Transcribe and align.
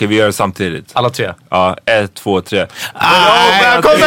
Okej, 0.00 0.08
vi 0.08 0.14
gör 0.16 0.26
det 0.26 0.32
samtidigt. 0.32 0.90
Alla 0.92 1.10
tre. 1.10 1.32
Ja, 1.50 1.76
ett, 1.86 2.14
två, 2.14 2.40
tre. 2.40 2.66
Välkomna! 3.62 4.06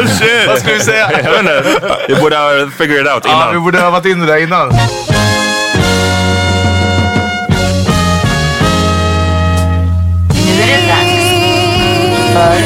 Oh 0.00 0.06
shit! 0.06 0.46
Vad 0.48 0.58
ska 0.58 0.72
vi 0.72 0.80
säga? 0.80 1.10
Jag 1.24 1.30
vet 1.30 1.40
inte. 1.40 1.64
Vi 2.08 2.14
borde 2.14 2.36
ha 2.36 2.70
figured 2.78 3.06
it 3.06 3.12
out 3.12 3.22
Ja, 3.24 3.30
innan. 3.32 3.54
vi 3.54 3.60
borde 3.60 3.80
ha 3.80 3.90
varit 3.90 4.06
in 4.06 4.20
det 4.20 4.26
där 4.26 4.36
innan. 4.42 4.68
Nu 4.68 4.74
är 10.62 10.66
det 10.66 10.86
dags 10.88 11.24
för 12.32 12.56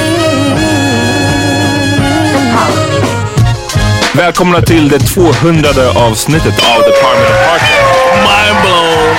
The 2.31 2.39
Power 2.53 2.87
Trip. 2.91 4.15
Välkomna 4.15 4.63
till 4.63 4.89
det 4.89 4.99
200 4.99 5.69
avsnittet 5.97 6.55
av 6.59 6.83
The 6.83 6.91
Parliament 7.03 7.31
of 7.31 7.51
Podcast. 7.51 7.83
Mind 8.17 8.57
blown. 8.63 9.17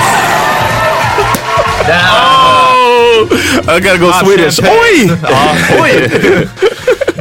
I 3.77 3.79
gotta 3.79 3.97
go 3.97 4.11
Swedish. 4.13 4.55
champagne. 4.55 5.17
Ja, 5.29 5.55
oj! 5.81 6.09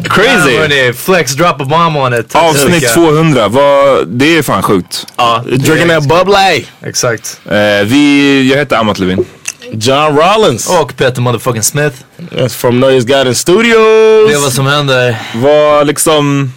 Crazy! 0.08 0.56
Hörni, 0.56 0.92
flex 0.92 1.32
drop 1.34 1.60
a 1.60 1.64
bomb 1.64 1.96
on 1.96 2.14
it. 2.14 2.34
Avsnitt 2.34 2.92
200, 2.94 3.48
vad, 3.48 4.08
det 4.08 4.36
är 4.38 4.42
fan 4.42 4.62
sjukt. 4.62 5.06
Ja, 5.16 5.42
Drinking 5.46 5.88
that 5.88 6.08
bubbly. 6.08 6.64
exakt. 6.86 7.40
Eh, 7.50 7.54
vi, 7.86 8.50
jag 8.50 8.58
heter 8.58 8.76
Amat 8.76 8.98
Levin. 8.98 9.24
John 9.72 10.16
Rollins. 10.16 10.68
Och 10.68 10.96
Peter 10.96 11.20
motherfucking 11.20 11.62
Smith. 11.62 11.96
That's 12.30 12.48
from 12.48 12.80
Noise 12.80 13.06
Garden 13.08 13.34
Studios. 13.34 14.28
Det 14.28 14.34
är 14.34 14.42
vad 14.42 14.52
som 14.52 14.66
händer. 14.66 15.16
Vad 15.34 15.86
liksom... 15.86 16.52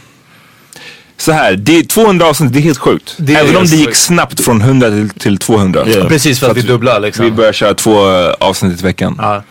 Så 1.18 1.32
här, 1.32 1.56
det 1.56 1.78
är 1.80 1.84
200 1.84 2.26
avsnitt, 2.26 2.54
det 2.54 2.60
är 2.60 2.62
helt 2.62 2.78
sjukt. 2.78 3.14
Det 3.18 3.36
Även 3.36 3.58
om 3.58 3.66
det 3.66 3.76
gick 3.76 3.86
sjukt. 3.88 3.98
snabbt 4.00 4.42
från 4.42 4.62
100 4.62 4.90
till, 4.90 5.10
till 5.10 5.38
200. 5.38 5.84
Ja. 5.88 6.04
Precis 6.08 6.40
för 6.40 6.52
att 6.52 6.58
vi 6.58 6.62
dubblar 6.62 7.00
liksom. 7.00 7.26
Vi 7.26 7.32
börjar 7.32 7.54
köra 7.54 7.74
två 7.74 8.12
eh, 8.12 8.34
avsnitt 8.40 8.80
i 8.80 8.84
veckan. 8.84 9.16
Ja. 9.22 9.44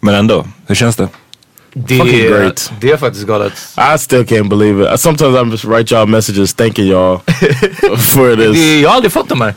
Men 0.00 0.14
ändå, 0.14 0.46
hur 0.66 0.74
känns 0.74 0.96
det? 0.96 1.08
Det 1.76 1.98
Fucking 1.98 2.20
great. 2.20 2.72
det 2.80 2.90
är 2.90 2.96
faktiskt 2.96 3.26
galet. 3.26 3.52
I 3.94 3.98
still 3.98 4.24
can't 4.24 4.48
believe 4.48 4.94
it. 4.94 5.00
Sometimes 5.00 5.36
I 5.36 5.50
just 5.50 5.64
write 5.64 5.94
y'all 5.94 6.06
messages 6.06 6.54
thanking 6.54 6.84
y'all 6.84 7.18
for 7.98 8.36
this. 8.36 8.52
Det, 8.56 8.80
jag 8.80 8.88
har 8.88 8.96
aldrig 8.96 9.12
fått 9.12 9.28
de 9.28 9.40
här. 9.40 9.54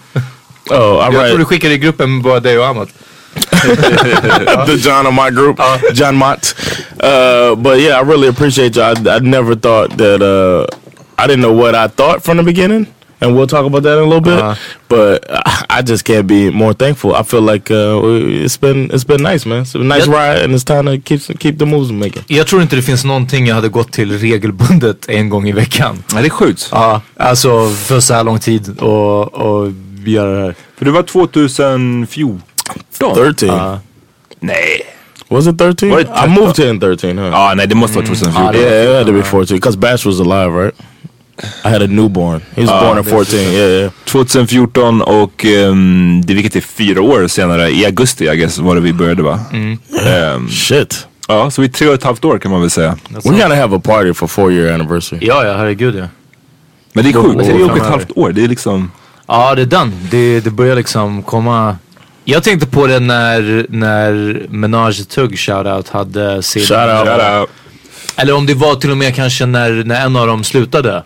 Oh, 0.69 1.09
I 1.11 1.15
Jag 1.15 1.27
tror 1.29 1.37
du 1.37 1.45
skickade 1.45 1.73
i 1.73 1.77
gruppen 1.77 2.21
bara 2.21 2.39
dig 2.39 2.59
och 2.59 2.67
Amat. 2.67 2.89
the 4.65 4.73
John 4.89 5.07
of 5.07 5.13
my 5.13 5.29
group, 5.29 5.59
John 5.93 6.15
Mott. 6.15 6.55
Uh, 7.03 7.55
but 7.55 7.79
yeah, 7.79 7.99
I 7.99 8.03
really 8.03 8.27
appreciate 8.27 8.75
y'all. 8.75 9.07
I, 9.07 9.17
I 9.17 9.19
never 9.19 9.55
thought 9.55 9.97
that. 9.97 10.21
Uh, 10.21 10.65
I 11.17 11.27
didn't 11.27 11.41
know 11.41 11.53
what 11.53 11.75
I 11.75 11.87
thought 11.87 12.23
from 12.23 12.37
the 12.37 12.43
beginning, 12.43 12.85
and 13.21 13.35
we'll 13.35 13.47
talk 13.47 13.65
about 13.65 13.83
that 13.83 13.93
in 13.97 14.03
a 14.03 14.07
little 14.07 14.21
bit. 14.21 14.39
Uh-huh. 14.39 14.55
But 14.87 15.25
I, 15.29 15.79
I 15.79 15.81
just 15.81 16.03
can't 16.05 16.27
be 16.27 16.51
more 16.51 16.73
thankful. 16.73 17.15
I 17.15 17.23
feel 17.23 17.41
like 17.41 17.71
uh, 17.71 17.99
it's 18.45 18.57
been 18.57 18.89
it's 18.93 19.03
been 19.07 19.23
nice, 19.23 19.45
man. 19.49 19.61
It's 19.61 19.75
a 19.75 19.79
nice 19.79 20.05
Yep. 20.07 20.15
ride, 20.15 20.43
and 20.43 20.53
it's 20.53 20.63
time 20.63 20.85
to 20.85 20.97
keep 20.99 21.21
keep 21.39 21.57
the 21.57 21.65
moves 21.65 21.91
making. 21.91 22.23
Jag 22.27 22.47
tror 22.47 22.61
inte 22.61 22.75
det 22.75 22.81
finns 22.81 23.05
någonting 23.05 23.45
jag 23.47 23.55
hade 23.55 23.69
gått 23.69 23.91
till 23.91 24.17
regelbundet 24.19 25.09
en 25.09 25.29
gång 25.29 25.47
i 25.49 25.51
veckan. 25.51 26.03
Ja, 26.13 26.19
det 26.21 26.25
är 26.27 26.29
sjukt. 26.29 26.69
Ja, 26.71 27.01
alltså 27.17 27.69
för 27.69 27.99
så 27.99 28.13
här 28.13 28.23
lång 28.23 28.39
tid 28.39 28.79
och, 28.79 29.33
och 29.33 29.71
göra 30.05 30.39
det 30.39 30.45
här. 30.45 30.55
För 30.77 30.85
det 30.85 30.91
var 30.91 31.03
2014. 31.03 32.41
Thirteen. 33.15 33.55
Ja. 33.55 33.79
Nej. 34.39 34.81
Was 35.29 35.47
it 35.47 35.57
thirteen? 35.57 35.91
Var 35.91 35.97
det 35.97 36.25
I 36.25 36.29
moved 36.29 36.57
here 36.57 36.69
in 36.69 36.79
thirteen, 36.79 37.17
huh? 37.17 37.27
Ja, 37.27 37.53
nej 37.55 37.67
det 37.67 37.75
måste 37.75 37.95
vara 37.97 38.05
2014. 38.07 38.55
Yeah, 38.55 38.83
it 38.91 38.95
had 38.97 39.05
to 39.07 39.13
be 39.13 39.23
14 39.23 39.55
because 39.57 39.77
Bash 39.77 40.05
was 40.05 40.19
alive, 40.19 40.63
right? 40.65 40.75
I 41.65 41.69
had 41.69 41.81
a 41.81 41.87
newborn. 41.87 42.41
He 42.55 42.61
was 42.61 42.69
born 42.69 42.97
at 42.97 43.05
14. 43.05 43.39
Yeah, 43.39 43.53
yeah. 43.53 43.91
2014 44.05 45.01
och 45.01 45.45
um, 45.45 46.21
det 46.25 46.33
vilket 46.33 46.55
är 46.55 46.61
fyra 46.61 47.01
år 47.01 47.27
senare, 47.27 47.69
i 47.69 47.85
augusti 47.85 48.29
I 48.29 48.35
guess 48.35 48.57
var 48.57 48.75
det 48.75 48.81
vi 48.81 48.93
började 48.93 49.23
va? 49.23 49.39
Ehm, 50.05 50.49
Shit. 50.49 51.07
ja, 51.27 51.51
så 51.51 51.61
vi 51.61 51.67
är 51.67 51.71
tre 51.71 51.87
och 51.87 51.93
ett 51.93 52.03
halvt 52.03 52.25
år 52.25 52.37
kan 52.39 52.51
man 52.51 52.61
väl 52.61 52.69
säga. 52.69 52.97
We're 53.09 53.41
gonna 53.41 53.55
have 53.55 53.75
a 53.75 53.81
party 53.83 54.13
for 54.13 54.27
four 54.27 54.51
year 54.51 54.73
anniversary. 54.73 55.19
Ja, 55.21 55.45
ja, 55.45 55.57
herregud 55.57 55.95
ja. 55.95 56.05
Men 56.93 57.03
det 57.03 57.09
är 57.09 57.13
sjukt, 57.13 57.45
tre 57.45 57.63
och 57.63 57.77
ett 57.77 57.85
halvt 57.85 58.11
år, 58.17 58.31
det 58.31 58.43
är 58.43 58.47
liksom... 58.47 58.91
Ja, 59.27 59.55
det 59.55 59.61
är 59.61 59.65
den. 59.65 59.93
Det, 60.11 60.39
det 60.39 60.49
börjar 60.49 60.75
liksom 60.75 61.23
komma. 61.23 61.77
Jag 62.25 62.43
tänkte 62.43 62.67
på 62.67 62.87
det 62.87 62.99
när, 62.99 63.65
när 63.69 64.45
Menage 64.49 65.09
Tugg 65.09 65.39
shoutout 65.39 65.89
hade 65.89 66.43
sin... 66.43 66.61
Shout 66.61 66.79
out. 66.79 67.07
Shout 67.07 67.39
out. 67.39 67.49
Eller 68.15 68.33
om 68.33 68.45
det 68.45 68.53
var 68.53 68.75
till 68.75 68.91
och 68.91 68.97
med 68.97 69.15
kanske 69.15 69.45
när, 69.45 69.83
när 69.83 70.05
en 70.05 70.15
av 70.15 70.27
dem 70.27 70.43
slutade. 70.43 71.03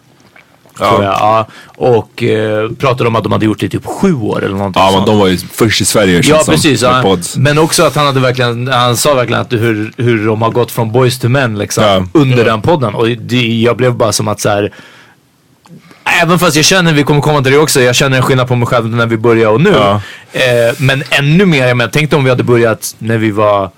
Tror 0.89 1.03
jag. 1.03 1.13
Ja. 1.13 1.47
Och 1.75 2.23
eh, 2.23 2.69
pratade 2.71 3.07
om 3.07 3.15
att 3.15 3.23
de 3.23 3.31
hade 3.31 3.45
gjort 3.45 3.59
det 3.59 3.65
i 3.65 3.69
typ 3.69 3.85
sju 3.85 4.13
år 4.15 4.43
eller 4.43 4.55
någonting 4.55 4.81
Ja, 4.83 4.91
men 4.97 5.05
de 5.05 5.19
var 5.19 5.27
ju 5.27 5.37
först 5.37 5.81
i 5.81 5.85
Sverige 5.85 6.21
Ja 6.23 6.39
som, 6.43 6.53
precis, 6.53 6.81
med 6.81 6.91
ja. 6.91 7.01
pods. 7.01 7.37
men 7.37 7.57
också 7.57 7.83
att 7.83 7.95
han 7.95 8.05
hade 8.05 8.19
verkligen, 8.19 8.67
han 8.67 8.97
sa 8.97 9.13
verkligen 9.13 9.41
att 9.41 9.53
hur, 9.53 9.93
hur 9.97 10.25
de 10.27 10.41
har 10.41 10.49
gått 10.49 10.71
från 10.71 10.91
boys 10.91 11.19
to 11.19 11.29
men 11.29 11.57
liksom 11.57 11.83
Ja. 11.83 12.05
under 12.13 12.45
den 12.45 12.61
podden. 12.61 12.95
Och 12.95 13.07
det, 13.07 13.61
jag 13.61 13.77
blev 13.77 13.93
bara 13.95 14.11
som 14.11 14.27
att 14.27 14.39
så 14.39 14.49
här. 14.49 14.71
Även 16.21 16.39
fast 16.39 16.55
jag 16.55 16.65
känner, 16.65 16.93
vi 16.93 17.03
kommer 17.03 17.21
komma 17.21 17.41
till 17.43 17.51
det 17.51 17.57
också, 17.57 17.81
jag 17.81 17.95
känner 17.95 18.17
en 18.17 18.23
skillnad 18.23 18.47
på 18.47 18.55
mig 18.55 18.67
själv 18.67 18.87
när 18.95 19.05
vi 19.05 19.17
började 19.17 19.47
och 19.53 19.61
nu. 19.61 19.69
Ja. 19.75 20.01
Eh, 20.33 20.73
men 20.77 21.03
ännu 21.09 21.45
mer, 21.45 21.67
jag 21.67 21.77
menar, 21.77 21.91
tänk 21.93 22.13
om 22.13 22.23
vi 22.23 22.29
hade 22.29 22.43
börjat 22.43 22.95
när 22.99 23.17
vi 23.17 23.31
var 23.31 23.69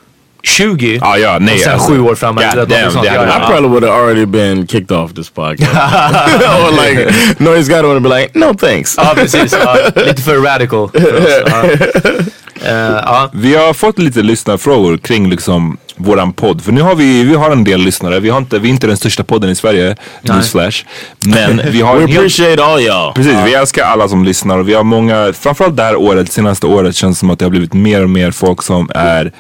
20. 0.44 1.00
Ja, 1.02 1.18
ja, 1.18 1.38
nej. 1.40 1.54
och 1.54 1.60
sen 1.60 1.74
alltså. 1.74 1.92
sju 1.92 2.00
år 2.00 2.16
framåt. 2.16 2.44
God 2.44 2.56
något 2.56 2.70
damn, 2.70 2.92
sånt. 2.92 3.06
det 3.06 3.14
Ja, 3.14 3.38
I 3.38 3.48
probably 3.48 3.70
would 3.70 3.84
have 3.84 4.02
already 4.02 4.26
been 4.26 4.68
kicked 4.68 4.98
off 4.98 5.14
this 5.14 5.30
podcast. 5.30 5.72
or 5.74 6.72
like, 6.72 7.14
Noise 7.44 7.72
Garden 7.72 7.90
would 7.90 8.04
be 8.04 8.22
like, 8.22 8.40
no 8.40 8.54
thanks. 8.54 8.96
Ja 8.98 9.14
precis, 9.16 9.56
ja, 9.64 9.78
lite 9.96 10.22
för 10.22 10.38
radical 10.38 10.90
för 10.90 11.18
oss. 11.18 12.28
Eh, 12.66 12.72
ja. 12.72 13.30
Vi 13.34 13.56
har 13.56 13.74
fått 13.74 14.00
lite 14.00 14.22
lyssnarfrågor 14.22 14.98
kring 14.98 15.30
liksom 15.30 15.78
våran 15.96 16.34
podd. 16.34 16.62
För 16.62 16.72
nu 16.72 16.82
har 16.82 16.96
vi, 16.96 17.24
vi 17.24 17.36
har 17.36 17.52
en 17.52 17.64
del 17.64 17.82
lyssnare. 17.82 18.20
Vi, 18.20 18.30
har 18.30 18.38
inte, 18.38 18.60
vi 18.60 18.70
är 18.70 18.74
inte 18.74 18.88
den 18.88 18.98
största 18.98 19.24
podden 19.24 19.50
i 19.50 19.56
Sverige, 19.56 19.96
newsflash. 20.22 20.86
Men 21.26 21.62
vi 21.72 21.82
har 21.82 21.98
We 21.98 22.04
appreciate 22.04 22.64
all 22.64 22.80
y'all. 22.80 23.14
Precis, 23.14 23.36
vi 23.46 23.54
älskar 23.54 23.84
alla 23.84 24.08
som 24.08 24.24
lyssnar 24.24 24.58
och 24.58 24.70
vi 24.70 24.74
har 24.74 24.84
många, 24.84 25.34
framförallt 25.34 25.78
det 25.78 25.84
här 25.84 25.96
året, 25.96 26.32
senaste 26.32 26.68
året 26.68 26.96
känns 26.96 27.20
som 27.20 27.30
att 27.30 27.40
det 27.40 27.46
har 27.46 27.50
blivit 27.50 27.74
mer 27.74 28.04
och 28.04 28.10
mer 28.10 28.32
folk 28.32 28.64
som 28.64 28.90
är 28.96 29.32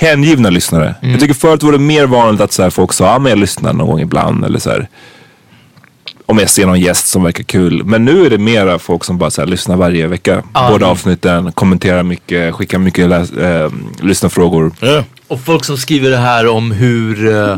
hängivna 0.00 0.50
lyssnare. 0.50 0.94
Jag 1.00 1.20
tycker 1.20 1.34
förut 1.34 1.62
var 1.62 1.72
det 1.72 1.78
mer 1.78 2.06
vanligt 2.06 2.40
att 2.40 2.52
så 2.52 2.62
här, 2.62 2.70
folk 2.70 2.92
sa, 2.92 3.04
ja 3.04 3.18
men 3.18 3.30
jag 3.30 3.38
lyssnar 3.38 3.72
någon 3.72 3.86
gång 3.86 4.00
ibland 4.00 4.44
eller 4.44 4.58
så 4.58 4.70
här. 4.70 4.88
Om 6.26 6.38
jag 6.38 6.50
ser 6.50 6.66
någon 6.66 6.80
gäst 6.80 7.06
som 7.06 7.22
verkar 7.22 7.44
kul. 7.44 7.84
Men 7.84 8.04
nu 8.04 8.26
är 8.26 8.30
det 8.30 8.38
mera 8.38 8.78
folk 8.78 9.04
som 9.04 9.18
bara 9.18 9.30
så 9.30 9.40
här, 9.42 9.48
lyssnar 9.48 9.76
varje 9.76 10.06
vecka. 10.06 10.42
Båda 10.70 10.86
avsnitten, 10.86 11.52
kommenterar 11.52 12.02
mycket, 12.02 12.54
skickar 12.54 12.78
mycket 12.78 13.08
läs, 13.08 13.32
äh, 13.32 13.70
lyssnarfrågor. 14.00 14.72
Yeah. 14.82 15.04
Och 15.28 15.40
folk 15.40 15.64
som 15.64 15.76
skriver 15.76 16.10
det 16.10 16.16
här 16.16 16.46
om 16.46 16.70
hur 16.70 17.36
eh, 17.36 17.56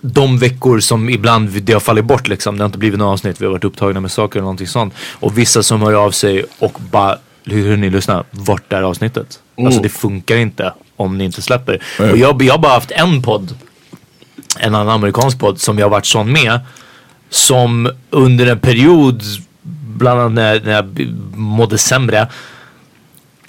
de 0.00 0.38
veckor 0.38 0.80
som 0.80 1.08
ibland 1.08 1.48
det 1.48 1.72
har 1.72 1.80
fallit 1.80 2.04
bort 2.04 2.28
liksom. 2.28 2.56
Det 2.56 2.62
har 2.62 2.66
inte 2.66 2.78
blivit 2.78 2.98
något 2.98 3.12
avsnitt. 3.12 3.40
Vi 3.40 3.44
har 3.44 3.52
varit 3.52 3.64
upptagna 3.64 4.00
med 4.00 4.10
saker 4.10 4.38
eller 4.38 4.44
någonting 4.44 4.66
sånt. 4.66 4.94
Och 5.12 5.38
vissa 5.38 5.62
som 5.62 5.82
hör 5.82 5.92
av 5.94 6.10
sig 6.10 6.44
och 6.58 6.78
bara, 6.90 7.18
hur, 7.44 7.76
ni 7.76 7.90
lyssnar, 7.90 8.24
vart 8.30 8.72
är 8.72 8.82
avsnittet? 8.82 9.38
Alltså 9.56 9.80
det 9.80 9.88
funkar 9.88 10.36
inte 10.36 10.72
om 10.98 11.18
ni 11.18 11.24
inte 11.24 11.42
släpper. 11.42 11.82
Och 11.98 12.18
jag, 12.18 12.42
jag 12.42 12.52
har 12.54 12.58
bara 12.58 12.72
haft 12.72 12.90
en 12.90 13.22
podd, 13.22 13.54
en 14.58 14.74
annan 14.74 14.88
amerikansk 14.88 15.38
podd 15.38 15.60
som 15.60 15.78
jag 15.78 15.84
har 15.86 15.90
varit 15.90 16.06
sån 16.06 16.32
med. 16.32 16.60
Som 17.30 17.90
under 18.10 18.46
en 18.46 18.58
period, 18.58 19.22
bland 19.96 20.20
annat 20.20 20.32
när, 20.32 20.60
när 20.64 20.72
jag 20.72 21.08
mådde 21.34 21.78
sämre 21.78 22.26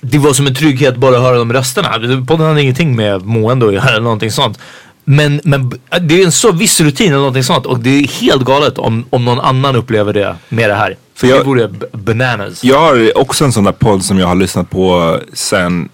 det 0.01 0.17
var 0.17 0.33
som 0.33 0.47
en 0.47 0.55
trygghet 0.55 0.95
bara 0.95 1.15
att 1.15 1.21
höra 1.21 1.37
de 1.37 1.53
rösterna. 1.53 1.89
Podden 2.27 2.47
hade 2.47 2.61
ingenting 2.61 2.95
med 2.95 3.21
mående 3.25 3.67
att 3.67 3.73
göra 3.73 3.89
eller 3.89 4.01
någonting 4.01 4.31
sånt. 4.31 4.59
Men, 5.03 5.41
men 5.43 5.69
det 6.01 6.21
är 6.21 6.25
en 6.25 6.31
så 6.31 6.51
viss 6.51 6.81
rutin 6.81 7.07
eller 7.07 7.17
någonting 7.17 7.43
sånt 7.43 7.65
och 7.65 7.79
det 7.79 7.89
är 7.89 8.07
helt 8.07 8.43
galet 8.45 8.77
om, 8.77 9.05
om 9.09 9.25
någon 9.25 9.39
annan 9.39 9.75
upplever 9.75 10.13
det 10.13 10.35
med 10.49 10.69
det 10.69 10.75
här. 10.75 10.97
För 11.15 11.27
jag- 11.27 11.39
det 11.39 11.43
vore 11.43 11.69
bananas. 11.93 12.63
Jag 12.63 12.79
har 12.79 13.17
också 13.17 13.45
en 13.45 13.51
sån 13.53 13.63
där 13.63 13.71
podd 13.71 14.03
som 14.05 14.19
jag 14.19 14.27
har 14.27 14.35
lyssnat 14.35 14.69
på 14.69 15.19
sen 15.33 15.89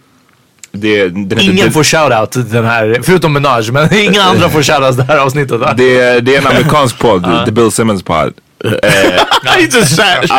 det, 0.76 1.10
den 1.10 1.30
heter 1.32 1.52
Ingen 1.52 1.72
får 1.72 1.84
shoutout 1.84 2.52
den 2.52 2.66
här, 2.66 3.00
förutom 3.04 3.34
Menage, 3.34 3.72
men 3.72 3.94
ingen 4.04 4.22
andra 4.22 4.50
får 4.50 4.64
shoutout 4.64 4.98
det 4.98 5.04
här 5.04 5.18
avsnittet. 5.18 5.60
va? 5.60 5.74
det, 5.78 6.20
det 6.20 6.36
är 6.36 6.42
en 6.42 6.48
amerikansk 6.48 7.00
podd, 7.00 7.46
The 7.46 7.52
Bill 7.52 7.72
Simmons 7.72 8.04
pod. 8.04 8.34
I 8.64 9.64
just. 9.64 10.00
Ah, 10.00 10.24
it. 10.24 10.30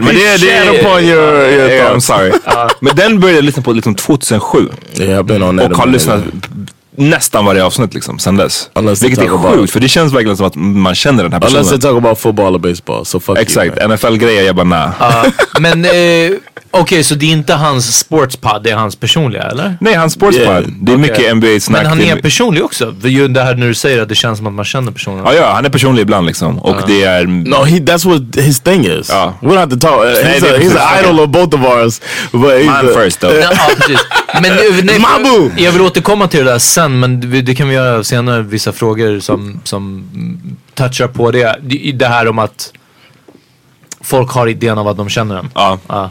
Men 0.00 0.14
det, 0.14 0.36
det, 0.36 0.38
Shat 0.38 0.80
upon 0.80 1.00
your, 1.00 1.48
your 1.50 1.68
Yeah, 1.68 1.94
I'm 1.94 2.00
sorry. 2.00 2.32
Men 2.80 2.96
den 2.96 3.20
började 3.20 3.38
jag 3.38 3.44
lyssna 3.44 3.62
på 3.62 3.72
liksom 3.72 3.94
2007. 3.94 4.68
Yeah, 4.98 5.22
been 5.22 5.42
on. 5.42 5.60
Och 5.60 5.76
har 5.76 5.86
lyssnat 5.86 6.22
nästan 6.96 7.44
varje 7.44 7.64
avsnitt 7.64 7.94
liksom 7.94 8.18
sen 8.18 8.36
dess. 8.36 8.70
Unless 8.74 9.02
Vilket 9.02 9.18
är 9.18 9.28
sjukt 9.28 9.72
för 9.72 9.80
det 9.80 9.88
känns 9.88 10.12
verkligen 10.12 10.36
som 10.36 10.46
att 10.46 10.54
man 10.56 10.94
känner 10.94 11.22
den 11.22 11.32
här 11.32 11.38
Unless 11.46 11.68
they 11.68 11.78
personen. 11.78 11.94
talk 11.94 12.04
about 12.04 12.18
football 12.18 12.54
or 12.54 12.58
baseball. 12.58 13.04
So 13.04 13.20
fuck 13.20 13.38
Exakt. 13.38 13.78
NFL-grejer 13.88 14.42
jag 14.42 14.56
bara 14.56 14.64
nah. 14.64 14.90
Ja, 15.00 15.24
men 15.60 15.84
eh, 15.84 15.90
Okej, 16.76 17.04
så 17.04 17.14
det 17.14 17.26
är 17.26 17.30
inte 17.30 17.54
hans 17.54 17.98
sportspod, 17.98 18.62
det 18.62 18.70
är 18.70 18.76
hans 18.76 18.96
personliga 18.96 19.42
eller? 19.42 19.76
Nej, 19.80 19.94
hans 19.94 20.12
sportspod. 20.12 20.46
Yeah. 20.46 20.62
Det 20.80 20.92
är 20.92 20.96
mycket 20.96 21.18
Okej. 21.18 21.34
NBA-snack. 21.34 21.82
Men 21.82 21.86
han 21.86 22.00
är 22.00 22.16
personlig 22.16 22.64
också. 22.64 22.94
För 23.00 23.08
ju 23.08 23.28
det 23.28 23.42
här 23.42 23.54
när 23.54 23.66
du 23.66 23.74
säger 23.74 24.02
att 24.02 24.08
det 24.08 24.14
känns 24.14 24.38
som 24.38 24.46
att 24.46 24.52
man 24.52 24.64
känner 24.64 24.92
personen. 24.92 25.24
Ja, 25.24 25.34
ja, 25.34 25.52
han 25.52 25.64
är 25.64 25.68
personlig 25.68 26.02
ibland 26.02 26.26
liksom. 26.26 26.58
Och 26.58 26.76
det 26.86 27.04
är... 27.04 27.26
No, 27.26 27.54
he 27.64 27.78
that's 27.78 28.08
what 28.08 28.44
his 28.44 28.60
thing 28.60 28.86
is. 28.86 29.08
Ja. 29.08 29.34
We 29.40 29.48
don't 29.48 29.58
have 29.58 29.70
to 29.70 29.78
talk. 29.78 30.04
Uh, 30.04 30.08
he's, 30.08 30.40
det 30.40 30.56
a, 30.56 30.58
he's 30.58 30.78
an 30.78 31.04
idol 31.04 31.20
of 31.20 31.30
both 31.30 31.54
of 31.54 31.60
ours. 31.60 32.00
But 32.32 32.40
he's 32.40 32.66
Man 32.66 32.88
a- 32.88 33.02
first 33.02 33.20
though. 33.20 33.34
Ja, 33.34 33.50
precis. 33.76 34.00
Men 34.32 34.42
nu- 34.42 34.82
nej, 34.82 34.98
Mabu! 34.98 35.50
jag 35.56 35.72
vill 35.72 35.82
återkomma 35.82 36.28
till 36.28 36.44
det 36.44 36.50
där 36.50 36.58
sen, 36.58 37.00
men 37.00 37.44
det, 37.44 37.54
kan 37.54 37.68
vi 37.68 37.74
göra 37.74 38.04
senare. 38.04 38.42
Vissa 38.42 38.72
frågor 38.72 39.20
som, 39.20 39.60
som 39.64 40.04
touchar 40.74 41.08
på 41.08 41.30
det. 41.30 41.56
Det, 41.94 42.06
här 42.06 42.28
om 42.28 42.38
att 42.38 42.72
folk 44.00 44.30
har 44.30 44.46
idén 44.46 44.78
av 44.78 44.88
att 44.88 44.96
de 44.96 45.08
känner 45.08 45.34
den. 45.34 45.50
Ja. 45.54 46.10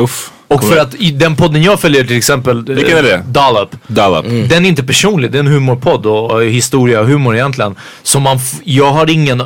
Uff. 0.00 0.30
Och 0.48 0.64
för 0.64 0.78
att 0.78 0.94
i 0.94 1.10
den 1.10 1.36
podden 1.36 1.62
jag 1.62 1.80
följer 1.80 2.04
till 2.04 2.16
exempel, 2.16 2.64
Vilken 2.64 2.98
är 2.98 3.02
det? 3.02 3.22
Dollop. 3.26 3.76
Dollop. 3.86 4.24
Den 4.24 4.64
är 4.64 4.68
inte 4.68 4.82
personlig, 4.82 5.32
det 5.32 5.38
är 5.38 5.40
en 5.40 5.46
humorpodd 5.46 6.06
och, 6.06 6.30
och 6.30 6.44
historia 6.44 7.00
och 7.00 7.06
humor 7.06 7.34
egentligen. 7.34 7.74
Så 8.02 8.20
man 8.20 8.38
jag 8.64 8.92
har 8.92 9.10
ingen 9.10 9.42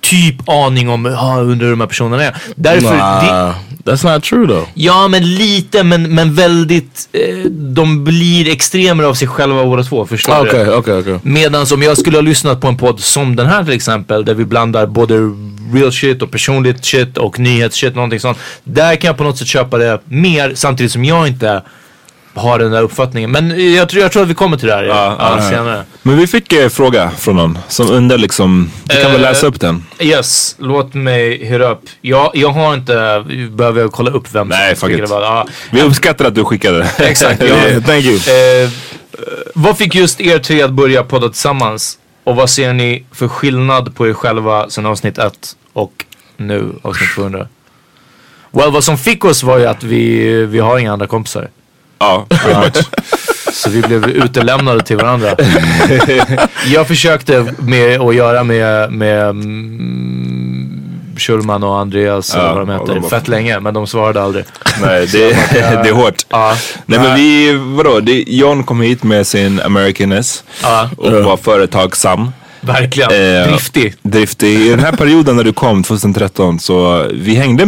typ 0.00 0.48
aning 0.48 0.88
om 0.88 1.06
ah, 1.06 1.40
undrar 1.40 1.64
hur 1.64 1.70
de 1.70 1.80
här 1.80 1.88
personerna 1.88 2.24
är. 2.24 2.36
Därför, 2.56 2.90
det, 2.90 3.32
Nah, 3.32 3.54
that's 3.86 4.12
not 4.12 4.24
true 4.24 4.46
though. 4.46 4.68
ja 4.74 5.08
men 5.08 5.34
lite 5.34 5.84
men, 5.84 6.14
men 6.14 6.34
väldigt, 6.34 7.08
eh, 7.12 7.50
de 7.50 8.04
blir 8.04 8.48
extremer 8.48 9.04
av 9.04 9.14
sig 9.14 9.28
själva 9.28 9.64
båda 9.64 9.82
två, 9.82 10.06
förstår 10.06 10.44
du? 10.44 10.50
Okay, 10.50 10.68
okay, 10.68 10.94
okay. 10.94 11.18
Medan 11.22 11.66
om 11.74 11.82
jag 11.82 11.98
skulle 11.98 12.16
ha 12.16 12.22
lyssnat 12.22 12.60
på 12.60 12.68
en 12.68 12.76
podd 12.76 13.00
som 13.00 13.36
den 13.36 13.46
här 13.46 13.64
till 13.64 13.74
exempel 13.74 14.24
där 14.24 14.34
vi 14.34 14.44
blandar 14.44 14.86
både 14.86 15.14
real 15.72 15.92
shit 15.92 16.22
och 16.22 16.30
personligt 16.30 16.84
shit 16.84 17.18
och 17.18 17.38
nyhetsshit 17.38 17.94
någonting 17.94 18.20
sånt. 18.20 18.38
Där 18.64 18.96
kan 18.96 19.08
jag 19.08 19.16
på 19.16 19.24
något 19.24 19.38
sätt 19.38 19.48
köpa 19.48 19.78
det 19.78 20.00
mer 20.04 20.52
samtidigt 20.54 20.92
som 20.92 21.04
jag 21.04 21.28
inte 21.28 21.62
har 22.36 22.58
den 22.58 22.70
där 22.70 22.82
uppfattningen. 22.82 23.30
Men 23.30 23.74
jag 23.74 23.88
tror, 23.88 24.02
jag 24.02 24.12
tror 24.12 24.22
att 24.22 24.28
vi 24.28 24.34
kommer 24.34 24.56
till 24.56 24.66
det 24.68 24.74
här 24.74 24.82
ja, 24.84 25.16
Ja, 25.18 25.36
ja, 25.38 25.50
senare. 25.50 25.84
Men 26.02 26.16
vi 26.16 26.26
fick 26.26 26.52
eh, 26.52 26.68
fråga 26.68 27.10
från 27.10 27.36
någon 27.36 27.58
som 27.68 27.90
undrar 27.90 28.18
liksom, 28.18 28.70
du 28.84 29.02
kan 29.02 29.12
väl 29.12 29.14
Eh, 29.24 29.28
läsa 29.30 29.46
upp 29.46 29.60
den? 29.60 29.86
Yes, 30.00 30.56
låt 30.58 30.94
mig 30.94 31.44
hyra 31.46 31.68
upp. 31.70 31.80
Jag, 32.00 32.30
jag 32.34 32.48
har 32.48 32.74
inte, 32.74 33.24
behöver 33.50 33.80
jag 33.80 33.92
kolla 33.92 34.10
upp 34.10 34.34
vem 34.34 34.48
Nej, 34.48 34.76
som 34.76 34.88
skickade 34.88 35.06
vad. 35.08 35.22
Ja, 35.22 35.46
Vi 35.72 35.82
uppskattar 35.82 36.24
att 36.24 36.34
du 36.34 36.44
skickade. 36.44 36.90
exakt. 36.98 37.42
Jag, 37.42 37.48
Yeah, 37.58 37.82
thank 37.82 38.04
you. 38.04 38.14
Eh, 38.16 38.70
vad 39.54 39.78
fick 39.78 39.94
just 39.94 40.20
er 40.20 40.38
tre 40.38 40.62
att 40.62 40.70
börja 40.72 41.02
podda 41.02 41.28
tillsammans? 41.28 41.98
Och 42.24 42.36
vad 42.36 42.50
ser 42.50 42.72
ni 42.72 43.04
för 43.12 43.28
skillnad 43.28 43.94
på 43.94 44.08
er 44.08 44.12
själva 44.12 44.70
sedan 44.70 44.86
avsnitt 44.86 45.18
1 45.18 45.32
och 45.72 45.92
nu 46.36 46.72
avsnitt 46.82 47.14
200? 47.14 47.48
Well, 48.50 48.70
vad 48.72 48.84
som 48.84 48.98
fick 48.98 49.24
oss 49.24 49.42
var 49.42 49.58
ju 49.58 49.66
att 49.66 49.84
vi, 49.84 50.28
vi 50.46 50.58
har 50.58 50.78
inga 50.78 50.92
andra 50.92 51.06
kompisar. 51.06 51.48
Ja, 51.98 52.26
pretty 52.28 52.60
much. 52.60 52.86
Så 53.52 53.70
vi 53.70 53.80
blev 53.82 54.04
utelämnade 54.08 54.80
till 54.82 54.96
varandra. 54.96 55.36
Jag 56.66 56.86
försökte 56.88 57.54
med 57.58 58.00
att 58.00 58.14
göra 58.14 58.44
med, 58.44 58.92
med 58.92 59.28
mm, 59.28 60.80
Schulman 61.16 61.62
och 61.62 61.78
Andreas 61.78 62.32
Ja, 62.34 62.50
och 62.50 62.56
vad 62.56 62.66
de 62.68 62.72
heter 62.72 63.00
bara- 63.00 63.10
fett 63.10 63.28
länge. 63.28 63.60
Men 63.60 63.74
de 63.74 63.86
svarade 63.86 64.22
aldrig. 64.22 64.44
Nej, 64.82 65.06
det, 65.06 65.28
det 65.52 65.88
är 65.88 65.92
hårt. 65.92 66.22
Ja, 66.28 66.56
Nej 66.86 66.98
men 66.98 67.14
vi, 67.14 67.52
vadå, 67.76 68.00
det, 68.00 68.24
John 68.26 68.64
kom 68.64 68.80
hit 68.80 69.02
med 69.02 69.26
sin 69.26 69.60
Americanness 69.60 70.44
ja 70.62 70.90
och 70.96 71.12
var 71.12 71.36
företagsam. 71.36 72.30
verkligen. 72.60 73.10
Eh, 73.10 73.48
Driftig. 73.48 73.94
Driftig. 74.02 74.60
I 74.60 74.68
den 74.70 74.80
här 74.80 74.92
perioden 74.92 75.36
när 75.36 75.44
du 75.44 75.52
kom 75.52 75.82
2013 75.82 76.58
så 76.60 77.06
vi 77.14 77.34
hängde 77.34 77.66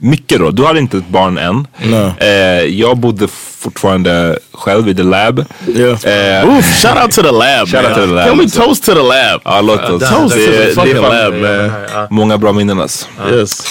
mycket 0.00 0.38
då. 0.38 0.50
Du 0.50 0.64
hade 0.64 0.78
inte 0.78 0.96
ett 0.98 1.08
barn 1.08 1.38
än. 1.38 1.66
No. 1.82 2.12
Eh, 2.20 2.28
jag 2.64 2.96
bodde 2.96 3.28
fortfarande 3.58 4.38
själv 4.52 4.88
i 4.88 4.94
the 4.94 5.02
lab. 5.02 5.44
Yeah. 5.66 6.40
Eh, 6.40 6.48
Oof, 6.56 6.82
shout 6.82 7.02
out 7.02 7.10
to 7.12 7.22
the 7.22 7.30
lab. 7.30 7.68
Shout 7.68 7.82
man. 7.82 7.84
out 7.84 7.94
to 7.94 8.06
the 8.06 8.12
lab, 8.12 8.28
Can 8.28 8.38
we 8.38 8.48
toast 8.48 8.84
to 8.84 8.94
the 8.94 9.02
lab? 9.02 9.40
Ja, 9.44 9.60
låt 9.60 9.90
oss. 9.90 10.08
Toast 10.10 10.34
det, 10.34 10.46
the 10.46 10.64
det 10.64 10.74
fucking 10.74 10.96
är 10.96 11.00
lab, 11.00 11.34
man. 11.34 11.82
Ja. 11.94 12.06
många 12.10 12.38
bra 12.38 12.52
minnen 12.52 12.80
alltså. 12.80 13.06
Yes, 13.32 13.64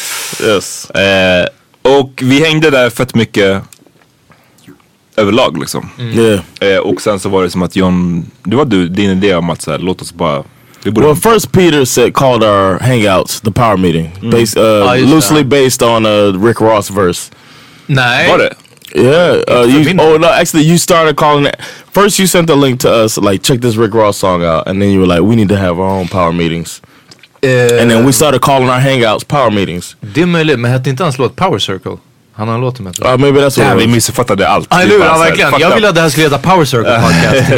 yes. 0.43 0.89
Eh, 0.89 1.47
och 1.81 2.11
vi 2.23 2.43
hängde 2.43 2.69
där 2.69 2.89
fett 2.89 3.15
mycket 3.15 3.61
överlag 5.15 5.59
liksom. 5.59 5.89
Yeah. 5.99 6.39
Eh, 6.59 6.77
och 6.77 7.01
sen 7.01 7.19
så 7.19 7.29
var 7.29 7.43
det 7.43 7.49
som 7.49 7.61
att 7.61 7.75
John, 7.75 8.25
det 8.43 8.55
var 8.55 8.65
du, 8.65 8.87
din 8.87 9.09
idé 9.09 9.35
om 9.35 9.49
att 9.49 9.61
så 9.61 9.71
här, 9.71 9.77
låt 9.77 10.01
oss 10.01 10.13
bara, 10.13 10.43
Well, 10.85 11.15
first 11.15 11.51
Peter 11.51 11.85
said 11.85 12.13
called 12.13 12.43
our 12.43 12.79
hangouts 12.79 13.41
the 13.41 13.51
power 13.51 13.77
meeting, 13.77 14.11
based 14.31 14.57
uh, 14.57 14.85
Ah, 14.87 14.95
loosely 14.95 15.43
that. 15.43 15.49
based 15.49 15.81
on 15.83 16.05
uh, 16.05 16.31
Rick 16.47 16.61
Ross 16.61 16.89
verse. 16.89 17.31
Nej. 17.87 18.27
var 18.29 18.37
det? 18.37 18.53
Yeah. 18.95 19.43
Uh, 19.47 19.65
you, 19.67 19.95
oh 19.99 20.17
no, 20.17 20.27
actually, 20.27 20.63
you 20.63 20.77
started 20.77 21.15
calling 21.15 21.45
it. 21.45 21.55
First, 21.93 22.19
you 22.19 22.27
sent 22.27 22.47
the 22.47 22.55
link 22.55 22.79
to 22.79 22.89
us, 23.05 23.17
like 23.17 23.43
check 23.43 23.61
this 23.61 23.75
Rick 23.75 23.93
Ross 23.93 24.17
song 24.17 24.43
out, 24.43 24.67
and 24.67 24.81
then 24.81 24.89
you 24.91 24.99
were 24.99 25.07
like, 25.15 25.21
we 25.21 25.35
need 25.35 25.49
to 25.49 25.57
have 25.57 25.79
our 25.79 25.99
own 25.99 26.07
power 26.07 26.31
meetings, 26.33 26.81
Eh, 27.43 27.81
and 27.81 27.89
then 27.91 28.05
we 28.05 28.11
started 28.11 28.41
calling 28.41 28.69
our 28.69 28.81
hangouts 28.81 29.23
power 29.27 29.51
meetings. 29.51 29.95
Det 30.01 30.21
är 30.21 30.25
möjligt, 30.25 30.59
men 30.59 30.71
hette 30.71 30.89
inte 30.89 31.03
hans 31.03 31.17
låt 31.17 31.35
Power 31.35 31.59
Circle? 31.59 31.97
Han 32.39 32.47
har 32.47 32.55
en 32.55 32.61
låt 32.61 32.77
som 32.77 32.87
heter 32.87 33.05
Uh, 33.05 33.17
maybe 33.17 33.39
that's 33.39 33.57
what. 33.59 33.67
Ja, 33.69 33.75
vi 33.75 33.87
missuppfattade 33.87 34.47
allt. 34.47 34.67
Ja, 34.71 34.77
Vi 34.77 34.83
eller 34.83 34.93
hur? 34.95 35.03
Ja, 35.05 35.17
verkligen. 35.17 35.53
Jag 35.59 35.75
ville 35.75 35.89
att 35.89 35.95
det 35.95 36.01
här 36.01 36.09
skulle 36.09 36.25
heta 36.25 36.37
Power 36.37 36.65
Circle 36.65 36.99
podcast. 37.05 37.51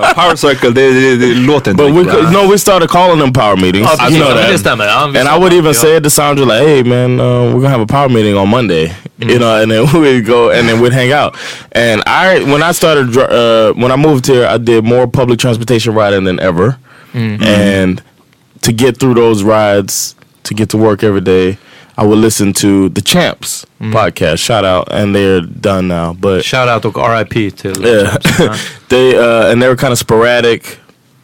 Ja. 0.00 0.14
Power 0.14 0.36
Circle, 0.36 0.70
det, 0.70 0.90
det, 0.92 1.16
det 1.16 1.34
låter 1.34 1.70
inte 1.70 1.84
But 1.84 1.92
we 1.94 1.98
riktigt. 2.00 2.14
could, 2.20 2.32
no, 2.32 2.52
we 2.52 2.58
started 2.58 2.90
calling 2.90 3.20
them 3.20 3.32
power 3.32 3.56
meetings. 3.56 3.86
Ja, 3.86 3.92
you 3.92 3.98
precis. 3.98 4.16
know 4.18 4.28
Ja, 4.30 4.36
that. 4.42 4.52
Det 4.52 4.58
stämmer. 4.58 4.84
Ja, 4.84 5.00
And 5.04 5.16
I 5.16 5.38
would 5.38 5.50
det. 5.52 5.56
even 5.58 5.72
Ja. 5.72 5.74
say 5.74 5.96
it 5.96 6.04
to 6.04 6.10
Sandra 6.10 6.44
like, 6.44 6.68
"Hey 6.68 6.82
man, 6.84 7.20
uh, 7.20 7.26
we're 7.26 7.52
gonna 7.60 7.68
have 7.68 7.82
a 7.82 7.86
power 7.88 8.08
meeting 8.08 8.36
on 8.36 8.48
Monday, 8.48 8.92
you 9.22 9.38
know," 9.38 9.62
and 9.62 9.70
then 9.72 9.82
we'd 10.02 10.26
go 10.26 10.50
and 10.50 10.68
then 10.68 10.80
we'd 10.82 10.92
hang 10.94 11.12
out. 11.12 11.34
And 11.72 12.02
I, 12.06 12.40
when 12.52 12.62
I 12.70 12.72
started, 12.72 13.16
uh, 13.16 13.72
when 13.82 13.92
I 13.92 13.96
moved 13.96 14.26
here, 14.26 14.46
I 14.54 14.58
did 14.58 14.84
more 14.84 15.06
public 15.06 15.38
transportation 15.40 15.94
riding 15.94 16.24
than 16.24 16.40
ever. 16.40 16.74
And 17.14 18.00
to 18.62 18.72
get 18.72 18.98
through 18.98 19.14
those 19.14 19.42
rides, 19.42 20.14
to 20.44 20.54
get 20.54 20.68
to 20.70 20.78
work 20.78 21.02
every 21.02 21.20
day, 21.20 21.56
I 22.00 22.04
would 22.04 22.18
listen 22.18 22.54
to 22.54 22.88
the 22.88 23.02
Champs 23.02 23.66
podcast. 23.78 24.38
Shout 24.38 24.64
out, 24.64 24.88
and 24.90 25.14
they're 25.14 25.42
done 25.42 25.86
now, 25.88 26.14
but. 26.14 26.42
shout 26.42 26.66
out 26.66 26.80
to 26.82 26.88
RIP 26.88 27.54
till 27.54 27.76
Yeah. 27.86 28.16
Ja. 28.38 28.56
they 28.88 29.18
uh, 29.18 29.52
and 29.52 29.60
they 29.60 29.68
were 29.68 29.76
kind 29.76 29.92
of 29.92 29.98
sporadic, 29.98 30.78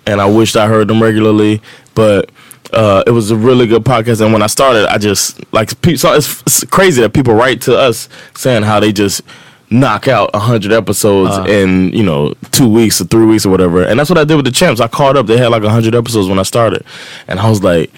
and 0.06 0.20
I 0.20 0.26
wished 0.26 0.54
I 0.54 0.66
heard 0.68 0.88
them 0.88 1.02
regularly. 1.02 1.62
But 1.94 2.30
uh, 2.74 3.04
it 3.06 3.12
was 3.12 3.30
a 3.30 3.36
really 3.36 3.66
good 3.66 3.84
podcast. 3.84 4.20
And 4.20 4.34
when 4.34 4.42
I 4.42 4.48
started, 4.48 4.86
I 4.92 4.98
just 4.98 5.40
like 5.50 5.70
so 5.96 6.12
it's, 6.12 6.42
it's 6.42 6.62
crazy 6.64 7.00
that 7.00 7.14
people 7.14 7.32
write 7.32 7.62
to 7.62 7.74
us 7.74 8.10
saying 8.34 8.64
how 8.64 8.78
they 8.78 8.92
just 8.92 9.22
knock 9.70 10.08
out 10.08 10.28
a 10.34 10.38
hundred 10.38 10.72
episodes 10.72 11.36
in 11.48 11.90
you 11.92 12.02
know 12.04 12.34
two 12.52 12.68
weeks 12.68 13.00
or 13.00 13.04
three 13.04 13.24
weeks 13.24 13.46
or 13.46 13.50
whatever. 13.50 13.82
And 13.82 13.98
that's 13.98 14.10
what 14.10 14.18
I 14.18 14.24
did 14.24 14.36
with 14.36 14.44
the 14.44 14.52
champs. 14.52 14.78
I 14.82 14.88
caught 14.88 15.16
up. 15.16 15.26
They 15.26 15.38
had 15.38 15.48
like 15.48 15.62
a 15.62 15.70
hundred 15.70 15.94
episodes 15.94 16.28
when 16.28 16.38
I 16.38 16.42
started, 16.42 16.84
and 17.28 17.40
I 17.40 17.48
was 17.48 17.62
like, 17.62 17.90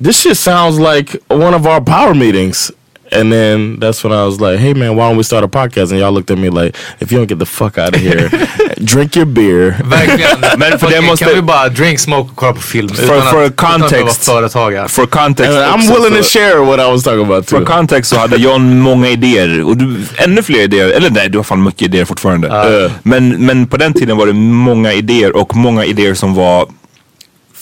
this 0.00 0.20
shit 0.20 0.36
sounds 0.36 0.78
like 0.78 1.16
one 1.28 1.54
of 1.54 1.66
our 1.66 1.80
power 1.80 2.14
meetings. 2.14 2.70
And 3.10 3.32
then 3.32 3.78
that's 3.80 4.04
when 4.04 4.12
I 4.12 4.26
was 4.26 4.38
like, 4.38 4.58
hey 4.58 4.74
man, 4.74 4.94
why 4.94 5.08
don't 5.08 5.16
we 5.16 5.22
start 5.22 5.42
a 5.42 5.48
podcast? 5.48 5.92
And 5.92 5.98
y'all 6.00 6.12
looked 6.12 6.30
at 6.30 6.36
me 6.38 6.50
like, 6.50 6.76
if 7.00 7.10
you 7.10 7.16
don't 7.18 7.26
get 7.26 7.38
the 7.38 7.46
fuck 7.46 7.78
out 7.78 7.94
of 7.96 8.02
here, 8.02 8.28
drink 8.84 9.16
your 9.16 9.24
beer. 9.24 9.76
Verkligen. 9.84 10.40
Men 10.58 10.78
för 10.78 10.90
det 10.90 11.00
måste- 11.00 11.24
Kan 11.24 11.34
vi 11.34 11.42
bara 11.42 11.68
drink, 11.68 12.00
smoke 12.00 12.30
och 12.30 12.36
kolla 12.36 12.52
på 12.52 12.60
film? 12.60 12.88
För- 12.88 13.04
utan 13.16 13.44
att- 13.44 13.56
context. 13.56 14.24
For 14.24 15.06
context 15.06 15.52
And 15.52 15.82
I'm 15.82 15.88
willing 15.94 16.22
to 16.22 16.28
share 16.28 16.60
what 16.64 16.80
I 16.80 16.90
was 16.92 17.02
talking 17.02 17.24
about 17.24 17.46
too. 17.46 17.58
För 17.58 17.64
context 17.64 18.10
så 18.10 18.16
hade 18.18 18.36
John 18.36 18.78
många 18.80 19.08
idéer 19.08 19.62
och 19.64 19.76
du, 19.76 19.96
ännu 20.16 20.42
fler 20.42 20.60
idéer, 20.60 20.88
eller 20.88 21.10
nej 21.10 21.28
du 21.28 21.38
har 21.38 21.44
fan 21.44 21.62
mycket 21.62 21.82
idéer 21.82 22.04
fortfarande. 22.04 22.48
Uh. 22.48 22.92
Men, 23.02 23.46
men 23.46 23.66
på 23.66 23.76
den 23.76 23.92
tiden 23.92 24.16
var 24.16 24.26
det 24.26 24.32
många 24.32 24.92
idéer 24.92 25.36
och 25.36 25.56
många 25.56 25.84
idéer 25.84 26.14
som 26.14 26.34
var 26.34 26.66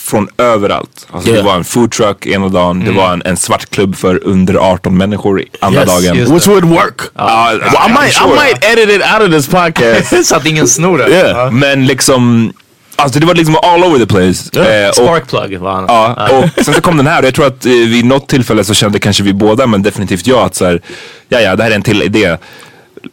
från 0.07 0.29
överallt. 0.39 1.07
Alltså 1.11 1.31
Yeah. 1.31 1.43
Det 1.45 1.51
var 1.51 1.57
en 1.57 1.65
food 1.65 1.93
truck 1.93 2.27
ena 2.27 2.49
dagen, 2.49 2.85
det 2.85 2.91
var 2.93 3.13
en, 3.13 3.23
en 3.25 3.37
svart 3.37 3.71
klubb 3.71 3.97
för 3.97 4.21
under 4.25 4.55
18 4.55 4.97
människor 4.97 5.45
andra 5.61 5.81
Yes, 5.81 6.05
dagen. 6.05 6.35
Which 6.35 6.47
would 6.47 6.65
work. 6.65 7.01
Ja, 7.15 7.51
Well, 7.53 7.91
I 7.91 7.93
might, 7.93 8.13
sure. 8.13 8.31
I 8.31 8.35
might 8.35 8.65
edit 8.65 8.89
it 8.97 9.03
out 9.15 9.29
of 9.29 9.35
this 9.35 9.49
podcast. 9.49 10.27
Så 10.29 10.37
att 10.37 10.47
ingen 10.47 10.69
snor 10.69 10.99
det. 10.99 11.09
Yeah. 11.09 11.29
Ja. 11.31 11.51
Men 11.51 11.87
liksom, 11.87 12.53
alltså 12.97 13.21
det 13.21 13.27
var 13.27 13.35
liksom 13.35 13.57
all 13.63 13.85
over 13.85 13.99
the 13.99 14.07
place. 14.07 14.51
Yeah. 14.69 14.87
Eh, 14.87 14.93
Sparkplug 14.93 15.59
var 15.61 15.73
han. 15.73 15.85
Ja, 15.89 16.29
och 16.39 16.65
sen 16.65 16.75
så 16.75 16.81
kom 16.81 16.97
den 16.97 17.07
här 17.07 17.21
och 17.21 17.27
jag 17.27 17.35
tror 17.35 17.47
att 17.47 17.67
eh, 17.67 17.73
vid 17.73 18.05
något 18.05 18.29
tillfälle 18.29 18.65
så 18.65 18.75
kände 18.75 18.99
kanske 18.99 19.23
vi 19.23 19.33
båda, 19.33 19.67
men 19.67 19.83
definitivt 19.83 20.27
jag 20.27 20.39
att 20.39 20.55
så 20.55 20.65
här, 20.65 20.81
ja 21.29 21.41
ja 21.41 21.57
det 21.57 21.63
här 21.63 21.71
är 21.71 21.75
en 21.75 21.83
till 21.83 22.03
idé. 22.03 22.37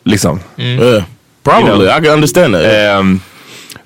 Liksom. 0.06 0.40
yeah. 0.58 1.04
Probably. 1.44 1.86
I 1.86 1.90
can 1.90 2.06
understand 2.06 2.54
that. 2.54 2.64
Ehm, 2.64 3.20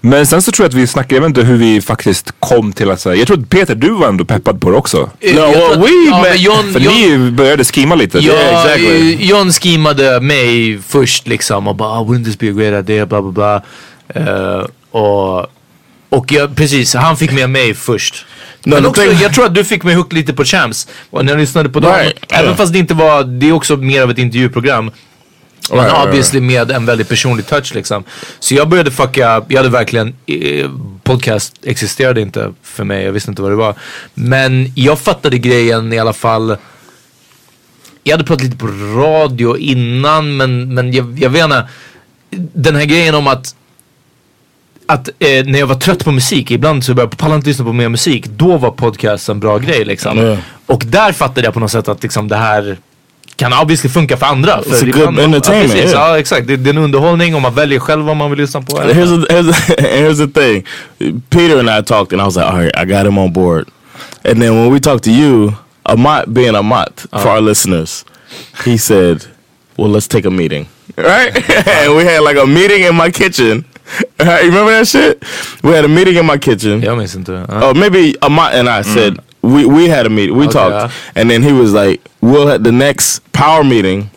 men 0.10 0.26
sen 0.28 0.42
så 0.42 0.52
tror 0.52 0.64
jag 0.64 0.70
att 0.70 0.74
vi 0.74 0.88
snackade, 0.88 1.16
jag 1.16 1.22
vet 1.22 1.28
inte 1.30 1.42
hur 1.42 1.58
vi 1.58 1.82
faktiskt 1.82 2.34
kom 2.40 2.74
till 2.74 2.92
att 2.92 3.00
säga, 3.02 3.16
jag 3.16 3.28
tror 3.28 3.40
att 3.40 3.50
Peter 3.50 3.76
du 3.76 3.90
var 3.90 4.08
ändå 4.08 4.26
peppad 4.26 4.62
på 4.62 4.72
det 4.72 4.78
också. 4.78 4.98
No, 4.98 5.10
Jag 5.22 5.54
tror 5.54 5.70
well, 5.70 5.80
we 5.80 6.10
ja, 6.10 6.22
men 6.24 6.38
John, 6.38 6.74
För 6.74 6.80
John, 6.80 6.94
ni 6.94 7.32
började 7.32 7.64
skima 7.64 7.96
lite. 7.96 8.20
Ja, 8.20 8.34
Det- 8.34 8.50
exactly. 8.52 9.14
eh, 9.14 9.30
John 9.30 9.52
schemade 9.52 10.22
mig 10.22 10.80
först 10.88 11.28
liksom 11.28 11.68
och 11.68 11.76
bara 11.76 12.00
oh, 12.02 12.10
wouldn't 12.12 12.26
this 12.26 12.38
be 12.40 12.50
a 12.50 12.52
great 12.52 12.84
idea 12.90 13.06
bla 13.06 13.22
bla 13.22 13.32
bla. 13.32 13.62
Eh, 14.08 14.66
och 14.92 15.48
och 16.10 16.32
jag, 16.32 16.56
precis, 16.56 16.94
han 16.94 17.18
fick 17.18 17.32
med 17.32 17.50
mig 17.50 17.74
först. 17.74 18.26
Men 18.64 18.86
också, 18.86 19.04
jag 19.04 19.34
tror 19.34 19.46
att 19.46 19.56
du 19.56 19.64
fick 19.64 19.84
mig 19.84 19.96
hooked 19.96 20.14
lite 20.14 20.34
på 20.34 20.44
Champs. 20.46 20.88
Och 21.10 21.26
när 21.26 21.32
jag 21.32 21.40
lyssnade 21.40 21.70
på 21.70 21.80
dem. 21.80 21.94
Right, 21.94 22.18
Även 22.30 22.46
yeah. 22.46 22.58
fast 22.58 22.74
det 22.74 22.80
inte 22.80 22.94
var, 22.94 23.24
det 23.24 23.50
är 23.50 23.52
också 23.52 23.78
mer 23.78 24.02
av 24.04 24.12
ett 24.12 24.18
intervjuprogram. 24.18 24.92
Men 25.70 25.80
Right, 25.80 25.94
right, 25.94 26.08
obviously 26.08 26.42
med 26.42 26.72
en 26.72 26.86
väldigt 26.86 27.10
personlig 27.10 27.48
touch 27.48 27.76
liksom. 27.76 28.04
Så 28.40 28.56
jag 28.56 28.70
började 28.70 28.92
fucka, 28.92 29.44
jag 29.48 29.58
hade 29.58 29.70
verkligen, 29.70 30.16
eh, 30.26 30.72
podcast 31.04 31.54
existerade 31.64 32.22
inte 32.22 32.54
för 32.64 32.84
mig, 32.84 33.04
jag 33.04 33.12
visste 33.12 33.32
inte 33.32 33.42
vad 33.42 33.52
det 33.52 33.56
var. 33.56 33.76
Men 34.14 34.72
jag 34.76 35.00
fattade 35.00 35.38
grejen 35.38 35.94
i 35.94 36.00
alla 36.00 36.14
fall. 36.14 36.58
Jag 38.04 38.14
hade 38.14 38.24
pratat 38.24 38.44
lite 38.44 38.58
på 38.58 38.68
radio 39.02 39.58
innan 39.58 40.38
men, 40.38 40.74
men 40.74 40.94
jag, 40.94 41.20
jag 41.20 41.30
vet 41.30 41.44
inte. 41.44 41.68
Den 42.54 42.76
här 42.76 42.86
grejen 42.86 43.16
om 43.16 43.28
att 43.28 43.56
att 44.88 45.10
eh, 45.20 45.46
när 45.46 45.60
jag 45.60 45.68
var 45.68 45.76
trött 45.76 46.06
på 46.06 46.12
musik, 46.12 46.52
ibland 46.52 46.84
så 46.84 46.94
började 46.94 47.12
jag 47.12 47.18
pallar 47.18 47.36
inte 47.36 47.48
lyssna 47.48 47.66
på 47.66 47.74
mer 47.74 47.90
musik. 47.90 48.26
Då 48.26 48.58
var 48.58 48.72
podcast 48.72 49.30
en 49.30 49.40
bra 49.40 49.58
grej 49.58 49.86
liksom. 49.86 50.18
Ja. 50.18 50.38
Och 50.66 50.84
där 50.86 51.12
fattade 51.12 51.48
jag 51.48 51.54
på 51.54 51.60
något 51.60 51.72
sätt 51.72 51.88
att 51.88 52.04
liksom 52.04 52.28
det 52.28 52.36
här 52.36 52.78
kan 53.38 53.54
obviously 53.54 53.90
funka 53.90 54.18
för 54.18 54.26
andra. 54.26 54.64
För 54.64 54.88
a 54.88 54.92
good 54.92 55.20
entertainment, 55.20 55.74
Ja, 55.74 55.78
yeah. 55.78 55.92
ja 55.92 56.20
exakt. 56.20 56.48
Det, 56.48 56.56
det 56.58 56.70
är 56.70 56.74
en 56.74 56.78
underhållning 56.78 57.36
och 57.36 57.42
man 57.42 57.54
väljer 57.54 57.80
själv 57.80 58.06
vad 58.06 58.18
man 58.18 58.30
vill 58.30 58.40
lyssna 58.40 58.62
på. 58.62 58.78
Here's 58.78 59.26
the, 59.26 59.34
here's, 59.34 59.54
the, 59.54 59.76
here's 59.84 60.18
the 60.18 60.42
thing. 60.42 60.66
Peter 61.30 61.60
and 61.60 61.70
I 61.70 61.84
talked, 61.84 62.14
and 62.14 62.22
I 62.22 62.26
was 62.26 62.36
like, 62.36 62.46
all 62.46 62.60
right, 62.60 62.76
I 62.76 62.86
got 62.86 63.06
him 63.06 63.18
on 63.18 63.34
board. 63.34 63.68
And 64.24 64.42
then 64.42 64.54
when 64.56 64.74
we 64.74 64.80
talked 64.80 65.04
to 65.04 65.12
you, 65.12 65.54
Amat 65.86 66.34
being 66.34 66.56
Amat 66.56 67.06
for 67.12 67.30
our 67.30 67.42
listeners, 67.42 68.06
he 68.66 68.78
said, 68.78 69.26
well, 69.78 69.90
let's 69.90 70.08
take 70.08 70.26
a 70.26 70.32
meeting. 70.32 70.68
Right? 70.98 71.36
and 71.68 71.96
we 71.96 72.04
had 72.04 72.22
like 72.24 72.38
a 72.38 72.48
meeting 72.48 72.84
in 72.84 72.96
my 72.96 73.12
kitchen. 73.12 73.66
Right? 74.20 74.44
Remember 74.44 74.72
that 74.72 74.88
shit? 74.88 75.24
We 75.64 75.72
had 75.72 75.86
a 75.86 75.88
meeting 75.88 76.18
in 76.18 76.26
my 76.26 76.38
kitchen. 76.38 76.82
Jag 76.82 76.98
minns 76.98 77.16
inte. 77.16 77.32
Ja. 77.32 77.70
Oh, 77.70 77.74
maybe 77.74 78.16
Amat 78.22 78.54
and 78.54 78.70
I 78.70 78.84
said 78.84 79.20
we 79.48 79.66
we 79.66 79.88
had 79.88 80.06
a 80.06 80.10
meeting. 80.10 80.36
We 80.36 80.46
Okay, 80.46 80.54
talked, 80.54 80.94
and 81.16 81.30
then 81.30 81.42
he 81.44 81.52
was 81.52 81.74
like, 81.74 82.02
"We'll 82.22 82.50
at 82.50 82.64
the 82.64 82.72
next 82.72 83.20
power 83.34 83.64
meeting." 83.64 84.10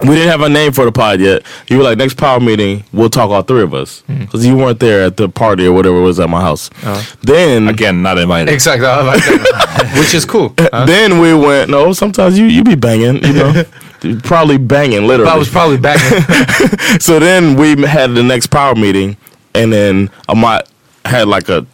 We 0.00 0.16
didn't 0.16 0.30
have 0.30 0.40
a 0.40 0.48
name 0.48 0.72
for 0.72 0.84
the 0.84 0.90
pod 0.90 1.20
yet. 1.20 1.42
You 1.68 1.76
were 1.78 1.84
like, 1.84 1.96
"Next 1.96 2.16
power 2.16 2.40
meeting, 2.40 2.82
we'll 2.92 3.10
talk 3.10 3.30
all 3.30 3.42
three 3.42 3.62
of 3.62 3.72
us," 3.72 4.00
hmm. 4.06 4.20
because 4.20 4.44
you 4.44 4.56
weren't 4.56 4.80
there 4.80 5.04
at 5.04 5.16
the 5.16 5.28
party 5.28 5.64
or 5.66 5.72
whatever 5.72 6.00
was 6.00 6.18
at 6.18 6.28
my 6.28 6.40
house. 6.40 6.70
Oh. 6.84 7.14
Then 7.22 7.68
Again, 7.68 8.02
not 8.02 8.18
invited. 8.18 8.52
Exakt, 8.52 8.82
ja. 8.82 9.02
Which 9.98 10.14
is 10.14 10.24
cool. 10.24 10.54
Ja. 10.58 10.86
then 10.86 11.20
we 11.20 11.34
went. 11.34 11.70
No, 11.70 11.92
sometimes 11.92 12.36
you 12.36 12.46
you 12.46 12.64
be 12.64 12.74
banging, 12.74 13.22
you 13.22 13.32
know, 13.32 13.64
probably 14.24 14.58
banging 14.58 15.06
literally. 15.06 15.30
I 15.30 15.36
was 15.36 15.48
probably 15.48 15.78
back. 15.78 16.00
so 17.00 17.20
then 17.20 17.54
we 17.56 17.80
had 17.86 18.14
the 18.14 18.22
next 18.24 18.48
power 18.48 18.74
meeting, 18.74 19.16
and 19.54 19.72
then 19.72 20.10
Amat 20.28 20.68
had 21.04 21.28
like 21.28 21.48
a. 21.48 21.64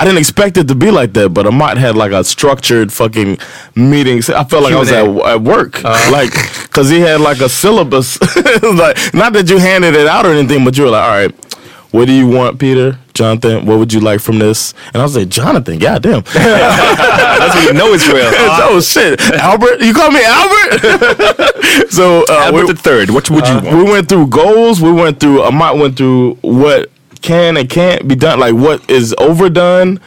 I 0.00 0.04
didn't 0.04 0.18
expect 0.18 0.56
it 0.56 0.68
to 0.68 0.74
be 0.74 0.90
like 0.90 1.12
that, 1.14 1.30
but 1.30 1.46
Amat 1.46 1.76
had 1.78 1.96
like 1.96 2.12
a 2.12 2.22
structured 2.24 2.92
fucking 2.92 3.38
meeting. 3.74 4.18
I 4.18 4.44
felt 4.44 4.62
like 4.62 4.72
I 4.74 4.78
was 4.78 4.92
at, 4.92 5.06
at 5.06 5.40
work, 5.42 5.82
like 5.84 6.32
because 6.62 6.88
he 6.88 7.00
had 7.00 7.20
like 7.20 7.40
a 7.40 7.48
syllabus. 7.48 8.20
like 8.62 8.96
not 9.14 9.32
that 9.32 9.46
you 9.50 9.58
handed 9.58 9.94
it 9.94 10.06
out 10.06 10.24
or 10.26 10.32
anything, 10.32 10.64
but 10.64 10.76
you 10.76 10.84
were 10.84 10.90
like, 10.90 11.02
all 11.04 11.10
right. 11.10 11.34
What 11.90 12.04
do 12.04 12.12
you 12.12 12.28
want, 12.28 12.58
Peter? 12.58 12.98
Jonathan, 13.14 13.64
what 13.64 13.78
would 13.78 13.94
you 13.94 14.00
like 14.00 14.20
from 14.20 14.38
this? 14.38 14.74
And 14.92 14.96
I 14.96 15.02
was 15.04 15.16
like, 15.16 15.30
Jonathan, 15.30 15.78
goddamn. 15.78 16.20
That's 16.34 17.54
what 17.54 17.64
you 17.64 17.72
know 17.72 17.94
it's 17.94 18.06
real. 18.06 18.28
oh 18.30 18.78
shit, 18.82 19.18
Albert, 19.40 19.80
you 19.80 19.94
call 19.94 20.10
me 20.10 20.20
Albert? 20.22 21.90
so 21.90 22.24
uh, 22.28 22.44
Albert 22.44 22.66
we- 22.66 22.72
the 22.74 22.78
third, 22.78 23.08
what 23.08 23.30
would 23.30 23.46
you 23.48 23.54
want? 23.54 23.74
we 23.74 23.82
went 23.84 24.06
through 24.08 24.26
goals. 24.26 24.82
We 24.82 24.92
went 24.92 25.18
through. 25.18 25.42
Amat 25.44 25.78
went 25.78 25.96
through 25.96 26.34
what 26.42 26.90
can 27.22 27.56
and 27.56 27.68
can't 27.68 28.06
be 28.08 28.14
done, 28.14 28.40
like 28.40 28.54
what 28.54 28.88
is 28.90 29.14
overdone, 29.18 30.00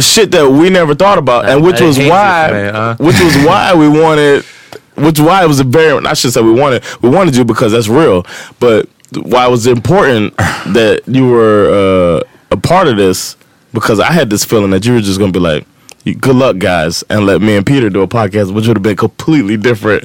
shit 0.00 0.30
that 0.32 0.48
we 0.50 0.70
never 0.70 0.94
thought 0.94 1.18
about, 1.18 1.46
and 1.48 1.64
which 1.64 1.80
I 1.80 1.86
was 1.86 1.98
it, 1.98 2.08
why, 2.08 2.50
uh. 2.66 2.96
which 2.96 3.18
was 3.20 3.36
why 3.46 3.74
we 3.74 3.88
wanted, 3.88 4.44
which 4.96 5.20
why 5.20 5.44
it 5.44 5.48
was 5.48 5.60
a 5.60 5.64
very. 5.64 6.04
I 6.06 6.14
should 6.14 6.32
say 6.32 6.42
we 6.42 6.52
wanted, 6.52 6.84
we 7.02 7.08
wanted 7.08 7.36
you 7.36 7.44
because 7.44 7.72
that's 7.72 7.88
real, 7.88 8.26
but 8.60 8.88
why 9.14 9.46
it 9.46 9.50
was 9.50 9.66
important 9.66 10.36
that 10.38 11.02
you 11.06 11.28
were 11.28 12.20
uh, 12.20 12.24
a 12.50 12.56
part 12.56 12.88
of 12.88 12.96
this 12.96 13.36
because 13.72 14.00
I 14.00 14.12
had 14.12 14.30
this 14.30 14.44
feeling 14.44 14.70
that 14.70 14.84
you 14.86 14.94
were 14.94 15.00
just 15.00 15.18
gonna 15.18 15.32
be 15.32 15.40
like. 15.40 15.66
Good 16.20 16.36
luck, 16.36 16.58
guys, 16.58 17.02
and 17.10 17.26
let 17.26 17.42
me 17.42 17.56
and 17.56 17.66
Peter 17.66 17.90
do 17.90 18.00
a 18.00 18.06
podcast, 18.06 18.54
which 18.54 18.68
would 18.68 18.76
have 18.76 18.82
been 18.84 18.94
completely 18.94 19.56
different 19.56 20.04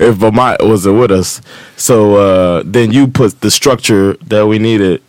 if 0.00 0.22
Amat 0.22 0.64
wasn't 0.64 0.98
with 0.98 1.10
us. 1.10 1.42
So 1.76 2.16
uh, 2.16 2.62
then 2.64 2.90
you 2.90 3.06
put 3.06 3.38
the 3.42 3.50
structure 3.50 4.14
that 4.28 4.46
we 4.46 4.58
needed, 4.58 5.02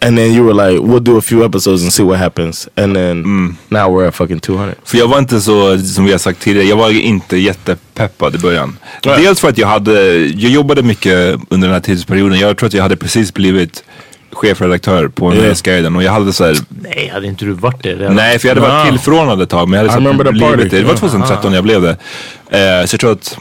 and 0.00 0.16
then 0.18 0.32
you 0.36 0.44
were 0.46 0.70
like, 0.70 0.82
"We'll 0.82 1.00
do 1.02 1.18
a 1.18 1.20
few 1.20 1.44
episodes 1.44 1.82
and 1.82 1.92
see 1.92 2.02
what 2.04 2.18
happens." 2.18 2.68
And 2.76 2.94
then 2.94 3.22
now 3.68 3.80
we're 3.98 4.08
at 4.08 4.14
fucking 4.14 4.40
two 4.40 4.56
hundred. 4.56 4.74
För 4.84 4.98
jag 4.98 5.08
var 5.08 5.18
inte 5.18 5.40
så, 5.40 5.78
som 5.78 6.04
vi 6.04 6.12
har 6.12 6.18
sagt 6.18 6.40
tidigare, 6.40 6.66
jag 6.68 6.76
var 6.76 6.90
inte 6.90 7.36
jättepeppad 7.36 8.34
i 8.34 8.38
början. 8.38 8.76
Nej. 9.04 9.22
Dels 9.22 9.40
för 9.40 9.48
att 9.48 9.58
jag 9.58 9.66
hade, 9.68 10.16
jag 10.16 10.50
jobbade 10.50 10.82
mycket 10.82 11.36
under 11.48 11.68
den 11.68 11.72
här 11.74 11.80
tidsperioden. 11.80 12.38
Jag 12.38 12.56
tror 12.56 12.66
att 12.66 12.74
jag 12.74 12.82
hade 12.82 12.96
precis 12.96 13.34
blivit 13.34 13.84
chefredaktör 14.32 15.08
på 15.08 15.32
Yeah. 15.32 15.42
Nöjesguiden 15.44 15.96
och 15.96 16.02
jag 16.02 16.12
hade 16.12 16.32
så 16.32 16.44
här, 16.44 16.56
Nej, 16.68 17.10
hade 17.14 17.26
inte 17.26 17.44
du 17.44 17.52
varit 17.52 17.82
det 17.82 17.94
redan? 17.94 18.14
nej 18.16 18.38
för 18.38 18.48
jag 18.48 18.54
hade 18.54 18.68
varit 18.68 18.84
Wow. 18.86 18.90
tillförordnad 18.92 19.42
ett 19.42 19.48
tag 19.50 19.68
men 19.68 19.80
jag 19.80 19.88
hade 19.90 20.02
I 20.02 20.04
så 20.04 20.08
remember 20.08 20.24
the 20.24 20.30
blivit 20.32 20.48
party. 20.56 20.68
det. 20.68 20.78
Det 20.78 20.84
var 20.84 20.94
2013 20.94 21.52
jag 21.52 21.64
blev 21.64 21.82
det. 21.82 21.90
Eh, 21.90 22.86
så 22.86 22.94
jag 22.94 23.00
tror 23.00 23.12
att, 23.12 23.38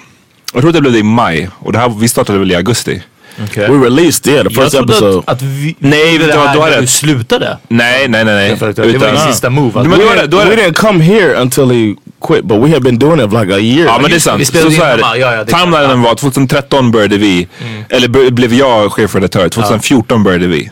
jag 0.54 0.62
tror 0.62 0.70
att 0.70 0.76
jag 0.76 0.84
blev 0.84 0.94
det 0.94 1.00
i 1.00 1.04
maj 1.04 1.50
och 1.60 1.72
det 1.74 1.80
här, 1.80 1.90
vi 2.00 2.08
startade 2.08 2.40
väl 2.40 2.52
i 2.52 2.56
augusti. 2.56 3.02
Okej. 3.44 3.70
We 3.72 3.86
released 3.86 4.28
yeah 4.34 4.48
the 4.48 4.54
Jag 4.54 4.64
first 4.64 4.76
trodde 4.76 4.94
episode. 4.94 5.20
att, 5.20 5.30
att 5.30 5.42
vi 5.42 5.76
Nej, 5.80 6.18
du 6.18 6.28
vad, 6.28 6.36
här 6.48 6.56
då 6.56 6.66
det- 6.66 6.82
du 6.82 6.88
slutade. 6.88 7.58
Nej, 7.68 8.08
nej, 8.08 8.26
nej. 8.26 8.58
nej. 8.60 8.74
Det 8.76 8.98
var 8.98 9.12
din 9.12 9.20
sista 9.34 9.50
move. 9.50 9.80
Alltså. 9.80 9.98
We, 9.98 10.28
det, 10.28 10.38
we 10.38 10.56
det, 10.56 10.62
didn't 10.62 10.74
come 10.74 11.04
here 11.04 11.42
until 11.42 11.72
he 11.72 11.96
quit, 12.28 12.44
but 12.46 12.58
we 12.64 12.70
had 12.74 12.84
been 12.84 13.00
doing 13.00 13.20
it 13.26 13.32
for 13.32 13.40
like 13.46 13.54
a 13.56 13.60
year. 13.60 13.86
Ja 13.86 14.00
men 14.02 14.10
det 14.12 14.18
är 14.18 14.20
sant. 14.20 14.42
Vi 14.42 14.46
Så, 14.46 14.50
spelade 14.52 14.72
så 14.72 14.82
in 14.82 14.88
här, 14.88 14.98
ja, 15.16 15.16
ja, 15.36 15.44
det 15.44 15.52
timelinen 15.52 16.02
var 16.02 16.16
2013 16.16 16.92
började 16.92 17.18
vi, 17.18 17.48
eller 17.90 18.08
b- 18.08 18.32
blev 18.32 18.54
jag 18.54 18.92
chefredaktör, 18.92 19.50
2014 19.50 20.24
började 20.24 20.48
vi. 20.48 20.70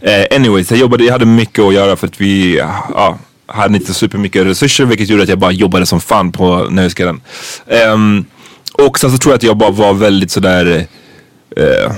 Eh, 0.00 0.36
anyways, 0.36 0.70
jag, 0.70 0.80
jobbade, 0.80 1.04
jag 1.04 1.12
hade 1.12 1.26
mycket 1.26 1.64
att 1.64 1.74
göra 1.74 1.96
för 1.96 2.06
att 2.06 2.20
vi 2.20 2.56
ja, 2.94 3.18
hade 3.46 3.76
inte 3.76 3.94
supermycket 3.94 4.46
resurser 4.46 4.84
vilket 4.84 5.08
gjorde 5.08 5.22
att 5.22 5.28
jag 5.28 5.38
bara 5.38 5.52
jobbade 5.52 5.86
som 5.86 6.00
fan 6.00 6.32
på 6.32 6.66
Nöjesguiden. 6.70 7.20
Ehm, 7.70 8.24
och 8.72 8.98
sen 8.98 9.10
så 9.10 9.18
tror 9.18 9.32
jag 9.32 9.36
att 9.36 9.42
jag 9.42 9.56
bara 9.56 9.70
var 9.70 9.92
väldigt 9.94 10.30
sådär 10.30 10.86
eh, 11.56 11.92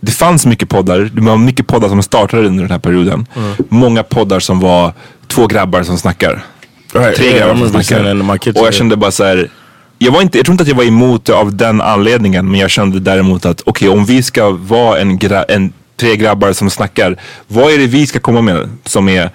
det 0.00 0.12
fanns 0.12 0.46
mycket 0.46 0.68
poddar, 0.68 1.10
det 1.14 1.20
var 1.20 1.36
mycket 1.36 1.66
poddar 1.66 1.88
som 1.88 2.02
startade 2.02 2.46
under 2.46 2.62
den 2.62 2.70
här 2.70 2.78
perioden. 2.78 3.26
Många 3.68 4.02
poddar 4.02 4.40
som 4.40 4.60
var 4.60 4.92
två 5.26 5.46
grabbar 5.46 5.82
som 5.82 5.98
snackar. 5.98 6.44
Right, 6.92 7.16
Tre 7.16 7.38
grabbar 7.38 7.56
som 7.56 7.68
snackar. 7.82 8.20
Och 8.60 8.66
jag 8.66 8.74
kände 8.74 8.96
bara 8.96 9.10
så 9.10 9.24
här. 9.24 9.50
Jag, 9.98 10.12
var 10.12 10.22
inte, 10.22 10.38
jag 10.38 10.44
tror 10.46 10.54
inte 10.54 10.62
att 10.62 10.68
jag 10.68 10.76
var 10.76 10.84
emot 10.84 11.24
det 11.24 11.32
av 11.34 11.56
den 11.56 11.80
anledningen 11.80 12.50
men 12.50 12.60
jag 12.60 12.70
kände 12.70 13.00
däremot 13.00 13.46
att 13.46 13.62
okej 13.66 13.88
om 13.88 14.04
vi 14.04 14.22
ska 14.22 14.50
vara 14.50 14.98
en, 15.00 15.18
gra, 15.18 15.42
en 15.42 15.72
tre 15.96 16.16
grabbar 16.16 16.52
som 16.52 16.70
snackar. 16.70 17.16
Vad 17.48 17.72
är 17.72 17.78
det 17.78 17.86
vi 17.86 18.06
ska 18.06 18.20
komma 18.20 18.40
med 18.40 18.68
som 18.84 19.08
är 19.08 19.30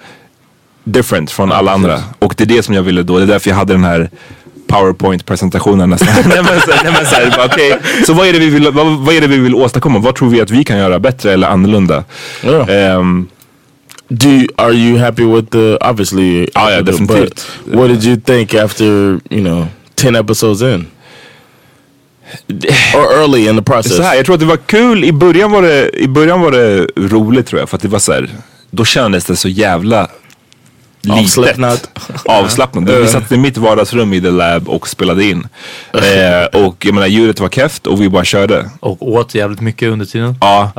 different 0.84 1.30
från 1.30 1.52
alla 1.52 1.72
andra? 1.72 2.00
Och 2.18 2.34
det 2.36 2.44
är 2.44 2.48
det 2.48 2.62
som 2.62 2.74
jag 2.74 2.82
ville 2.82 3.02
då. 3.02 3.18
Det 3.18 3.24
är 3.24 3.26
därför 3.26 3.50
jag 3.50 3.56
hade 3.56 3.72
den 3.72 3.84
här 3.84 4.10
powerpoint-presentationen 4.68 5.90
nästan. 5.90 6.08
nej, 6.28 6.42
men, 6.42 6.60
så, 6.60 6.70
nej, 6.84 6.92
men, 6.92 7.06
så, 7.06 7.14
här, 7.14 7.30
bara, 7.36 7.46
okej, 7.46 7.78
så 8.06 8.12
vad 8.12 8.26
är, 8.26 8.32
det 8.32 8.38
vi 8.38 8.50
vill, 8.50 8.70
vad, 8.70 8.86
vad 8.86 9.14
är 9.14 9.20
det 9.20 9.26
vi 9.26 9.38
vill 9.38 9.54
åstadkomma? 9.54 9.98
Vad 9.98 10.14
tror 10.14 10.30
vi 10.30 10.40
att 10.40 10.50
vi 10.50 10.64
kan 10.64 10.78
göra 10.78 10.98
bättre 10.98 11.32
eller 11.32 11.48
annorlunda? 11.48 12.04
Yeah. 12.44 12.94
Ehm, 12.96 13.28
Do 14.10 14.28
you, 14.28 14.46
are 14.56 14.72
you 14.72 14.98
happy 14.98 15.24
with 15.24 15.50
the 15.50 15.76
obviously? 15.80 16.48
Ah, 16.54 16.70
yeah, 16.70 16.80
definitely. 16.80 17.20
But 17.20 17.46
what 17.66 17.88
did 17.88 18.04
you 18.04 18.16
think 18.16 18.54
after 18.54 19.20
you 19.30 19.42
know 19.42 19.68
ten 19.96 20.16
episodes 20.16 20.62
in, 20.62 20.86
or 22.94 23.12
early 23.12 23.48
in 23.48 23.56
the 23.56 23.62
process? 23.62 23.96
Så 23.96 24.02
här, 24.02 24.14
jag 24.14 24.26
tror 24.26 24.34
att 24.34 24.40
det 24.40 24.46
var 24.46 24.56
kul, 24.56 25.04
i 25.04 25.12
början 25.12 25.50
var 25.50 25.62
det, 25.62 25.90
i 25.98 26.08
början 26.08 26.40
var 26.40 26.50
det 26.52 26.86
roligt 26.96 27.46
tror 27.46 27.60
jag. 27.60 27.68
För 27.68 27.76
att 27.76 27.82
det 27.82 27.88
var 27.88 27.98
så 27.98 28.12
här, 28.12 28.30
då 28.70 28.84
kändes 28.84 29.24
det 29.24 29.36
så 29.36 29.48
jävla. 29.48 30.08
Avslappnat. 31.10 31.90
Avslappnat. 32.24 32.88
Vi 32.88 33.08
satt 33.08 33.32
i 33.32 33.36
mitt 33.36 33.56
vardagsrum 33.56 34.12
i 34.12 34.20
The 34.20 34.30
Lab 34.30 34.68
och 34.68 34.88
spelade 34.88 35.24
in. 35.24 35.48
Eh, 35.94 36.62
och 36.64 36.84
jag 36.84 36.94
menar 36.94 37.06
ljudet 37.06 37.40
var 37.40 37.48
keft 37.48 37.86
och 37.86 38.02
vi 38.02 38.08
bara 38.08 38.24
körde. 38.24 38.70
Och 38.80 39.08
åt 39.08 39.34
jävligt 39.34 39.60
mycket 39.60 39.88
under 39.88 40.06
tiden. 40.06 40.36
Ja. 40.40 40.72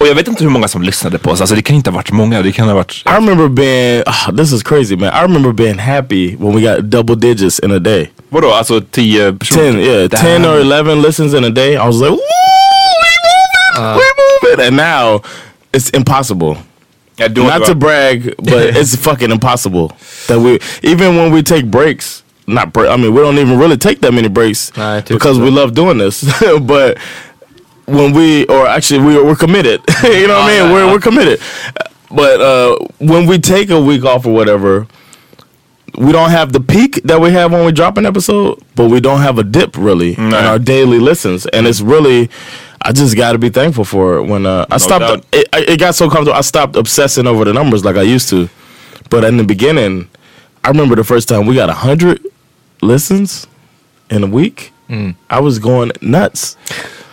Och 0.00 0.06
jag 0.06 0.14
vet 0.14 0.28
inte 0.28 0.44
hur 0.44 0.50
många 0.50 0.68
som 0.68 0.82
lyssnade 0.82 1.18
på 1.18 1.30
oss. 1.30 1.40
Alltså 1.40 1.56
det 1.56 1.62
kan 1.62 1.76
inte 1.76 1.90
ha 1.90 1.94
varit 1.94 2.10
många. 2.12 2.42
Det 2.42 2.52
kan 2.52 2.68
ha 2.68 2.74
varit... 2.74 3.02
I 3.06 3.10
remember 3.10 3.48
being 3.48 4.02
ah, 4.06 4.32
this 4.32 4.52
is 4.52 4.62
crazy, 4.62 4.96
man. 4.96 5.08
I 5.08 5.22
remember 5.22 5.52
being 5.52 5.78
happy 5.78 6.36
when 6.36 6.54
we 6.54 6.60
got 6.62 6.90
double 6.90 7.16
digits 7.16 7.58
in 7.58 7.72
a 7.72 7.78
day. 7.78 8.10
Vadå? 8.28 8.50
Alltså 8.52 8.80
tio 8.90 9.32
personer? 9.32 9.72
Ten, 9.72 9.80
yeah, 9.80 10.08
Damn. 10.08 10.20
ten 10.20 10.44
or 10.46 10.60
eleven 10.60 11.02
listens 11.02 11.34
in 11.34 11.44
a 11.44 11.50
day. 11.50 11.74
I 11.74 11.86
was 11.86 12.00
like, 12.00 12.10
woo, 12.10 12.18
we 12.18 13.84
moving, 13.84 13.98
we 13.98 14.04
moving, 14.56 14.66
and 14.66 14.76
now 14.76 15.22
it's 15.72 15.96
impossible. 15.96 16.56
Ja, 17.20 17.28
då- 17.28 17.42
Not 17.44 17.66
to 17.66 17.74
brag, 17.74 18.34
but 18.38 18.76
it's 18.76 18.96
fucking 18.96 19.30
impossible 19.30 19.88
that 20.26 20.38
we 20.40 20.58
even 20.82 21.16
when 21.16 21.30
we 21.32 21.42
take 21.42 21.64
breaks. 21.70 22.22
Not 22.46 22.72
break. 22.72 22.88
I 22.90 22.96
mean, 22.96 23.14
we 23.14 23.20
don't 23.20 23.38
even 23.38 23.58
really 23.58 23.76
take 23.76 24.00
that 24.00 24.12
many 24.12 24.28
breaks 24.28 24.72
Nah, 24.76 25.00
because 25.02 25.36
så. 25.36 25.42
we 25.44 25.50
love 25.50 25.72
doing 25.74 25.98
this. 25.98 26.24
but 26.62 26.96
when 27.86 28.12
we, 28.12 28.44
or 28.46 28.66
actually, 28.66 29.00
we 29.06 29.22
we're 29.22 29.36
committed. 29.36 29.80
you 30.02 30.26
know 30.26 30.38
what 30.40 30.50
I 30.52 30.60
mean? 30.62 30.72
We're 30.72 30.86
we're 30.92 31.00
committed. 31.00 31.38
But 32.10 32.40
uh, 32.40 32.76
when 32.98 33.26
we 33.26 33.38
take 33.38 33.70
a 33.70 33.80
week 33.80 34.04
off 34.04 34.26
or 34.26 34.32
whatever, 34.32 34.86
we 35.98 36.10
don't 36.12 36.30
have 36.30 36.52
the 36.52 36.60
peak 36.60 37.00
that 37.04 37.20
we 37.20 37.30
have 37.32 37.52
when 37.52 37.64
we 37.64 37.72
drop 37.72 37.98
an 37.98 38.06
episode, 38.06 38.58
but 38.74 38.88
we 38.90 39.00
don't 39.00 39.20
have 39.20 39.38
a 39.38 39.44
dip 39.44 39.76
really 39.76 40.14
in 40.14 40.34
our 40.34 40.58
daily 40.58 40.98
listens, 40.98 41.46
and 41.52 41.66
it's 41.66 41.80
really. 41.82 42.30
I 42.82 42.92
just 42.92 43.16
got 43.16 43.32
to 43.32 43.38
be 43.38 43.50
thankful 43.50 43.84
for 43.84 44.18
it. 44.18 44.24
When 44.26 44.46
uh, 44.46 44.64
I 44.70 44.78
stopped, 44.78 45.00
doubt. 45.00 45.24
it, 45.32 45.48
it 45.68 45.80
got 45.80 45.94
so 45.94 46.08
comfortable. 46.08 46.38
I 46.38 46.42
stopped 46.42 46.76
obsessing 46.76 47.26
over 47.26 47.44
the 47.44 47.52
numbers 47.52 47.84
like 47.84 47.96
I 47.96 48.02
used 48.02 48.28
to. 48.30 48.48
But 49.10 49.24
in 49.24 49.36
the 49.36 49.44
beginning, 49.44 50.08
I 50.64 50.68
remember 50.68 50.96
the 50.96 51.04
first 51.04 51.28
time 51.28 51.46
we 51.46 51.54
got 51.54 51.68
a 51.68 51.74
hundred 51.74 52.20
listens 52.80 53.46
in 54.10 54.24
a 54.24 54.26
week. 54.26 54.72
I 55.30 55.40
was 55.40 55.58
going 55.58 55.92
nuts. 56.00 56.56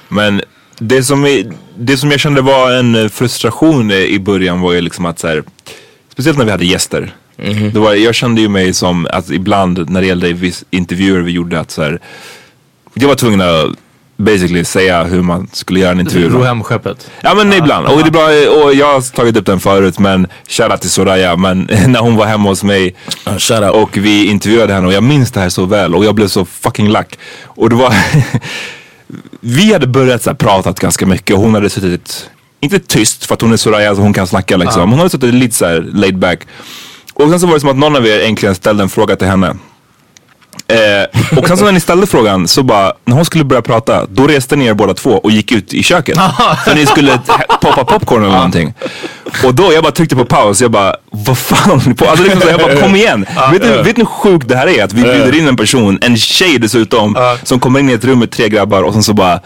Men 0.09 0.41
det 0.79 1.03
som, 1.03 1.25
är, 1.25 1.53
det 1.77 1.97
som 1.97 2.11
jag 2.11 2.19
kände 2.19 2.41
var 2.41 2.71
en 2.71 2.95
eh, 2.95 3.09
frustration 3.09 3.91
i 3.91 4.19
början 4.19 4.61
var 4.61 4.73
ju 4.73 4.81
liksom 4.81 5.05
att 5.05 5.19
så 5.19 5.27
här, 5.27 5.43
speciellt 6.11 6.37
när 6.37 6.45
vi 6.45 6.51
hade 6.51 6.65
gäster. 6.65 7.13
Det 7.73 7.79
var, 7.79 7.93
jag 7.93 8.15
kände 8.15 8.41
ju 8.41 8.49
mig 8.49 8.73
som 8.73 9.07
att 9.09 9.29
ibland 9.29 9.89
när 9.89 10.01
det 10.01 10.07
gällde 10.07 10.51
intervjuer 10.69 11.21
vi 11.21 11.31
gjorde 11.31 11.59
att 11.59 11.71
så 11.71 11.83
här, 11.83 11.99
jag 12.93 13.07
var 13.07 13.15
tvungen 13.15 13.41
att 13.41 13.77
basically 14.17 14.65
säga 14.65 15.03
hur 15.03 15.21
man 15.21 15.47
skulle 15.53 15.79
göra 15.79 15.91
en 15.91 15.99
intervju. 15.99 16.29
Ro 16.29 16.41
hem 16.41 16.63
skeppet. 16.63 17.11
Ja 17.21 17.33
men 17.33 17.53
ibland. 17.53 17.87
Och, 17.87 17.97
det 18.03 18.07
är 18.07 18.11
bra, 18.11 18.63
och 18.63 18.73
jag 18.73 18.93
har 18.93 19.15
tagit 19.15 19.37
upp 19.37 19.45
den 19.45 19.59
förut 19.59 19.99
men 19.99 20.27
shoutout 20.47 20.81
till 20.81 20.89
Soraya. 20.89 21.35
Men 21.35 21.69
när 21.87 21.99
hon 21.99 22.15
var 22.15 22.25
hemma 22.25 22.49
hos 22.49 22.63
mig 22.63 22.95
Uh, 23.27 23.63
out. 23.63 23.75
och 23.75 23.97
vi 23.97 24.25
intervjuade 24.25 24.73
henne 24.73 24.87
och 24.87 24.93
jag 24.93 25.03
minns 25.03 25.31
det 25.31 25.39
här 25.39 25.49
så 25.49 25.65
väl 25.65 25.95
och 25.95 26.05
jag 26.05 26.15
blev 26.15 26.27
så 26.27 26.45
fucking 26.45 26.89
lack. 26.89 27.19
Och 27.43 27.69
det 27.69 27.75
var 27.75 27.93
Vi 29.39 29.73
hade 29.73 29.87
börjat 29.87 30.23
så 30.23 30.29
här, 30.29 30.37
pratat 30.37 30.79
ganska 30.79 31.05
mycket 31.05 31.35
och 31.35 31.41
hon 31.41 31.53
hade 31.53 31.69
suttit, 31.69 32.29
inte 32.59 32.79
tyst 32.79 33.25
för 33.25 33.33
att 33.33 33.41
hon 33.41 33.53
är 33.53 33.57
Soraya 33.57 33.95
så 33.95 34.01
hon 34.01 34.13
kan 34.13 34.27
snacka 34.27 34.57
liksom. 34.57 34.89
Hon 34.89 34.97
hade 34.97 35.09
suttit 35.09 35.33
lite 35.33 35.55
så 35.55 35.65
här 35.65 35.89
laid 35.93 36.17
back. 36.17 36.39
Och 37.13 37.29
sen 37.29 37.39
så 37.39 37.47
var 37.47 37.53
det 37.53 37.59
som 37.59 37.69
att 37.69 37.77
någon 37.77 37.95
av 37.95 38.07
er 38.07 38.19
äntligen 38.19 38.55
ställde 38.55 38.83
en 38.83 38.89
fråga 38.89 39.15
till 39.15 39.27
henne. 39.27 39.55
Eh, 40.69 41.37
och 41.39 41.47
sen 41.47 41.57
så 41.57 41.65
när 41.65 41.71
ni 41.71 41.79
ställde 41.79 42.07
frågan 42.07 42.47
så 42.47 42.63
bara, 42.63 42.93
när 43.05 43.15
hon 43.15 43.25
skulle 43.25 43.43
börja 43.43 43.61
prata, 43.61 44.05
då 44.09 44.27
reste 44.27 44.55
ni 44.55 44.65
er 44.65 44.73
båda 44.73 44.93
två 44.93 45.11
och 45.11 45.31
gick 45.31 45.51
ut 45.51 45.73
i 45.73 45.83
köket. 45.83 46.17
för 46.65 46.75
ni 46.75 46.85
skulle 46.85 47.19
poppa 47.61 47.83
popcorn 47.83 48.23
eller 48.23 48.33
någonting. 48.33 48.73
Och 49.43 49.55
då, 49.55 49.73
jag 49.73 49.83
bara 49.83 49.91
tryckte 49.91 50.15
på 50.15 50.25
paus, 50.25 50.61
jag 50.61 50.71
bara, 50.71 50.95
vad 51.11 51.37
fan 51.37 51.69
håller 51.69 51.89
ni 51.89 51.95
på? 51.95 52.05
Alltså 52.05 52.23
liksom 52.23 52.41
så, 52.41 52.47
jag 52.49 52.59
bara, 52.59 52.75
kom 52.75 52.95
igen. 52.95 53.25
vet, 53.51 53.61
ni, 53.63 53.69
vet 53.69 53.97
ni 53.97 54.03
hur 54.03 54.05
sjukt 54.05 54.47
det 54.47 54.55
här 54.55 54.67
är? 54.67 54.83
Att 54.83 54.93
vi 54.93 55.01
bjuder 55.01 55.37
in 55.37 55.47
en 55.47 55.57
person, 55.57 55.99
en 56.01 56.17
tjej 56.17 56.59
dessutom, 56.59 57.35
som 57.43 57.59
kommer 57.59 57.79
in 57.79 57.89
i 57.89 57.93
ett 57.93 58.05
rum 58.05 58.19
med 58.19 58.31
tre 58.31 58.49
grabbar 58.49 58.83
och 58.83 58.93
sen 58.93 59.03
så 59.03 59.13
bara 59.13 59.39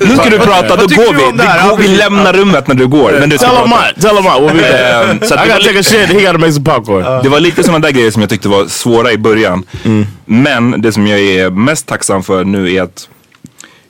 nu 0.00 0.16
ska 0.16 0.30
du 0.30 0.38
prata, 0.38 0.76
då 0.76 0.86
går 0.86 1.12
du 1.12 1.18
vi. 1.18 1.24
Vi, 1.24 1.30
går, 1.30 1.76
vi 1.76 1.88
Ja, 1.92 1.98
lämnar 1.98 2.32
rummet 2.32 2.66
när 2.68 2.74
du 2.74 2.86
går. 2.86 3.12
Men 3.20 3.28
du 3.28 3.38
ska 3.38 3.46
Tell 3.48 3.56
him 3.56 3.70
what? 3.70 4.00
Tell 4.00 4.16
him 4.16 4.24
what? 4.24 4.40
We'll 4.40 4.52
be 4.56 4.62
there. 4.62 5.10
Ehm, 5.10 5.20
så 5.22 5.34
I 5.34 5.36
det 5.36 5.36
var 5.36 5.46
gotta 5.46 5.64
take 5.68 5.78
a 5.78 5.82
shit. 5.82 6.08
He 6.08 6.20
gotta 6.20 6.38
make 6.38 6.52
some 6.52 6.64
popcorn. 6.64 7.04
det 7.22 7.28
var 7.28 7.40
lite 7.40 7.62
sådana 7.64 7.78
där 7.78 7.90
grejer 7.92 8.10
som 8.10 8.22
jag 8.22 8.30
tyckte 8.30 8.48
var 8.48 8.66
svåra 8.66 9.12
i 9.12 9.18
början. 9.18 9.64
Men 10.24 10.80
det 10.82 10.92
som 10.92 11.06
jag 11.06 11.20
är 11.20 11.50
mest 11.50 11.86
tacksam 11.86 12.22
för 12.22 12.44
nu 12.44 12.74
är 12.74 12.82
att 12.82 13.08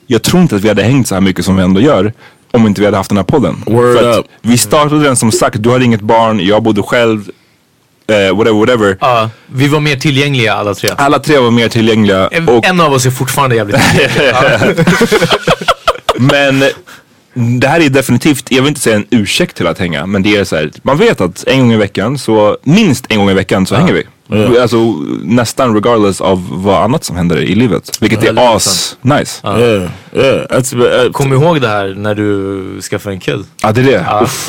jag 0.07 0.23
tror 0.23 0.43
inte 0.43 0.57
att 0.57 0.63
vi 0.63 0.69
hade 0.69 0.83
hängt 0.83 1.09
så 1.09 1.15
här 1.15 1.21
mycket 1.23 1.45
som 1.45 1.57
vi 1.57 1.63
ändå 1.63 1.81
gör 1.81 2.13
om 2.53 2.67
inte 2.67 2.81
vi 2.81 2.85
hade 2.85 2.97
haft 2.97 3.11
den 3.11 3.17
här 3.17 3.25
podden. 3.25 3.63
Word 3.67 3.99
för 3.99 4.19
up. 4.19 4.27
Vi 4.43 4.59
startade 4.59 5.03
den 5.05 5.17
som 5.17 5.33
sagt, 5.33 5.63
du 5.63 5.71
hade 5.71 5.85
inget 5.85 6.01
barn, 6.01 6.41
jag 6.47 6.63
bodde 6.63 6.83
själv, 6.83 7.31
eh, 8.09 8.37
whatever, 8.37 8.59
whatever. 8.61 8.97
Ja, 9.01 9.31
vi 9.47 9.69
var 9.69 9.81
mer 9.81 9.97
tillgängliga 9.97 10.55
alla 10.55 10.75
tre. 10.75 10.91
Alla 10.97 11.19
tre 11.19 11.39
var 11.39 11.51
mer 11.51 11.69
tillgängliga. 11.69 12.29
En, 12.33 12.49
Och, 12.49 12.67
en 12.67 12.81
av 12.81 12.93
oss 12.93 13.07
är 13.07 13.11
fortfarande 13.11 13.57
jävligt 13.57 13.77
tillgänglig. 13.91 14.85
men 16.18 16.64
det 17.35 17.68
här 17.68 17.80
är 17.80 17.88
definitivt, 17.88 18.46
jag 18.50 18.62
vill 18.62 18.68
inte 18.68 18.80
säga 18.80 18.96
en 18.96 19.06
ursäkt 19.11 19.56
till 19.56 19.66
att 19.66 19.78
hänga, 19.78 20.06
men 20.06 20.23
det 20.23 20.37
är 20.37 20.44
så 20.44 20.56
här, 20.56 20.70
man 20.82 20.99
vet 20.99 21.20
att 21.20 21.44
en 21.46 21.58
gång 21.61 21.73
i 21.73 21.76
veckan, 21.76 22.18
så 22.18 22.58
minst 22.62 23.06
en 23.08 23.18
gång 23.18 23.30
i 23.30 23.35
veckan 23.35 23.66
så 23.66 23.75
hänger 23.75 23.92
vi. 23.92 24.02
Ja. 24.28 24.62
Alltså 24.62 24.76
nästan 25.23 25.75
regardless 25.75 26.21
av 26.21 26.47
vad 26.50 26.83
annat 26.83 27.04
som 27.04 27.16
händer 27.16 27.37
i 27.37 27.54
livet. 27.54 27.99
Vilket 28.00 28.23
Ja, 28.23 28.30
är 28.30 28.37
är 28.37 28.56
as 28.56 28.97
nice. 29.02 29.40
Ja, 29.42 29.59
Yeah, 29.59 29.90
yeah. 30.14 30.47
That's 30.47 31.04
uh, 31.06 31.12
Kom 31.12 31.33
ihåg 31.33 31.61
det 31.61 31.68
här 31.68 31.95
när 31.97 32.14
du 32.14 32.80
skaffar 32.83 33.11
en 33.11 33.21
kid. 33.21 33.45
det 33.62 33.66
är 33.68 33.73
det. 33.73 34.04
Ja. 34.06 34.21
Uff. 34.23 34.49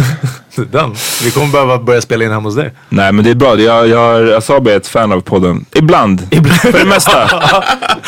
Den. 0.71 0.95
Vi 1.23 1.31
kommer 1.31 1.47
behöva 1.47 1.77
börja 1.77 2.01
spela 2.01 2.25
in 2.25 2.31
hemma 2.31 2.43
hos 2.49 2.55
dig. 2.55 2.73
Nej 2.89 3.11
men 3.11 3.25
det 3.25 3.31
är 3.31 3.35
bra, 3.35 3.59
jag, 3.59 3.87
jag, 3.87 4.29
Asabi 4.33 4.71
är 4.71 4.77
ett 4.77 4.87
fan 4.87 5.11
av 5.11 5.21
podden. 5.21 5.65
Ibland. 5.75 6.21
För 6.61 6.71
det 6.79 6.85
mesta. 6.85 7.29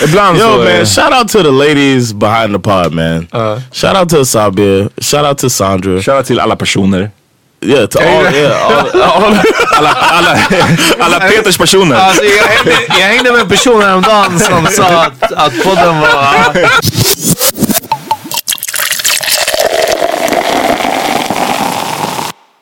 Ibland 0.03 0.38
Yo, 0.38 0.41
så... 0.43 0.57
man, 0.57 0.67
eh, 0.67 0.85
shout 0.85 1.13
out 1.19 1.29
to 1.29 1.43
the 1.43 1.51
ladies 1.51 2.13
behind 2.13 2.53
the 2.53 2.59
pod, 2.59 2.93
man. 2.93 3.27
shout 3.71 3.97
out 3.97 4.09
to 4.09 4.25
Sabia. 4.25 4.89
Shout 5.01 5.25
out 5.25 5.38
to 5.38 5.49
Sandra. 5.49 6.01
Shoutout 6.01 6.25
till 6.25 6.39
alla 6.39 6.55
personer. 6.55 7.11
Yeah, 7.61 7.85
to 7.87 7.99
all, 7.99 8.23
yeah, 8.33 8.65
all, 8.65 9.01
all 9.01 9.39
Alla, 9.77 9.89
alla, 9.89 10.37
alla 11.00 11.19
Peters 11.19 11.57
personer. 11.57 11.95
Alltså, 11.95 12.24
jag, 12.24 12.43
hängde, 12.48 12.72
jag 12.87 13.07
hängde 13.07 13.31
med 13.31 13.41
en 13.41 13.50
person 13.50 13.81
häromdagen 13.81 14.39
som 14.39 14.67
sa 14.67 15.03
att, 15.03 15.31
att 15.33 15.63
podden 15.63 16.00
var... 16.00 16.69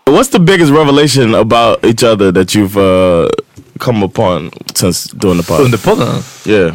What's 0.05 0.29
the 0.29 0.39
biggest 0.39 0.71
revelation 0.71 1.35
about 1.35 1.83
each 1.85 2.03
other 2.03 2.31
that 2.31 2.55
you've 2.55 2.77
uh, 2.77 3.29
come 3.77 4.03
upon 4.03 4.51
since 4.73 5.07
doing 5.13 5.37
the 5.37 5.43
pod? 5.43 5.61
Under 5.61 5.77
podden? 5.77 6.23
yeah. 6.45 6.73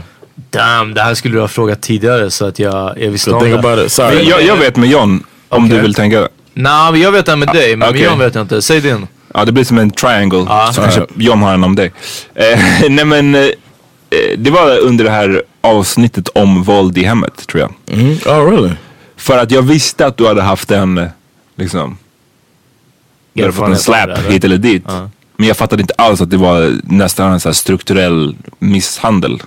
Damn, 0.51 0.95
det 0.95 1.01
här 1.03 1.15
skulle 1.15 1.35
du 1.35 1.41
ha 1.41 1.49
frågat 1.49 1.83
tidigare 1.83 2.31
så 2.31 2.45
att 2.47 2.59
jag, 2.59 2.99
jag 2.99 3.11
visste 3.11 3.31
So 3.31 3.37
om 3.37 3.43
think 3.43 3.53
det. 3.53 3.59
about 3.59 3.87
it. 3.87 3.93
Sorry. 3.93 4.17
Men 4.17 4.27
jag, 4.27 4.43
jag 4.43 4.57
vet 4.57 4.77
med 4.77 4.89
John, 4.89 5.25
om 5.49 5.65
Okej. 5.65 5.77
du 5.77 5.83
vill 5.83 5.95
tänka. 5.95 6.29
Nej, 6.55 6.93
men 6.93 7.01
jag 7.01 7.13
vet 7.13 7.29
en 7.29 7.39
med 7.39 7.49
dig, 7.49 7.77
men 7.77 7.93
med 7.93 8.01
John 8.01 8.19
vet 8.19 8.35
jag 8.35 8.43
inte. 8.43 8.63
Säg 8.63 8.81
din. 8.81 9.07
Ja 9.35 9.45
det 9.45 9.53
blir 9.53 9.65
som 9.65 9.79
en 9.79 9.91
triangle. 9.91 10.45
Ja. 10.49 10.71
Så 10.73 10.81
kanske 10.81 11.07
John 11.15 11.43
har 11.43 11.55
en 11.55 11.65
om 11.65 11.77
dig. 11.77 11.93
Eh, 12.35 12.61
nej 12.91 13.05
men, 13.05 13.35
eh, 13.35 13.49
det 14.39 14.51
var 14.51 14.79
under 14.79 15.05
det 15.05 15.11
här 15.11 15.43
avsnittet 15.61 16.29
om 16.29 16.63
våld 16.63 16.99
i 16.99 17.05
hemmet 17.05 17.47
tror 17.47 17.61
jag. 17.61 17.99
Mhm. 17.99 18.19
Oh, 18.27 18.51
really? 18.51 18.73
För 19.17 19.39
att 19.39 19.51
jag 19.51 19.63
visste 19.63 20.07
att 20.07 20.17
du 20.17 20.27
hade 20.27 20.43
haft 20.43 20.71
en, 20.71 20.99
eh, 20.99 21.09
liksom, 21.57 21.99
du 23.33 23.43
hade 23.43 23.53
fått 23.53 23.69
en 23.69 23.79
slap 23.79 24.07
det, 24.07 24.13
eller? 24.13 24.31
hit 24.31 24.45
eller 24.45 24.59
dit. 24.59 24.83
Ja. 24.87 25.11
Men 25.37 25.49
jag 25.49 25.57
fattade 25.57 25.83
inte 25.83 25.95
alls 25.99 26.21
att 26.21 26.31
det 26.31 26.37
var 26.37 26.73
nästan 26.85 27.33
en 27.33 27.41
så 27.41 27.49
här 27.49 27.55
strukturell 27.55 28.37
misshandel. 28.59 29.43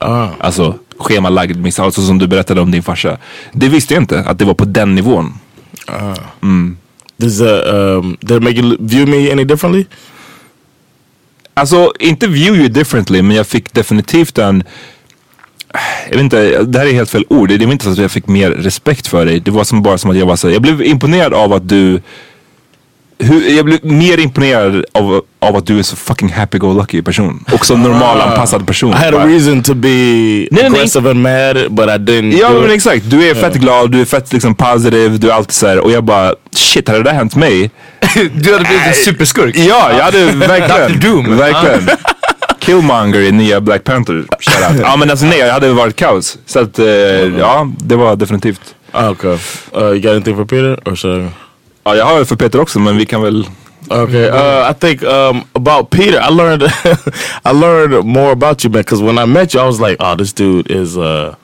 Ah. 0.00 0.28
Alltså 0.40 0.74
schemalagd 0.98 1.56
misshandel, 1.56 1.86
alltså 1.86 2.02
som 2.02 2.18
du 2.18 2.26
berättade 2.26 2.60
om 2.60 2.70
din 2.70 2.82
farsa. 2.82 3.18
Det 3.52 3.68
visste 3.68 3.94
jag 3.94 4.02
inte, 4.02 4.20
att 4.20 4.38
det 4.38 4.44
var 4.44 4.54
på 4.54 4.64
den 4.64 4.94
nivån. 4.94 5.38
Does 7.16 7.40
uh, 7.40 7.98
um, 7.98 8.16
did 8.20 8.36
it 8.36 8.42
make 8.42 8.56
you 8.56 8.76
view 8.80 9.06
me 9.06 9.32
any 9.32 9.44
differently? 9.44 9.86
Alltså 11.54 11.92
inte 11.98 12.26
view 12.26 12.56
you 12.56 12.68
differently 12.68 13.22
men 13.22 13.36
jag 13.36 13.46
fick 13.46 13.72
definitivt 13.72 14.38
en 14.38 14.64
jag 16.08 16.16
vet 16.16 16.24
inte, 16.24 16.62
det 16.62 16.78
här 16.78 16.86
är 16.86 16.92
helt 16.92 17.10
fel 17.10 17.24
ord. 17.28 17.48
Det 17.48 17.54
är 17.54 17.72
inte 17.72 17.84
så 17.84 17.90
att 17.90 17.98
jag 17.98 18.10
fick 18.10 18.26
mer 18.26 18.50
respekt 18.50 19.06
för 19.06 19.26
dig. 19.26 19.40
Det 19.40 19.50
var 19.50 19.64
som 19.64 19.82
bara 19.82 19.98
som 19.98 20.10
att 20.10 20.16
jag 20.16 20.26
var 20.26 20.36
så 20.36 20.50
jag 20.50 20.62
blev 20.62 20.82
imponerad 20.82 21.34
av 21.34 21.52
att 21.52 21.68
du 21.68 22.02
hur, 23.18 23.56
jag 23.56 23.64
blev 23.64 23.84
mer 23.84 24.20
imponerad 24.20 24.84
av, 24.92 25.22
av 25.38 25.56
att 25.56 25.66
du 25.66 25.78
är 25.78 25.82
så 25.82 25.96
fucking 25.96 26.28
happy-go-lucky 26.32 27.02
person. 27.02 27.44
Och 27.52 27.66
så 27.66 27.76
normalanpassad 27.76 28.66
person. 28.66 28.90
I 28.90 28.94
had 28.94 29.14
a 29.14 29.26
reason 29.26 29.62
to 29.62 29.74
be 29.74 29.88
nej. 30.50 30.66
aggressive 30.66 31.10
and 31.10 31.22
mad, 31.22 31.56
but 31.70 31.88
I 31.88 31.98
didn't. 31.98 32.40
Ja 32.40 32.50
men 32.50 32.70
exakt, 32.70 33.10
du 33.10 33.30
är 33.30 33.34
fett 33.34 33.54
glad, 33.54 33.90
du 33.90 34.00
är 34.00 34.04
fett 34.04 34.32
liksom 34.32 34.54
positive, 34.54 35.08
du 35.18 35.30
är 35.30 35.34
alltid 35.34 35.52
såhär 35.52 35.78
och 35.78 35.90
jag 35.90 36.04
bara 36.04 36.34
shit 36.54 36.88
hade 36.88 37.00
det 37.00 37.10
där 37.10 37.14
hänt 37.16 37.36
mig? 37.36 37.70
Du 38.14 38.52
hade 38.52 38.64
blivit 38.64 38.86
en 38.86 38.94
superskurk. 38.94 39.56
Ja, 39.56 39.90
jag 39.96 40.04
hade 40.04 40.24
verkligen, 40.24 41.00
Dr. 41.00 41.08
Doom. 41.08 41.36
verkligen. 41.36 41.96
Killmonger 42.58 43.20
i 43.20 43.32
nya 43.32 43.60
Black 43.60 43.84
Panther. 43.84 44.24
Ja 44.82 44.96
men 44.96 45.10
alltså 45.10 45.26
nej, 45.26 45.38
jag 45.38 45.52
hade 45.52 45.72
varit 45.72 45.96
kaos. 45.96 46.38
Så 46.46 46.58
att 46.60 46.78
eh, 46.78 46.86
ja, 47.38 47.68
det 47.78 47.96
var 47.96 48.16
definitivt. 48.16 48.60
Ah, 48.92 49.10
Okay. 49.10 49.36
Uh, 49.76 49.82
you 49.82 50.00
got 50.00 50.12
anything 50.12 50.36
for 50.36 50.44
Peter, 50.44 50.78
or 50.90 50.94
should 50.96 51.22
I? 51.22 51.28
Ja, 51.84 51.96
jag 51.96 52.04
har 52.04 52.18
det 52.18 52.26
för 52.26 52.36
Peter 52.36 52.60
också 52.60 52.78
men 52.78 52.96
vi 52.96 53.06
kan 53.06 53.22
väl 53.22 53.46
Okay. 53.90 54.28
Uh, 54.30 54.70
I 54.70 54.72
think 54.72 55.02
um, 55.02 55.44
about 55.54 55.90
Peter, 55.90 56.18
I 56.20 56.28
learned 56.28 56.62
I 57.44 57.52
learned 57.52 58.06
more 58.06 58.32
about 58.32 58.64
you, 58.64 58.70
man. 58.70 58.80
Because 58.80 59.02
when 59.02 59.18
I 59.18 59.26
met 59.26 59.54
you, 59.54 59.60
I 59.60 59.66
was 59.66 59.80
like, 59.80 59.96
oh, 60.00 60.14
this 60.14 60.32
dude 60.32 60.70
is 60.70 60.96
uh, 60.96 61.34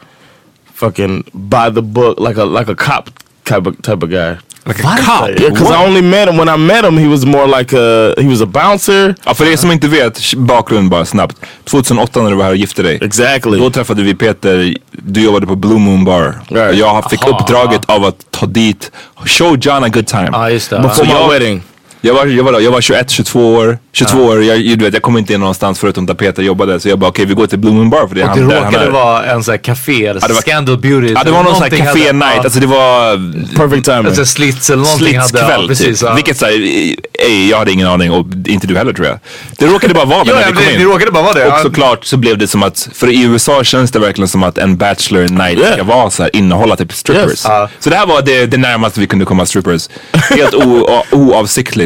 fucking 0.65 1.25
by 1.35 1.69
the 1.69 1.83
book, 1.83 2.19
like 2.21 2.37
a 2.37 2.45
like 2.45 2.69
a 2.69 2.77
cop 2.77 3.11
type 3.45 3.67
of 3.67 3.83
type 3.83 4.03
of 4.03 4.11
guy. 4.11 4.39
Like 4.69 4.85
a 4.85 4.97
cop? 4.97 5.27
Because 5.37 5.71
I 5.71 5.87
only 5.87 6.03
met 6.03 6.29
him 6.29 6.37
when 6.37 6.49
I 6.49 6.57
met 6.57 6.85
him. 6.85 6.99
He 6.99 7.09
was 7.09 7.25
more 7.25 7.47
like 7.59 7.77
a 7.77 8.15
he 8.21 8.29
was 8.29 8.43
a 8.43 8.47
bouncer. 8.47 9.15
Ja, 9.25 9.35
för 9.35 9.53
er 9.53 9.57
som 9.57 9.71
inte 9.73 9.89
vet, 9.89 10.35
bakgrund 10.37 10.91
bara 10.91 11.05
snabbt. 11.05 11.37
2008 11.65 12.23
när 12.23 12.31
du 12.31 12.37
var 12.37 12.45
här 12.45 12.51
och 12.51 12.57
gifte 12.57 12.83
dig. 12.83 12.99
Exactly. 13.03 13.59
Då 13.59 13.71
träffade 13.71 14.03
vi 14.03 14.15
Peter, 14.15 14.75
du 14.91 15.23
jobbade 15.23 15.47
på 15.47 15.57
Blue 15.57 15.79
Moon 15.79 16.05
Bar. 16.05 16.35
Right. 16.49 16.79
Jag 16.79 17.11
fick 17.11 17.23
Aha. 17.23 17.39
uppdraget 17.39 17.81
av 17.87 18.05
att 18.05 18.31
ta 18.31 18.47
dit, 18.47 18.93
show 19.27 19.57
John 19.61 19.85
a 19.85 19.89
good 19.89 20.07
time. 20.07 20.29
Ja, 20.33 20.51
just 20.51 20.71
det. 20.71 20.79
Before 20.81 21.07
my 21.07 21.33
wedding. 21.33 21.63
Jag 22.01 22.15
var, 22.15 22.27
jag 22.27 22.45
var, 22.45 22.61
jag 22.61 22.71
var 22.71 22.81
21, 22.81 23.11
22 23.11 23.55
år. 23.55 23.79
22 23.93 24.19
år, 24.25 24.45
jag, 24.45 24.59
du 24.79 24.85
vet, 24.85 24.95
jag 24.95 25.03
kom 25.03 25.19
inte 25.19 25.35
in 25.35 25.41
någonstans 25.41 25.79
förutom 25.79 26.07
där 26.07 26.15
Peter 26.15 26.43
jobbade. 26.43 26.81
Så 26.81 26.89
jag 26.89 26.99
bara 26.99 27.11
okej 27.11 27.25
vi 27.27 27.35
går 27.35 27.47
till 27.47 27.59
Blooming 27.59 27.91
Bar 27.91 28.07
för 28.09 28.15
det 28.15 28.21
är 28.21 28.25
Och 28.25 28.31
han, 28.31 28.49
det 28.49 28.55
där 28.55 28.61
han 28.63 28.73
råkade 28.73 28.91
vara 28.91 29.25
en 29.25 29.45
sån 29.45 29.53
här 29.53 29.59
café, 29.59 30.07
eller 30.07 30.21
det 30.29 30.35
var- 30.35 30.41
Scandal 30.41 30.79
Beauty. 30.79 31.13
Ja 31.15 31.25
det 31.25 31.31
var 31.31 31.43
någon 31.43 31.55
sån 31.55 31.63
här 31.63 31.71
café 31.71 31.87
hade- 31.87 32.13
night. 32.13 32.33
ja. 32.37 32.43
Alltså 32.45 32.61
det 32.61 32.67
var 32.67 33.17
Perfect 33.57 33.85
timing. 33.85 34.07
Alltså 34.07 34.25
slits 34.25 34.71
eller 34.71 34.83
någonting 34.83 35.07
hade. 35.07 35.17
Ja, 35.19 35.23
slitskväll 35.29 35.69
precis, 35.69 36.01
typ. 36.01 36.09
ja. 36.09 36.15
Vilket 36.15 36.37
såhär, 36.37 36.53
ej, 36.53 37.49
jag 37.51 37.59
hade 37.59 37.73
ingen 37.73 37.87
aning 37.89 38.11
och 38.13 38.27
inte 38.47 38.67
du 38.67 38.77
heller 38.77 38.93
tror 38.93 39.07
jag. 39.07 39.19
Det 39.59 39.67
råkade 39.67 39.95
bara 39.95 40.05
vara 40.05 40.25
det 40.25 40.31
Ja, 40.31 40.35
när 40.37 40.43
ja, 40.43 40.49
vi 40.49 40.55
kom 40.55 40.65
det, 40.65 40.73
in. 40.73 40.79
det 40.79 40.85
råkade 40.85 41.11
bara 41.11 41.23
vara 41.23 41.35
det. 41.35 41.47
Och 41.47 41.53
ja. 41.53 41.63
såklart 41.63 42.05
så 42.05 42.17
blev 42.17 42.39
det 42.39 42.47
som 42.49 42.63
att, 42.63 42.89
för 42.95 43.09
i 43.11 43.23
USA 43.23 43.65
känns 43.65 43.91
det 43.91 43.99
verkligen 43.99 44.29
som 44.29 44.43
att 44.43 44.59
en 44.59 44.77
bachelor 44.77 45.23
night 45.29 45.59
Yeah. 45.59 45.73
ska 45.75 45.83
vara 45.85 46.11
så 46.11 46.23
här, 46.23 46.37
innehålla 46.37 46.77
typ 46.77 46.93
strippers. 46.93 47.31
Yes. 47.31 47.45
Ja. 47.45 47.69
Så 47.79 47.91
det 47.91 47.97
här 47.97 48.07
var 48.07 48.23
det, 48.23 48.47
det 48.47 48.57
närmaste 48.57 49.01
vi 49.01 49.07
kunde 49.07 49.25
komma 49.25 49.47
strippers. 49.47 49.89
Helt 50.31 50.55
o, 50.55 50.89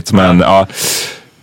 oavsiktligt 0.02 0.12
men 0.12 0.40
ja. 0.40 0.66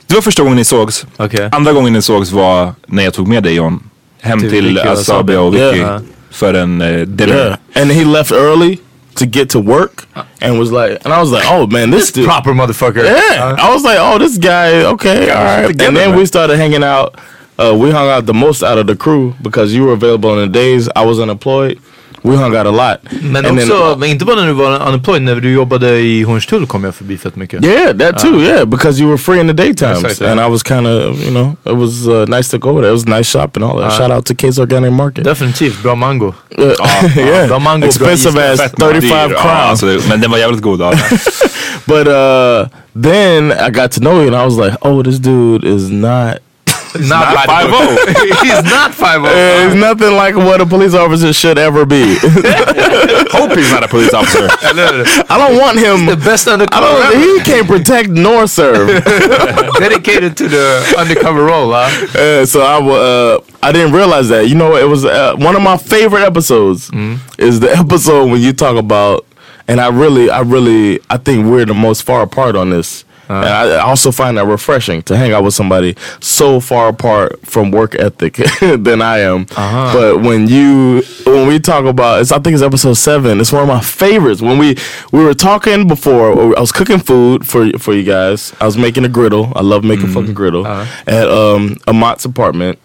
Det 0.08 0.16
var 0.16 0.22
första 0.22 0.44
gången 0.44 0.58
ni 0.58 0.66
sågs. 0.66 1.06
Okej. 1.18 1.50
Andra 1.52 1.74
gången 1.74 1.94
ni 1.94 2.02
sågs 2.02 2.32
var 2.32 2.74
när 2.88 3.04
jag 3.04 3.14
tog 3.14 3.28
med 3.28 3.44
dig 3.44 3.56
John. 3.56 3.84
Hem 4.22 4.40
Till 4.40 4.50
till, 4.50 4.68
Vicky 4.68 4.88
och 4.88 4.94
Asabi 4.94 5.36
och. 5.36 5.54
Vicky. 5.54 5.78
Yeah. 5.78 6.02
För 6.32 6.54
en 6.54 6.82
uh, 6.82 7.06
dinner. 7.08 7.36
Yeah. 7.36 7.82
And 7.82 7.92
he 7.92 8.06
left 8.06 8.32
early 8.32 8.78
to 9.16 9.26
get 9.26 9.50
to 9.50 9.62
work 9.62 10.08
and 10.42 10.60
was 10.60 10.72
like, 10.72 11.00
and 11.06 11.14
I 11.14 11.20
was 11.20 11.32
like, 11.32 11.46
oh 11.52 11.68
man, 11.68 11.92
this 11.92 12.12
dude. 12.12 12.28
Proper 12.28 12.54
motherfucker. 12.54 13.04
Yeah, 13.04 13.56
I 13.60 13.74
was 13.74 13.84
like, 13.84 14.00
oh, 14.00 14.20
this 14.20 14.38
guy, 14.38 14.86
okay, 14.94 15.30
all 15.30 15.44
right. 15.44 15.68
together, 15.68 15.88
And 15.88 15.98
then 15.98 16.10
man. 16.10 16.20
we 16.20 16.26
started 16.26 16.58
hanging 16.58 16.84
out. 16.84 17.16
Uh, 17.58 17.74
we 17.84 17.92
hung 17.92 18.10
out 18.10 18.26
the 18.26 18.34
most 18.34 18.64
out 18.64 18.78
of 18.78 18.88
the 18.88 18.96
crew 18.96 19.34
because 19.42 19.74
you 19.76 19.84
were 19.86 19.94
available 19.94 20.30
on 20.30 20.38
the 20.38 20.48
days 20.48 20.90
I 20.96 21.06
was 21.06 21.20
unemployed. 21.20 21.78
We 22.22 22.36
hung 22.36 22.56
out 22.56 22.68
a 22.68 22.72
lot. 22.72 22.98
Men 23.22 23.46
And 23.46 23.60
then- 23.60 23.72
också, 23.72 23.98
men 24.00 24.10
inte 24.10 24.26
bara 24.26 24.36
när 24.36 24.48
du 24.48 24.54
var 24.54 24.88
unemployed, 24.88 25.22
när 25.22 25.36
du 25.36 25.52
jobbade 25.52 26.00
i 26.00 26.24
Hornstull 26.24 26.66
kom 26.68 26.84
jag 26.84 26.96
förbi 26.96 27.18
fett 27.18 27.36
mycket. 27.36 27.66
Yeah, 27.66 27.98
that 27.98 28.20
too. 28.20 28.42
yeah, 28.42 28.66
because 28.66 29.02
you 29.02 29.10
were 29.10 29.18
free 29.18 29.40
in 29.40 29.48
the 29.48 29.54
daytimes, 29.54 30.04
Exactly. 30.04 30.28
and 30.28 30.40
I 30.42 30.50
was 30.50 30.64
kind 30.64 30.88
of, 30.88 31.24
you 31.24 31.30
know, 31.32 31.56
it 31.74 31.78
was 31.80 32.08
uh, 32.08 32.26
nice 32.38 32.50
to 32.52 32.58
go 32.58 32.82
there. 32.82 32.90
It 32.90 32.94
was 32.94 33.06
nice 33.08 33.24
shop 33.30 33.56
and 33.58 33.64
all 33.66 33.82
that. 33.82 33.94
Shout 33.94 34.12
out 34.12 34.26
to 34.26 34.36
Case 34.36 34.62
Organic 34.62 34.92
Market. 34.92 35.24
Definitivt, 35.24 35.82
bra 35.84 35.96
mango. 35.96 36.34
Uh, 36.58 36.64
yeah, 37.18 37.48
bra 37.48 37.60
mango, 37.60 37.80
bra 37.80 37.88
expensive 37.88 38.30
is. 38.32 38.38
as 38.38 38.60
Fett, 38.62 38.78
men 38.78 38.88
thirty-five 38.94 39.28
dyr. 39.30 39.36
Ja, 39.36 39.42
crowns. 39.42 39.70
alltså, 39.70 39.86
det- 39.86 40.10
men 40.10 40.22
den 40.22 40.32
var 40.32 40.38
jävligt 40.38 40.62
god. 40.62 40.80
But 41.86 42.08
uh, 42.08 42.68
then 43.04 43.52
I 43.52 43.70
got 43.72 43.92
to 43.92 44.00
know 44.02 44.14
you, 44.22 44.28
and 44.28 44.36
I 44.36 44.46
was 44.46 44.58
like, 44.58 44.78
oh, 44.82 45.04
this 45.04 45.20
dude 45.20 45.64
is 45.76 45.90
not. 45.90 46.38
Not 46.96 47.34
not 47.36 47.48
5-0. 47.48 48.42
He's 48.44 48.64
not 48.64 48.94
5 48.96 49.24
Uh, 49.26 49.28
It's 49.68 49.76
nothing 49.76 50.14
like 50.16 50.36
what 50.36 50.60
a 50.62 50.66
police 50.66 50.94
officer 50.94 51.32
should 51.34 51.58
ever 51.58 51.86
be. 51.86 52.18
Hope 53.32 53.52
he's 53.58 53.72
not 53.72 53.84
a 53.84 53.88
police 53.88 54.14
officer. 54.14 54.48
I 54.50 55.38
don't 55.38 55.58
want 55.60 55.78
him. 55.80 56.06
The 56.08 56.18
best 56.18 56.48
I 56.48 56.54
undercover 56.54 56.82
don't. 56.86 57.16
ever. 57.16 57.20
He 57.20 57.40
can't 57.42 57.68
protect 57.68 58.10
nor 58.10 58.48
serve. 58.48 58.88
Dedicated 59.80 60.36
to 60.38 60.48
the 60.48 60.96
undercover 60.98 61.46
role. 61.46 61.72
Huh? 61.74 62.18
Uh, 62.20 62.46
so 62.46 62.62
I 62.62 62.80
wa- 62.80 62.94
uh, 62.96 63.40
I 63.62 63.72
didn't 63.72 63.94
realize 63.94 64.30
that. 64.30 64.48
You 64.50 64.56
know, 64.56 64.76
it 64.76 64.88
was 64.88 65.06
uh, 65.06 65.36
one 65.38 65.56
of 65.56 65.62
my 65.62 65.78
favorite 65.78 66.24
episodes. 66.24 66.90
Is 67.38 67.60
the 67.60 67.72
episode 67.72 68.30
when 68.32 68.42
you 68.42 68.52
talk 68.54 68.76
about, 68.78 69.26
and 69.68 69.80
I 69.80 69.90
really, 69.90 70.30
I 70.30 70.40
really, 70.42 71.00
I 71.10 71.18
think 71.18 71.46
we're 71.46 71.66
the 71.66 71.74
most 71.74 72.04
far 72.04 72.22
apart 72.24 72.56
on 72.56 72.70
this. 72.72 73.06
And 73.30 73.46
I 73.48 73.80
also 73.82 74.12
find 74.12 74.38
that 74.38 74.46
refreshing 74.46 75.04
to 75.04 75.16
hang 75.16 75.34
out 75.34 75.44
with 75.44 75.54
somebody 75.54 75.96
so 76.20 76.60
far 76.60 76.88
apart 76.88 77.40
from 77.46 77.70
work 77.70 77.94
ethic 77.94 78.34
than 78.60 79.02
I 79.02 79.20
am. 79.20 79.46
Uh-huh. 79.56 79.94
But 79.94 80.22
when 80.22 80.48
you, 80.48 81.04
when 81.26 81.48
we 81.48 81.60
talk 81.60 81.86
about, 81.86 82.22
it's 82.22 82.32
I 82.32 82.40
think 82.40 82.56
it's 82.56 82.64
episode 82.64 82.96
seven. 82.96 83.40
It's 83.40 83.52
one 83.52 83.62
of 83.62 83.68
my 83.68 83.82
favorites. 83.82 84.42
When 84.42 84.58
we 84.58 84.76
we 85.12 85.24
were 85.24 85.36
talking 85.36 85.88
before, 85.88 86.58
I 86.58 86.60
was 86.60 86.72
cooking 86.72 87.00
food 87.00 87.48
for 87.48 87.70
for 87.78 87.94
you 87.94 88.04
guys. 88.04 88.54
I 88.60 88.66
was 88.66 88.78
making 88.78 89.06
a 89.06 89.10
griddle. 89.10 89.54
I 89.56 89.62
love 89.62 89.84
making 89.84 90.06
mm-hmm. 90.06 90.14
fucking 90.16 90.34
griddle 90.34 90.66
uh-huh. 90.66 91.04
at 91.06 91.30
um, 91.30 91.78
Amat's 91.88 92.26
apartment, 92.26 92.80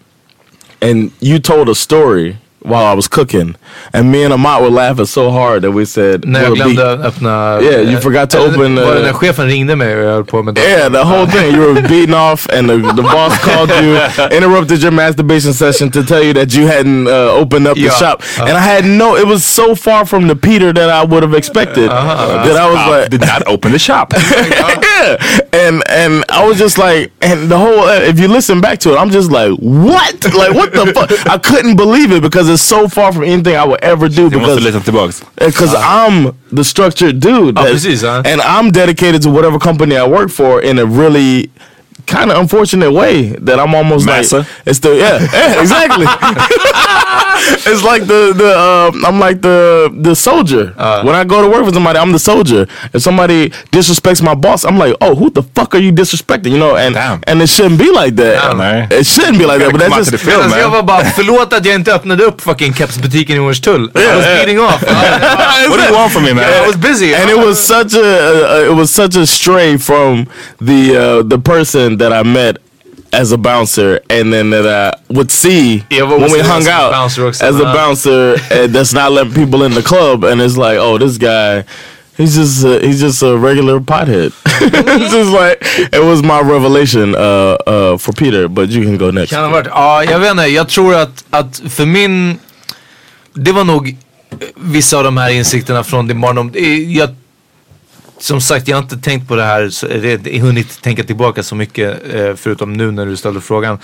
and 0.81 1.11
you 1.19 1.39
told 1.39 1.69
a 1.69 1.75
story 1.75 2.37
while 2.65 2.85
I 2.85 2.95
was 2.95 3.07
cooking, 3.07 3.55
and 3.93 4.11
me 4.11 4.23
and 4.23 4.33
Amat 4.33 4.61
were 4.61 4.69
laughing 4.69 5.05
so 5.05 5.29
hard 5.31 5.61
that 5.63 5.71
we 5.71 5.85
said, 5.85 6.25
När 6.25 6.43
jag 6.43 6.55
glömde 6.55 6.83
öppna... 7.07 7.59
Yeah, 7.61 7.81
you 7.91 8.01
forgot 8.01 8.29
to 8.29 8.37
open, 8.39 8.75
Var 8.75 8.83
det 8.93 8.99
uh, 8.99 9.03
när 9.05 9.13
chefen 9.13 9.47
ringde 9.47 9.75
mig 9.75 9.95
och 9.97 10.03
jag 10.03 10.11
höll 10.13 10.25
på 10.25 10.43
med 10.43 10.57
Yeah, 10.57 10.91
the 10.91 11.03
whole 11.03 11.27
thing. 11.27 11.55
You 11.55 11.73
were 11.73 11.81
beaten 11.81 12.13
off, 12.13 12.47
and 12.49 12.69
the, 12.69 12.77
the 12.95 13.01
boss 13.03 13.37
called 13.45 13.69
you, 13.83 13.95
interrupted 14.37 14.81
your 14.83 14.91
masturbation 14.91 15.53
session 15.53 15.91
to 15.91 16.03
tell 16.03 16.23
you 16.23 16.33
that 16.33 16.53
you 16.53 16.67
hadn't 16.67 17.07
uh, 17.07 17.41
opened 17.41 17.67
up 17.67 17.77
Yeah. 17.77 17.89
the 17.89 17.95
shop. 17.99 18.21
and 18.39 18.57
I 18.57 18.61
had 18.61 18.85
no, 18.85 19.15
it 19.15 19.27
was 19.27 19.43
so 19.45 19.75
far 19.75 20.05
from 20.05 20.27
the 20.27 20.35
Peter 20.35 20.73
that 20.73 20.89
I 20.89 21.03
would 21.05 21.23
have 21.23 21.37
expected 21.37 21.89
that 21.89 22.57
I 22.57 22.67
was 22.69 22.79
Uh, 22.85 22.89
like, 23.01 23.09
did 23.09 23.21
not 23.21 23.43
open 23.47 23.71
the 23.71 23.79
shop. 23.79 24.13
yeah. 25.05 25.39
And 25.53 25.83
and 25.89 26.25
I 26.29 26.45
was 26.47 26.57
just 26.57 26.77
like, 26.77 27.11
and 27.21 27.49
the 27.49 27.57
whole, 27.57 27.79
uh, 27.79 27.99
if 28.01 28.19
you 28.19 28.27
listen 28.27 28.61
back 28.61 28.79
to 28.79 28.93
it, 28.93 28.97
I'm 28.97 29.09
just 29.09 29.31
like, 29.31 29.51
what? 29.59 30.23
Like, 30.33 30.53
what 30.53 30.73
the 30.73 30.91
fuck? 30.93 31.11
I 31.35 31.37
couldn't 31.37 31.75
believe 31.75 32.11
it 32.11 32.21
because 32.21 32.49
it's 32.49 32.63
so 32.63 32.87
far 32.87 33.11
from 33.13 33.23
anything 33.23 33.55
I 33.55 33.65
would 33.65 33.83
ever 33.83 34.09
do 34.09 34.29
because 34.29 34.59
lyssna 34.59 34.81
tillbaks. 34.81 35.23
because 35.35 35.73
I'm 35.75 36.37
the 36.51 36.63
structured 36.63 37.19
dude. 37.19 37.55
that- 37.55 37.69
precis, 37.71 38.01
ja. 38.03 38.21
And 38.25 38.41
I'm 38.41 38.71
dedicated 38.71 39.21
to 39.23 39.29
whatever 39.29 39.59
company 39.59 39.95
I 39.97 40.07
work 40.07 40.29
for 40.29 40.61
in 40.61 40.79
a 40.79 40.85
really 40.85 41.49
kind 42.07 42.31
of 42.31 42.37
unfortunate 42.37 42.91
way 42.91 43.29
that 43.41 43.59
I'm 43.59 43.73
almost 43.73 44.05
Massa? 44.05 44.39
like 44.39 44.47
it's 44.65 44.79
the 44.79 44.95
yeah, 44.95 45.19
yeah 45.33 45.61
exactly. 45.61 46.05
it's 47.69 47.83
like 47.83 48.03
the 48.07 48.33
the 48.33 48.51
uh, 48.55 48.91
I'm 49.07 49.19
like 49.19 49.41
the 49.41 49.89
the 49.93 50.15
soldier. 50.15 50.73
when 51.05 51.15
I 51.15 51.23
go 51.23 51.41
to 51.41 51.49
work 51.49 51.65
with 51.65 51.73
somebody, 51.73 51.99
I'm 51.99 52.11
the 52.11 52.19
soldier. 52.19 52.67
If 52.93 53.01
somebody 53.01 53.49
disrespects 53.71 54.21
my 54.21 54.35
boss, 54.35 54.63
I'm 54.65 54.77
like, 54.77 54.95
oh, 55.01 55.15
who 55.15 55.29
the 55.29 55.43
fuck 55.43 55.75
are 55.75 55.79
you 55.79 55.91
disrespecting? 55.91 56.51
You 56.51 56.57
know, 56.57 56.75
and 56.75 56.95
Damn. 56.95 57.21
and 57.27 57.41
it 57.41 57.49
shouldn't 57.49 57.79
be 57.79 57.91
like 57.91 58.15
that. 58.15 58.41
Damn, 58.41 58.57
man. 58.57 58.87
It 58.91 59.05
shouldn't 59.05 59.37
be 59.37 59.45
like 59.45 59.59
that. 59.59 59.71
But 59.71 59.79
that's 59.81 59.95
just 59.95 60.11
the 60.11 60.17
film, 60.17 60.49
jag 60.49 60.49
man. 60.49 60.71
var 60.71 60.83
bara, 60.83 61.05
förlåt 61.05 61.53
att 61.53 61.65
jag 61.65 61.75
inte 61.75 61.93
öppnade 61.93 62.23
upp 62.23 62.41
fucking 62.41 62.73
kepsbutiken 62.73 63.35
i 63.35 63.39
Hornstull. 63.39 63.83
I 63.83 64.15
was 64.15 64.25
yeah. 64.25 64.37
beating 64.37 64.59
off. 64.59 64.81
What 65.69 65.79
do 65.79 65.85
you 65.85 65.93
want 65.93 66.11
from 66.11 66.23
me 66.23 66.33
man? 66.33 66.43
I 66.43 66.67
was 66.67 66.77
busy. 66.77 67.13
and 67.15 67.29
it 67.29 67.37
was 67.37 67.67
such 67.67 67.93
a 67.93 67.99
uh, 67.99 68.71
it 68.71 68.75
was 68.75 68.91
such 68.91 69.15
a 69.15 69.25
stray 69.25 69.77
from 69.77 70.27
the 70.59 70.95
uh, 70.95 71.23
the 71.23 71.37
person 71.37 71.97
that 71.97 72.11
I 72.13 72.23
met 72.23 72.57
as 73.13 73.31
a 73.31 73.37
bouncer, 73.37 73.99
and 74.09 74.31
then 74.33 74.49
that 74.51 74.65
I 75.09 75.13
would 75.13 75.31
see 75.31 75.83
Yeah, 75.89 76.03
when 76.03 76.31
we 76.31 76.39
hung 76.39 76.67
out 76.67 76.91
bouncer 76.91 77.27
as 77.27 77.41
a 77.41 77.63
bouncer 77.63 78.37
that's 78.67 78.93
not 78.93 79.11
letting 79.11 79.33
people 79.33 79.63
in 79.63 79.73
the 79.73 79.81
club, 79.83 80.23
and 80.23 80.41
it's 80.41 80.57
like, 80.57 80.77
oh, 80.77 80.97
this 80.97 81.17
guy. 81.17 81.63
He's 82.17 82.33
just 82.37 82.63
uh, 82.65 82.79
he's 82.79 83.01
just 83.01 83.21
a 83.23 83.35
regular 83.37 83.81
pothead. 83.81 84.31
it's 84.45 85.11
just 85.11 85.31
like 85.31 85.57
it 85.93 86.01
was 86.01 86.23
my 86.23 86.39
revelation 86.39 87.13
uh, 87.13 87.57
uh, 87.67 87.97
for 87.97 88.13
Peter, 88.13 88.47
but 88.47 88.69
you 88.69 88.83
can 88.85 88.97
go 88.97 89.11
next. 89.11 89.31
Kan 89.31 89.43
ha 89.43 89.49
varit, 89.49 89.67
ja 89.67 90.03
jag 90.03 90.19
vet 90.19 90.31
inte, 90.31 90.43
jag 90.47 90.69
tror 90.69 90.95
att, 90.95 91.25
att 91.29 91.61
för 91.69 91.85
min, 91.85 92.39
det 93.33 93.51
var 93.51 93.63
nog 93.63 93.87
eh, 94.31 94.47
vissa 94.55 94.97
av 94.97 95.03
de 95.03 95.17
här 95.17 95.29
insikterna 95.29 95.83
från 95.83 96.07
din 96.07 96.21
barndom. 96.21 96.51
Det- 96.51 96.83
Jag, 96.83 97.09
som 98.17 98.41
sagt, 98.41 98.67
jag 98.67 98.77
har 98.77 98.83
inte 98.83 98.97
tänkt 98.97 99.27
på 99.27 99.35
det 99.35 99.43
här, 99.43 99.69
så, 99.69 99.87
eller 99.87 100.39
hunnit 100.39 100.81
tänka 100.81 101.03
tillbaka 101.03 101.43
så 101.43 101.55
mycket 101.55 102.13
eh, 102.13 102.35
förutom 102.35 102.73
nu 102.73 102.91
när 102.91 103.05
du 103.05 103.17
ställde 103.17 103.41
frågan. 103.41 103.79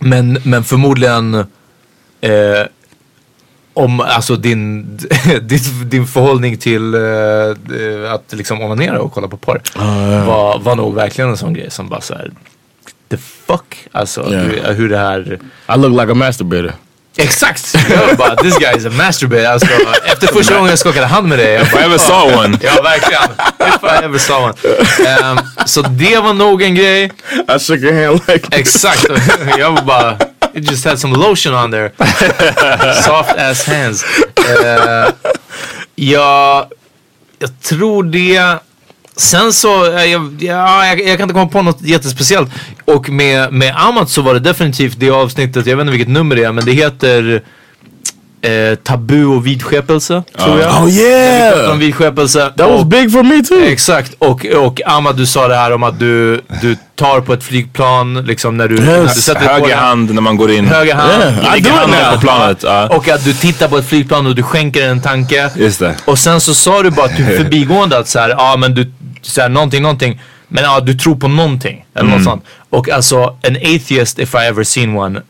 Men, 0.00 0.38
men 0.42 0.64
förmodligen 0.64 1.34
eh, 2.20 2.62
om 3.74 4.00
alltså 4.00 4.36
din, 4.36 4.96
din, 5.42 5.60
din 5.88 6.06
förhållning 6.06 6.56
till 6.56 6.94
eh, 6.94 8.12
att 8.12 8.32
liksom 8.32 8.60
onanera 8.62 9.00
och 9.00 9.12
kolla 9.12 9.28
på 9.28 9.36
porr 9.36 9.60
var, 10.26 10.58
var 10.58 10.76
nog 10.76 10.94
verkligen 10.94 11.30
en 11.30 11.36
sån 11.36 11.54
grej 11.54 11.70
som 11.70 11.88
bara 11.88 12.00
såhär 12.00 12.32
the 13.10 13.16
fuck? 13.16 13.88
Alltså 13.92 14.20
Ja. 14.32 14.38
hur, 14.38 14.74
hur 14.74 14.88
det 14.88 14.98
här 14.98 15.38
I 15.74 15.78
look 15.78 16.00
like 16.00 16.12
a 16.12 16.14
masturbator. 16.14 16.72
Exakt! 17.18 17.74
Jag 17.90 18.16
bara 18.16 18.36
this 18.36 18.58
guy 18.58 18.76
is 18.76 18.86
a 18.86 18.90
masturbator. 18.90 19.46
Alltså, 19.46 19.68
efter 20.04 20.26
första 20.26 20.54
gången 20.54 20.70
jag 20.70 20.78
skakade 20.78 21.06
hand 21.06 21.28
med 21.28 21.38
dig. 21.38 21.52
Jag 21.52 21.62
If 21.62 21.68
I 21.68 21.72
bara, 21.72 21.84
ever 21.84 21.98
saw 21.98 22.36
one. 22.36 22.58
Ja 22.62 22.82
verkligen. 22.82 23.30
If 23.74 23.82
I 23.82 24.04
ever 24.04 24.18
saw 24.18 24.44
one. 24.44 24.54
Ehm, 25.08 25.38
så 25.66 25.82
det 25.82 26.18
var 26.18 26.34
nog 26.34 26.62
en 26.62 26.74
grej. 26.74 27.04
I 27.04 27.58
shook 27.58 27.80
your 27.80 28.06
hand 28.06 28.20
like 28.28 28.58
Exakt. 28.58 29.06
Jag 29.58 29.70
var 29.70 29.82
bara 29.82 30.18
you 30.56 30.62
just 30.62 30.84
had 30.84 30.98
some 30.98 31.14
lotion 31.14 31.54
on 31.54 31.70
there. 31.70 31.92
Soft 33.02 33.36
ass 33.38 33.66
hands. 33.66 34.04
Uh, 34.38 35.12
jag, 35.94 36.66
jag 37.38 37.60
tror 37.62 38.02
det. 38.02 38.58
Sen 39.16 39.52
så, 39.52 39.96
eh, 39.96 40.04
jag, 40.04 40.36
ja, 40.40 40.86
jag, 40.86 41.00
jag 41.00 41.18
kan 41.18 41.22
inte 41.22 41.34
komma 41.34 41.46
på 41.48 41.62
något 41.62 41.82
jättespeciellt. 41.82 42.50
Och 42.84 43.08
med, 43.10 43.52
med 43.52 43.74
Amat 43.76 44.10
så 44.10 44.22
var 44.22 44.34
det 44.34 44.40
definitivt 44.40 45.00
det 45.00 45.10
avsnittet, 45.10 45.66
jag 45.66 45.76
vet 45.76 45.82
inte 45.82 45.92
vilket 45.92 46.08
nummer 46.12 46.36
det 46.36 46.44
är, 46.44 46.52
men 46.52 46.64
det 46.64 46.72
heter 46.72 47.42
eh, 48.42 48.74
Tabu 48.82 49.24
och 49.24 49.46
vidskepelse, 49.46 50.22
tror 50.38 50.60
jag. 50.60 50.72
Oh 50.74 50.84
Vi 50.86 51.00
yeah, 51.02 51.70
om 51.72 51.78
vidskepelse. 51.78 52.40
that 52.56 52.70
was 52.70 52.80
och- 52.80 52.86
big 52.86 53.12
for 53.12 53.22
me 53.22 53.42
too. 53.44 53.64
Exakt, 53.64 54.14
och, 54.18 54.46
och 54.46 54.80
Ahmad 54.86 55.16
du 55.16 55.26
sa 55.26 55.48
det 55.48 55.56
här 55.56 55.72
om 55.72 55.82
att 55.82 55.98
du, 55.98 56.40
du 56.62 56.76
tar 56.94 57.20
på 57.20 57.32
ett 57.32 57.44
flygplan 57.44 58.14
liksom 58.26 58.56
när 58.56 58.68
du, 58.68 58.74
när 58.80 59.02
du 59.02 59.08
sätter 59.08 59.40
Höger 59.40 59.68
den. 59.68 59.78
hand 59.78 60.14
när 60.14 60.22
man 60.22 60.36
går 60.36 60.50
in. 60.50 60.66
Höger 60.66 60.94
hand. 60.94 61.12
Yeah, 61.22 61.56
I 61.56 61.60
do 61.60 61.70
handen 61.70 62.14
på 62.14 62.20
planet. 62.20 62.58
Ja. 62.62 62.88
Och 62.88 63.08
att 63.08 63.24
du 63.24 63.32
tittar 63.34 63.68
på 63.68 63.78
ett 63.78 63.88
flygplan 63.88 64.26
och 64.26 64.34
du 64.34 64.42
skänker 64.42 64.88
en 64.88 65.00
tanke. 65.00 65.50
Just 65.56 65.80
det. 65.80 65.94
Och 66.04 66.18
sen 66.18 66.40
så 66.40 66.54
sa 66.54 66.82
du 66.82 66.90
bara 66.90 67.08
typ 67.08 67.26
förbigående 67.36 67.98
att 67.98 68.08
så 68.08 68.18
här, 68.18 68.28
ja 68.28 68.56
men 68.58 68.74
du, 68.74 68.92
så 69.30 69.40
här, 69.40 69.48
någonting, 69.48 69.82
någonting. 69.82 70.20
Men 70.48 70.64
ja, 70.64 70.80
du 70.80 70.94
tror 70.94 71.16
på 71.16 71.28
någonting. 71.28 71.86
Eller 71.94 72.04
Mm. 72.08 72.14
något 72.16 72.24
sånt. 72.24 72.44
Och 72.70 72.88
alltså, 72.90 73.36
en 73.42 73.56
atheist 73.56 74.18
if 74.18 74.34
I 74.34 74.38
ever 74.38 74.64
seen 74.64 74.96
one. 74.96 75.22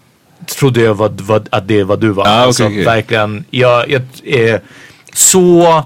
Trodde 0.58 0.80
jag 0.80 0.94
var, 0.94 1.08
var, 1.08 1.42
att 1.50 1.68
det 1.68 1.84
var 1.84 1.96
du 1.96 2.08
var. 2.10 2.26
Ah, 2.26 2.30
alltså 2.30 2.64
okej. 2.66 2.84
verkligen. 2.84 3.44
Jag, 3.50 3.90
jag 3.90 4.02
är 4.24 4.60
så 5.14 5.84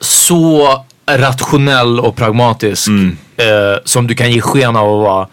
så 0.00 0.84
rationell 1.10 2.00
och 2.00 2.16
pragmatisk 2.16 2.88
Mm. 2.88 3.16
eh, 3.36 3.46
som 3.84 4.06
du 4.06 4.14
kan 4.14 4.32
ge 4.32 4.40
sken 4.40 4.76
av 4.76 4.84
att 5.00 5.04
vara. 5.04 5.28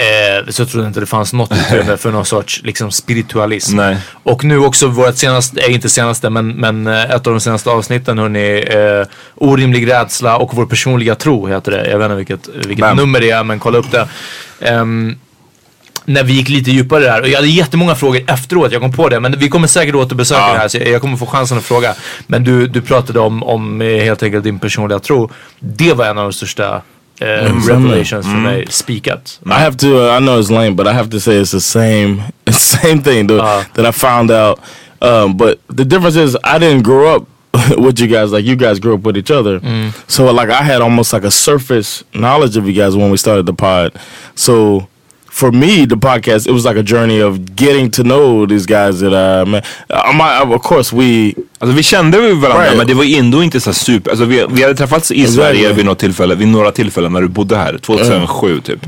Eh, 0.00 0.46
så 0.48 0.62
jag 0.62 0.68
trodde 0.68 0.86
inte 0.86 1.00
det 1.00 1.06
fanns 1.06 1.32
något 1.32 1.52
utrymme 1.52 1.96
för 1.96 2.10
någon 2.12 2.24
sorts 2.26 2.60
liksom, 2.64 2.90
spiritualism. 2.90 3.76
Nej. 3.76 3.96
Och 4.22 4.44
nu 4.44 4.58
också 4.58 4.86
vårt 4.86 5.16
senaste, 5.16 5.60
eh, 5.60 5.74
inte 5.74 5.88
senaste 5.88 6.30
men, 6.30 6.48
men 6.48 6.86
eh, 6.86 7.02
ett 7.04 7.26
av 7.26 7.32
de 7.32 7.40
senaste 7.40 7.70
avsnitten 7.70 8.18
hörni. 8.18 8.64
Eh, 8.70 9.06
orimlig 9.34 9.90
rädsla 9.90 10.36
och 10.36 10.54
vår 10.54 10.66
personliga 10.66 11.14
tro 11.14 11.46
heter 11.46 11.70
det. 11.72 11.90
Jag 11.90 11.98
vet 11.98 12.04
inte 12.04 12.16
vilket, 12.16 12.48
vilket 12.48 12.78
Bam. 12.78 12.96
nummer 12.96 13.20
det 13.20 13.30
är 13.30 13.44
men 13.44 13.58
kolla 13.58 13.78
upp 13.78 13.90
det. 13.90 14.08
Ehm, 14.60 15.18
när 16.04 16.24
vi 16.24 16.32
gick 16.32 16.48
lite 16.48 16.70
djupare 16.70 17.04
där 17.04 17.20
och 17.22 17.28
jag 17.28 17.36
hade 17.36 17.48
jättemånga 17.48 17.94
frågor 17.94 18.22
efteråt, 18.26 18.72
jag 18.72 18.80
kom 18.80 18.92
på 18.92 19.08
det. 19.08 19.20
Men 19.20 19.38
vi 19.38 19.48
kommer 19.48 19.66
säkert 19.68 19.94
återbesöka 19.94 20.40
Ja. 20.40 20.52
det 20.52 20.58
här 20.58 20.68
så 20.68 20.78
jag, 20.78 20.88
jag 20.88 21.00
kommer 21.00 21.16
få 21.16 21.26
chansen 21.26 21.58
att 21.58 21.64
fråga. 21.64 21.94
Men 22.26 22.44
du, 22.44 22.66
du 22.66 22.80
pratade 22.80 23.20
om, 23.20 23.42
om 23.42 23.80
eh, 23.82 24.02
helt 24.02 24.22
enkelt 24.22 24.44
din 24.44 24.58
personliga 24.58 24.98
tro. 24.98 25.30
Det 25.58 25.92
var 25.92 26.04
en 26.06 26.18
av 26.18 26.24
de 26.24 26.32
största 26.32 26.82
eh, 27.20 27.66
revelations 27.68 28.26
för 28.26 28.36
mig, 28.36 28.66
spikat. 28.72 29.40
I 29.46 29.52
have 29.60 29.76
to. 29.76 29.86
Uh, 29.86 30.16
I 30.16 30.20
know 30.20 30.38
it's 30.40 30.50
lame, 30.50 30.74
but 30.76 30.86
I 30.86 30.92
have 30.92 31.08
to 31.10 31.20
say 31.20 31.40
it's 31.40 31.50
the 31.52 31.60
same, 31.60 32.22
same 32.50 33.02
thing 33.02 33.26
dude, 33.26 33.40
Uh. 33.40 33.62
that 33.74 33.86
I 33.86 33.92
found 33.92 34.30
out. 34.30 34.58
Um, 35.02 35.36
but 35.36 35.58
the 35.76 35.84
difference 35.84 36.16
is 36.16 36.36
I 36.44 36.58
didn't 36.58 36.82
grow 36.82 37.16
up 37.16 37.26
with 37.78 38.00
you 38.00 38.06
guys 38.06 38.32
like 38.32 38.44
you 38.44 38.56
guys 38.56 38.78
grew 38.78 38.94
up 38.94 39.02
with 39.06 39.16
each 39.16 39.30
other. 39.30 39.60
So 40.08 40.32
like 40.32 40.50
I 40.50 40.62
had 40.62 40.80
almost 40.82 41.12
like 41.12 41.24
a 41.26 41.30
surface 41.30 42.04
knowledge 42.14 42.56
of 42.58 42.66
you 42.66 42.72
guys 42.82 42.94
when 42.96 43.10
we 43.10 43.16
started 43.16 43.46
the 43.46 43.54
pod. 43.54 43.92
So 44.34 44.88
for 45.32 45.52
me, 45.52 45.86
the 45.86 45.96
podcast 45.96 46.46
it 46.46 46.52
was 46.52 46.64
like 46.64 46.80
a 46.80 46.82
journey 46.86 47.22
of 47.22 47.38
getting 47.56 47.90
to 47.90 48.02
know 48.02 48.46
these 48.48 48.66
guys 48.66 49.00
that 49.00 49.12
I 49.12 49.50
met. 49.50 49.64
My, 50.14 50.54
of 50.54 50.62
course, 50.62 50.96
we 50.96 51.32
Alltså 51.58 51.76
vi 51.76 51.82
kände 51.82 52.18
varandra 52.18 52.64
Right. 52.64 52.76
men 52.76 52.86
det 52.86 52.94
var 52.94 53.18
ändå 53.18 53.42
inte 53.42 53.60
så 53.60 53.72
super, 53.72 54.10
alltså 54.10 54.24
vi, 54.26 54.46
vi 54.50 54.62
hade 54.62 54.74
träffats 54.74 55.10
i 55.10 55.20
Exactly. 55.20 55.36
Sverige 55.36 55.72
vid 55.72 55.84
något 55.84 55.98
tillfälle, 55.98 56.34
vid 56.34 56.48
några 56.48 56.70
tillfällen 56.72 57.12
när 57.12 57.20
du 57.20 57.28
bodde 57.28 57.56
här, 57.56 57.78
2007 57.78 58.60
typ. 58.60 58.78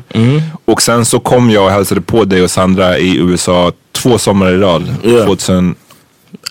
Och 0.64 0.82
sen 0.82 1.04
så 1.04 1.18
kom 1.20 1.50
jag 1.50 1.64
och 1.64 1.70
hälsade 1.70 2.00
på 2.00 2.24
dig 2.24 2.42
och 2.42 2.50
Sandra 2.50 2.98
i 2.98 3.16
USA 3.16 3.72
två 3.92 4.18
somrar 4.18 4.52
i 4.52 4.56
rad, 4.58 4.94
Yeah. 5.04 5.26
2008 5.26 5.74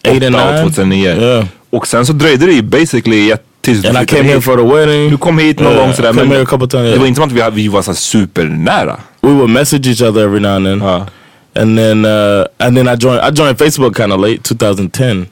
Eight 0.04 0.24
and 0.24 0.36
och 0.36 0.42
nine? 0.54 0.64
2009. 0.64 1.06
Yeah. 1.08 1.46
Och 1.70 1.88
sen 1.88 2.06
så 2.06 2.14
dröjde 2.14 2.46
det 2.46 2.54
ju 2.54 2.62
basically 2.62 3.28
jätte- 3.28 3.44
tills 3.62 3.82
du 3.82 3.88
and 3.90 3.98
I 4.04 4.06
came 4.06 4.24
here 4.24 4.36
hit. 4.36 4.44
for 4.44 4.58
the 4.58 4.76
wedding. 4.76 5.10
Du 5.12 5.18
kom 5.18 5.38
hit 5.40 5.60
någon 5.60 5.72
Yeah, 5.74 5.86
gång 5.86 5.96
sådär 5.96 6.14
men 6.14 6.30
times. 6.30 6.94
det 6.94 6.98
var 7.00 7.06
inte 7.08 7.22
som 7.22 7.30
att 7.30 7.32
vi, 7.56 7.62
vi 7.64 7.68
var 7.68 7.82
så 7.82 7.94
supernära. 7.94 8.98
We 9.22 9.34
would 9.34 9.50
message 9.50 9.88
each 9.88 10.02
other 10.02 10.24
every 10.24 10.40
now 10.40 10.56
and 10.56 10.66
then. 10.66 10.80
Ja. 10.80 11.08
And 11.56 11.78
then 11.78 12.06
uh, 12.06 12.48
and 12.60 12.78
then 12.78 12.88
I 12.88 12.96
joined 12.96 13.20
I 13.20 13.32
joined 13.32 13.58
Facebook 13.58 13.96
kind 13.96 14.14
of 14.14 14.20
late, 14.20 14.44
2010. 14.44 15.28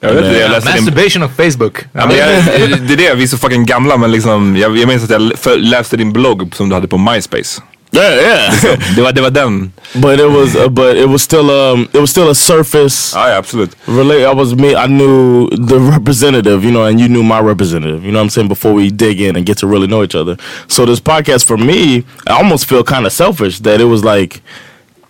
Jag 0.00 0.12
vet 0.12 0.24
inte, 0.24 0.38
jag 0.38 0.50
läste 0.50 0.72
din... 0.72 0.84
Masturbation 0.84 1.22
of 1.22 1.36
Facebook. 1.36 1.78
Ja, 1.92 2.06
men 2.06 2.16
jag, 2.16 2.28
det 2.88 2.92
är 2.92 2.96
det, 2.96 3.14
vi 3.14 3.22
är 3.22 3.26
så 3.26 3.38
fucking 3.38 3.66
gamla 3.66 3.96
men 3.96 4.12
liksom, 4.12 4.56
jag, 4.56 4.78
jag 4.78 4.88
minns 4.88 5.04
att 5.04 5.10
jag 5.10 5.32
läste 5.58 5.96
din 5.96 6.12
blogg 6.12 6.54
som 6.54 6.68
du 6.68 6.74
hade 6.74 6.88
på 6.88 6.98
MySpace. 6.98 7.62
Yeah, 7.92 8.14
yeah. 8.20 8.78
Det 8.96 9.02
var, 9.02 9.12
det 9.12 9.20
var 9.22 9.30
den. 9.30 9.72
but 9.94 10.20
it 10.20 10.28
was 10.30 10.54
uh, 10.56 10.68
but 10.68 10.96
it 10.96 11.08
was 11.08 11.22
still 11.22 11.50
um 11.50 11.88
it 11.94 11.98
was 12.00 12.10
still 12.10 12.28
a 12.30 12.34
surface 12.34 13.12
Ja, 13.14 13.28
ja 13.28 13.36
absolut. 13.38 13.70
relate. 13.86 14.22
I 14.24 14.34
was 14.34 14.54
me. 14.54 14.74
I 14.74 14.86
knew 14.86 15.48
the 15.50 15.78
representative, 15.78 16.64
you 16.64 16.70
know, 16.72 16.84
and 16.84 17.00
you 17.00 17.08
knew 17.08 17.22
my 17.22 17.40
representative. 17.40 18.04
You 18.04 18.10
know 18.12 18.18
what 18.18 18.24
I'm 18.24 18.30
saying? 18.30 18.48
Before 18.48 18.72
we 18.74 18.90
dig 18.90 19.20
in 19.20 19.36
and 19.36 19.46
get 19.46 19.58
to 19.58 19.66
really 19.66 19.86
know 19.86 20.02
each 20.02 20.14
other. 20.14 20.36
So 20.68 20.84
this 20.84 21.00
podcast 21.00 21.46
for 21.46 21.56
me, 21.56 22.04
I 22.26 22.32
almost 22.32 22.66
feel 22.66 22.82
kind 22.84 23.06
of 23.06 23.12
selfish 23.12 23.60
that 23.60 23.80
it 23.80 23.84
was 23.86 24.02
like 24.04 24.42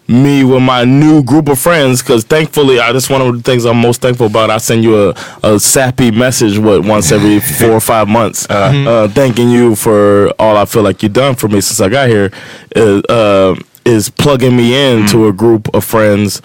me 0.09 0.45
with 0.45 0.63
my 0.63 0.85
new 0.85 1.23
group 1.23 1.49
of 1.49 1.59
friends 1.59 2.01
because 2.03 2.23
thankfully 2.25 2.79
I 2.79 2.93
that's 2.93 3.11
one 3.11 3.21
of 3.21 3.35
the 3.37 3.43
things 3.43 3.65
I'm 3.65 3.77
most 3.81 4.01
thankful 4.01 4.27
about. 4.27 4.51
I 4.51 4.59
send 4.59 4.85
you 4.85 5.09
a, 5.11 5.15
a 5.43 5.59
sappy 5.59 6.11
message 6.11 6.59
what 6.59 6.85
once 6.85 7.11
every 7.13 7.41
four 7.59 7.73
or 7.73 7.81
five 7.81 8.07
months, 8.09 8.47
uh, 8.49 9.09
thanking 9.15 9.51
you 9.51 9.75
for 9.75 10.31
all 10.39 10.57
I 10.57 10.65
feel 10.65 10.83
like 10.83 11.03
you've 11.03 11.13
done 11.13 11.35
for 11.35 11.49
me 11.49 11.61
since 11.61 11.81
I 11.81 11.89
got 11.89 12.09
here. 12.09 12.31
Is, 12.75 13.03
uh, 13.05 13.55
is 13.85 14.09
plugging 14.11 14.57
me 14.57 14.75
in 14.75 15.07
to 15.09 15.29
a 15.29 15.33
group 15.33 15.73
of 15.75 15.85
friends. 15.85 16.43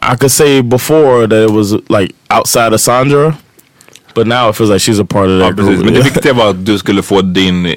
I 0.00 0.16
could 0.16 0.30
say 0.30 0.60
before 0.62 1.26
that 1.26 1.42
it 1.44 1.50
was 1.50 1.74
like 1.88 2.14
outside 2.30 2.72
of 2.72 2.80
Sandra, 2.80 3.38
but 4.14 4.26
now 4.26 4.48
it 4.48 4.56
feels 4.56 4.68
like 4.70 4.80
she's 4.80 4.98
a 4.98 5.04
part 5.04 5.28
of 5.28 5.38
Ja, 5.40 5.46
that 5.46 5.56
precis. 5.56 5.74
group. 5.80 5.84
Men 5.84 5.94
det 5.94 6.02
viktiga 6.12 6.32
var 6.34 6.50
att 6.50 6.66
du 6.66 6.78
skulle 6.78 7.02
få 7.02 7.22
din... 7.22 7.76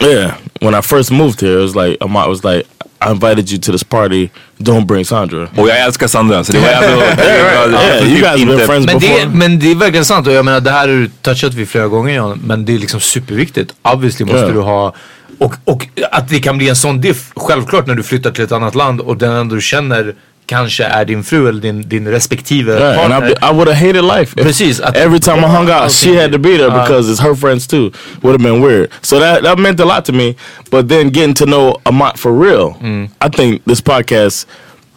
Yeah, 0.00 0.36
when 0.60 0.74
I 0.74 0.80
first 0.80 1.10
moved 1.10 1.40
here, 1.40 1.58
it 1.58 1.62
was 1.62 1.74
like 1.74 1.98
Amat 2.00 2.28
was 2.28 2.44
like, 2.44 2.66
"I 3.06 3.10
invited 3.10 3.50
you 3.50 3.60
to 3.60 3.72
this 3.72 3.84
party. 3.84 4.28
Don't 4.58 4.86
bring 4.86 5.04
Sandra." 5.04 5.48
Och 5.56 5.68
jag 5.68 5.80
älskar 5.80 6.06
Sandra 6.06 6.44
så 6.44 6.52
det 6.52 6.58
var 6.58 6.68
ändå... 6.68 7.02
Yeah, 7.04 8.08
you 8.08 8.20
guys 8.20 8.24
have 8.24 8.44
been 8.46 8.66
friends 8.66 8.86
Men 8.86 8.98
before. 8.98 9.20
det, 9.20 9.28
men 9.28 9.58
det 9.58 9.70
är 9.70 9.74
verkligen 9.74 10.04
sant 10.04 10.26
och 10.26 10.32
jag 10.32 10.44
menar 10.44 10.60
det 10.60 10.70
här 10.70 10.80
har 10.88 10.94
du 10.94 11.10
touchat 11.22 11.54
vid 11.54 11.68
flera 11.68 11.86
gånger 11.88 12.14
Jan, 12.14 12.40
men 12.44 12.64
det 12.64 12.74
är 12.74 12.78
liksom 12.78 13.00
superviktigt. 13.00 13.74
Obviously 13.82 14.24
måste 14.26 14.40
Ja. 14.46 14.48
du 14.52 14.60
ha 14.60 14.94
och, 15.38 15.54
och 15.64 15.86
att 16.10 16.28
det 16.28 16.38
kan 16.40 16.58
bli 16.58 16.68
en 16.68 16.76
sån 16.76 17.00
diff 17.00 17.30
självklart 17.36 17.86
när 17.86 17.94
du 17.94 18.02
flyttar 18.02 18.30
till 18.30 18.44
ett 18.44 18.52
annat 18.52 18.74
land 18.74 19.00
och 19.00 19.16
den 19.16 19.32
enda 19.32 19.54
du 19.54 19.60
känner 19.60 20.14
kanske 20.48 20.84
är 20.84 21.04
din 21.04 21.22
fru 21.22 21.48
eller 21.48 21.60
din, 21.60 21.82
din 21.88 22.08
respektive 22.08 22.72
Yeah, 22.78 23.04
and 23.04 23.12
partner. 23.12 23.34
I, 23.42 23.50
I 23.50 23.52
would 23.52 23.68
have 23.68 23.76
hated 23.86 24.04
life. 24.04 24.34
if 24.36 24.44
Precis, 24.44 24.80
att- 24.80 24.96
every 24.96 25.20
time 25.20 25.38
I 25.38 25.48
hung 25.48 25.70
out, 25.70 25.92
she 25.92 26.16
had 26.16 26.32
to 26.32 26.38
be 26.38 26.56
there 26.56 26.68
Uh, 26.68 26.82
because 26.82 27.12
it's 27.12 27.20
her 27.22 27.34
friends 27.34 27.66
too. 27.66 27.90
Would 28.22 28.32
have 28.40 28.42
been 28.42 28.60
weird. 28.62 28.90
So 29.02 29.18
that 29.20 29.42
that 29.42 29.58
meant 29.58 29.80
a 29.80 29.84
lot 29.84 30.04
to 30.04 30.12
me. 30.12 30.34
But 30.70 30.88
then 30.88 31.10
getting 31.10 31.34
to 31.34 31.44
know 31.44 31.74
Amat 31.84 32.18
for 32.18 32.32
real, 32.32 32.76
I 33.20 33.28
think 33.28 33.62
this 33.64 33.80
podcast 33.82 34.46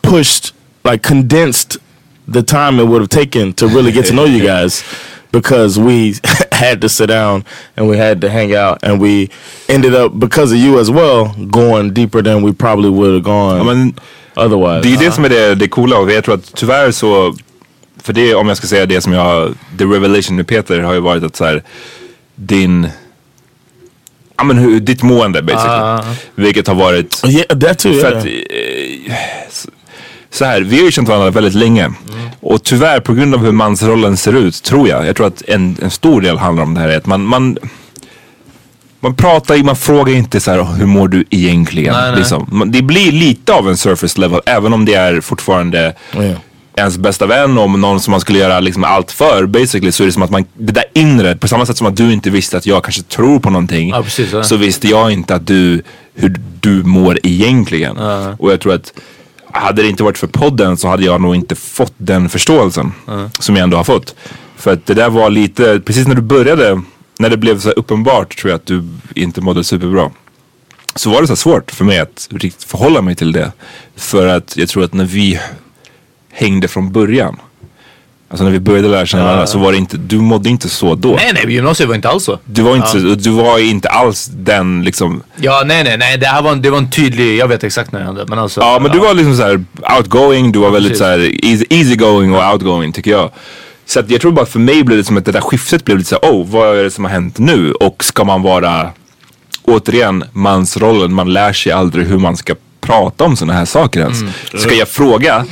pushed, 0.02 0.54
like, 0.84 1.02
condensed 1.08 1.78
the 2.28 2.42
time 2.44 2.80
it 2.80 2.88
would 2.88 3.02
have 3.02 3.10
taken 3.10 3.54
to 3.54 3.68
really 3.68 3.92
get 3.92 4.06
to 4.08 4.14
know 4.14 4.26
you 4.26 4.44
guys. 4.54 4.84
Because 5.32 5.80
we 5.80 6.16
had 6.52 6.82
to 6.82 6.90
sit 6.90 7.08
down 7.08 7.44
and 7.78 7.88
we 7.90 7.98
had 7.98 8.20
to 8.22 8.30
hang 8.30 8.54
out, 8.54 8.80
and 8.84 9.00
we 9.02 9.30
ended 9.70 9.94
up 9.96 10.12
because 10.20 10.52
of 10.52 10.58
you 10.60 10.78
as 10.80 10.90
well 10.92 11.34
going 11.50 11.94
deeper 11.94 12.22
than 12.22 12.42
we 12.44 12.52
probably 12.52 12.90
would 12.90 13.14
have 13.14 13.24
gone 13.24 13.58
Ja, 13.58 13.64
men 13.64 13.94
otherwise. 14.36 14.82
det 14.82 14.88
är 14.88 14.92
ju 15.00 15.06
det 15.06 15.12
som 15.12 15.26
är 15.26 15.30
det, 15.30 15.56
det 15.56 15.68
coola 15.68 15.98
och 15.98 16.12
jag 16.12 16.24
tror 16.24 16.36
att 16.36 16.54
tyvärr 16.56 16.92
så... 16.92 17.36
För 18.04 18.14
det, 18.14 18.36
om 18.36 18.48
jag 18.48 18.58
ska 18.58 18.68
säga 18.68 18.86
det 18.86 19.02
som 19.02 19.14
jag... 19.14 19.54
The 19.78 19.86
revelation 19.86 20.36
med 20.36 20.48
Peter 20.48 20.80
har 20.80 20.94
ju 20.94 21.00
varit 21.00 21.24
att 21.24 21.36
så 21.36 21.46
här, 21.46 21.64
din... 22.36 22.90
Ja 24.38 24.44
men 24.44 24.58
hur, 24.58 24.80
ditt 24.80 25.04
mående 25.04 25.42
basically. 25.42 25.82
Ah. 25.82 26.04
Vilket 26.36 26.68
har 26.68 26.76
varit... 26.76 27.22
yeah, 27.26 27.60
that 27.60 27.80
too. 27.80 27.94
För 27.94 28.12
Yeah. 28.12 28.18
att, 28.18 28.26
eh, 28.26 29.72
så 30.34 30.46
här, 30.46 30.62
vi 30.62 30.78
har 30.78 30.86
ju 30.86 30.92
känt 30.92 31.10
varandra 31.10 31.30
väldigt 31.30 31.54
länge. 31.54 31.92
Och 32.40 32.64
tyvärr 32.64 33.00
på 33.00 33.14
grund 33.14 33.36
av 33.36 33.46
hur 33.46 33.52
mansrollen 33.52 34.18
ser 34.18 34.34
ut, 34.34 34.64
tror 34.64 34.88
jag. 34.88 35.08
Jag 35.08 35.16
tror 35.16 35.28
att 35.28 35.42
en, 35.48 35.78
en 35.82 35.90
stor 35.90 36.22
del 36.22 36.38
handlar 36.38 36.64
om 36.64 36.74
det 36.74 36.80
här. 36.80 36.98
Att 36.98 37.06
man, 37.06 37.26
man, 37.26 37.58
man 39.02 39.16
pratar 39.16 39.64
man 39.64 39.76
frågar 39.76 40.14
inte 40.14 40.40
så 40.40 40.52
här, 40.52 40.64
hur 40.64 40.86
mår 40.86 41.08
du 41.08 41.26
egentligen? 41.30 41.94
Nej, 41.94 42.12
nej. 42.12 42.20
Liksom. 42.20 42.64
Det 42.66 42.82
blir 42.82 43.12
lite 43.12 43.54
av 43.54 43.70
en 43.70 43.78
surface 43.78 44.22
level, 44.22 44.42
även 44.46 44.74
om 44.74 44.86
det 44.86 44.94
är 44.94 45.22
fortfarande 45.22 45.96
Yeah. 46.16 46.38
ens 46.76 46.98
bästa 46.98 47.26
vän 47.26 47.58
och 47.58 47.70
någon 47.70 48.00
som 48.00 48.12
man 48.12 48.22
skulle 48.22 48.40
göra 48.40 48.60
liksom 48.60 48.84
allt 48.84 49.12
för. 49.12 49.46
Basically 49.46 49.92
så 49.92 50.04
är 50.04 50.08
det 50.08 50.14
som 50.14 50.24
att 50.24 50.30
man, 50.30 50.46
det 50.54 50.72
där 50.72 50.84
inre, 50.94 51.36
på 51.36 51.48
samma 51.48 51.66
sätt 51.66 51.78
som 51.78 51.88
att 51.88 51.98
du 51.98 52.14
inte 52.14 52.30
visste 52.30 52.58
att 52.58 52.66
jag 52.66 52.84
kanske 52.84 53.04
tror 53.04 53.40
på 53.40 53.50
någonting. 53.50 53.90
Ja, 53.90 54.04
precis, 54.04 54.34
ja. 54.34 54.44
Så 54.44 54.56
visste 54.56 54.88
jag 54.88 55.12
inte 55.12 55.36
att 55.36 55.48
du, 55.48 55.82
hur 56.16 56.40
du 56.60 56.84
mår 56.84 57.20
egentligen. 57.24 57.98
Och 58.38 58.52
jag 58.52 58.60
tror 58.60 58.74
att 58.74 58.94
hade 59.54 59.82
det 59.82 59.90
inte 59.90 60.04
varit 60.04 60.18
för 60.18 60.28
podden 60.28 60.78
så 60.78 60.88
hade 60.88 61.04
jag 61.04 61.22
nog 61.22 61.36
inte 61.36 61.56
fått 61.56 61.94
den 61.98 62.30
förståelsen 62.30 62.94
som 63.40 63.56
jag 63.56 63.64
ändå 63.64 63.78
har 63.78 63.84
fått. 63.84 64.16
För 64.58 64.74
att 64.74 64.86
det 64.86 64.94
där 64.94 65.10
var 65.10 65.30
lite, 65.30 65.80
precis 65.80 66.08
när 66.08 66.16
du 66.16 66.22
började, 66.22 66.82
när 67.22 67.30
det 67.30 67.38
blev 67.38 67.60
så 67.60 67.70
uppenbart 67.70 68.38
tror 68.38 68.52
jag 68.52 68.56
att 68.56 68.66
du 68.66 68.84
inte 69.16 69.42
mådde 69.42 69.64
superbra. 69.64 70.12
Så 70.96 71.10
var 71.10 71.22
det 71.22 71.28
så 71.28 71.36
svårt 71.36 71.72
för 71.72 71.86
mig 71.86 72.00
att 72.00 72.28
riktigt 72.32 72.64
förhålla 72.64 73.02
mig 73.02 73.16
till 73.16 73.32
det. 73.32 73.52
För 73.96 74.28
att 74.28 74.58
jag 74.58 74.70
tror 74.70 74.84
att 74.84 74.94
när 74.94 75.06
vi 75.06 75.40
hängde 76.32 76.68
från 76.68 76.92
början. 76.92 77.40
Alltså 78.30 78.44
när 78.44 78.52
vi 78.52 78.60
började 78.60 78.88
lära 78.88 79.06
känna 79.06 79.24
varandra 79.24 79.48
så 79.48 79.60
var 79.60 79.72
det 79.72 79.78
inte, 79.78 79.98
du 79.98 80.18
mådde 80.18 80.50
inte 80.50 80.70
så 80.70 80.96
då. 80.96 81.10
Nej 81.10 81.32
nej, 81.34 81.54
gymnasiet 81.54 81.90
var 81.90 81.96
inte 81.96 82.10
alls 82.10 82.24
så. 82.24 82.40
Du 82.46 82.62
var 82.62 82.76
inte, 82.76 82.88
så, 82.88 82.98
du 82.98 83.30
var 83.30 83.60
inte 83.60 83.90
alls 83.90 84.30
den 84.34 84.84
liksom 84.84 85.24
Ja 85.36 85.64
nej 85.66 85.84
nej 85.84 85.98
nej, 85.98 86.18
det 86.18 86.26
här 86.26 86.42
var 86.42 86.52
en, 86.52 86.62
det 86.62 86.70
var 86.70 86.78
en 86.78 86.90
tydlig, 86.90 87.38
jag 87.38 87.48
vet 87.48 87.64
exakt 87.64 87.92
när 87.92 88.00
det 88.00 88.06
hände. 88.06 88.26
Men 88.28 88.40
alltså. 88.40 88.62
Ja 88.62 88.80
men 88.82 88.92
du 88.92 89.00
var 89.00 89.14
liksom 89.14 89.38
så 89.38 89.44
här 89.44 89.66
outgoing, 89.98 90.52
du 90.52 90.60
var 90.60 90.72
väldigt 90.72 90.92
precis. 90.92 91.00
så 91.00 91.06
här 91.06 91.46
easy, 91.46 91.66
easygoing 91.70 92.36
och 92.36 92.54
outgoing 92.54 92.94
tycker 92.94 93.12
jag. 93.12 93.32
Så 93.92 94.00
att 94.00 94.10
jag 94.10 94.22
tror 94.22 94.32
bara 94.32 94.46
för 94.46 94.60
mig 94.60 94.84
blev 94.84 94.98
det 94.98 95.04
som 95.04 95.18
att 95.18 95.26
det 95.26 95.32
där 95.32 95.42
skiftet 95.42 95.86
blev 95.86 95.98
lite 95.98 96.10
så 96.10 96.20
här, 96.22 96.32
oh 96.32 96.48
vad 96.48 96.78
är 96.78 96.84
det 96.84 96.92
som 96.92 97.04
har 97.06 97.12
hänt 97.12 97.38
nu? 97.38 97.72
Och 97.72 98.04
ska 98.04 98.24
man 98.24 98.42
vara, 98.42 98.90
återigen, 99.64 100.24
mansrollen, 100.32 101.14
man 101.14 101.34
lär 101.34 101.54
sig 101.54 101.72
aldrig 101.72 102.08
hur 102.08 102.18
man 102.18 102.38
ska 102.38 102.56
prata 102.82 103.24
om 103.24 103.36
sådana 103.36 103.54
här 103.54 103.66
saker 103.66 104.00
ens. 104.00 104.20
Ska 104.56 104.76
jag 104.76 104.88
fråga 104.88 105.46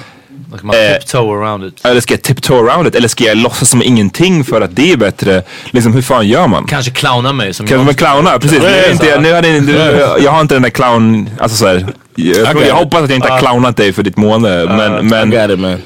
Like 0.52 0.65
man 0.65 0.75
Eh, 0.75 0.93
tiptoe 0.93 1.36
around 1.36 1.63
it. 1.63 1.86
Eller 1.86 2.02
ska 2.02 2.13
jag 2.13 2.21
tiptoe 2.21 2.71
around 2.71 2.88
it? 2.88 2.95
Eller 2.95 3.08
ska 3.08 3.23
jag 3.23 3.38
låtsas 3.38 3.69
som 3.69 3.82
ingenting 3.82 4.43
för 4.43 4.62
att 4.62 4.75
det 4.75 4.91
är 4.91 4.97
bättre? 4.97 5.43
Liksom 5.71 5.93
hur 5.93 6.02
fan 6.02 6.28
gör 6.28 6.47
man? 6.47 6.67
Kanske 6.67 6.91
clowna 6.91 7.34
mig 7.34 7.54
som 7.54 7.67
Kan 7.67 7.78
jag 7.78 7.86
man 7.86 7.95
clowna? 7.95 8.39
Precis. 8.39 8.60
Nu 8.60 8.65
är 8.67 8.82
jag, 8.82 8.91
inte, 8.91 9.19
nu 9.19 9.30
är 9.30 9.41
det, 9.41 9.62
nu, 9.62 10.23
jag 10.23 10.32
har 10.32 10.41
inte 10.41 10.56
den 10.56 10.62
där 10.62 10.69
clown... 10.69 11.30
Alltså 11.39 11.58
så 11.58 11.67
här, 11.67 11.88
jag, 12.15 12.56
got 12.56 12.67
jag 12.67 12.75
hoppas 12.75 13.02
att 13.02 13.10
jag 13.10 13.17
inte 13.17 13.32
har 13.32 13.39
clownat 13.39 13.78
dig 13.78 13.93
för 13.93 14.04
ditt 14.04 14.17
mående. 14.17 14.65
Men, 14.69 14.99
I 14.99 15.10
men, 15.10 15.32
got 15.32 15.49
it 15.49 15.60
man. 15.60 15.78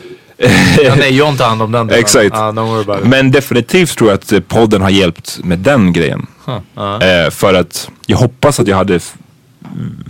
ja, 0.83 0.95
Nej, 0.95 1.17
jag 1.17 1.37
tar 1.37 1.45
hand 1.45 1.61
om 1.61 1.71
den. 1.71 1.89
Exakt. 1.89 2.35
Uh, 2.35 2.81
it. 2.81 3.03
men 3.03 3.31
definitivt 3.31 3.97
tror 3.97 4.09
jag 4.09 4.19
att 4.19 4.47
podden 4.47 4.81
har 4.81 4.89
hjälpt 4.89 5.39
med 5.43 5.59
den 5.59 5.93
grejen. 5.93 6.27
Huh. 6.45 6.59
Uh. 6.77 7.09
Eh, 7.09 7.29
för 7.29 7.53
att 7.53 7.89
jag 8.05 8.17
hoppas 8.17 8.59
att 8.59 8.67
jag 8.67 8.77
hade 8.77 8.99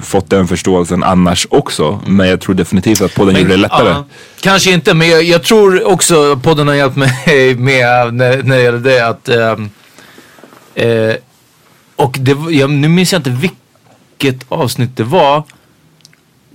fått 0.02 0.30
den 0.30 0.48
förståelsen 0.48 1.04
annars 1.04 1.48
också. 1.50 2.02
Men 2.08 2.30
jag 2.30 2.42
tror 2.42 2.56
definitivt 2.56 3.02
att 3.02 3.16
podden 3.16 3.36
gjorde 3.36 3.50
det 3.50 3.58
lättare. 3.58 3.90
ja, 3.90 4.06
kanske 4.42 4.72
inte, 4.72 4.94
men 4.94 5.10
jag, 5.10 5.24
jag 5.24 5.44
tror 5.44 5.88
också 5.88 6.40
podden 6.44 6.68
har 6.68 6.76
hjälpt 6.76 6.96
mig 6.96 7.56
med 7.58 8.14
när, 8.14 8.44
när 8.44 8.56
det 8.56 8.64
gäller 8.64 8.80
det 8.80 9.08
att 9.08 9.30
ehm, 9.30 9.70
eh, 10.76 11.16
och 11.96 12.18
det, 12.20 12.38
jag, 12.50 12.70
nu 12.70 12.88
minns 12.88 13.12
jag 13.12 13.20
inte 13.20 13.30
vilket 13.30 14.46
avsnitt 14.50 14.98
det 14.98 15.04
var. 15.04 15.44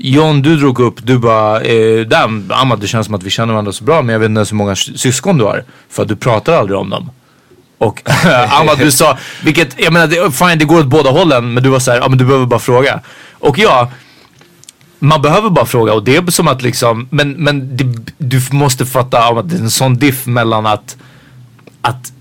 John, 0.00 0.42
du 0.42 0.56
drog 0.56 0.80
upp, 0.80 0.94
du 1.06 1.18
bara, 1.18 1.60
eh, 1.60 2.00
damn 2.00 2.50
Ahmad 2.54 2.80
det 2.80 2.86
känns 2.86 3.06
som 3.06 3.14
att 3.14 3.22
vi 3.22 3.30
känner 3.30 3.52
varandra 3.52 3.72
så 3.72 3.84
bra 3.84 4.02
men 4.02 4.12
jag 4.12 4.20
vet 4.20 4.26
inte 4.28 4.38
ens 4.38 4.52
hur 4.52 4.56
många 4.56 4.76
sy- 4.76 4.96
syskon 4.96 5.38
du 5.38 5.44
har. 5.44 5.64
För 5.90 6.02
att 6.02 6.08
du 6.08 6.16
pratar 6.16 6.52
aldrig 6.52 6.78
om 6.78 6.90
dem. 6.90 7.10
Och 7.78 8.02
Ahmad 8.48 8.78
du 8.78 8.90
sa, 8.90 9.18
vilket, 9.44 9.80
jag 9.80 9.92
menar 9.92 10.06
det, 10.06 10.30
fine 10.32 10.58
det 10.58 10.64
går 10.64 10.78
åt 10.80 10.86
båda 10.86 11.10
hållen 11.10 11.54
men 11.54 11.62
du 11.62 11.68
var 11.68 11.78
så 11.78 11.90
här, 11.90 11.98
ja 11.98 12.08
men 12.08 12.18
du 12.18 12.24
behöver 12.24 12.46
bara 12.46 12.60
fråga. 12.60 13.00
Och 13.32 13.58
ja, 13.58 13.90
man 14.98 15.22
behöver 15.22 15.50
bara 15.50 15.66
fråga 15.66 15.92
och 15.92 16.04
det 16.04 16.16
är 16.16 16.30
som 16.30 16.48
att 16.48 16.62
liksom, 16.62 17.08
men, 17.10 17.30
men 17.32 17.76
det, 17.76 17.84
du 18.18 18.40
måste 18.52 18.86
fatta 18.86 19.28
om 19.28 19.38
att 19.38 19.48
det 19.50 19.56
är 19.56 19.60
en 19.60 19.70
sån 19.70 19.96
diff 19.96 20.26
mellan 20.26 20.66
att, 20.66 20.96
att 21.82 22.12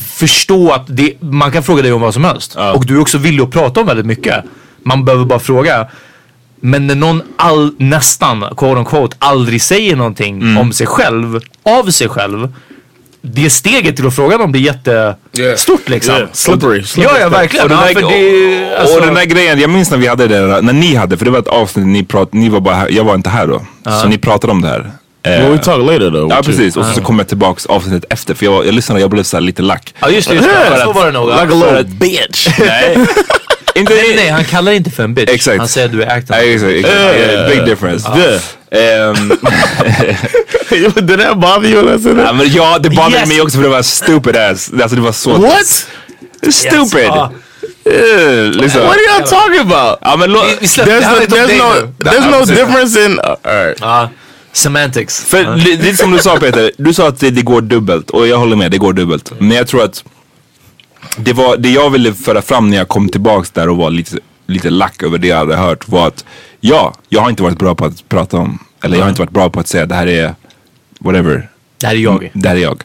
förstå 0.00 0.72
att 0.72 0.84
det, 0.86 1.22
man 1.22 1.52
kan 1.52 1.62
fråga 1.62 1.82
dig 1.82 1.92
om 1.92 2.00
vad 2.00 2.14
som 2.14 2.24
helst. 2.24 2.56
Och 2.74 2.86
du 2.86 2.96
är 2.96 3.00
också 3.00 3.18
villig 3.18 3.42
att 3.42 3.50
prata 3.50 3.80
om 3.80 3.86
väldigt 3.86 4.06
mycket. 4.06 4.44
Man 4.82 5.04
behöver 5.04 5.24
bara 5.24 5.38
fråga. 5.38 5.88
Men 6.60 6.86
när 6.86 6.94
någon 6.94 7.22
all, 7.36 7.72
nästan, 7.78 8.40
quote 8.56 8.78
on 8.78 8.84
quote, 8.84 9.16
aldrig 9.18 9.62
säger 9.62 9.96
någonting 9.96 10.56
om 10.58 10.72
sig 10.72 10.86
själv, 10.86 11.40
av 11.62 11.90
sig 11.90 12.08
själv. 12.08 12.48
Det 13.22 13.50
steget 13.50 13.96
till 13.96 14.06
att 14.06 14.14
fråga 14.16 14.38
dem 14.38 14.52
blir 14.52 14.62
jättestort 14.62 15.88
liksom. 15.88 16.14
Yeah, 16.14 16.28
slippery, 16.32 16.82
slippery 16.82 17.14
Ja, 17.14 17.20
ja 17.20 17.28
verkligen. 17.28 17.62
Och 17.64 17.68
den, 17.68 17.78
Ja, 17.78 17.86
där, 17.86 17.94
för 17.94 18.00
det, 18.00 18.74
och, 18.74 18.80
alltså- 18.80 18.96
och 18.96 19.02
den 19.06 19.14
där 19.14 19.24
grejen, 19.24 19.60
jag 19.60 19.70
minns 19.70 19.90
när 19.90 19.98
vi 19.98 20.06
hade 20.06 20.26
det, 20.26 20.46
där- 20.46 20.62
när 20.62 20.72
ni 20.72 20.94
hade, 20.94 21.16
för 21.16 21.24
det 21.24 21.30
var 21.30 21.38
ett 21.38 21.48
avsnitt 21.48 21.86
ni 21.86 22.04
pratade, 22.04 22.38
ni 22.38 22.48
var 22.48 22.60
bara 22.60 22.74
här, 22.74 22.88
jag 22.90 23.04
var 23.04 23.14
inte 23.14 23.30
här 23.30 23.46
då. 23.46 23.62
Så 24.02 24.08
ni 24.08 24.18
pratade 24.18 24.50
om 24.52 24.62
det 24.62 24.68
här. 24.68 24.90
Well, 25.24 25.52
we 25.52 25.58
talk 25.58 25.78
later 25.86 26.10
though. 26.10 26.28
ja 26.30 26.42
precis, 26.42 26.76
och 26.76 26.84
så 26.86 27.00
kom 27.00 27.18
jag 27.18 27.28
tillbaks 27.28 27.66
avsnittet 27.66 28.12
efter 28.12 28.34
för 28.34 28.44
jag, 28.46 28.66
jag 28.66 28.74
lyssnade 28.74 29.00
jag 29.00 29.10
blev 29.10 29.22
så 29.22 29.36
här 29.36 29.42
lite 29.42 29.62
lack. 29.62 29.94
Ja 30.00 30.10
just 30.10 30.28
det, 30.28 30.34
just 30.34 30.48
det. 30.48 30.80
så 30.84 30.92
var 30.92 31.06
det 31.06 31.12
nog. 31.12 31.28
Like 31.28 31.40
a 31.42 31.46
little 31.46 31.84
bitch. 31.84 32.48
Nej, 32.58 32.98
inte, 33.76 33.94
Nej, 33.94 34.12
nej, 34.16 34.28
han 34.28 34.44
kallar 34.44 34.72
inte 34.72 34.90
för 34.90 35.02
en 35.04 35.14
bitch. 35.14 35.30
Exakt. 35.32 35.58
Han 35.58 35.68
säger 35.68 35.86
att 35.86 35.92
du 35.92 36.02
är 36.02 36.16
actor. 36.16 36.34
Nej, 36.34 36.54
exakt, 36.54 36.72
exakt. 36.72 36.94
Yeah, 36.94 37.48
big 37.48 37.64
difference. 37.64 38.08
Yeah. 38.16 39.10
Ehm, 39.10 39.28
Did 41.06 41.20
that 41.20 41.38
bother 41.40 41.68
you 41.68 41.82
when 41.84 41.98
I 41.98 42.02
said 42.02 42.18
ja, 42.18 42.32
men 42.32 42.48
ja, 42.52 42.78
det 42.78 42.90
badade 42.90 43.16
Yes. 43.20 43.28
mig 43.28 43.40
också 43.40 43.56
för 43.56 43.62
det 43.62 43.68
var 43.70 43.82
stupid 43.82 44.36
ass. 44.36 44.70
Alltså 44.82 44.96
det 44.96 45.02
var 45.02 45.12
så... 45.12 45.32
What? 45.32 45.86
Stupid! 46.50 47.04
Ja. 47.06 47.32
Eh, 47.84 48.42
liksom. 48.50 48.80
What 48.80 48.96
are 48.96 49.20
y'all 49.20 49.26
talking 49.28 49.60
about? 49.72 49.98
Ja 50.02 50.16
men 50.16 50.30
lå- 50.30 50.44
Vi- 50.44 50.56
vi 50.60 50.66
There's 50.66 50.86
det 50.86 51.00
no, 51.00 51.16
är 51.16 51.26
there's 51.26 51.46
dig 51.46 51.58
no, 51.58 51.92
there's 52.10 52.30
no 52.30 52.44
difference 52.44 53.04
in. 53.04 53.12
Uh, 53.12 53.24
all 53.24 53.64
right. 53.66 53.78
Ja. 53.80 54.10
Semantics. 54.52 55.24
För 55.24 55.56
li- 55.56 55.76
lite 55.76 55.96
som 55.96 56.12
du 56.12 56.18
sa 56.18 56.36
Peter, 56.36 56.70
du 56.78 56.94
sa 56.94 57.08
att 57.08 57.20
det, 57.20 57.30
det 57.30 57.42
går 57.42 57.60
dubbelt 57.60 58.10
och 58.10 58.26
jag 58.28 58.36
håller 58.38 58.56
med, 58.56 58.70
det 58.70 58.78
går 58.78 58.92
dubbelt. 58.92 59.32
Men 59.38 59.50
jag 59.56 59.68
tror 59.68 59.84
att 59.84 60.04
det, 61.16 61.32
var, 61.32 61.56
det 61.56 61.68
jag 61.70 61.90
ville 61.90 62.14
föra 62.14 62.42
fram 62.42 62.70
när 62.70 62.76
jag 62.76 62.88
kom 62.88 63.08
tillbaks 63.08 63.50
där 63.50 63.68
och 63.68 63.76
var 63.76 63.90
lite, 63.90 64.18
lite 64.46 64.70
lack 64.70 65.02
över 65.02 65.18
det 65.18 65.28
jag 65.28 65.36
hade 65.36 65.56
hört 65.56 65.88
var 65.88 66.06
att 66.08 66.24
ja, 66.60 66.94
jag 67.08 67.20
har 67.20 67.30
inte 67.30 67.42
varit 67.42 67.58
bra 67.58 67.74
på 67.74 67.84
att 67.84 68.08
prata 68.08 68.36
om, 68.36 68.58
eller 68.82 68.96
jag 68.96 69.04
har 69.04 69.08
inte 69.08 69.20
varit 69.22 69.30
bra 69.30 69.50
på 69.50 69.60
att 69.60 69.68
säga 69.68 69.86
det 69.86 69.94
här 69.94 70.06
är 70.06 70.34
whatever, 71.00 71.48
Det 71.80 71.86
här 71.86 71.94
är 71.94 71.98
jag. 71.98 72.30
det 72.34 72.48
här 72.48 72.56
är 72.56 72.60
jag. 72.60 72.82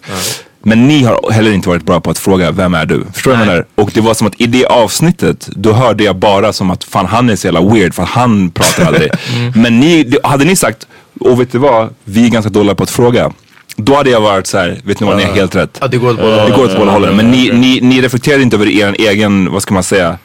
Men 0.64 0.88
ni 0.88 1.04
har 1.04 1.32
heller 1.32 1.52
inte 1.52 1.70
varit 1.70 1.84
bra 1.84 2.00
på 2.02 2.10
att 2.10 2.18
fråga 2.20 2.52
vem 2.52 2.74
är 2.74 2.86
du? 2.86 3.06
Förstår 3.14 3.32
du 3.32 3.38
vad 3.38 3.48
jag 3.48 3.52
menar? 3.52 3.66
Och 3.76 3.92
det 3.94 4.02
var 4.02 4.14
som 4.14 4.28
att 4.28 4.42
i 4.42 4.46
det 4.48 4.66
avsnittet 4.66 5.50
då 5.56 5.74
hörde 5.74 6.04
jag 6.04 6.16
bara 6.16 6.54
som 6.54 6.72
att 6.72 6.84
fan 6.84 7.06
han 7.06 7.30
är 7.30 7.36
så 7.36 7.48
jävla 7.48 7.62
weird 7.74 7.94
för 7.94 8.04
han 8.04 8.52
pratar 8.52 8.86
aldrig. 8.86 9.12
Mm. 9.36 9.54
Men 9.62 9.80
ni, 9.80 10.14
hade 10.24 10.46
ni 10.46 10.56
sagt, 10.56 10.88
och 11.20 11.42
vet 11.42 11.52
du 11.52 11.58
vad, 11.58 11.94
vi 12.04 12.26
är 12.26 12.30
ganska 12.30 12.50
dåliga 12.50 12.76
på 12.76 12.84
att 12.84 12.90
fråga. 12.90 13.32
Då 13.76 13.96
hade 13.96 14.10
jag 14.10 14.22
varit 14.22 14.48
så 14.48 14.58
här, 14.58 14.82
vet 14.84 15.00
ni 15.00 15.08
vad, 15.08 15.18
ni 15.18 15.24
är 15.24 15.34
helt 15.34 15.56
rätt. 15.56 15.78
Ja, 15.82 15.88
det 15.88 15.98
går 15.98 16.10
åt 16.10 16.18
båda 16.18 16.36
Det 16.36 16.42
hållen. 16.42 16.58
går 16.58 16.66
åt 16.66 16.78
båda 16.78 16.92
hållen. 16.92 17.16
Men 17.16 17.32
ni, 17.32 17.52
ni, 17.54 17.80
ni 17.82 18.02
reflekterade 18.02 18.44
inte 18.44 18.56
över 18.56 18.68
er 18.70 18.96
egen, 19.00 19.52
vad 19.52 19.62
ska 19.62 19.74
man 19.74 19.84
säga? 19.84 20.18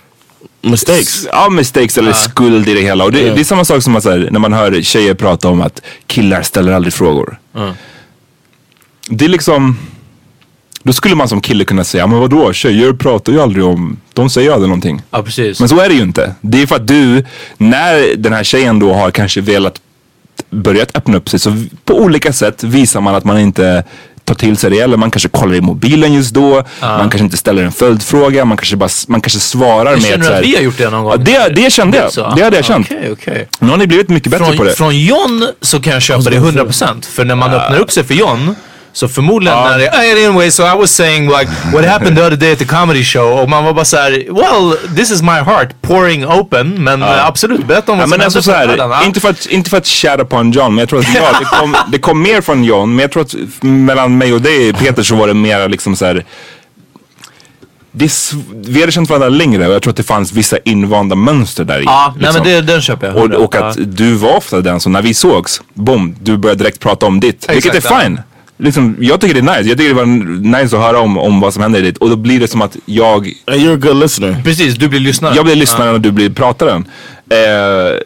Mistakes. 0.62 1.26
Ja, 1.32 1.48
mistakes 1.50 1.98
eller 1.98 2.12
skuld 2.12 2.68
i 2.68 2.74
det 2.74 2.80
hela. 2.80 3.04
Och 3.04 3.12
det, 3.12 3.30
det 3.34 3.40
är 3.40 3.44
samma 3.44 3.64
sak 3.64 3.82
som 3.82 3.96
att, 3.96 4.02
så 4.02 4.10
här, 4.10 4.28
när 4.30 4.40
man 4.40 4.52
hör 4.52 4.82
tjejer 4.82 5.14
prata 5.14 5.48
om 5.48 5.60
att 5.60 5.80
killar 6.06 6.42
ställer 6.42 6.72
aldrig 6.72 6.94
frågor. 6.94 7.38
Det 9.08 9.24
är 9.24 9.28
liksom, 9.28 9.78
då 10.82 10.92
skulle 10.92 11.14
man 11.14 11.28
som 11.28 11.40
kille 11.40 11.64
kunna 11.64 11.84
säga, 11.84 12.06
men 12.06 12.18
vadå, 12.18 12.52
tjejer 12.52 12.92
pratar 12.92 13.32
ju 13.32 13.40
aldrig 13.40 13.64
om, 13.64 13.96
de 14.12 14.30
säger 14.30 14.50
aldrig 14.52 14.68
någonting. 14.68 15.02
Ja, 15.10 15.22
precis. 15.22 15.60
Men 15.60 15.68
så 15.68 15.80
är 15.80 15.88
det 15.88 15.94
ju 15.94 16.02
inte. 16.02 16.34
Det 16.40 16.62
är 16.62 16.66
för 16.66 16.76
att 16.76 16.86
du, 16.88 17.24
när 17.56 18.16
den 18.16 18.32
här 18.32 18.44
tjejen 18.44 18.78
då 18.78 18.92
har 18.94 19.10
kanske 19.10 19.40
velat 19.40 19.80
börjat 20.50 20.96
öppna 20.96 21.16
upp 21.16 21.28
sig 21.28 21.40
så 21.40 21.64
på 21.84 21.94
olika 21.94 22.32
sätt 22.32 22.64
visar 22.64 23.00
man 23.00 23.14
att 23.14 23.24
man 23.24 23.38
inte 23.38 23.84
tar 24.26 24.34
till 24.34 24.56
sig 24.56 24.70
det 24.70 24.80
eller 24.80 24.96
man 24.96 25.10
kanske 25.10 25.28
kollar 25.28 25.54
i 25.54 25.60
mobilen 25.60 26.12
just 26.12 26.34
då. 26.34 26.64
Man 26.80 27.00
kanske 27.10 27.18
inte 27.18 27.36
ställer 27.36 27.62
en 27.62 27.72
följdfråga. 27.72 28.44
Man 28.44 28.56
kanske, 28.56 28.76
bara, 28.76 28.88
man 29.08 29.20
kanske 29.20 29.40
svarar 29.40 29.92
med 29.92 30.02
Känner 30.02 30.30
du 30.30 30.36
att 30.36 30.44
vi 30.44 30.54
har 30.54 30.62
gjort 30.62 30.78
det 30.78 30.90
någon 30.90 31.04
gång? 31.04 31.12
Ja, 31.12 31.16
det, 31.16 31.62
det 31.62 31.72
kände 31.72 31.98
jag. 31.98 32.12
Så? 32.12 32.32
Det 32.36 32.42
hade 32.42 32.56
jag 32.56 32.64
känt. 32.64 32.86
Okej, 32.90 33.10
okej. 33.12 33.48
Nu 33.58 33.68
har 33.68 33.76
ni 33.76 33.86
blivit 33.86 34.08
mycket 34.08 34.30
bättre 34.30 34.46
på 34.46 34.52
Från, 34.52 34.66
det. 34.66 34.72
från 34.74 34.98
John 34.98 35.46
så 35.60 35.80
kan 35.80 35.92
jag 35.92 36.02
köpa 36.02 36.30
det 36.30 36.38
100% 36.38 37.04
för 37.06 37.24
när 37.24 37.34
man 37.34 37.50
öppnar 37.54 37.78
upp 37.78 37.92
sig 37.92 38.04
för 38.04 38.14
John 38.14 38.54
så 38.96 39.08
förmodligen 39.08 39.58
när 39.58 39.78
det, 39.78 39.90
"Ah, 39.90 40.26
anyway 40.26 40.50
so 40.50 40.62
I 40.62 40.76
was 40.78 40.90
saying 40.90 41.28
like 41.28 41.50
what 41.72 41.84
happened 41.84 42.16
the 42.16 42.22
other 42.22 42.36
day 42.36 42.52
at 42.52 42.58
the 42.58 42.64
comedy 42.64 43.04
show 43.04 43.38
och 43.40 43.48
man 43.48 43.64
var 43.64 43.72
bara 43.72 43.84
såhär 43.84 44.10
well 44.10 44.96
this 44.96 45.10
is 45.10 45.22
my 45.22 45.28
heart 45.30 45.82
pouring 45.82 46.26
open 46.26 46.84
men 46.84 47.02
eh, 47.02 47.26
absolut 47.26 47.66
berätta 47.66 47.92
om 47.92 47.98
Ja, 47.98 48.02
vad 48.06 48.18
men 48.18 48.18
som 48.30 48.38
alltså 48.38 48.42
så 48.42 48.52
här, 48.52 48.76
ja. 48.78 49.04
inte 49.04 49.20
för 49.20 49.30
att, 49.30 49.46
inte 49.46 49.70
för 49.70 49.76
att 49.76 50.28
på 50.28 50.36
en 50.36 50.52
John, 50.52 50.74
men 50.74 50.78
jag 50.82 50.88
tror 50.88 50.98
att 50.98 51.14
ja, 51.14 51.36
det, 51.38 51.44
kom, 51.44 51.76
det 51.92 51.98
kom 51.98 52.22
mer 52.22 52.40
från 52.40 52.64
John. 52.64 52.90
Men 52.94 52.98
jag 53.02 53.12
tror 53.12 53.22
att 53.22 53.34
mellan 53.60 54.18
mig 54.18 54.32
och 54.32 54.40
dig 54.42 54.72
Peter 54.72 55.02
så 55.02 55.16
var 55.16 55.26
det 55.28 55.34
mer 55.34 55.68
liksom 55.68 55.96
så 55.96 56.04
här. 56.06 56.24
Det 57.92 58.12
vi 58.52 58.80
hade 58.80 58.92
känt 58.92 59.08
varandra 59.08 59.28
längre 59.28 59.68
och 59.68 59.74
jag 59.74 59.82
tror 59.82 59.90
att 59.90 59.96
det 59.96 60.02
fanns 60.02 60.32
vissa 60.32 60.58
invanda 60.64 61.16
mönster 61.16 61.64
där 61.64 61.80
i. 61.80 61.84
Ja, 61.84 62.14
nej 62.16 62.24
liksom. 62.26 62.42
men 62.42 62.52
det, 62.52 62.72
den 62.72 62.82
köper 62.82 63.06
jag. 63.06 63.16
och, 63.16 63.30
och 63.44 63.54
Ja. 63.54 63.64
att 63.66 63.76
du 63.96 64.14
var 64.14 64.36
ofta 64.36 64.60
den 64.60 64.80
som 64.80 64.92
när 64.92 65.02
vi 65.02 65.14
sågs, 65.14 65.62
boom, 65.74 66.16
du 66.22 66.36
började 66.36 66.58
direkt 66.64 66.80
prata 66.80 67.06
om 67.06 67.20
ditt. 67.20 67.46
vilket 67.50 67.74
Exakt, 67.74 67.90
är 67.94 68.10
ja. 68.10 68.16
Liksom, 68.58 68.96
jag 69.00 69.20
tycker 69.20 69.34
det 69.34 69.50
är 69.52 69.56
nice. 69.58 69.68
Jag 69.68 69.78
tycker 69.78 69.88
det 69.88 69.94
var 69.94 70.06
nice 70.62 70.76
att 70.76 70.82
höra 70.82 70.98
om, 71.00 71.18
om 71.18 71.40
vad 71.40 71.52
som 71.54 71.62
händer 71.62 71.78
i 71.78 71.82
ditt. 71.82 71.98
Och 71.98 72.10
då 72.10 72.16
blir 72.16 72.40
det 72.40 72.48
som 72.48 72.62
att 72.62 72.76
jag 72.86 73.16
And 73.46 73.60
you're 73.60 73.74
a 73.74 73.76
good 73.76 73.96
listener. 73.96 74.42
Precis, 74.44 74.74
du 74.74 74.88
blir 74.88 75.00
lyssnare. 75.00 75.34
jag 75.36 75.44
blir 75.44 75.54
lyssnaren 75.56 75.94
och 75.94 76.00
du 76.00 76.10
blir 76.10 76.30
prataren. 76.30 76.84
Eh, 77.30 77.98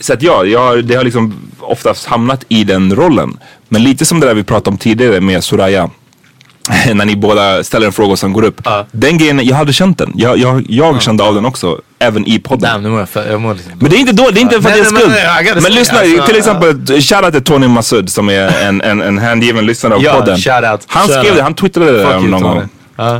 så 0.00 0.12
att 0.12 0.22
ja, 0.22 0.44
jag, 0.44 0.60
har- 0.60 0.76
det 0.76 0.94
har 0.94 1.04
liksom 1.04 1.34
oftast 1.60 2.06
hamnat 2.06 2.44
i 2.48 2.64
den 2.64 2.94
rollen. 2.96 3.36
Men 3.68 3.82
lite 3.82 4.04
som 4.04 4.20
det 4.20 4.26
där 4.26 4.34
vi 4.34 4.44
pratade 4.44 4.70
om 4.70 4.78
tidigare 4.78 5.20
med 5.20 5.44
Soraya. 5.44 5.90
När 6.94 7.04
ni 7.04 7.16
båda 7.16 7.64
ställer 7.64 7.86
en 7.86 7.92
fråga 7.92 8.12
och 8.12 8.18
sen 8.18 8.32
går 8.32 8.42
upp. 8.42 8.60
Ja. 8.64 8.86
Den 8.92 9.18
grejen, 9.18 9.46
jag 9.46 9.56
hade 9.56 9.72
känt 9.72 9.98
den. 9.98 10.12
Jag, 10.16 10.38
jag, 10.38 10.64
jag 10.68 11.02
kände 11.02 11.24
av 11.24 11.34
den 11.34 11.44
också. 11.44 11.80
Även 11.98 12.26
i 12.26 12.38
podden. 12.38 12.70
Damn, 12.70 12.82
nu 12.82 12.88
mår 12.88 12.98
jag, 12.98 13.08
för, 13.08 13.30
jag 13.30 13.40
mår 13.40 13.54
lite... 13.54 13.70
Men 13.80 13.90
det 13.90 13.96
är 13.96 14.00
inte 14.00 14.12
då, 14.12 14.30
det 14.30 14.40
är 14.40 14.42
inte 14.42 14.62
för 14.62 14.68
att 14.68 14.74
Nej, 14.76 14.84
det 14.84 14.98
är 14.98 15.44
skuld. 15.44 15.62
men, 15.62 15.72
lyssna, 15.72 15.98
alltså, 15.98 16.24
till 16.26 16.34
uh, 16.34 16.38
exempel, 16.38 17.02
shoutout 17.02 17.32
till 17.32 17.44
Tony 17.44 17.68
Masud 17.68 18.10
som 18.10 18.28
är 18.28 18.62
en, 18.68 18.80
en, 18.80 19.02
en 19.02 19.18
hängiven 19.18 19.66
lyssnare 19.66 19.94
av 19.94 20.02
Ja, 20.02 20.12
podden. 20.12 20.38
shoutout. 20.38 20.80
Han 20.86 21.02
skrev 21.04 21.16
Shoutout. 21.16 21.36
det, 21.36 21.42
han 21.42 21.54
twittrade 21.54 21.92
det 21.92 22.04
Fuck 22.04 22.12
där 22.12 22.28
någon 22.28 22.42
gång. 22.42 22.68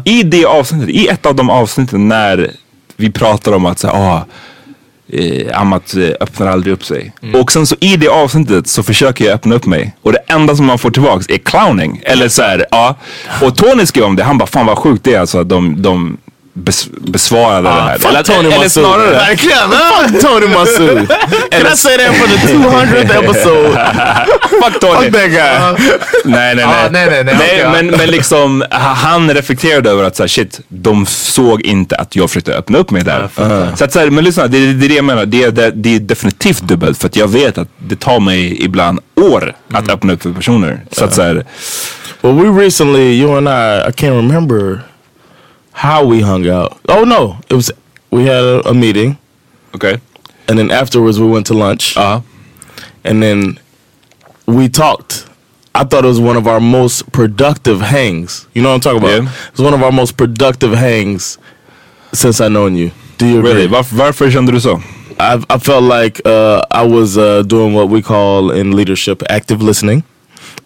I 0.04 0.22
det 0.22 0.44
avsnittet, 0.44 0.88
i 0.88 1.08
ett 1.08 1.26
av 1.26 1.34
de 1.34 1.50
avsnitten 1.50 2.08
när 2.08 2.50
vi 2.96 3.10
pratar 3.10 3.52
om 3.52 3.66
att 3.66 3.78
så 3.78 3.88
ah, 3.88 4.24
eh, 5.12 5.60
Amat 5.60 5.94
eh, 5.94 6.08
öppnar 6.20 6.46
aldrig 6.46 6.72
upp 6.72 6.84
sig. 6.84 7.12
Mm. 7.22 7.40
Och 7.40 7.52
sen 7.52 7.66
så 7.66 7.76
i 7.80 7.96
det 7.96 8.08
avsnittet 8.08 8.66
så 8.66 8.82
försöker 8.82 9.24
jag 9.24 9.34
öppna 9.34 9.54
upp 9.54 9.66
mig. 9.66 9.96
Och 10.02 10.12
det 10.12 10.18
enda 10.26 10.56
som 10.56 10.66
man 10.66 10.78
får 10.78 10.90
tillbaks 10.90 11.26
är 11.28 11.38
clowning. 11.38 12.00
Eller 12.04 12.28
så 12.28 12.42
här, 12.42 12.66
ja. 12.70 12.96
Och 13.42 13.56
Tony 13.56 13.86
skrev 13.86 14.04
om 14.04 14.16
det, 14.16 14.24
han 14.24 14.38
bara 14.38 14.46
fan 14.46 14.66
vad 14.66 14.78
sjukt 14.78 15.04
det 15.04 15.14
är 15.14 15.20
alltså 15.20 15.38
att 15.38 15.48
de, 15.48 15.82
de 15.82 16.16
bes 16.54 16.86
besvarade 17.00 17.68
det 17.68 17.74
här. 17.74 17.98
fuck 17.98 18.10
Eller, 18.10 18.22
Tony 18.22 18.38
eller 18.38 18.56
Masood. 18.56 18.70
snarare, 18.84 19.10
Verkligen! 19.10 19.58
Fuck 19.70 20.20
Tony 20.22 20.46
Masood. 20.46 21.08
Can 21.50 21.72
I 21.72 21.76
say 21.76 21.96
that 21.98 22.16
for 22.16 22.26
the 22.28 22.54
200th 22.54 23.24
episode? 23.24 23.78
fuck 24.62 24.80
Tony. 24.80 25.10
Fuck 25.10 25.12
that 25.12 25.30
guy. 25.30 25.88
Nej, 26.24 26.54
nej, 26.54 26.64
Ah, 26.64 26.88
nej. 26.90 27.06
nej, 27.10 27.24
nej, 27.24 27.34
nej, 27.38 27.58
ja. 27.58 27.72
men, 27.72 27.86
men 27.86 28.08
liksom, 28.10 28.64
ha- 28.70 28.78
han 28.78 29.34
reflekterade 29.34 29.90
över 29.90 30.04
att 30.04 30.16
så 30.16 30.22
här, 30.22 30.28
shit, 30.28 30.60
de 30.68 31.06
såg 31.06 31.60
inte 31.62 31.96
att 31.96 32.16
jag 32.16 32.30
försökte 32.30 32.54
öppna 32.54 32.78
upp 32.78 32.90
mig 32.90 33.02
där. 33.04 33.28
Så 33.76 33.84
att 33.84 33.92
så 33.92 33.98
här, 33.98 34.10
men 34.10 34.24
lyssna, 34.24 34.46
det, 34.46 34.72
det 34.72 34.86
är 34.86 34.88
det 34.88 34.94
jag 34.94 35.04
menar. 35.04 35.26
Det, 35.26 35.42
är- 35.42 35.50
det, 35.50 35.70
det 35.70 35.94
är 35.96 36.00
definitivt 36.00 36.62
dubbelt. 36.62 36.98
För 36.98 37.06
att 37.06 37.16
jag 37.16 37.28
vet 37.28 37.58
att 37.58 37.68
det 37.78 38.00
tar 38.00 38.20
mig 38.20 38.64
ibland 38.64 39.00
år 39.16 39.54
att 39.72 39.88
öppna 39.90 40.12
upp 40.12 40.22
för 40.22 40.32
personer. 40.32 40.80
Så 40.92 41.04
att 41.04 41.14
så 41.14 41.22
här, 41.22 41.44
Well, 42.20 42.34
we 42.34 42.64
recently, 42.64 43.00
you 43.20 43.36
and 43.36 43.48
I, 43.48 43.88
I 43.88 43.92
can't 43.92 44.16
remember 44.16 44.80
how 45.72 46.04
we 46.04 46.20
hung 46.20 46.48
out. 46.48 46.78
Oh 46.88 47.04
no, 47.04 47.36
it 47.48 47.54
was 47.54 47.70
we 48.10 48.24
had 48.26 48.44
a, 48.44 48.68
a 48.68 48.74
meeting, 48.74 49.16
Okay. 49.74 49.98
and 50.48 50.58
then 50.58 50.70
afterwards 50.70 51.18
we 51.18 51.26
went 51.26 51.46
to 51.46 51.54
lunch, 51.54 51.96
Ja. 51.96 52.20
and 53.04 53.22
then 53.22 53.58
we 54.46 54.68
talked. 54.68 55.26
I 55.74 55.84
thought 55.84 56.04
it 56.04 56.08
was 56.08 56.20
one 56.20 56.36
of 56.36 56.46
our 56.46 56.60
most 56.60 57.10
productive 57.12 57.80
hangs. 57.80 58.46
You 58.54 58.62
know 58.62 58.68
what 58.68 58.74
I'm 58.74 58.80
talking 58.80 58.98
about? 58.98 59.22
Yeah. 59.22 59.30
It 59.48 59.52
was 59.58 59.64
one 59.64 59.74
of 59.74 59.82
our 59.82 59.92
most 59.92 60.16
productive 60.18 60.74
hangs 60.74 61.38
since 62.12 62.42
I 62.42 62.48
known 62.48 62.76
you. 62.76 62.90
Do 63.16 63.26
you 63.26 63.38
agree? 63.38 63.52
Really? 63.54 63.66
Varför, 63.68 63.96
varför 63.96 64.30
kände 64.30 64.52
du 64.52 64.60
så? 64.60 64.82
I, 65.18 65.38
I 65.48 65.58
felt 65.58 65.84
like 65.84 66.20
uh, 66.26 66.60
I 66.70 66.86
was 66.86 67.16
uh, 67.16 67.42
doing 67.42 67.72
what 67.74 67.88
we 67.88 68.02
call 68.02 68.50
in 68.50 68.76
leadership 68.76 69.22
active 69.30 69.62
listening, 69.64 70.02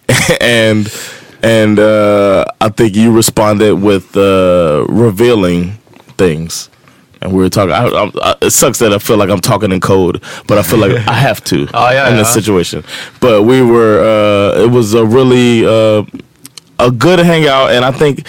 and 0.40 0.88
and 1.46 1.78
uh, 1.78 2.44
I 2.60 2.68
think 2.70 2.96
you 2.96 3.12
responded 3.12 3.76
with 3.76 4.16
uh, 4.16 4.84
revealing 4.88 5.72
things. 6.18 6.68
And 7.22 7.32
we 7.32 7.38
were 7.38 7.48
talking. 7.48 7.72
I, 7.72 7.86
I, 7.86 8.10
I, 8.20 8.34
it 8.42 8.50
sucks 8.50 8.80
that 8.80 8.92
I 8.92 8.98
feel 8.98 9.16
like 9.16 9.30
I'm 9.30 9.40
talking 9.40 9.70
in 9.70 9.80
code, 9.80 10.22
but 10.48 10.58
I 10.58 10.62
feel 10.62 10.80
like 10.80 11.06
I 11.08 11.12
have 11.14 11.42
to 11.44 11.68
Oh, 11.74 11.90
yeah, 11.90 12.10
in 12.10 12.16
this 12.16 12.32
situation. 12.34 12.84
But 13.20 13.44
we 13.44 13.62
were. 13.62 14.00
Uh, 14.00 14.62
it 14.64 14.70
was 14.70 14.92
a 14.94 15.04
really 15.06 15.64
uh, 15.64 16.04
a 16.78 16.90
good 16.90 17.20
hangout, 17.20 17.70
and 17.70 17.84
I 17.84 17.92
think 17.92 18.26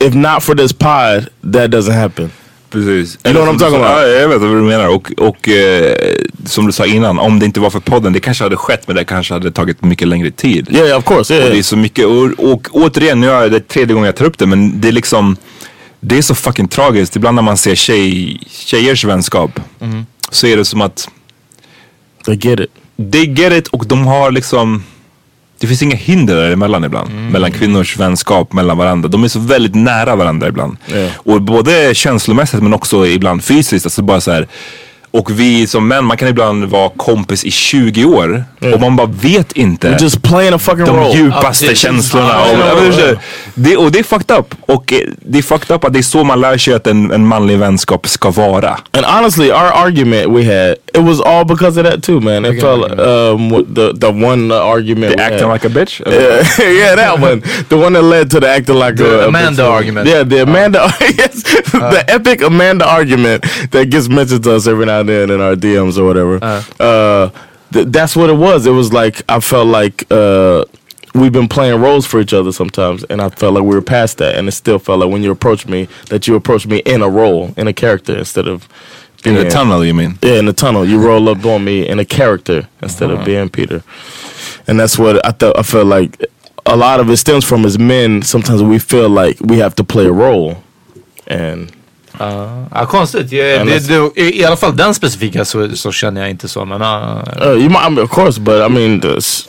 if 0.00 0.14
not 0.14 0.42
for 0.42 0.54
this 0.54 0.72
pod, 0.72 1.30
that 1.44 1.70
doesn't 1.70 1.94
happen. 1.94 2.32
Precis. 2.70 3.18
You 3.24 3.34
know 3.34 3.46
what 3.46 3.54
I'm 3.54 3.58
talking 3.58 3.76
about? 3.76 3.90
Ja, 3.90 4.06
jag 4.06 4.28
vet 4.28 4.40
vad 4.40 4.50
du 4.50 4.54
menar. 4.62 4.88
Och, 4.88 5.12
och 5.18 5.48
eh, 5.48 6.16
som 6.46 6.66
du 6.66 6.72
sa 6.72 6.86
innan, 6.86 7.18
om 7.18 7.38
det 7.38 7.46
inte 7.46 7.60
var 7.60 7.70
för 7.70 7.80
podden, 7.80 8.12
det 8.12 8.20
kanske 8.20 8.44
hade 8.44 8.56
skett 8.56 8.86
men 8.86 8.96
det 8.96 9.04
kanske 9.04 9.34
hade 9.34 9.50
tagit 9.50 9.82
mycket 9.84 10.08
längre 10.08 10.30
tid. 10.30 10.68
Yeah, 10.70 10.86
yeah 10.86 10.98
of 10.98 11.04
course. 11.04 11.34
Yeah, 11.34 11.46
Och 11.46 11.52
det 11.52 11.58
är 11.58 11.62
så 11.62 11.76
mycket, 11.76 12.06
och, 12.06 12.52
och 12.52 12.68
återigen, 12.72 13.20
nu 13.20 13.30
är 13.30 13.48
det 13.50 13.68
tredje 13.68 13.94
gången 13.94 14.06
jag 14.06 14.16
tar 14.16 14.24
upp 14.24 14.38
det, 14.38 14.46
men 14.46 14.80
det 14.80 14.88
är 14.88 14.92
liksom, 14.92 15.36
det 16.00 16.18
är 16.18 16.22
så 16.22 16.34
fucking 16.34 16.68
tragiskt. 16.68 17.16
Ibland 17.16 17.34
när 17.34 17.42
man 17.42 17.56
ser 17.56 17.74
tjej, 17.74 18.38
tjejers 18.50 19.04
vänskap, 19.04 19.60
så 20.30 20.46
är 20.46 20.56
det 20.56 20.64
som 20.64 20.80
att 20.80 21.08
they 22.24 22.34
get 22.36 22.60
it. 22.60 22.70
they 23.12 23.24
get 23.26 23.52
it 23.52 23.68
och 23.68 23.86
de 23.86 24.06
har 24.06 24.30
liksom 24.30 24.84
det 25.60 25.66
finns 25.66 25.82
inga 25.82 25.96
hinder 25.96 26.36
däremellan 26.36 26.84
ibland. 26.84 27.30
Mellan 27.32 27.52
kvinnors 27.52 27.96
vänskap, 27.96 28.52
mellan 28.52 28.78
varandra. 28.78 29.08
De 29.08 29.24
är 29.24 29.28
så 29.28 29.38
väldigt 29.38 29.74
nära 29.74 30.16
varandra 30.16 30.48
ibland. 30.48 30.76
Ja. 30.86 31.08
Och 31.16 31.42
både 31.42 31.94
känslomässigt 31.94 32.62
men 32.62 32.74
också 32.74 33.06
ibland 33.06 33.44
fysiskt. 33.44 33.86
Alltså 33.86 34.02
bara 34.02 34.20
så 34.20 34.30
här, 34.30 34.48
och 35.12 35.30
vi 35.40 35.66
som 35.66 35.88
män, 35.88 36.04
man 36.04 36.16
kan 36.16 36.28
ibland 36.28 36.64
vara 36.64 36.88
kompis 36.96 37.44
i 37.44 37.50
20 37.50 38.04
år 38.04 38.44
och 38.74 38.80
man 38.80 38.96
bara 38.96 39.06
vet 39.06 39.52
inte 39.52 39.96
just 40.00 40.22
playing 40.22 40.54
a 40.54 40.58
fucking 40.58 40.84
de 40.84 40.96
role. 40.96 41.16
djupaste 41.18 41.66
precis. 41.66 41.78
känslorna. 41.82 42.28
Ja, 42.28 42.72
Och, 42.80 42.86
inte, 42.86 43.00
ja. 43.00 43.20
det, 43.54 43.76
och 43.76 43.92
det 43.92 43.98
är 43.98 44.02
fucked 44.02 44.38
up. 44.38 44.54
Och 44.60 44.92
eh, 44.92 44.98
det 45.16 45.38
är 45.38 45.42
fucked 45.42 45.76
up 45.76 45.84
att 45.84 45.92
det 45.92 45.98
är 45.98 46.02
så 46.02 46.24
man 46.24 46.40
lär 46.40 46.58
sig 46.58 46.74
att 46.74 46.86
en, 46.86 47.10
en 47.10 47.26
manlig 47.26 47.58
vänskap 47.58 48.08
ska 48.08 48.30
vara. 48.30 48.76
And 48.92 49.06
honestly, 49.06 49.50
our 49.50 49.72
argument 49.86 50.36
we 50.36 50.44
had, 50.44 50.76
it 50.94 51.08
was 51.08 51.20
all 51.20 51.44
because 51.44 51.80
of 51.80 51.86
that 51.86 52.02
too, 52.02 52.20
man. 52.20 52.44
It 52.44 52.60
felt 52.60 52.90
um 52.90 53.74
the 53.74 53.92
the 54.00 54.06
one 54.06 54.54
uh, 54.54 54.60
argument. 54.74 55.12
The 55.12 55.16
we 55.18 55.24
acting 55.24 55.48
had. 55.48 55.52
like 55.52 55.66
a 55.66 55.70
bitch. 55.70 56.00
Yeah, 56.06 56.70
yeah, 56.78 56.96
that 56.96 57.20
one. 57.20 57.40
The 57.68 57.76
one 57.76 57.92
that 57.94 58.02
led 58.04 58.30
to 58.30 58.40
the 58.40 58.48
acting 58.48 58.76
like 58.78 58.96
The 58.96 59.20
a, 59.20 59.24
a 59.24 59.28
Amanda 59.28 59.62
bitch. 59.62 59.70
argument. 59.70 60.08
Yeah, 60.08 60.24
the 60.28 60.42
Amanda. 60.42 60.78
yes, 61.00 61.42
the 61.72 62.04
epic 62.08 62.42
Amanda 62.42 62.84
argument 62.86 63.44
that 63.70 63.90
gets 63.90 64.08
mentioned 64.08 64.44
to 64.44 64.52
us 64.56 64.66
every 64.66 64.86
now 64.86 64.99
and 65.00 65.08
then 65.08 65.30
in 65.30 65.40
our 65.40 65.54
DMs 65.56 65.98
or 65.98 66.04
whatever. 66.04 66.38
Uh, 66.78 67.30
th- 67.72 67.88
that's 67.88 68.14
what 68.16 68.30
it 68.30 68.36
was. 68.36 68.66
It 68.66 68.70
was 68.72 68.92
like 68.92 69.22
I 69.28 69.40
felt 69.40 69.66
like 69.68 70.04
uh, 70.10 70.64
we've 71.14 71.32
been 71.32 71.48
playing 71.48 71.80
roles 71.80 72.06
for 72.06 72.20
each 72.20 72.32
other 72.32 72.52
sometimes, 72.52 73.04
and 73.04 73.20
I 73.20 73.28
felt 73.30 73.54
like 73.54 73.64
we 73.64 73.74
were 73.74 73.82
past 73.82 74.18
that. 74.18 74.36
And 74.36 74.48
it 74.48 74.52
still 74.52 74.78
felt 74.78 75.00
like 75.00 75.10
when 75.10 75.22
you 75.22 75.30
approach 75.30 75.66
me, 75.66 75.88
that 76.08 76.26
you 76.28 76.34
approach 76.36 76.66
me 76.66 76.78
in 76.78 77.02
a 77.02 77.08
role, 77.08 77.52
in 77.56 77.66
a 77.68 77.72
character, 77.72 78.16
instead 78.16 78.46
of 78.48 78.68
In 79.24 79.34
the 79.34 79.48
tunnel 79.50 79.84
you 79.84 79.94
mean? 79.94 80.18
yeah, 80.22 80.38
in 80.38 80.46
the 80.46 80.52
tunnel, 80.52 80.84
you 80.86 80.98
roll 81.04 81.28
up 81.28 81.44
on 81.44 81.64
me 81.64 81.86
in 81.88 81.98
a 81.98 82.04
character 82.04 82.68
instead 82.82 83.10
of 83.10 83.24
being 83.24 83.48
Peter, 83.48 83.82
and 84.66 84.78
that's 84.80 84.98
what 84.98 85.24
I 85.26 85.32
thought. 85.32 85.58
I 85.58 85.62
felt 85.62 85.86
like 85.86 86.24
a 86.66 86.76
lot 86.76 87.00
of 87.00 87.08
it 87.10 87.16
stems 87.16 87.44
from 87.44 87.64
as 87.64 87.78
men. 87.78 88.22
Sometimes 88.22 88.62
we 88.62 88.78
feel 88.78 89.08
like 89.08 89.38
we 89.40 89.58
have 89.58 89.74
to 89.76 89.84
play 89.84 90.06
a 90.06 90.12
role, 90.12 90.62
and 91.26 91.70
Ja, 92.20 92.86
konstigt. 92.86 93.32
Jag, 93.32 93.66
det, 93.66 93.88
det, 93.88 94.20
i, 94.20 94.40
I 94.40 94.44
alla 94.44 94.56
fall 94.56 94.76
den 94.76 94.94
specifika 94.94 95.44
så, 95.44 95.76
så 95.76 95.92
känner 95.92 96.20
jag 96.20 96.30
inte 96.30 96.48
så. 96.48 96.64
Men, 96.64 96.82
uh, 96.82 97.22
uh, 97.42 97.48
you 97.48 97.68
might, 97.68 97.86
I 97.86 97.90
mean, 97.90 97.98
of 97.98 98.10
course, 98.10 98.40
but 98.40 98.54
I 98.54 98.68
mean, 98.68 99.00
this, 99.00 99.48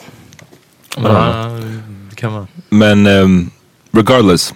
men 0.96 1.06
uh, 1.06 1.46
det 2.10 2.16
kan 2.16 2.32
vara. 2.32 2.46
Men 2.68 3.06
ehm, 3.06 3.50
regardless. 3.92 4.54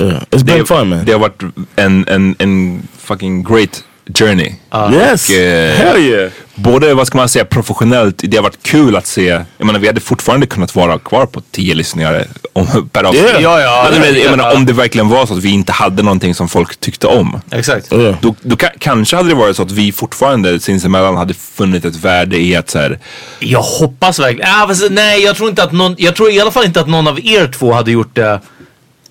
yeah, 0.00 0.22
it's 0.30 0.44
been 0.44 0.58
det, 0.58 0.66
fun, 0.66 0.88
man. 0.88 1.04
det 1.04 1.12
har 1.12 1.18
varit 1.18 1.42
en, 1.76 2.08
en, 2.08 2.36
en 2.38 2.82
fucking 2.98 3.42
great 3.42 3.84
journey. 4.18 4.52
yes, 4.92 5.28
Och, 5.28 5.34
eh, 5.36 5.74
hell 5.74 5.98
yeah. 6.00 6.30
Både, 6.54 6.94
vad 6.94 7.06
ska 7.06 7.18
man 7.18 7.28
säga, 7.28 7.44
professionellt, 7.44 8.20
det 8.24 8.36
har 8.36 8.42
varit 8.44 8.62
kul 8.62 8.96
att 8.96 9.06
se. 9.06 9.24
Jag 9.58 9.66
menar 9.66 9.78
vi 9.80 9.86
hade 9.86 10.00
fortfarande 10.00 10.46
kunnat 10.46 10.74
vara 10.74 10.98
kvar 10.98 11.26
på 11.26 11.42
10 11.50 11.74
lyssningar 11.74 12.24
om, 12.52 12.88
per 12.92 13.04
avsnitt. 13.04 13.24
Yeah. 13.24 13.42
Ja, 13.42 13.60
ja, 13.60 13.82
Alltså, 13.86 14.00
men, 14.00 14.14
jag 14.20 14.30
menar, 14.30 14.54
om 14.56 14.66
det 14.66 14.72
verkligen 14.72 15.08
var 15.08 15.26
så 15.26 15.32
att 15.34 15.42
vi 15.44 15.50
inte 15.50 15.72
hade 15.72 16.02
någonting 16.02 16.34
som 16.34 16.48
folk 16.48 16.80
tyckte 16.80 17.06
om. 17.06 17.40
Exakt. 17.50 17.92
Yeah. 17.92 18.14
Då, 18.20 18.34
då 18.42 18.56
ka- 18.56 18.76
kanske 18.78 19.16
hade 19.16 19.28
det 19.28 19.34
varit 19.34 19.56
så 19.56 19.62
att 19.62 19.70
vi 19.70 19.92
fortfarande 19.92 20.60
sinsemellan 20.60 21.16
hade 21.16 21.34
funnit 21.34 21.84
ett 21.84 21.96
värde 21.96 22.38
i 22.38 22.56
att 22.56 22.70
så 22.70 22.78
här, 22.78 22.98
Jag 23.38 23.62
hoppas 23.62 24.18
verkligen. 24.18 24.50
Ah, 24.54 24.68
fast, 24.68 24.90
nej, 24.90 25.22
jag 25.22 25.36
tror 25.36 25.48
inte 25.48 25.62
att 25.62 25.72
någon, 25.72 25.94
jag 25.98 26.16
tror 26.16 26.30
i 26.30 26.40
alla 26.40 26.50
fall 26.50 26.64
inte 26.64 26.80
att 26.80 26.88
någon 26.88 27.08
av 27.08 27.20
er 27.26 27.46
två 27.58 27.72
hade 27.72 27.90
gjort 27.90 28.14
det 28.16 28.40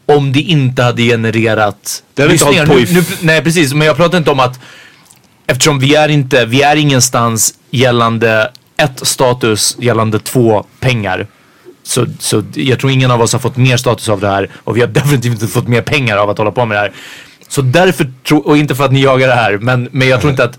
om 0.06 0.32
det 0.32 0.39
inte 0.41 0.84
hade 0.84 1.02
genererat 1.02 2.04
Det 2.14 2.22
hade 2.22 2.34
inte 2.34 2.45
lyssningar. 2.45 2.66
hållit 2.68 2.88
på 2.88 2.91
i 2.91 2.93
nu, 2.93 3.00
f- 3.00 3.18
nu, 3.22 3.28
Nej 3.28 3.41
precis, 3.43 3.74
men 3.74 3.88
jag 3.88 3.95
pratar 3.97 4.18
inte 4.18 4.32
om 4.32 4.39
att 4.39 4.60
eftersom 5.50 5.80
vi 5.80 5.95
är 5.95 6.10
inte, 6.10 6.45
vi 6.45 6.62
är 6.62 6.76
ingenstans 6.76 7.54
gällande 7.72 8.52
ett 8.78 9.08
status, 9.08 9.76
gällande 9.80 10.20
två 10.20 10.66
pengar. 10.80 11.28
Så, 11.84 12.06
så 12.20 12.43
jag 12.54 12.80
tror 12.80 12.91
ingen 12.91 13.12
av 13.12 13.22
oss 13.22 13.34
har 13.34 13.39
fått 13.39 13.58
mer 13.58 13.78
status 13.78 14.10
av 14.10 14.20
det 14.20 14.28
här 14.28 14.50
och 14.64 14.78
vi 14.78 14.82
har 14.82 14.88
definitivt 15.00 15.34
inte 15.34 15.47
fått 15.47 15.68
mer 15.68 15.82
pengar 15.82 16.18
av 16.18 16.30
att 16.30 16.38
hålla 16.38 16.52
på 16.52 16.66
med 16.66 16.78
det 16.78 16.82
här. 16.82 16.91
Så 17.47 17.62
därför, 17.62 18.12
tro, 18.28 18.38
och 18.38 18.58
inte 18.58 18.76
för 18.76 18.86
att 18.86 18.91
ni 18.91 19.02
jagar 19.02 19.28
det 19.28 19.34
här, 19.34 19.58
men, 19.58 19.89
men 19.91 20.08
jag 20.08 20.22
tror 20.22 20.32
inte 20.32 20.43
att 20.43 20.58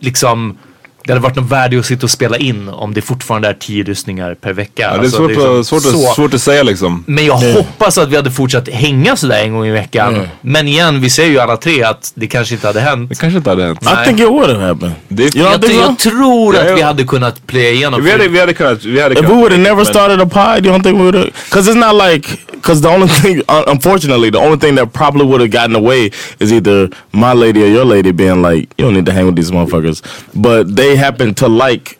liksom 0.00 0.58
det 1.06 1.12
hade 1.12 1.22
varit 1.22 1.36
något 1.36 1.50
värde 1.50 1.78
att 1.78 1.86
sitta 1.86 2.06
och 2.06 2.10
spela 2.10 2.36
in 2.36 2.68
om 2.68 2.94
det 2.94 3.02
fortfarande 3.02 3.48
är 3.48 3.52
tio 3.52 3.84
lyssningar 3.84 4.34
per 4.34 4.52
vecka. 4.52 4.82
ja, 4.82 4.88
det 4.90 4.94
är 4.94 4.98
Alltså, 4.98 5.16
svårt, 5.16 5.28
liksom 5.30 5.60
att, 5.60 5.66
svårt, 5.66 5.82
så- 5.82 6.08
att, 6.08 6.14
svårt 6.16 6.34
att 6.34 6.40
säga 6.42 6.62
liksom. 6.62 7.04
Men 7.06 7.26
jag 7.26 7.34
hoppas 7.36 7.98
att 7.98 8.08
vi 8.08 8.16
hade 8.16 8.30
fortsatt 8.30 8.68
hänga 8.68 9.16
sådär 9.16 9.42
en 9.42 9.52
gång 9.52 9.66
i 9.66 9.70
veckan. 9.70 10.28
Men 10.40 10.68
igen, 10.68 11.00
vi 11.00 11.10
säger 11.10 11.30
ju 11.30 11.38
alla 11.38 11.56
tre 11.56 11.82
att 11.82 12.12
det 12.14 12.26
kanske 12.26 12.54
inte 12.54 12.66
hade 12.66 12.80
hänt. 12.80 13.08
Det 13.08 13.14
kanske 13.20 13.36
inte 13.38 13.50
hade 13.50 13.64
hänt. 13.64 13.82
I 13.82 14.04
think 14.06 14.20
it 14.20 14.26
would 14.28 14.50
have 14.50 14.64
happened. 14.66 14.94
Det, 15.08 15.34
Jag, 15.34 15.64
so? 15.64 15.72
jag 15.72 15.98
tror 15.98 16.56
att 16.56 16.78
vi 16.78 16.82
hade 16.82 17.04
kunnat 17.04 17.46
playa 17.46 17.70
igenom. 17.70 18.04
vi, 18.04 18.10
hade, 18.10 18.28
vi 18.28 18.40
hade 18.40 18.52
kunnat, 18.54 18.84
vi 18.84 19.00
hade 19.00 19.12
If 19.14 19.18
kunnat. 19.18 19.32
we 19.32 19.36
would 19.36 19.52
have 19.52 19.62
never 19.62 19.84
started 19.84 20.20
a 20.20 20.26
pod, 20.26 20.66
you 20.66 20.74
don't 20.76 20.82
think 20.82 20.96
we 20.98 21.02
would 21.02 21.14
have? 21.14 21.30
Because 21.50 21.70
it's 21.72 21.78
not 21.92 22.12
like, 22.12 22.28
because 22.52 22.82
the 22.82 22.88
only 22.88 23.08
thing, 23.08 23.42
un- 23.48 23.64
unfortunately, 23.66 24.30
the 24.30 24.38
only 24.38 24.58
thing 24.58 24.76
that 24.76 24.92
probably 24.92 25.24
would 25.24 25.40
have 25.40 25.50
gotten 25.50 25.76
away 25.76 26.10
is 26.38 26.52
either 26.52 26.88
my 27.12 27.32
lady 27.34 27.62
or 27.62 27.66
your 27.68 27.84
lady 27.84 28.12
being 28.12 28.42
like, 28.42 28.68
you 28.76 28.84
don't 28.84 28.94
need 28.94 29.06
to 29.06 29.12
hang 29.12 29.26
with 29.26 29.36
these 29.36 29.52
motherfuckers. 29.52 30.02
But 30.34 30.76
they 30.76 30.95
happen 30.96 31.34
to 31.34 31.48
like 31.48 31.94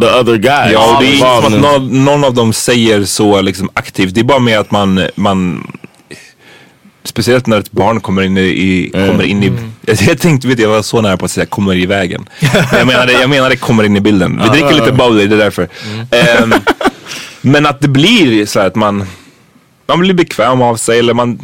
the 0.00 0.06
other 0.06 0.36
guy. 0.36 0.72
Ja, 0.72 0.98
det 1.00 1.06
är 1.06 1.12
inte 1.12 1.26
som 1.26 1.54
att 1.54 1.60
någon, 1.60 2.04
någon 2.04 2.24
av 2.24 2.34
dem 2.34 2.52
säger 2.52 3.04
så 3.04 3.40
liksom 3.40 3.70
aktivt. 3.74 4.14
Det 4.14 4.20
är 4.20 4.24
bara 4.24 4.38
med 4.38 4.58
att 4.58 4.70
man, 4.70 5.08
man 5.14 5.66
Speciellt 7.08 7.46
när 7.46 7.58
ett 7.58 7.70
barn 7.70 8.00
kommer 8.00 8.22
in 8.22 8.38
i, 8.38 8.40
i 8.40 8.90
kommer 8.90 9.24
in 9.24 9.42
i 9.42 9.52
jag, 9.80 9.96
jag 10.08 10.18
tänkte, 10.18 10.48
vet 10.48 10.58
jag 10.58 10.68
var 10.68 10.82
så 10.82 11.00
nära 11.00 11.16
på 11.16 11.24
att 11.24 11.30
säga 11.30 11.46
kommer 11.46 11.76
i 11.76 11.86
vägen. 11.86 12.28
Men 12.40 12.50
jag 12.78 12.86
menade, 12.86 13.12
jag 13.12 13.30
menade 13.30 13.56
kommer 13.56 13.84
in 13.84 13.96
i 13.96 14.00
bilden. 14.00 14.40
Vi 14.42 14.48
dricker 14.48 14.74
lite 14.74 14.92
bubbly, 14.92 15.26
det 15.26 15.34
är 15.34 15.38
därför. 15.38 15.68
Ehm, 16.10 16.54
men 17.40 17.66
att 17.66 17.80
det 17.80 17.88
blir 17.88 18.46
så 18.46 18.60
här 18.60 18.66
att 18.66 18.74
man, 18.74 19.06
man 19.86 20.00
blir 20.00 20.14
bekväm 20.14 20.62
av 20.62 20.76
sig 20.76 20.98
eller 20.98 21.14
man 21.14 21.38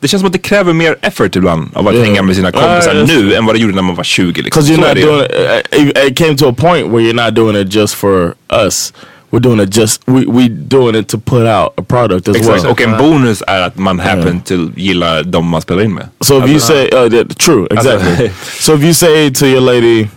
det 0.00 0.08
känns 0.08 0.20
som 0.20 0.26
att 0.26 0.32
det 0.32 0.38
kräver 0.38 0.72
mer 0.72 0.96
effort 1.02 1.36
ibland 1.36 1.70
av 1.74 1.88
att 1.88 1.94
Ja. 1.94 2.02
hänga 2.04 2.22
med 2.22 2.36
sina 2.36 2.52
kompisar 2.52 2.94
just 2.94 3.12
nu 3.14 3.34
än 3.34 3.46
vad 3.46 3.54
det 3.54 3.58
gjorde 3.58 3.74
när 3.74 3.82
man 3.82 3.94
var 3.94 4.04
20. 4.04 4.42
Liksom. 4.42 4.62
Because 4.62 4.72
you're 4.72 4.88
not 4.94 5.02
doing 5.02 5.24
it, 5.24 5.32
uh, 5.78 5.88
it, 5.88 6.10
it 6.10 6.18
came 6.18 6.36
to 6.36 6.48
a 6.48 6.52
point 6.58 6.86
where 6.92 7.00
you're 7.00 7.24
not 7.26 7.34
doing 7.34 7.56
it 7.56 7.74
just 7.74 7.94
for 7.94 8.34
us. 8.66 8.92
we're 9.30 9.40
doing 9.40 9.60
it 9.60 9.76
just 9.76 10.02
we 10.06 10.24
we 10.26 10.48
doing 10.48 10.94
it 10.94 11.08
to 11.08 11.18
put 11.18 11.46
out 11.46 11.74
a 11.76 11.82
product 11.82 12.28
as 12.28 12.36
Exakt. 12.36 12.62
well. 12.62 12.72
Och 12.72 12.80
en 12.80 12.96
bonus 12.98 13.42
är 13.46 13.60
att 13.60 13.78
man 13.78 14.00
happen 14.00 14.40
to 14.40 14.54
gilla 14.76 15.22
de 15.22 15.48
man 15.48 15.60
spelar 15.60 15.82
in 15.82 15.94
med. 15.94 16.08
So 16.20 16.44
if 16.44 16.50
you 16.50 16.60
say 16.60 16.90
uh, 16.92 17.08
that, 17.10 17.38
true, 17.38 17.66
exactly. 17.70 18.30
so 18.60 18.74
if 18.74 18.82
you 18.82 18.94
say 18.94 19.30
to 19.30 19.46
your 19.46 19.60
lady, 19.60 20.08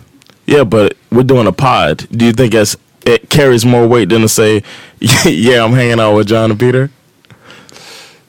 yeah, 0.46 0.64
but 0.64 0.92
we're 1.10 1.26
doing 1.26 1.46
a 1.46 1.52
pod, 1.52 2.06
do 2.10 2.24
you 2.24 2.32
think 2.32 2.54
it's, 2.54 2.76
it 3.04 3.28
carries 3.28 3.64
more 3.66 3.86
weight 3.86 4.08
than 4.08 4.22
to 4.22 4.28
say, 4.28 4.62
yeah, 5.24 5.62
I'm 5.64 5.72
hanging 5.74 6.00
out 6.00 6.16
with 6.16 6.28
John 6.28 6.50
and 6.50 6.58
Peter? 6.60 6.88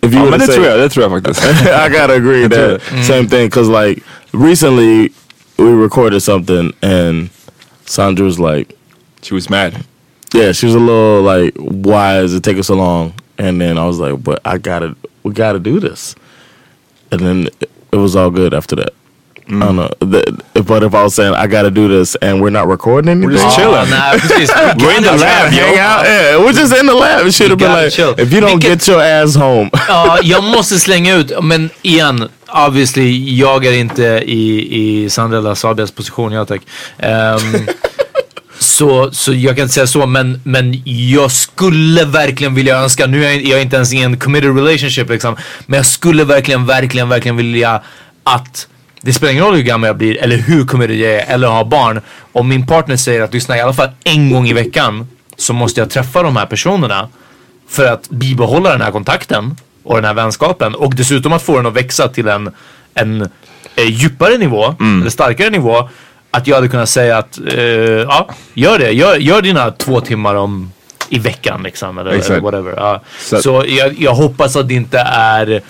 If 0.04 0.14
you 0.14 0.20
men 0.30 0.40
to 0.40 0.46
det 0.46 0.54
say- 0.54 0.64
jag, 0.66 0.80
det 0.80 0.90
tror 0.90 1.04
jag 1.04 1.12
faktiskt. 1.24 1.44
I 1.66 1.90
gotta 1.90 2.14
agree 2.14 2.48
that 2.48 2.82
same 3.06 3.28
thing 3.28 3.48
because 3.50 3.70
like 3.70 4.04
recently 4.32 5.10
we 5.58 5.72
recorded 5.84 6.22
something 6.24 6.74
and 6.82 7.30
Sandra 7.86 8.26
was 8.26 8.40
like, 8.40 8.74
She 9.22 9.34
was 9.36 9.50
mad. 9.50 9.74
yeah, 10.34 10.52
she 10.54 10.66
was 10.68 10.76
a 10.76 10.80
little 10.80 11.22
like, 11.22 11.54
why 11.58 12.22
does 12.22 12.34
it 12.34 12.44
take 12.44 12.58
us 12.60 12.68
so 12.68 12.76
long? 12.76 13.14
And 13.38 13.62
then 13.62 13.78
I 13.78 13.86
was 13.86 14.00
like, 14.00 14.24
but 14.24 14.40
I 14.46 14.58
gotta, 14.58 14.96
we 15.24 15.32
gotta 15.34 15.60
do 15.60 15.80
this. 15.80 16.16
And 17.12 17.22
then 17.22 17.48
it 17.92 17.98
was 17.98 18.16
all 18.16 18.32
good 18.32 18.54
after 18.54 18.76
that. 18.78 18.94
I 19.48 19.52
don't 19.60 19.76
know. 19.76 19.90
The, 20.00 20.64
but 20.64 20.84
if 20.84 20.94
I 20.94 21.04
was 21.04 21.16
saying 21.16 21.34
I 21.34 21.48
gotta 21.48 21.70
do 21.72 21.88
this 21.88 22.16
and 22.22 22.42
we're 22.42 22.50
not 22.50 22.68
recording 22.68 23.10
anything, 23.12 23.32
just 23.38 23.56
chilling. 23.58 23.90
Nej, 23.90 24.20
precis. 24.20 24.50
We're 24.78 24.98
in 24.98 25.04
the 25.04 25.12
lab, 25.18 25.52
hang 25.52 25.78
out. 25.80 26.06
Yeah, 26.06 26.38
we're 26.40 26.54
just 26.54 26.74
in 26.80 26.86
the 26.88 26.94
lab. 26.94 27.28
It 27.28 27.34
should 27.34 27.50
have 27.50 27.60
been 27.60 27.72
like, 27.74 27.92
chill. 27.94 28.14
if 28.18 28.32
you 28.32 28.40
don't 28.42 28.60
Vilket- 28.60 28.80
get 28.80 28.88
your 28.88 29.02
ass 29.02 29.36
home. 29.36 29.70
Ja, 29.88 30.20
jag 30.24 30.44
måste 30.44 30.80
slänga 30.80 31.16
ut, 31.16 31.32
men 31.44 31.70
igen, 31.82 32.30
obviously, 32.68 33.36
jag 33.40 33.66
är 33.66 33.74
inte 33.74 34.04
i, 34.26 35.04
i 35.04 35.10
Sandra 35.10 35.56
Sabias 35.56 35.92
position, 35.92 36.32
ja 36.32 36.46
tack. 36.46 36.62
Ehm, 37.00 37.68
så, 38.60 39.12
så 39.12 39.34
jag 39.34 39.56
kan 39.56 39.64
inte 39.64 39.74
säga 39.74 39.88
så, 39.88 40.06
men, 40.06 40.42
men 40.44 40.82
jag 40.86 41.32
skulle 41.32 42.06
verkligen 42.06 42.56
vilja 42.56 42.78
önska, 42.78 43.06
nu 43.08 43.26
är 43.26 43.32
jag, 43.32 43.42
jag 43.46 43.58
är 43.60 43.64
inte 43.64 43.76
ens 43.76 43.94
i 43.94 43.98
en 44.02 44.18
committed 44.20 44.56
relationship 44.56 45.10
liksom, 45.10 45.36
men 45.66 45.78
jag 45.78 45.86
skulle 45.86 46.24
verkligen, 46.24 46.66
verkligen, 46.66 47.10
verkligen 47.10 47.38
vilja 47.38 47.82
att 48.24 48.68
det 49.06 49.14
spelar 49.14 49.32
ingen 49.32 49.46
roll 49.46 49.56
hur 49.56 49.64
gammal 49.64 49.88
jag 49.88 49.98
blir 49.98 50.18
eller 50.24 50.38
hur 50.38 50.66
committed 50.66 50.96
jag 50.96 51.12
är 51.12 51.34
eller 51.34 51.48
har 51.48 51.66
barn. 51.66 52.02
Om 52.32 52.48
min 52.48 52.68
partner 52.68 52.96
säger 52.96 53.22
att 53.22 53.34
lyssna 53.34 53.58
i 53.58 53.62
alla 53.62 53.74
fall 53.74 53.90
en 54.04 54.30
gång 54.32 54.48
i 54.48 54.54
veckan 54.54 55.08
så 55.38 55.54
måste 55.54 55.82
jag 55.82 55.90
träffa 55.90 56.24
de 56.24 56.36
här 56.36 56.46
personerna 56.46 57.10
för 57.70 57.86
att 57.86 58.10
bibehålla 58.10 58.70
den 58.72 58.82
här 58.82 58.92
kontakten 58.92 59.56
och 59.84 59.96
den 59.96 60.06
här 60.06 60.14
vänskapen 60.14 60.76
och 60.76 60.96
dessutom 60.96 61.34
att 61.34 61.42
få 61.42 61.58
den 61.58 61.66
att 61.66 61.74
växa 61.74 62.08
till 62.08 62.28
en, 62.28 62.52
en 62.94 63.22
eh, 63.76 63.86
djupare 63.90 64.38
nivå 64.38 64.76
eller 65.02 65.10
starkare 65.10 65.50
nivå. 65.50 65.90
Att 66.32 66.48
jag 66.48 66.56
hade 66.56 66.68
kunnat 66.68 66.90
säga 66.90 67.18
att 67.18 67.40
eh, 67.54 67.62
ja, 67.62 68.30
gör 68.54 68.80
det. 68.80 68.92
Gör, 68.92 69.16
gör 69.16 69.42
dina 69.42 69.72
två 69.72 70.02
timmar 70.02 70.36
om 70.36 70.72
i 71.10 71.20
veckan 71.20 71.64
liksom 71.64 71.98
eller, 71.98 72.12
eller 72.12 72.40
whatever. 72.40 72.74
Ja. 72.78 73.02
Så 73.20 73.42
Så, 73.42 73.66
jag, 73.68 74.00
jag 74.00 74.14
hoppas 74.14 74.56
att 74.56 74.68
det 74.68 74.74
inte 74.74 75.00
är 75.00 75.62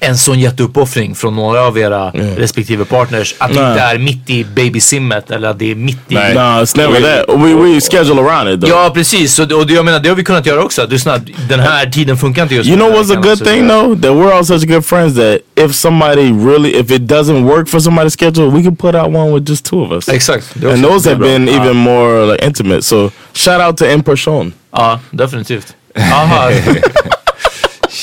en 0.00 0.18
sån 0.18 0.38
jätteuppoffring 0.40 1.14
från 1.14 1.36
några 1.36 1.60
av 1.62 1.78
era 1.78 2.10
respektive 2.36 2.84
partners. 2.84 3.34
Att 3.38 3.48
det 3.48 3.54
inte 3.54 3.80
är 3.80 3.98
mitt 3.98 4.30
i 4.30 4.44
babysimmet 4.44 5.30
eller 5.30 5.48
att 5.48 5.58
det 5.58 5.70
är 5.70 5.74
mitt 5.74 5.98
i... 6.08 6.14
Nej. 6.14 6.34
no, 6.34 6.40
it's 6.40 6.76
never 6.76 7.00
that. 7.00 7.36
We 7.38 7.54
we 7.54 7.80
schedule 7.80 8.20
around 8.20 8.48
it 8.48 8.60
though. 8.60 8.70
Ja 8.84 8.90
precis, 8.94 9.38
och 9.38 9.66
det, 9.66 9.74
jag 9.74 9.84
menar 9.84 10.00
det 10.00 10.08
har 10.08 10.16
vi 10.16 10.24
kunnat 10.24 10.46
göra 10.46 10.62
också. 10.64 10.86
Du 10.86 10.98
snart, 10.98 11.20
den 11.48 11.60
här 11.60 11.86
tiden 11.86 12.16
funkar 12.16 12.42
inte 12.42 12.54
just 12.54 12.68
You 12.70 12.76
know 12.78 12.92
what's 12.92 13.12
a 13.12 13.20
good 13.22 13.32
också 13.32 13.44
thing 13.44 13.68
though? 13.68 14.00
That 14.00 14.10
we're 14.12 14.32
all 14.32 14.44
such 14.44 14.62
good 14.68 14.84
friends 14.84 15.14
that 15.16 15.38
if 15.66 15.74
somebody 15.74 16.32
really, 16.32 16.80
if 16.80 16.90
it 16.90 17.02
doesn't 17.02 17.44
work 17.44 17.68
for 17.68 17.80
somebody's 17.80 18.10
schedule, 18.12 18.50
we 18.50 18.62
can 18.62 18.76
put 18.76 18.94
out 18.94 19.14
one 19.14 19.32
with 19.32 19.48
just 19.48 19.64
two 19.64 19.82
of 19.82 19.90
us. 19.92 20.08
Exakt. 20.08 20.56
And 20.64 20.84
those 20.84 21.08
have 21.08 21.18
bra. 21.18 21.28
been 21.28 21.46
Ja. 21.48 21.62
even 21.62 21.76
more 21.76 22.32
like 22.32 22.46
intimate. 22.46 22.82
So 22.82 23.10
shout 23.34 23.60
out 23.60 23.76
to 23.76 23.84
in 23.92 24.02
person. 24.02 24.52
Ja, 24.72 25.00
definitivt. 25.10 25.74
Aha. 25.98 26.50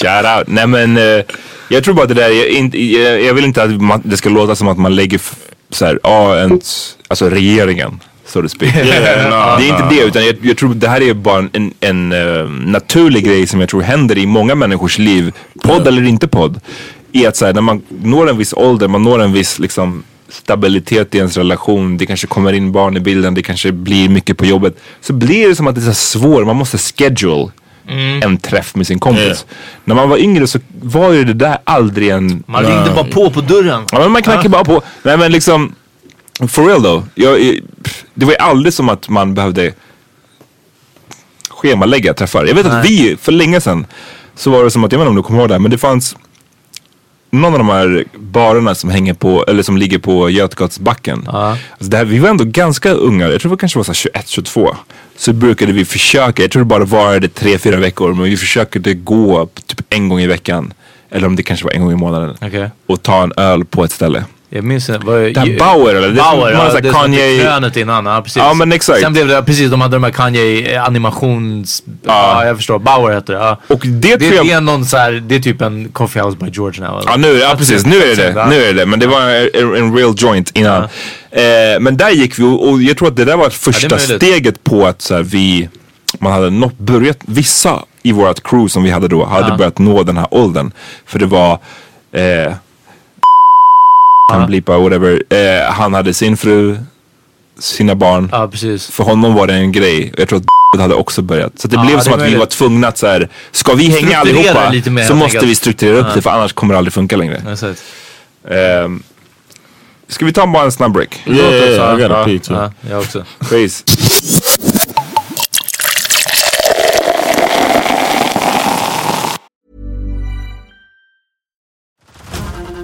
Shout 0.02 0.26
out. 0.38 0.48
Nej 0.48 0.68
men 0.68 0.98
eh, 0.98 1.24
jag 1.70 1.84
tror 1.84 1.94
bara 1.94 2.06
det 2.06 2.14
där, 2.14 2.30
jag, 2.30 2.48
inte, 2.50 2.84
jag, 2.84 3.22
jag 3.24 3.34
vill 3.34 3.46
inte 3.46 3.64
att 3.64 3.82
man, 3.82 4.02
det 4.06 4.18
ska 4.18 4.30
låta 4.30 4.56
som 4.56 4.68
att 4.68 4.78
man 4.78 4.96
lägger 4.96 5.18
f- 5.18 5.36
så 5.70 5.86
här, 5.86 6.00
ja, 6.04 6.38
en, 6.38 6.62
alltså 7.08 7.30
regeringen. 7.30 8.00
So 8.26 8.42
to 8.42 8.50
speak. 8.50 8.74
det 9.60 9.66
är 9.66 9.70
inte 9.70 9.88
det 9.90 10.02
utan 10.04 10.26
jag, 10.26 10.36
jag 10.42 10.58
tror 10.58 10.74
det 10.74 10.88
här 10.88 11.02
är 11.02 11.14
bara 11.14 11.48
en, 11.54 11.74
en 11.80 12.12
eh, 12.12 12.50
naturlig 12.50 13.26
grej 13.26 13.48
som 13.48 13.60
jag 13.60 13.70
tror 13.70 13.82
händer 13.82 14.18
i 14.18 14.26
många 14.26 14.56
människors 14.56 14.98
liv, 15.00 15.34
podd 15.64 15.88
eller 15.88 16.04
inte 16.04 16.28
podd. 16.28 16.60
I 17.12 17.26
att 17.26 17.36
så 17.36 17.46
här, 17.46 17.54
när 17.54 17.62
man 17.62 17.82
når 18.04 18.30
en 18.30 18.38
viss 18.38 18.54
ålder, 18.54 18.88
man 18.88 19.04
når 19.04 19.22
en 19.22 19.34
viss 19.34 19.60
liksom 19.60 20.04
stabilitet 20.30 21.16
i 21.16 21.18
ens 21.18 21.38
relation, 21.38 21.98
det 21.98 22.06
kanske 22.06 22.28
kommer 22.28 22.54
in 22.54 22.72
barn 22.72 22.98
i 22.98 23.00
bilden, 23.00 23.34
det 23.34 23.42
kanske 23.44 23.72
blir 23.72 24.10
mycket 24.10 24.38
på 24.38 24.46
jobbet. 24.46 24.78
Så 25.02 25.14
blir 25.14 25.48
det 25.50 25.56
som 25.56 25.68
att 25.68 25.76
det 25.76 25.82
är 25.82 25.86
så 25.86 25.94
svårt, 25.94 26.46
man 26.46 26.56
måste 26.56 26.78
schedule 26.78 27.52
en 28.24 28.38
träff 28.38 28.76
med 28.76 28.88
sin 28.88 29.00
kompis. 29.00 29.46
När 29.84 29.96
man 29.96 30.10
var 30.10 30.18
yngre 30.18 30.48
så 30.48 30.60
var 30.82 31.12
ju 31.12 31.24
det 31.24 31.34
där 31.34 31.58
aldrig 31.64 32.10
en... 32.10 32.44
Man 32.48 32.64
ringde 32.66 32.92
bara 32.96 33.06
på 33.06 33.30
på 33.32 33.42
dörren. 33.42 33.86
Ja 33.92 34.00
men 34.00 34.12
man 34.12 34.22
knackar 34.22 34.50
bara 34.50 34.64
på. 34.64 34.82
Nej 35.04 35.18
men 35.18 35.32
liksom, 35.32 35.76
for 36.48 36.66
real 36.68 36.84
då. 36.84 37.04
Jag, 37.16 37.60
det 38.14 38.26
var 38.26 38.32
ju 38.32 38.38
aldrig 38.38 38.74
som 38.74 38.90
att 38.90 39.10
man 39.10 39.34
behövde 39.34 39.74
schemalägga 41.50 42.14
träffar. 42.14 42.46
Jag 42.46 42.56
vet 42.56 42.66
att 42.66 42.86
vi, 42.86 43.18
för 43.22 43.32
länge 43.32 43.62
sedan, 43.62 43.86
så 44.36 44.52
var 44.52 44.64
det 44.64 44.72
som 44.72 44.84
att, 44.84 44.92
jag 44.92 45.00
vet 45.00 45.04
inte 45.04 45.10
om 45.10 45.16
du 45.16 45.24
kommer 45.24 45.40
ihåg 45.40 45.50
det 45.50 45.54
här, 45.54 45.60
men 45.60 45.72
det 45.72 45.78
fanns 45.78 46.16
någon 47.34 47.54
av 47.54 47.60
de 47.60 47.70
här 47.70 48.04
barerna 48.16 48.76
som 48.76 48.90
hänger 48.90 49.14
på, 49.14 49.46
eller 49.48 49.64
som 49.64 49.78
ligger 49.78 49.98
på 49.98 50.30
Götgatsbacken. 50.30 51.28
Alltså 51.28 51.92
det 51.92 51.98
här, 51.98 52.06
vi 52.06 52.20
var 52.20 52.30
ändå 52.30 52.44
ganska 52.44 52.92
unga, 52.92 53.28
jag 53.30 53.42
tror 53.42 53.52
det 53.52 53.58
kanske 53.58 53.80
var 53.80 53.84
så 53.84 53.90
här 53.92 53.94
21, 53.94 54.28
22. 54.28 54.76
Så 55.16 55.34
brukade 55.34 55.74
vi 55.74 55.86
försöka, 55.86 56.42
jag 56.42 56.52
tror 56.52 56.62
det 56.62 56.66
bara 56.66 56.86
varade 56.86 57.28
tre, 57.28 57.58
fyra 57.58 57.78
veckor, 57.78 58.14
men 58.14 58.24
vi 58.24 58.38
försökte 58.38 58.94
gå 58.94 59.50
typ 59.66 59.82
en 59.90 60.10
gång 60.10 60.20
i 60.20 60.28
veckan. 60.28 60.74
Eller 61.10 61.28
om 61.28 61.36
det 61.36 61.44
kanske 61.44 61.66
var 61.66 61.72
en 61.72 61.82
gång 61.82 61.92
i 61.92 61.96
månaden. 61.96 62.36
Okej. 62.42 62.70
Och 62.88 63.04
ta 63.04 63.24
en 63.24 63.34
öl 63.38 63.66
på 63.66 63.84
ett 63.84 63.92
ställe. 63.92 64.24
Jag 64.56 64.64
minns 64.64 64.90
inte. 64.90 65.08
Det 65.08 65.40
här 65.40 65.60
Bauer 65.60 65.96
eller? 65.96 66.08
Det 66.08 66.14
Bauer, 66.14 66.54
har 66.54 66.66
ja, 66.66 66.80
det 66.82 66.92
Kanye- 66.92 67.42
krönet 67.42 67.78
innan. 67.78 68.06
Ja, 68.06 68.22
precis. 68.22 68.38
Ja, 68.38 68.54
men 68.54 68.72
exakt. 68.72 69.00
Sen 69.02 69.14
blev 69.14 69.28
det, 69.28 69.44
precis, 69.44 69.72
de 69.72 69.82
hade 69.82 69.96
de 69.96 70.04
här 70.04 70.12
Kanye 70.12 70.76
eh, 70.76 70.86
animations... 70.86 71.84
Ja, 72.06 72.46
jag 72.46 72.58
förstår. 72.58 72.80
Bauer 72.80 73.14
heter 73.14 73.34
det. 73.34 73.40
Ja. 73.40 73.60
Och 73.68 73.80
det 73.86 74.16
Det, 74.16 74.26
jag... 74.36 74.46
det 74.46 74.52
är 74.52 74.62
någon 74.62 74.86
så 74.86 74.98
här, 74.98 75.12
det 75.12 75.36
är 75.36 75.40
typ 75.40 75.62
en 75.62 75.90
Coffee 75.90 76.22
House 76.24 76.38
by 76.38 76.50
George 76.50 76.82
now. 76.82 77.00
eller? 77.00 77.12
Ja, 77.12 77.18
nu, 77.18 77.28
ja 77.40 77.56
precis, 77.58 77.86
nu 77.86 77.96
är 77.98 78.16
det 78.16 78.34
det. 78.34 78.46
Nu 78.50 78.56
är 78.64 78.68
det 78.68 78.80
det. 78.80 78.86
Men 78.86 79.00
det 79.00 79.08
var 79.08 79.22
en, 79.22 79.76
en 79.76 79.96
real 79.98 80.14
joint 80.18 80.52
innan. 80.54 80.84
Eh, 80.84 81.80
men 81.80 81.98
där 81.98 82.10
gick 82.10 82.40
vi 82.40 82.44
och, 82.44 82.70
och 82.70 82.82
jag 82.82 82.98
tror 82.98 83.08
att 83.08 83.16
det 83.16 83.26
där 83.26 83.38
var 83.38 83.50
första 83.50 83.98
steget 84.00 84.64
på 84.64 84.86
att 84.88 85.02
så 85.02 85.16
här, 85.16 85.24
vi, 85.24 85.70
man 86.20 86.32
hade 86.32 86.50
nått, 86.50 86.78
börjat, 86.78 87.18
vissa 87.26 87.80
i 88.04 88.12
vårt 88.12 88.44
crew 88.44 88.70
som 88.70 88.84
vi 88.84 88.90
hade 88.90 89.08
då 89.08 89.26
hade 89.26 89.58
börjat 89.58 89.80
nå 89.80 90.04
den 90.04 90.18
här 90.18 90.28
åldern. 90.32 90.72
För 91.06 91.20
det 91.20 91.26
var, 91.26 91.60
eh, 92.12 92.54
kan 94.40 94.48
blipa 94.48 94.78
whatever, 94.78 95.24
eh, 95.30 95.72
han 95.74 95.94
hade 95.94 96.14
sin 96.14 96.38
fru, 96.38 96.78
sina 97.60 97.96
barn. 97.96 98.30
Ja, 98.32 98.48
precis. 98.48 98.88
För 98.88 99.04
honom 99.04 99.34
var 99.34 99.48
det 99.48 99.54
en 99.54 99.72
grej. 99.72 100.14
Jag 100.18 100.30
tror 100.30 100.40
att 100.40 100.46
hade 100.80 100.96
också 100.96 101.22
börjat. 101.22 101.60
Så 101.60 101.68
det 101.68 101.76
Ja, 101.76 101.82
blev 101.86 101.98
det 101.98 102.04
som 102.04 102.14
att 102.14 102.20
vi 102.20 102.24
möjligt. 102.24 102.40
var 102.40 102.46
tvungna 102.46 102.88
att 102.88 102.98
så 102.98 103.08
här, 103.08 103.30
ska 103.52 103.74
vi 103.74 103.86
hänga 103.86 104.18
allihopa 104.18 104.70
lite 104.70 104.90
mer, 104.90 105.04
så 105.04 105.16
måste 105.16 105.46
vi 105.46 105.56
strukturera 105.56 105.98
upp 105.98 106.14
det 106.14 106.22
för 106.22 106.30
annars 106.30 106.54
kommer 106.54 106.74
det 106.74 106.78
aldrig 106.78 106.94
funka 106.94 107.18
längre. 107.18 107.42
Exakt. 107.52 107.84
Ehm, 108.50 109.04
ska 110.08 110.26
vi 110.26 110.34
ta 110.34 110.48
bara 110.48 110.64
en 110.64 110.72
snabb 110.72 110.92
break? 110.94 111.22
Yeah, 111.26 111.40
yeah, 111.40 111.64
oss, 111.64 111.70
yeah, 111.70 112.00
I 112.00 112.02
ja. 112.02 112.08
got 112.08 112.18
a 112.18 112.54
Ja. 112.54 112.72
Ja, 112.82 112.90
jag 112.90 113.00
också. 113.00 113.26
Please. 113.50 113.84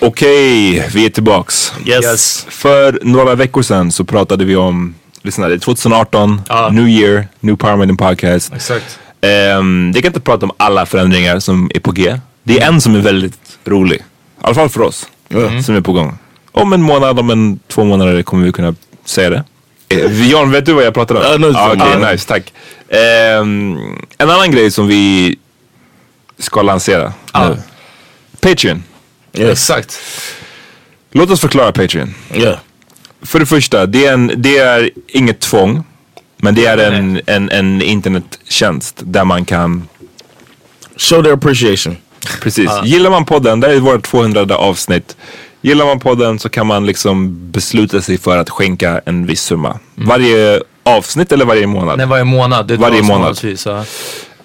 Okej, 0.00 0.88
vi 0.94 1.06
är 1.06 1.10
tillbaks. 1.10 1.72
Yes. 1.86 2.46
För 2.48 2.98
några 3.02 3.34
veckor 3.34 3.62
sedan 3.62 3.92
så 3.92 4.04
pratade 4.04 4.44
vi 4.44 4.56
om, 4.56 4.94
lyssna 5.22 5.48
det 5.48 5.54
är 5.54 5.58
2018, 5.58 6.40
Ja. 6.48 6.68
New 6.72 6.88
Year, 6.88 7.28
New 7.40 7.56
Meeting 7.78 7.96
Podcast. 7.96 8.52
Exakt. 8.54 8.98
Um, 9.58 9.92
det 9.92 10.02
kan 10.02 10.08
inte 10.08 10.20
prata 10.20 10.46
om 10.46 10.52
alla 10.56 10.86
förändringar 10.86 11.38
som 11.40 11.70
är 11.74 11.80
på 11.80 11.92
G. 11.92 12.20
Det 12.42 12.58
är 12.60 12.68
en 12.68 12.80
som 12.80 12.94
är 12.94 13.00
väldigt 13.00 13.58
rolig. 13.64 13.96
I 13.98 14.02
alla 14.40 14.54
fall 14.54 14.68
för 14.68 14.80
oss. 14.82 15.06
Som 15.64 15.74
är 15.76 15.80
på 15.80 15.92
gång. 15.92 16.18
Om 16.52 16.72
en 16.72 16.82
månad, 16.82 17.18
om 17.18 17.30
en 17.30 17.58
två 17.68 17.84
månader 17.84 18.22
kommer 18.22 18.44
vi 18.46 18.52
kunna 18.52 18.74
säga 19.04 19.30
det. 19.30 19.44
Eh, 19.88 20.30
John, 20.30 20.50
vet 20.50 20.66
du 20.66 20.72
vad 20.72 20.84
jag 20.84 20.94
pratar 20.94 21.14
om? 21.14 21.22
Ja, 21.24 21.36
nu- 21.38 21.52
Ah, 21.56 21.72
Okej, 21.72 21.88
ja. 22.02 22.10
nice, 22.12 22.28
tack. 22.28 22.52
Ehm, 22.88 23.76
en 24.18 24.30
annan 24.30 24.50
grej 24.50 24.70
som 24.70 24.86
vi 24.86 25.36
ska 26.38 26.62
lansera 26.62 27.12
nu. 27.34 27.56
Patreon. 28.40 28.82
Exakt. 29.38 29.98
Låt 31.12 31.30
oss 31.30 31.40
förklara 31.40 31.72
Patreon. 31.72 32.14
Yeah. 32.34 32.58
För 33.22 33.40
det 33.40 33.46
första, 33.46 33.86
det 33.86 34.06
är, 34.06 34.12
en, 34.12 34.32
det 34.36 34.58
är 34.58 34.90
inget 35.08 35.40
tvång. 35.40 35.84
Men 36.36 36.54
det 36.54 36.66
är 36.66 36.78
en, 36.78 37.20
en, 37.26 37.50
en 37.50 37.82
internettjänst 37.82 38.96
där 39.04 39.24
man 39.24 39.44
kan 39.44 39.88
Show 40.96 41.22
their 41.22 41.32
appreciation. 41.32 41.96
Precis. 42.42 42.70
Gillar 42.84 43.10
man 43.10 43.24
podden, 43.24 43.60
det 43.60 43.66
här 43.66 43.74
är 43.74 43.80
vårt 43.80 44.02
200 44.02 44.56
avsnitt. 44.56 45.16
Gillar 45.60 45.86
man 45.86 46.00
podden 46.00 46.38
så 46.38 46.48
kan 46.48 46.66
man 46.66 46.86
liksom 46.86 47.36
besluta 47.50 48.00
sig 48.00 48.18
för 48.18 48.38
att 48.38 48.50
skänka 48.50 49.00
en 49.04 49.26
viss 49.26 49.42
summa. 49.42 49.78
Varje 49.94 50.62
avsnitt 50.82 51.32
eller 51.32 51.44
varje 51.44 51.66
månad? 51.66 51.98
Nej, 51.98 52.06
varje 52.06 52.24
månad. 52.24 52.70
Varje 52.70 53.02
månad. 53.02 53.20
månadsvis, 53.20 53.66
ja. 53.66 53.84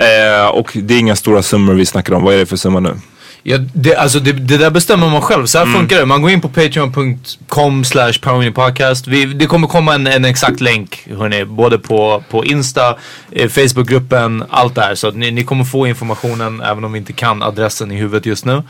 Eh, 0.06 0.48
och 0.48 0.72
det 0.74 0.94
är 0.94 1.00
inga 1.00 1.16
stora 1.16 1.44
summor 1.44 1.74
vi 1.74 1.86
snackar 1.86 2.14
om. 2.14 2.24
Vad 2.24 2.34
är 2.34 2.38
det 2.38 2.46
för 2.46 2.58
summa 2.58 2.80
nu? 2.80 2.96
Ja, 3.44 3.58
det, 3.74 3.96
alltså 3.96 4.20
det, 4.20 4.32
det 4.32 4.58
där 4.58 4.70
bestämmer 4.70 5.10
man 5.10 5.22
själv. 5.22 5.46
Så 5.46 5.58
här 5.58 5.66
Mm. 5.66 5.80
funkar 5.80 5.98
det. 5.98 6.06
Man 6.06 6.22
går 6.22 6.32
in 6.32 6.42
på 6.42 6.50
patreon.com 6.50 7.84
slash 7.84 8.14
podcast. 8.54 9.08
Vi, 9.08 9.26
det 9.26 9.46
kommer 9.46 9.68
komma 9.68 9.96
en, 9.96 10.08
en 10.08 10.26
exakt 10.26 10.62
länk 10.62 11.08
hörni, 11.18 11.46
både 11.46 11.78
på, 11.80 12.24
på 12.30 12.46
Insta, 12.46 12.96
eh, 13.32 13.50
Facebookgruppen, 13.50 14.44
allt 14.50 14.76
det 14.76 14.82
här. 14.82 14.96
Så 14.96 15.12
ni, 15.12 15.32
ni 15.32 15.44
kommer 15.44 15.64
få 15.64 15.88
informationen 15.88 16.62
även 16.62 16.84
om 16.84 16.92
vi 16.92 17.00
inte 17.00 17.14
kan 17.14 17.44
adressen 17.44 17.92
i 17.92 17.96
huvudet 17.96 18.26
just 18.26 18.46
nu. 18.46 18.64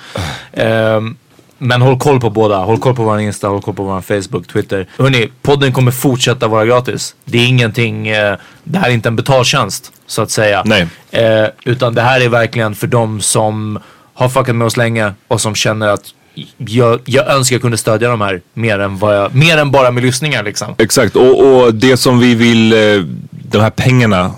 Ehm, 0.53 1.15
men 1.57 1.82
håll 1.82 1.99
koll 1.99 2.19
på 2.19 2.30
båda. 2.30 2.57
Håll 2.57 2.78
koll 2.80 2.95
på 2.95 3.03
vår 3.03 3.19
Insta, 3.19 3.47
håll 3.47 3.61
koll 3.61 3.74
på 3.76 3.84
vår 3.84 4.01
Facebook, 4.01 4.47
Twitter. 4.47 4.88
Hörni, 4.97 5.30
podden 5.41 5.74
kommer 5.74 5.91
fortsätta 5.91 6.47
vara 6.47 6.65
gratis. 6.65 7.15
Det 7.26 7.38
är 7.38 7.47
ingenting, 7.47 8.07
eh, 8.07 8.36
det 8.63 8.80
här 8.80 8.89
är 8.89 8.93
inte 8.93 9.09
en 9.09 9.15
betaltjänst 9.15 9.91
så 10.07 10.22
att 10.22 10.32
säga. 10.32 10.63
Nej. 10.65 10.88
Eh, 11.11 11.45
utan 11.65 11.95
det 11.95 12.01
här 12.01 12.22
är 12.22 12.30
verkligen 12.30 12.76
för 12.76 12.88
de 12.88 13.22
som 13.22 13.80
har 14.14 14.30
fuckat 14.30 14.55
med 14.55 14.68
oss 14.68 14.78
länge 14.78 15.14
och 15.28 15.41
som 15.41 15.55
känner 15.55 15.88
att 15.88 16.14
jag, 16.57 16.99
jag 17.05 17.28
önskar 17.28 17.55
jag 17.55 17.62
kunde 17.62 17.78
stödja 17.78 18.09
de 18.09 18.22
här 18.22 18.41
mer 18.53 18.80
än, 18.80 18.97
jag, 19.01 19.36
mer 19.36 19.57
än 19.57 19.72
bara 19.72 19.91
med 19.91 20.03
lyssningar 20.03 20.43
liksom. 20.43 20.76
Exakt, 20.78 21.16
och, 21.16 21.39
och 21.39 21.74
det 21.74 21.97
som 21.97 22.20
vi 22.20 22.36
vill, 22.36 22.74
eh, 22.74 23.03
de 23.32 23.62
här 23.62 23.70
pengarna 23.70 24.32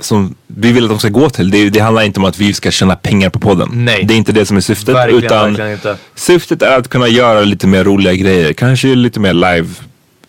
som 0.00 0.34
vi 0.46 0.72
vill 0.72 0.84
att 0.84 0.90
de 0.90 0.98
ska 0.98 1.08
gå 1.08 1.30
till, 1.30 1.50
det, 1.50 1.70
det 1.70 1.80
handlar 1.80 2.02
inte 2.02 2.20
om 2.20 2.26
att 2.26 2.38
vi 2.38 2.54
ska 2.54 2.70
tjäna 2.70 2.96
pengar 2.96 3.30
på 3.30 3.38
podden. 3.38 3.68
Nej. 3.72 4.04
Det 4.04 4.14
är 4.14 4.18
inte 4.18 4.32
det 4.32 4.46
som 4.46 4.56
är 4.56 4.60
syftet. 4.60 4.94
Verkligen, 4.94 5.24
utan 5.24 5.54
verkligen. 5.54 5.96
Syftet 6.14 6.62
är 6.62 6.78
att 6.78 6.88
kunna 6.88 7.08
göra 7.08 7.40
lite 7.40 7.66
mer 7.66 7.84
roliga 7.84 8.14
grejer. 8.14 8.52
Kanske 8.52 8.94
lite 8.94 9.20
mer 9.20 9.32
live 9.34 9.68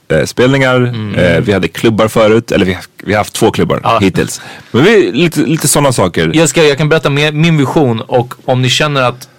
eh, 0.07 0.23
spelningar. 0.25 0.93
Eh, 1.17 1.41
vi 1.41 1.53
hade 1.53 1.67
klubbar 1.67 2.07
förut, 2.07 2.51
eller 2.51 2.65
vi, 2.65 2.77
vi 3.03 3.11
har 3.13 3.17
haft 3.17 3.33
två 3.33 3.51
klubbar 3.51 3.79
Ja. 3.83 3.99
hittills. 4.01 4.41
Men 4.71 4.83
vi, 4.83 5.11
lite, 5.11 5.39
lite 5.39 5.67
sådana 5.67 5.91
saker. 5.91 6.31
Jag, 6.33 6.49
ska, 6.49 6.63
jag 6.63 6.77
kan 6.77 6.89
berätta 6.89 7.09
mer, 7.09 7.31
min 7.31 7.57
vision 7.57 8.01
och 8.01 8.33
om 8.45 8.61
ni 8.61 8.69
känner 8.69 9.01
att 9.01 9.29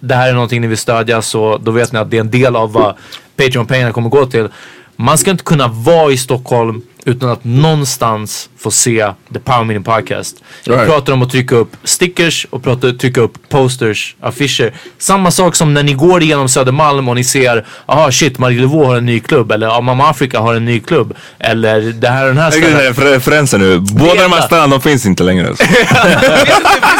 det 0.00 0.14
här 0.14 0.28
är 0.28 0.32
någonting 0.34 0.60
ni 0.60 0.66
vill 0.66 0.78
stödja 0.78 1.22
så 1.22 1.58
då 1.58 1.70
vet 1.70 1.92
ni 1.92 1.98
att 1.98 2.10
det 2.10 2.16
är 2.16 2.20
en 2.20 2.30
del 2.30 2.56
av 2.56 2.72
vad 2.72 2.94
Patreon-pengarna 3.36 3.92
kommer 3.92 4.08
gå 4.08 4.26
till. 4.26 4.48
Man 4.96 5.18
ska 5.18 5.30
inte 5.30 5.44
kunna 5.44 5.68
vara 5.68 6.12
i 6.12 6.16
Stockholm 6.16 6.82
utan 7.06 7.30
att 7.30 7.44
någonstans 7.44 8.48
få 8.58 8.70
se 8.70 9.06
The 9.32 9.38
Power 9.38 9.64
Meeting 9.64 9.84
Podcast. 9.84 10.36
Vi 10.66 10.72
Right. 10.72 10.86
pratar 10.88 11.12
om 11.12 11.22
att 11.22 11.30
trycka 11.30 11.54
upp 11.56 11.76
stickers 11.84 12.46
och 12.50 12.62
pratar, 12.64 12.90
trycka 12.92 13.20
upp 13.20 13.48
posters, 13.48 14.16
affischer. 14.20 14.72
Samma 14.98 15.30
sak 15.30 15.54
som 15.56 15.74
när 15.74 15.82
ni 15.82 15.92
går 15.92 16.22
igenom 16.22 16.48
Södermalm 16.48 17.08
och 17.08 17.14
ni 17.14 17.24
ser, 17.24 17.66
aha 17.86 18.10
shit, 18.12 18.38
Marielevaux 18.38 18.86
har 18.86 18.96
en 18.96 19.06
ny 19.06 19.20
klubb. 19.20 19.52
Eller 19.52 19.80
Mamma 19.82 20.08
Afrika 20.10 20.40
har 20.40 20.54
en 20.54 20.64
ny 20.64 20.80
klubb. 20.80 21.14
Eller 21.38 21.80
det 21.80 22.08
här 22.08 22.22
och 22.22 22.28
den 22.28 22.38
här 22.38 22.44
Jag 22.44 22.52
stället. 22.54 22.96
här 22.98 23.04
referensen 23.04 23.60
nu. 23.60 23.78
Båda 23.78 24.22
de 24.22 24.32
här 24.32 24.40
ställena 24.46 24.66
de 24.66 24.80
finns 24.80 25.06
inte 25.06 25.22
längre. 25.22 25.54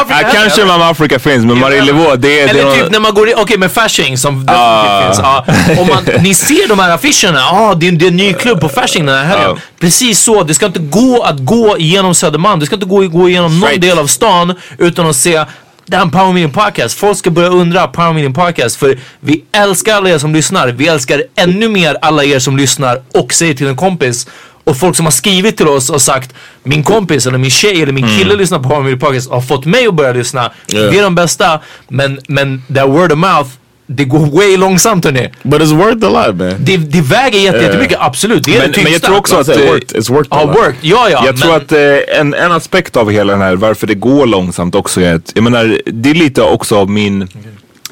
Afrika 0.00 0.20
Ja, 0.22 0.28
kanske 0.40 0.64
Mamma 0.64 0.88
Afrika 0.90 1.18
finns 1.18 1.44
men 1.44 1.58
Marielevaux 1.58 2.16
det 2.18 2.40
är... 2.40 2.44
det 2.44 2.50
Eller 2.60 2.66
är 2.72 2.82
typ 2.82 2.90
när 2.90 3.00
man 3.00 3.14
går 3.14 3.28
in, 3.28 3.34
okej 3.38 3.58
med 3.58 3.72
Fasching 3.72 4.18
som 4.18 4.46
definitivt 4.46 4.58
Ah. 4.58 5.02
finns. 5.06 5.18
Ja. 5.18 5.44
Om 5.82 5.88
man, 5.88 6.04
ni 6.22 6.34
ser 6.34 6.68
de 6.68 6.78
här 6.78 6.90
affischerna, 6.90 7.40
ah, 7.40 7.74
det, 7.74 7.88
är, 7.88 7.92
det 7.92 8.04
är 8.04 8.08
en 8.08 8.16
ny 8.16 8.32
klubb 8.32 8.60
på 8.60 8.68
Fasching 8.68 9.06
den 9.06 9.14
här 9.18 9.24
helgen. 9.24 9.50
Ja. 9.50 9.58
Precis 9.80 10.20
så, 10.20 10.42
det 10.42 10.54
ska 10.54 10.66
inte 10.66 10.78
gå 10.80 11.22
att 11.22 11.38
gå 11.38 11.78
igenom 11.78 12.14
Södermalm, 12.14 12.60
det 12.60 12.66
ska 12.66 12.74
inte 12.74 12.86
gå, 12.86 13.08
gå 13.08 13.28
igenom 13.28 13.60
någon 13.60 13.68
Right. 13.68 13.80
del 13.82 13.98
av 13.98 14.06
stan 14.06 14.54
utan 14.78 15.06
att 15.06 15.16
se 15.16 15.44
det 15.90 15.96
är 15.96 16.00
en 16.00 16.10
Power 16.10 16.32
Meeting 16.32 16.52
Podcast. 16.52 16.98
Folk 16.98 17.18
ska 17.18 17.30
börja 17.30 17.48
undra 17.48 17.86
Power 17.88 18.12
Meeting 18.12 18.34
Podcast 18.34 18.76
för 18.76 18.98
vi 19.20 19.44
älskar 19.52 19.94
alla 19.96 20.10
er 20.10 20.18
som 20.18 20.34
lyssnar. 20.34 20.68
Vi 20.68 20.88
älskar 20.88 21.22
ännu 21.36 21.68
mer 21.68 21.96
alla 22.02 22.24
er 22.24 22.38
som 22.38 22.56
lyssnar 22.56 23.02
och 23.14 23.32
säger 23.32 23.54
till 23.54 23.66
en 23.66 23.76
kompis. 23.76 24.26
Och 24.68 24.76
folk 24.76 24.96
som 24.96 25.06
har 25.06 25.10
skrivit 25.10 25.56
till 25.56 25.68
oss 25.68 25.90
och 25.90 26.02
sagt 26.02 26.34
min 26.62 26.82
kompis 26.84 27.26
eller 27.26 27.38
min 27.38 27.50
tjej 27.50 27.82
eller 27.82 27.92
min 27.92 28.08
kille 28.18 28.36
lyssnar 28.36 28.58
på 28.58 28.80
Meeting 28.80 29.00
Podcast 29.00 29.30
har 29.30 29.40
fått 29.40 29.64
mig 29.64 29.86
att 29.86 29.94
börja 29.94 30.12
lyssna. 30.12 30.50
Yeah. 30.72 30.90
Vi 30.90 30.98
är 30.98 31.02
de 31.02 31.14
bästa. 31.14 31.60
Men, 31.88 32.18
men 32.28 32.62
det 32.68 32.80
här 32.80 32.86
word 32.86 33.12
of 33.12 33.18
mouth, 33.18 33.50
det 33.86 34.04
går 34.04 34.18
way 34.18 34.56
långsamt 34.56 35.04
hörni. 35.04 35.30
But 35.42 35.60
it's 35.62 35.74
worth 35.76 36.06
a 36.06 36.26
lot 36.26 36.36
man. 36.36 36.54
Det, 36.58 36.76
det 36.76 37.00
väger 37.00 37.38
jätte, 37.38 37.56
Yeah. 37.58 37.64
jättemycket, 37.66 37.96
absolut. 38.00 38.44
Det 38.44 38.56
är 38.56 38.60
Men- 38.60 38.72
det 38.72 38.82
men 38.82 38.92
jag 38.92 39.02
tror 39.02 39.16
också 39.16 39.36
att, 39.36 39.48
eh, 39.48 39.56
worth, 39.56 39.94
it's 39.94 40.12
worth 40.12 40.28
a 40.30 40.44
lot. 40.44 40.74
Ja, 40.80 41.08
ja. 41.10 41.22
Jag 41.26 41.36
tror 41.36 41.52
men- 41.52 41.56
att 41.62 41.72
eh, 41.72 42.20
en, 42.20 42.34
en 42.34 42.52
aspekt 42.52 42.96
av 42.96 43.10
hela 43.10 43.32
den 43.32 43.42
här 43.42 43.56
varför 43.56 43.86
det 43.86 43.94
går 43.94 44.26
långsamt 44.26 44.74
också 44.74 45.00
är 45.00 45.14
att, 45.14 45.32
jag 45.34 45.44
menar, 45.44 45.80
det 45.86 46.10
är 46.10 46.14
lite 46.14 46.42
också 46.42 46.76
av 46.78 46.90
min, 46.90 47.28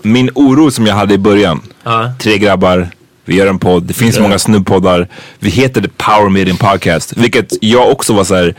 min 0.02 0.30
oro 0.34 0.70
som 0.70 0.86
jag 0.86 0.94
hade 0.94 1.14
i 1.14 1.18
början. 1.18 1.60
Ja. 1.84 2.12
Tre 2.20 2.38
grabbar, 2.38 2.88
vi 3.26 3.34
gör 3.36 3.46
en 3.46 3.58
podd, 3.58 3.82
det 3.82 3.94
finns 3.94 4.18
många 4.18 4.38
snubbpoddar. 4.38 5.08
Vi 5.38 5.50
heter 5.50 5.80
The 5.80 5.88
Power 5.88 6.28
Meeting 6.28 6.56
Podcast, 6.56 7.16
vilket 7.16 7.52
jag 7.60 7.90
också 7.90 8.12
var 8.12 8.24
så 8.24 8.34
här. 8.34 8.54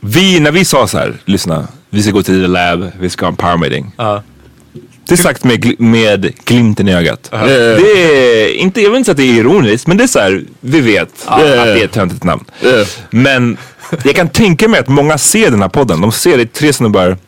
Vi, 0.00 0.40
när 0.40 0.52
vi 0.52 0.64
sa 0.64 0.86
så 0.86 0.98
här, 0.98 1.14
lyssna, 1.24 1.68
vi 1.90 2.02
ska 2.02 2.12
gå 2.12 2.22
till 2.22 2.40
The 2.42 2.46
Lab, 2.46 2.92
vi 3.00 3.10
ska 3.10 3.24
ha 3.26 3.30
en 3.30 3.36
Power 3.36 3.56
Meeting. 3.56 3.92
Ja. 3.96 4.22
Det 5.08 5.14
är 5.14 5.16
sagt 5.16 5.44
med, 5.44 5.64
gl- 5.64 5.80
med 5.82 6.32
glimten 6.44 6.88
i 6.88 6.94
ögat. 6.94 7.30
Yeah. 7.32 7.46
Det 7.48 8.42
är 8.42 8.54
inte, 8.54 8.80
jag 8.80 8.90
vill 8.90 8.98
inte 8.98 9.06
säga 9.06 9.12
att 9.12 9.16
det 9.16 9.38
är 9.38 9.40
ironiskt, 9.40 9.86
men 9.86 9.96
det 9.96 10.04
är 10.04 10.08
så 10.08 10.18
här, 10.18 10.44
vi 10.60 10.80
vet 10.80 11.08
att 11.24 11.40
det 11.40 11.80
är 11.80 11.84
ett 11.84 11.92
töntigt 11.92 12.24
namn. 12.24 12.44
Yeah. 12.62 12.86
Men 13.10 13.56
jag 14.04 14.14
kan 14.16 14.28
tänka 14.28 14.68
mig 14.68 14.80
att 14.80 14.88
många 14.88 15.18
ser 15.18 15.50
den 15.50 15.62
här 15.62 15.68
podden. 15.68 16.00
De 16.00 16.12
ser 16.12 16.38
det 16.38 16.52
tre 16.52 16.72
snubbar. 16.72 17.18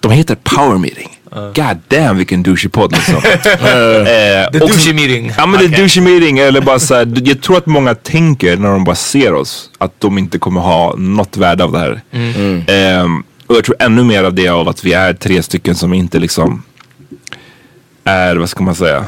De 0.00 0.12
heter 0.12 0.34
Power 0.34 0.78
Meeting. 0.78 1.19
God 1.34 1.78
damn 1.88 2.16
vilken 2.16 2.42
douchey 2.42 2.68
podd 2.70 2.92
liksom. 2.92 3.14
Eh, 3.60 4.50
The 4.52 4.58
douchey 4.58 4.92
meeting. 4.94 5.32
Ja 5.36 5.46
men 5.46 5.60
är 5.60 5.64
Okej. 5.66 5.78
douchey 5.80 6.02
meeting 6.02 6.38
eller 6.38 6.60
bara 6.60 6.78
så 6.78 6.94
här, 6.94 7.12
jag 7.24 7.40
tror 7.42 7.56
att 7.58 7.66
många 7.66 7.94
tänker 7.94 8.56
när 8.56 8.68
de 8.70 8.84
bara 8.84 8.96
ser 8.96 9.34
oss 9.34 9.70
att 9.78 10.00
de 10.00 10.18
inte 10.18 10.38
kommer 10.38 10.60
ha 10.60 10.94
något 10.96 11.36
värde 11.36 11.64
av 11.64 11.72
det 11.72 11.78
här. 11.78 12.00
Mm. 12.12 12.62
Ehm, 12.66 13.22
Och 13.46 13.56
jag 13.56 13.64
tror 13.64 13.76
ännu 13.78 14.04
mer 14.04 14.24
av 14.24 14.34
det 14.34 14.48
av 14.48 14.68
att 14.68 14.84
vi 14.84 14.92
är 14.92 15.12
tre 15.14 15.42
stycken 15.42 15.74
som 15.74 15.92
inte 15.94 16.18
liksom 16.18 16.62
är, 18.04 18.36
vad 18.36 18.48
ska 18.48 18.62
man 18.62 18.74
säga, 18.74 19.04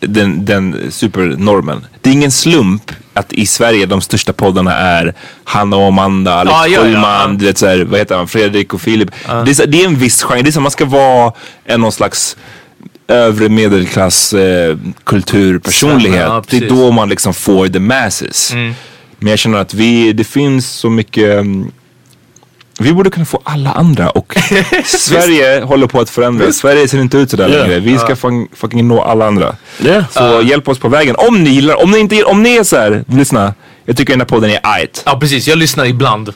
den, 0.00 0.44
den 0.44 0.76
supernormen. 0.90 1.86
Det 2.00 2.10
är 2.10 2.14
ingen 2.14 2.30
slump 2.30 2.92
att 3.14 3.32
i 3.32 3.46
Sverige 3.46 3.86
de 3.86 4.00
största 4.00 4.32
poddarna 4.32 4.74
är 4.76 5.14
Hanna 5.44 5.76
och 5.76 5.86
Amanda, 5.86 6.34
Alex 6.34 6.52
Ja, 6.56 6.66
ja, 6.66 6.86
ja. 6.88 7.26
Du 7.38 7.44
vet 7.46 7.58
såhär, 7.58 7.84
vad 7.84 7.98
heter 7.98 8.16
han, 8.16 8.28
Fredrik 8.28 8.74
och 8.74 8.80
Filip. 8.80 9.10
Det, 9.26 9.50
är, 9.50 9.54
så- 9.54 9.66
det 9.66 9.82
är 9.82 9.86
en 9.86 9.96
viss 9.98 10.22
genre, 10.22 10.42
det 10.42 10.48
är 10.50 10.52
som 10.52 10.62
man 10.62 10.72
ska 10.72 10.84
vara 10.84 11.32
en 11.64 11.80
någon 11.80 11.92
slags 11.92 12.36
övre 13.08 13.48
medelklass 13.48 14.32
eh, 14.32 14.76
kulturpersonlighet. 15.04 16.20
Ja, 16.20 16.42
det 16.50 16.56
är 16.56 16.68
då 16.68 16.90
man 16.90 17.08
liksom 17.08 17.34
får 17.34 17.68
the 17.68 17.80
masses. 17.80 18.52
Men 19.18 19.30
jag 19.30 19.38
känner 19.38 19.58
att 19.58 19.74
vi, 19.74 20.12
det 20.12 20.24
finns 20.24 20.70
så 20.70 20.90
mycket 20.90 21.38
mm, 21.40 21.70
vi 22.82 22.92
borde 22.92 23.10
kunna 23.10 23.26
få 23.26 23.40
alla 23.44 23.72
andra 23.72 24.10
och 24.10 24.34
Sverige 24.84 25.60
håller 25.64 25.86
på 25.86 26.00
att 26.00 26.10
förändras. 26.10 26.56
Sverige 26.56 26.88
ser 26.88 27.00
inte 27.00 27.18
ut 27.18 27.30
sådär 27.30 27.48
Yeah. 27.48 27.60
längre. 27.68 27.80
Vi 27.80 27.98
ska 27.98 28.16
fucking, 28.16 28.48
fucking 28.56 28.88
nå 28.88 29.02
alla 29.02 29.26
andra. 29.26 29.56
Yeah. 29.84 30.04
Så 30.10 30.42
hjälp 30.42 30.68
oss 30.68 30.78
på 30.78 30.88
vägen. 30.88 31.14
Om 31.18 31.44
ni 31.44 31.50
gillar, 31.50 31.82
om 31.82 31.90
ni 31.90 31.98
inte 31.98 32.22
om 32.24 32.42
ni 32.42 32.56
är 32.56 32.64
så 32.64 32.76
här, 32.76 33.04
lyssna. 33.08 33.54
Jag 33.84 33.96
tycker 33.96 34.12
den 34.12 34.20
här 34.20 34.26
podden 34.26 34.50
är 34.50 34.58
ajt. 34.62 35.02
Ja 35.06 35.18
precis, 35.20 35.48
jag 35.48 35.58
lyssnar 35.58 35.84
ibland. 35.84 36.32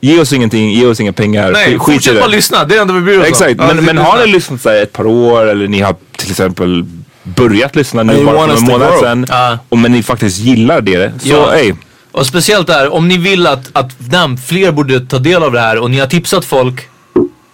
Ge 0.00 0.20
oss 0.20 0.32
ingenting, 0.32 0.70
ge 0.70 0.86
oss 0.86 1.00
inga 1.00 1.12
pengar. 1.12 1.50
Nej, 1.52 1.78
Skit 1.78 1.94
fortsätt 1.94 2.18
bara 2.20 2.26
lyssna. 2.26 2.64
Det 2.64 2.74
är 2.74 2.76
det 2.76 2.82
enda 2.82 2.94
vi 2.94 3.00
bryr 3.00 3.18
oss 3.18 3.24
om. 3.24 3.28
Exakt, 3.28 3.56
men, 3.56 3.84
men 3.84 3.98
har 3.98 4.18
ni 4.26 4.32
lyssnat 4.32 4.60
så 4.60 4.68
här 4.70 4.82
ett 4.82 4.92
par 4.92 5.06
år 5.06 5.46
eller 5.46 5.68
ni 5.68 5.80
har 5.80 5.94
till 6.16 6.30
exempel 6.30 6.84
börjat 7.22 7.76
lyssna 7.76 8.02
nu 8.02 8.24
bara 8.24 8.38
för 8.40 8.46
några 8.46 8.60
månader 8.60 8.98
sedan. 9.00 9.26
Ja. 9.28 9.58
Och 9.68 9.78
men 9.78 9.92
ni 9.92 10.02
faktiskt 10.02 10.38
gillar 10.38 10.80
det. 10.80 11.12
Så 11.22 11.28
Ja. 11.28 11.54
ey. 11.54 11.72
Och 12.12 12.26
speciellt 12.26 12.66
där, 12.66 12.92
om 12.92 13.08
ni 13.08 13.16
vill 13.16 13.46
att, 13.46 13.70
att 13.72 13.98
damn, 13.98 14.36
fler 14.36 14.72
borde 14.72 15.00
ta 15.00 15.18
del 15.18 15.42
av 15.42 15.52
det 15.52 15.60
här 15.60 15.78
och 15.78 15.90
ni 15.90 15.98
har 15.98 16.06
tipsat 16.06 16.44
folk 16.44 16.88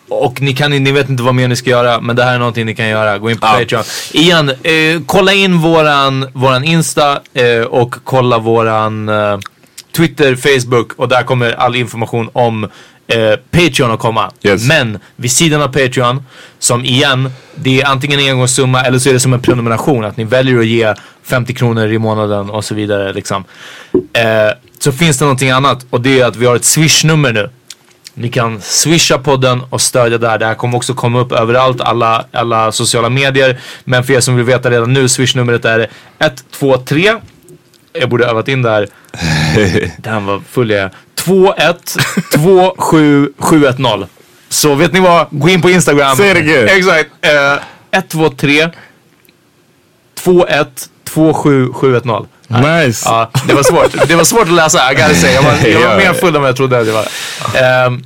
och 0.08 0.40
ni, 0.40 0.54
kan, 0.54 0.70
ni 0.70 0.92
vet 0.92 1.08
inte 1.08 1.22
vad 1.22 1.34
mer 1.34 1.48
ni 1.48 1.56
ska 1.56 1.70
göra 1.70 2.00
men 2.00 2.16
det 2.16 2.24
här 2.24 2.34
är 2.34 2.38
någonting 2.38 2.66
ni 2.66 2.74
kan 2.74 2.88
göra. 2.88 3.18
Gå 3.18 3.30
in 3.30 3.38
på 3.38 3.46
Ja. 3.46 3.58
Patreon. 3.58 3.84
Igen, 4.12 4.48
eh, 4.48 5.00
kolla 5.06 5.32
in 5.32 5.58
våran, 5.58 6.28
våran 6.32 6.64
Insta 6.64 7.20
eh, 7.34 7.60
och 7.60 7.94
kolla 8.04 8.38
våran 8.38 9.08
eh, 9.08 9.38
Twitter, 9.96 10.36
Facebook 10.36 10.92
och 10.96 11.08
där 11.08 11.22
kommer 11.22 11.52
all 11.52 11.76
information 11.76 12.30
om 12.32 12.68
eh, 13.06 13.36
Patreon 13.50 13.90
att 13.90 14.00
komma. 14.00 14.30
Yes. 14.42 14.68
Men 14.68 14.98
vid 15.16 15.32
sidan 15.32 15.62
av 15.62 15.68
Patreon, 15.68 16.22
som 16.58 16.84
igen, 16.84 17.30
det 17.54 17.80
är 17.80 17.86
antingen 17.86 18.20
en 18.20 18.30
engångssumma 18.30 18.82
eller 18.82 18.98
så 18.98 19.08
är 19.08 19.12
det 19.12 19.20
som 19.20 19.32
en 19.32 19.42
prenumeration. 19.42 20.04
Att 20.04 20.16
ni 20.16 20.24
väljer 20.24 20.58
att 20.58 20.66
ge 20.66 20.94
50 21.22 21.54
kronor 21.54 21.86
i 21.86 21.98
månaden 21.98 22.50
och 22.50 22.64
så 22.64 22.74
vidare. 22.74 23.12
Liksom. 23.12 23.44
Eh, 23.94 24.50
så 24.78 24.92
finns 24.92 25.18
det 25.18 25.24
någonting 25.24 25.50
annat 25.50 25.86
och 25.90 26.00
det 26.00 26.20
är 26.20 26.26
att 26.26 26.36
vi 26.36 26.46
har 26.46 26.56
ett 26.56 26.64
swish-nummer 26.64 27.32
nu. 27.32 27.50
Ni 28.14 28.28
kan 28.28 28.60
swisha 28.60 29.18
podden 29.18 29.62
och 29.70 29.80
stödja 29.80 30.18
där. 30.18 30.38
Det 30.38 30.46
här 30.46 30.54
kommer 30.54 30.76
också 30.76 30.94
komma 30.94 31.20
upp 31.20 31.32
överallt, 31.32 31.80
alla, 31.80 32.24
alla 32.32 32.72
sociala 32.72 33.08
medier. 33.08 33.60
Men 33.84 34.04
för 34.04 34.12
er 34.12 34.20
som 34.20 34.36
vill 34.36 34.44
veta 34.44 34.70
redan 34.70 34.92
nu, 34.92 35.08
swishnumret 35.08 35.64
är 35.64 35.90
123. 36.18 37.12
Jag 38.00 38.08
borde 38.08 38.26
övat 38.26 38.48
in 38.48 38.62
där. 38.62 38.88
Den 39.98 40.26
var 40.26 40.42
full 40.50 40.70
jag 40.70 40.80
är. 40.80 40.90
21 41.24 41.96
27 42.34 43.32
710. 43.38 44.06
Så 44.48 44.74
vet 44.74 44.92
ni 44.92 45.00
vad? 45.00 45.26
Gå 45.30 45.48
in 45.48 45.62
på 45.62 45.70
Instagram. 45.70 46.16
Say 46.16 46.30
it 46.30 46.36
again. 46.36 46.68
Exakt. 46.68 47.10
Uh, 47.24 47.62
123 47.90 48.68
21 50.24 50.88
27 51.14 51.72
710. 51.72 52.26
Nice. 52.48 53.08
Ja, 53.08 53.30
det 53.46 53.54
var 53.54 53.62
svårt. 53.62 54.08
Det 54.08 54.14
var 54.14 54.24
svårt 54.24 54.42
att 54.42 54.52
läsa, 54.52 54.92
I 54.92 54.94
gotta 54.94 55.14
say. 55.14 55.34
Jag 55.34 55.42
var, 55.42 55.68
jag 55.68 55.88
var 55.88 55.96
mer 55.96 56.12
full 56.12 56.34
än 56.36 56.40
vad 56.40 56.48
jag 56.48 56.56
trodde 56.56 56.78
att 56.78 56.86
jag 56.86 56.94
var. 56.94 57.06
Ehm, 57.62 58.04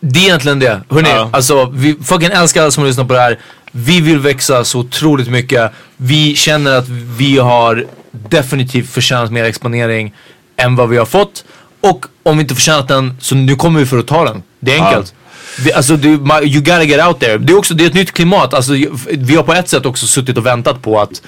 det 0.00 0.18
är 0.20 0.24
egentligen 0.24 0.58
det. 0.58 0.80
Hörrni, 0.90 1.08
Ja. 1.08 1.30
alltså 1.32 1.70
vi 1.74 1.96
fucking 2.04 2.28
älskar 2.32 2.62
alla 2.62 2.70
som 2.70 2.84
lyssnar 2.84 3.04
på 3.04 3.12
det 3.12 3.20
här. 3.20 3.38
Vi 3.72 4.00
vill 4.00 4.18
växa 4.18 4.64
så 4.64 4.78
otroligt 4.78 5.28
mycket. 5.28 5.72
Vi 5.96 6.34
känner 6.36 6.72
att 6.78 6.88
vi 7.18 7.38
har 7.38 7.86
definitivt 8.10 8.90
förtjänat 8.90 9.32
mer 9.32 9.44
exponering 9.44 10.14
än 10.56 10.76
vad 10.76 10.88
vi 10.88 10.96
har 10.96 11.06
fått. 11.06 11.44
Och 11.80 12.06
om 12.22 12.36
vi 12.36 12.42
inte 12.42 12.54
förtjänat 12.54 12.88
den, 12.88 13.16
så 13.20 13.34
nu 13.34 13.56
kommer 13.56 13.80
vi 13.80 13.86
för 13.86 13.98
att 13.98 14.06
ta 14.06 14.24
den. 14.24 14.42
Det 14.60 14.76
är 14.76 14.84
enkelt. 14.84 15.14
Vi, 15.64 15.72
alltså, 15.72 15.96
du, 15.96 16.18
ma- 16.18 16.42
you 16.42 16.60
gotta 16.60 16.82
get 16.84 17.06
out 17.06 17.20
there. 17.20 17.38
Det 17.38 17.52
är 17.52 17.56
också 17.56 17.74
det 17.74 17.84
är 17.84 17.88
ett 17.88 17.94
nytt 17.94 18.12
klimat. 18.12 18.54
Alltså, 18.54 18.72
vi 19.08 19.36
har 19.36 19.42
på 19.42 19.52
ett 19.54 19.68
sätt 19.68 19.86
också 19.86 20.06
suttit 20.06 20.36
och 20.38 20.46
väntat 20.46 20.82
på 20.82 21.00
att 21.00 21.22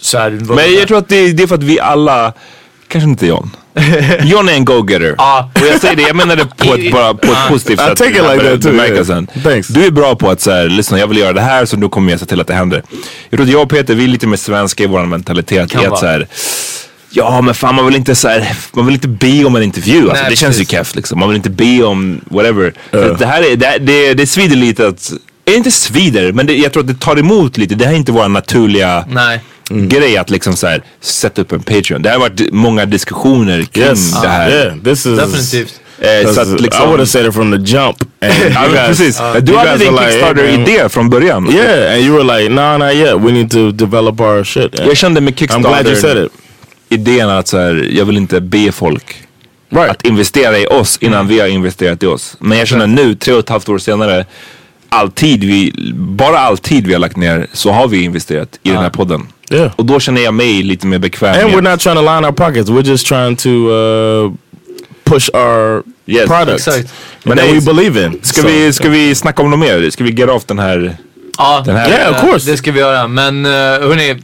så 0.00 0.18
här, 0.18 0.30
Men 0.30 0.74
jag 0.74 0.88
tror 0.88 0.98
att 0.98 1.08
det, 1.08 1.32
det 1.32 1.42
är 1.42 1.46
för 1.46 1.54
att 1.54 1.62
vi 1.62 1.80
alla, 1.80 2.32
kanske 2.88 3.10
inte 3.10 3.26
John. 3.26 3.50
John 4.22 4.48
är 4.48 4.52
en 4.52 4.64
go-getter. 4.64 5.14
Ja. 5.18 5.50
Och 5.54 5.66
jag 5.66 5.80
säger 5.80 5.96
det, 5.96 6.02
jag 6.02 6.16
menar 6.16 6.36
det 6.36 6.46
på 6.56 6.74
ett, 6.74 6.92
bara 6.92 7.14
på 7.14 7.32
ett 7.32 7.48
positivt 7.48 7.80
sätt. 7.80 7.98
take 7.98 8.10
it 8.10 8.22
like 8.32 8.50
that 8.50 8.62
too, 8.62 8.74
yeah. 8.74 9.24
Thanks. 9.42 9.68
Du 9.68 9.86
är 9.86 9.90
bra 9.90 10.14
på 10.14 10.30
att 10.30 10.40
säga, 10.40 10.62
lyssna 10.64 10.98
jag 10.98 11.06
vill 11.06 11.18
göra 11.18 11.32
det 11.32 11.40
här 11.40 11.64
så 11.64 11.76
nu 11.76 11.88
kommer 11.88 12.10
jag 12.10 12.20
se 12.20 12.26
till 12.26 12.40
att 12.40 12.46
det 12.46 12.54
händer. 12.54 12.82
Jag 13.30 13.38
tror 13.38 13.42
att 13.42 13.52
jag 13.52 13.62
och 13.62 13.70
Peter, 13.70 13.94
vi 13.94 14.04
är 14.04 14.08
lite 14.08 14.26
mer 14.26 14.36
svenska 14.36 14.84
i 14.84 14.86
vår 14.86 15.06
mentalitet. 15.06 15.70
Kan 15.70 15.82
i 15.82 15.86
att 15.86 15.98
så 15.98 16.06
här, 16.06 16.28
Ja 17.10 17.40
men 17.40 17.54
fan 17.54 17.74
man 17.74 17.86
vill 17.86 17.96
inte 17.96 18.14
så 18.14 18.28
här, 18.28 18.56
man 18.72 18.86
vill 18.86 18.94
inte 18.94 19.08
be 19.08 19.44
om 19.44 19.56
en 19.56 19.62
intervju. 19.62 20.00
Alltså, 20.10 20.22
Nej, 20.22 20.30
det 20.30 20.36
känns 20.36 20.56
ju 20.56 20.58
precis. 20.58 20.70
keff 20.70 20.94
liksom. 20.94 21.18
Man 21.18 21.28
vill 21.28 21.36
inte 21.36 21.50
be 21.50 21.82
om 21.82 22.20
whatever. 22.24 22.72
Så 22.90 23.14
Det 23.14 23.26
här 23.26 23.42
är, 23.52 23.56
det, 23.56 23.78
det, 23.80 24.14
det 24.14 24.26
svider 24.26 24.56
lite 24.56 24.86
att, 24.88 25.12
är 25.52 25.56
inte 25.56 25.70
svider, 25.70 26.32
men 26.32 26.46
det, 26.46 26.54
jag 26.56 26.72
tror 26.72 26.82
att 26.82 26.86
det 26.88 27.00
tar 27.00 27.16
emot 27.18 27.56
lite. 27.56 27.74
Det 27.74 27.84
här 27.84 27.92
är 27.92 27.96
inte 27.96 28.12
vår 28.12 28.28
naturliga 28.28 29.04
Nej. 29.10 29.40
grej 29.70 30.16
att 30.16 30.30
liksom 30.30 30.56
så 30.56 30.66
här, 30.66 30.82
sätta 31.00 31.42
upp 31.42 31.52
en 31.52 31.62
Patreon. 31.62 32.02
Det 32.02 32.10
har 32.10 32.18
varit 32.18 32.52
många 32.52 32.86
diskussioner 32.86 33.62
kring 33.62 33.84
Yes. 33.84 34.22
det 34.22 34.28
här. 34.28 34.50
Yeah. 34.50 34.76
This 34.84 35.06
is 35.06 35.18
Definitivt. 35.18 35.80
Eh, 35.98 36.32
så 36.32 36.40
I 36.40 36.42
att 36.42 36.48
would 36.48 36.60
liksom, 36.60 36.88
have 36.90 37.06
said 37.06 37.26
it 37.26 37.34
from 37.34 37.50
the 37.52 37.72
jump. 37.72 37.96
Guys- 38.20 38.86
precis. 38.86 39.20
uh, 39.20 39.34
du 39.42 39.56
hade 39.56 39.76
din 39.76 39.92
like, 39.92 40.02
hey. 40.04 40.12
Kickstarter-idé 40.12 40.88
från 40.88 41.10
början. 41.10 41.50
Yeah, 41.50 41.94
and 41.94 42.02
you 42.04 42.16
were 42.24 42.38
like, 42.38 42.54
nah, 42.54 42.78
not 42.78 42.92
yet. 42.94 43.14
We 43.20 43.32
need 43.32 43.50
to 43.50 43.70
develop 43.70 44.20
our 44.20 44.44
shit. 44.44 44.78
Jag 44.86 44.96
kände 44.96 45.20
med 45.20 45.38
Kickstarter 45.38 46.28
idén 46.88 47.28
att 47.30 47.48
så 47.48 47.58
här, 47.58 47.88
jag 47.92 48.04
vill 48.04 48.16
inte 48.16 48.40
be 48.40 48.72
folk 48.72 49.14
Right. 49.70 49.90
att 49.90 50.06
investera 50.06 50.58
i 50.58 50.66
oss 50.66 50.98
innan 51.00 51.28
vi 51.28 51.40
har 51.40 51.46
investerat 51.48 52.02
i 52.02 52.06
oss. 52.06 52.36
Men 52.40 52.58
jag 52.58 52.68
känner 52.68 52.86
nu, 52.86 53.14
tre 53.14 53.34
och 53.34 53.38
ett 53.40 53.48
halvt 53.48 53.68
år 53.68 53.78
senare, 53.78 54.26
all 54.94 55.10
tid 55.10 55.44
vi, 55.44 55.72
bara 55.94 56.38
all 56.38 56.58
tid 56.58 56.86
vi 56.86 56.92
har 56.92 57.00
lagt 57.00 57.16
ner 57.16 57.46
så 57.52 57.70
har 57.72 57.88
vi 57.88 58.02
investerat 58.02 58.58
i 58.62 58.68
den 58.70 58.78
här 58.78 58.90
podden. 58.90 59.26
Yeah. 59.50 59.72
Och 59.76 59.84
då 59.84 60.00
känner 60.00 60.20
jag 60.22 60.34
mig 60.34 60.62
lite 60.62 60.86
mer 60.86 60.98
bekväm 60.98 61.44
And 61.46 61.54
we're 61.54 61.70
not 61.70 61.80
trying 61.80 61.96
to 61.96 62.02
line 62.02 62.24
our 62.24 62.32
pockets. 62.32 62.70
We're 62.70 62.86
just 62.86 63.06
trying 63.06 63.36
to 63.36 63.48
uh, 63.48 64.32
push 65.04 65.28
our 65.34 65.82
Yes. 66.06 66.26
product. 66.28 66.54
Exakt. 66.68 66.92
But 67.24 67.34
Men 67.34 67.38
that 67.38 67.54
we 67.56 67.60
believe 67.74 68.06
in. 68.06 68.18
Ska, 68.22 68.40
So- 68.42 68.46
vi, 68.46 68.72
ska 68.72 68.88
vi 68.88 69.14
snacka 69.14 69.42
om 69.42 69.50
något 69.50 69.58
mer? 69.58 69.90
Ska 69.90 70.04
vi 70.04 70.10
get 70.12 70.28
off 70.30 70.44
den 70.44 70.58
här? 70.58 70.96
Ja, 71.38 71.62
Den 71.64 71.76
här- 71.76 71.88
Yeah, 71.88 72.10
of 72.14 72.20
course. 72.20 72.50
det 72.50 72.56
ska 72.56 72.72
vi 72.72 72.80
göra. 72.80 73.08
Men 73.08 73.46
uh, 73.46 73.52
hörni, 73.52 74.14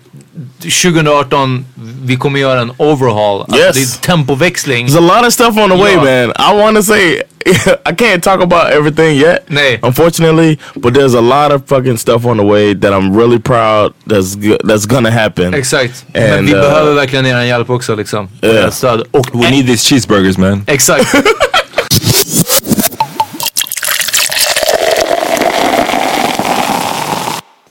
2018, 0.62 1.64
vi 2.04 2.16
kommer 2.16 2.40
göra 2.40 2.60
en 2.60 2.72
overhaul. 2.76 3.40
Alltså, 3.42 3.58
Yes. 3.58 3.74
Det 3.74 3.82
är 3.82 4.06
tempoväxling. 4.16 4.86
There's 4.86 4.98
a 5.12 5.16
lot 5.18 5.26
of 5.26 5.32
stuff 5.32 5.56
on 5.56 5.70
the 5.70 5.76
way, 5.76 5.92
Yeah. 5.92 6.04
man. 6.04 6.52
I 6.52 6.62
want 6.62 6.76
to 6.76 6.82
say 6.82 7.22
I 7.90 7.92
can't 7.96 8.20
talk 8.22 8.42
about 8.42 8.66
everything 8.72 9.16
yet, 9.16 9.44
Nej. 9.46 9.78
unfortunately. 9.82 10.58
But 10.74 10.94
there's 10.94 11.14
a 11.18 11.20
lot 11.20 11.52
of 11.52 11.62
fucking 11.68 11.98
stuff 11.98 12.26
on 12.26 12.36
the 12.38 12.44
way 12.44 12.74
that 12.74 12.92
I'm 12.92 13.16
really 13.18 13.38
proud 13.38 13.92
that's 14.06 14.36
that's 14.64 14.86
gonna 14.86 15.10
happen. 15.10 15.54
Exakt. 15.54 16.04
Men 16.14 16.32
And, 16.38 16.46
vi 16.46 16.54
uh, 16.54 16.60
behöver 16.60 16.94
verkligen 16.94 17.26
er 17.26 17.42
hjälp 17.42 17.70
också 17.70 17.94
liksom. 17.96 18.28
Yeah. 18.42 19.00
Och 19.10 19.26
We 19.32 19.50
need 19.50 19.66
these 19.66 19.88
cheeseburgers 19.88 20.38
man. 20.38 20.64
Exakt. 20.66 21.14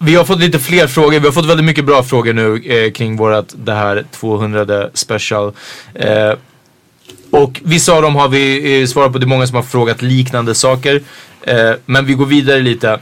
Vi 0.02 0.16
har 0.16 0.26
fått 0.26 0.40
lite 0.40 0.60
fler 0.60 0.88
frågor. 0.88 1.20
Vi 1.20 1.26
har 1.26 1.32
fått 1.32 1.46
väldigt 1.46 1.66
mycket 1.66 1.86
bra 1.86 2.04
frågor 2.04 2.34
nu 2.34 2.64
eh, 2.66 2.92
kring 2.92 3.16
vårat 3.16 3.56
det 3.58 3.74
här 3.74 4.06
200 4.12 4.90
special. 4.94 5.54
Eh, 5.94 6.34
och 7.32 7.62
vissa 7.64 7.94
av 7.94 8.02
dem 8.02 8.16
har 8.16 8.28
vi 8.28 8.82
eh, 8.82 8.88
svarat 8.88 9.12
på. 9.12 9.18
Det 9.18 9.26
är 9.26 9.28
många 9.28 9.48
som 9.48 9.56
har 9.56 9.64
frågat 9.64 10.02
liknande 10.02 10.56
saker. 10.56 11.02
Eh, 11.42 11.72
men 11.86 12.06
vi 12.06 12.14
går 12.14 12.26
vidare 12.26 12.60
lite. 12.60 13.00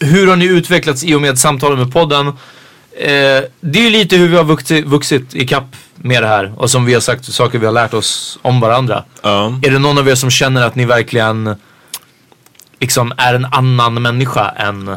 Hur 0.00 0.26
har 0.26 0.36
ni 0.36 0.44
utvecklats 0.44 1.04
i 1.04 1.14
och 1.14 1.20
med 1.20 1.38
samtalen 1.38 1.78
med 1.78 1.92
podden? 1.92 2.26
Eh, 2.26 2.34
det 3.60 3.78
är 3.78 3.82
ju 3.82 3.90
lite 3.90 4.16
hur 4.16 4.28
vi 4.28 4.36
har 4.36 4.44
vuxit, 4.44 4.84
vuxit 4.86 5.34
i 5.34 5.46
kapp 5.46 5.76
med 5.94 6.22
det 6.22 6.28
här 6.28 6.52
och 6.56 6.70
som 6.70 6.84
vi 6.84 6.94
har 6.94 7.00
sagt, 7.00 7.24
saker 7.24 7.58
vi 7.58 7.66
har 7.66 7.72
lärt 7.72 7.94
oss 7.94 8.38
om 8.42 8.60
varandra. 8.60 9.04
Ja. 9.22 9.60
Är 9.62 9.70
det 9.70 9.78
någon 9.78 9.98
av 9.98 10.08
er 10.08 10.14
som 10.14 10.30
känner 10.30 10.62
att 10.62 10.74
ni 10.74 10.84
verkligen 10.84 11.54
liksom 12.80 13.12
är 13.16 13.34
en 13.34 13.44
annan 13.44 14.02
människa 14.02 14.48
än, 14.50 14.88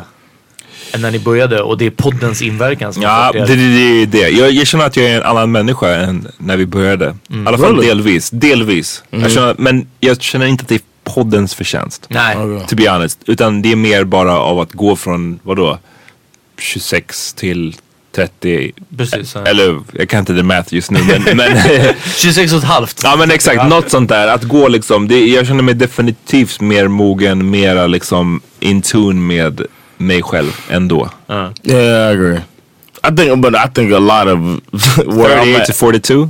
än 0.94 1.02
när 1.02 1.12
ni 1.12 1.20
började 1.20 1.62
och 1.62 1.78
det 1.78 1.86
är 1.86 1.90
poddens 1.90 2.42
inverkan 2.42 2.94
som 2.94 3.04
Ja, 3.04 3.32
det, 3.34 3.40
fått 3.40 3.48
det, 3.48 3.56
det 3.56 4.02
är 4.02 4.06
det. 4.06 4.30
Jag, 4.30 4.52
jag 4.52 4.68
känner 4.68 4.86
att 4.86 4.98
jag 4.98 5.06
är 5.06 5.18
en 5.18 5.24
annan 5.24 5.52
människa 5.52 5.96
än 5.96 6.28
när 6.38 6.58
vi 6.58 6.66
började. 6.66 7.16
I 7.30 7.34
alla 7.48 7.58
fall 7.58 7.76
Really? 7.76 7.88
delvis. 7.88 8.30
Delvis. 8.30 9.04
Jag 9.10 9.32
känner, 9.32 9.56
men 9.58 9.88
jag 10.00 10.22
känner 10.22 10.46
inte 10.46 10.62
att 10.62 10.68
det 10.68 10.76
är 10.76 10.82
poddens 11.04 11.54
förtjänst. 11.56 12.06
Nej. 12.10 12.36
To 12.68 12.76
be 12.76 12.90
honest. 12.90 13.20
Utan 13.26 13.62
det 13.62 13.72
är 13.72 13.76
mer 13.76 14.04
bara 14.04 14.40
av 14.40 14.60
att 14.60 14.74
gå 14.74 14.96
från, 14.96 15.40
vadå? 15.44 15.80
26 16.58 17.34
till 17.34 17.76
30, 18.12 18.72
Precis. 18.98 19.36
ja. 19.36 19.46
eller 19.46 19.80
jag 19.92 20.10
kan 20.10 20.20
inte 20.20 20.34
det 20.34 20.44
math 20.44 20.74
just 20.74 20.92
nu 20.92 21.00
men, 21.04 21.38
men 21.38 21.58
26 22.16 22.54
och 22.54 22.58
ett 22.58 22.64
halvt. 22.64 23.02
Ja 23.04 23.16
men 23.16 23.32
exakt, 23.32 23.68
något 23.68 23.92
sånt 23.92 24.10
där. 24.10 24.28
Att 24.28 24.44
gå 24.44 24.68
liksom, 24.68 25.08
det, 25.08 25.26
jag 25.26 25.48
känner 25.48 25.64
mig 25.64 25.74
definitivt 25.74 26.62
mer 26.62 26.88
mogen, 26.88 27.50
mera 27.50 27.88
liksom 27.88 28.42
in 28.60 28.82
tune 28.82 29.22
med 29.22 29.62
mig 29.98 30.24
själv 30.24 30.52
ändå. 30.70 31.10
Ja. 31.28 31.52
Yeah, 31.64 32.12
I 32.12 32.14
agree. 32.14 32.40
I 33.04 33.16
think, 33.16 33.42
but 33.42 33.56
I 33.56 33.68
think 33.74 33.94
a 33.94 34.00
lot 34.00 34.28
of 34.28 34.40
where 35.08 35.40
I'm 35.40 35.54
38 35.54 35.62
at, 35.62 35.68
to 35.68 35.74
42. 35.74 36.30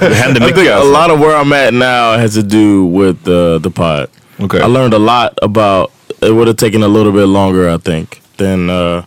det 0.00 0.14
händer 0.14 0.40
I 0.40 0.44
think 0.44 0.56
mycket 0.56 0.72
a 0.72 0.84
lot 0.84 1.10
of 1.10 1.20
where 1.20 1.42
I'm 1.42 1.52
at 1.52 1.74
now 1.74 2.18
has 2.18 2.34
to 2.34 2.42
do 2.42 2.86
with 2.98 3.28
uh, 3.28 3.62
the 3.62 3.70
pod. 3.70 4.06
Okay. 4.38 4.60
I 4.60 4.66
learned 4.66 4.94
a 4.94 4.98
lot 4.98 5.38
about. 5.42 5.90
It 6.20 6.30
would 6.30 6.46
have 6.46 6.56
taken 6.56 6.82
a 6.82 6.88
little 6.88 7.12
bit 7.12 7.26
longer, 7.26 7.74
I 7.74 7.78
think, 7.78 8.20
than 8.36 8.70
uh, 8.70 9.02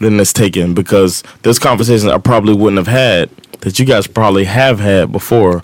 than 0.00 0.20
it's 0.20 0.32
taken 0.32 0.74
because 0.74 1.24
there's 1.42 1.58
conversations 1.58 2.04
I 2.12 2.18
probably 2.18 2.54
wouldn't 2.54 2.78
have 2.86 2.88
had 3.18 3.28
that 3.60 3.78
you 3.80 3.86
guys 3.86 4.06
probably 4.06 4.44
have 4.44 4.80
had 4.82 5.12
before. 5.12 5.60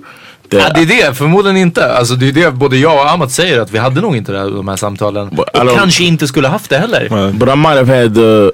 That 0.50 0.60
Ja, 0.60 0.70
det 0.74 0.80
är 0.82 1.08
det, 1.08 1.14
förmodligen 1.14 1.56
inte. 1.56 1.92
Alltså 1.94 2.14
det 2.14 2.28
är 2.28 2.32
det 2.32 2.50
både 2.50 2.76
jag 2.76 2.94
och 2.94 3.10
Amat 3.10 3.30
säger 3.30 3.60
att 3.60 3.70
vi 3.70 3.78
hade 3.78 4.00
nog 4.00 4.16
inte 4.16 4.32
det 4.32 4.50
de 4.50 4.68
här 4.68 4.76
samtalen. 4.76 5.28
But 5.28 5.48
I 5.54 5.58
Och 5.58 5.70
kanske 5.78 6.04
inte 6.04 6.26
skulle 6.28 6.48
haft 6.48 6.70
det 6.70 6.78
heller. 6.78 7.32
but 7.32 7.48
I 7.48 7.56
might 7.56 7.76
have 7.76 8.02
had 8.02 8.14
the 8.14 8.50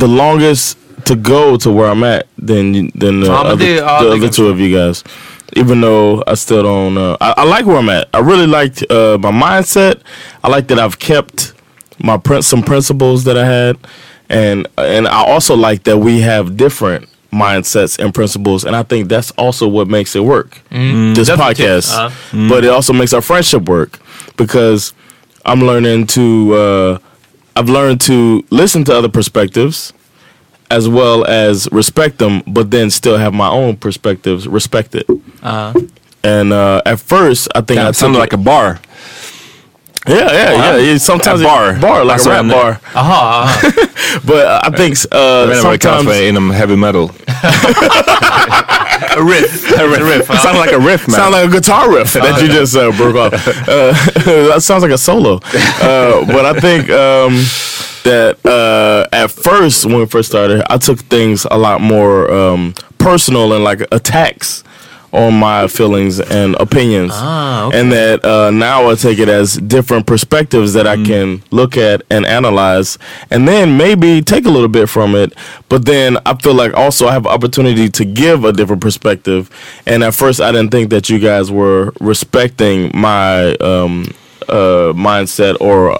the 0.00 0.06
longest 0.06 0.78
to 1.04 1.14
go 1.14 1.56
to 1.58 1.70
where 1.72 1.90
I'm 1.94 2.16
at 2.18 2.22
than 2.48 2.90
than 3.00 3.20
the, 3.22 3.26
Ja, 3.26 3.40
other, 3.42 3.56
det- 3.56 3.74
ja, 3.76 4.00
the 4.00 4.06
other 4.08 4.28
two 4.28 4.50
of 4.52 4.58
you 4.60 4.68
guys. 4.86 5.04
Even 5.56 5.80
though 5.82 6.22
I 6.32 6.36
still 6.36 6.62
don't, 6.62 6.96
uh, 6.98 7.16
I, 7.20 7.34
I 7.42 7.44
like 7.44 7.64
where 7.66 7.78
I'm 7.78 7.90
at. 7.90 8.08
I 8.14 8.20
really 8.22 8.46
liked 8.46 8.90
uh, 8.90 9.18
my 9.18 9.30
mindset. 9.46 9.94
I 10.44 10.48
like 10.56 10.74
that 10.74 10.78
I've 10.78 10.98
kept 10.98 11.52
my 11.98 12.16
prin- 12.18 12.42
some 12.42 12.62
principles 12.62 13.24
that 13.24 13.36
I 13.36 13.44
had, 13.44 13.76
and 14.32 14.66
and 14.78 15.06
I 15.06 15.22
also 15.24 15.54
like 15.54 15.84
that 15.84 15.98
we 15.98 16.20
have 16.22 16.56
different 16.56 17.08
mindsets 17.32 17.98
and 17.98 18.12
principles, 18.12 18.64
and 18.64 18.74
I 18.76 18.82
think 18.82 19.08
that's 19.08 19.30
also 19.32 19.66
what 19.68 19.88
makes 19.88 20.14
it 20.16 20.24
work. 20.24 20.60
This 20.70 21.28
Definitely. 21.28 21.64
podcast, 21.64 21.88
Uh, 21.96 22.10
but 22.48 22.64
it 22.64 22.68
also 22.70 22.92
makes 22.92 23.12
our 23.12 23.22
friendship 23.22 23.68
work 23.68 23.98
because 24.36 24.92
I'm 25.44 25.60
learning 25.60 26.06
to. 26.08 26.54
Uh, 26.54 26.98
I've 27.54 27.68
learned 27.68 28.00
to 28.02 28.42
listen 28.50 28.82
to 28.84 28.96
other 28.96 29.10
perspectives 29.10 29.92
as 30.70 30.88
well 30.88 31.24
as 31.26 31.68
respect 31.70 32.16
them, 32.18 32.42
but 32.46 32.70
then 32.70 32.88
still 32.90 33.18
have 33.18 33.34
my 33.34 33.48
own 33.48 33.76
perspectives 33.76 34.48
respected. 34.48 35.04
Uh, 35.42 35.72
And 36.24 36.52
uh, 36.52 36.80
at 36.86 36.98
first, 37.00 37.48
I 37.54 37.60
think 37.62 37.80
I 37.80 37.90
sounded 37.92 38.18
like 38.20 38.32
a 38.32 38.38
bar. 38.38 38.78
Yeah, 40.06 40.32
yeah, 40.32 40.52
yeah, 40.52 40.76
yeah. 40.78 40.98
Sometimes 40.98 41.40
A 41.40 41.44
it- 41.44 41.46
bar. 41.46 41.72
bar 41.80 42.04
like 42.04 42.12
Alltså 42.14 42.30
a 42.30 42.32
rap 42.32 42.40
en- 42.40 42.48
bar. 42.48 42.76
aha, 42.94 43.42
aha. 43.44 43.70
But 44.24 44.46
uh, 44.46 44.60
I 44.64 44.70
think 44.76 44.96
uh, 45.14 45.18
Jag 45.18 45.46
vet 45.46 45.56
inte 45.56 45.64
vad 45.64 45.72
det 45.74 45.78
kallas 45.78 45.96
sometimes 45.98 46.18
för 46.18 46.28
inom 46.28 46.50
heavy 46.50 46.76
metal. 46.76 47.10
A 49.16 49.20
riff. 49.20 49.72
A 49.78 49.86
riff. 49.86 50.30
It 50.30 50.40
sounded 50.40 50.60
like 50.60 50.72
a 50.72 50.78
riff 50.78 51.06
man. 51.08 51.16
sound 51.16 51.32
like 51.34 51.44
a 51.44 51.48
guitar 51.50 51.90
riff 51.96 52.12
that 52.14 52.40
you 52.42 52.48
just 52.48 52.76
uh, 52.76 52.90
broke 52.92 53.16
off. 53.16 53.48
Uh, 53.68 53.92
that 54.48 54.62
sounds 54.62 54.82
like 54.82 54.92
a 54.92 54.98
solo. 54.98 55.40
Uh, 55.80 56.24
but 56.26 56.44
I 56.46 56.60
think 56.60 56.88
um, 56.90 57.34
that 58.04 58.36
uh, 58.44 59.06
at 59.16 59.30
first, 59.30 59.84
when 59.86 59.98
we 59.98 60.06
first 60.06 60.28
started, 60.28 60.62
I 60.70 60.78
took 60.78 60.98
things 61.10 61.46
a 61.50 61.56
lot 61.58 61.80
more 61.80 62.30
um, 62.32 62.74
personal 62.98 63.52
and 63.52 63.64
like 63.64 63.82
attacks 63.92 64.64
on 65.12 65.34
my 65.34 65.66
feelings 65.68 66.20
and 66.20 66.54
opinions. 66.56 67.12
Ah, 67.14 67.66
okay. 67.66 67.78
And 67.80 67.92
that 67.92 68.24
uh, 68.24 68.50
now 68.50 68.88
I 68.88 68.94
take 68.94 69.18
it 69.18 69.28
as 69.28 69.56
different 69.56 70.06
perspectives 70.06 70.72
that 70.72 70.86
I 70.86 70.96
can 70.96 71.42
look 71.50 71.76
at 71.76 72.02
and 72.10 72.24
analyze, 72.24 72.98
and 73.30 73.46
then 73.46 73.76
maybe 73.76 74.22
take 74.22 74.46
a 74.46 74.50
little 74.50 74.68
bit 74.68 74.88
from 74.88 75.14
it. 75.14 75.34
But 75.68 75.84
then 75.84 76.18
I 76.24 76.34
feel 76.36 76.54
like 76.54 76.74
also 76.74 77.06
I 77.06 77.12
have 77.12 77.26
opportunity 77.26 77.88
to 77.90 78.04
give 78.04 78.44
a 78.44 78.52
different 78.52 78.80
perspective. 78.82 79.50
And 79.86 80.02
at 80.02 80.14
first, 80.14 80.40
I 80.40 80.50
didn't 80.52 80.70
think 80.70 80.90
that 80.90 81.10
you 81.10 81.18
guys 81.18 81.50
were 81.50 81.92
respecting 82.00 82.90
my 82.94 83.54
um, 83.56 84.06
uh, 84.48 84.92
mindset 84.94 85.60
or 85.60 85.98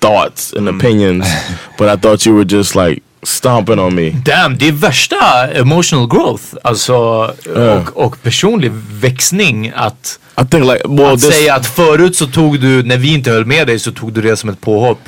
thoughts 0.00 0.52
and 0.52 0.68
opinions, 0.68 1.26
but 1.78 1.88
I 1.88 1.96
thought 1.96 2.24
you 2.24 2.34
were 2.34 2.44
just 2.44 2.74
like 2.74 3.02
stomping 3.26 3.78
on 3.78 3.94
me. 3.94 4.10
Damn, 4.10 4.58
det 4.58 4.68
är 4.68 4.72
värsta 4.72 5.48
emotional 5.52 6.08
growth. 6.08 6.44
Alltså, 6.62 6.94
och, 6.96 8.04
och 8.04 8.22
personlig 8.22 8.72
växning 9.00 9.72
att, 9.76 10.18
like 10.52 10.80
well, 10.88 11.14
att 11.14 11.20
this, 11.20 11.34
säga 11.34 11.54
att 11.54 11.66
förut 11.66 12.16
så 12.16 12.26
tog 12.26 12.60
du, 12.60 12.82
när 12.82 12.96
vi 12.96 13.14
inte 13.14 13.30
höll 13.30 13.44
med 13.44 13.66
dig 13.66 13.78
så 13.78 13.92
tog 13.92 14.12
du 14.12 14.22
det 14.22 14.36
som 14.36 14.50
ett 14.50 14.60
påhopp. 14.60 15.00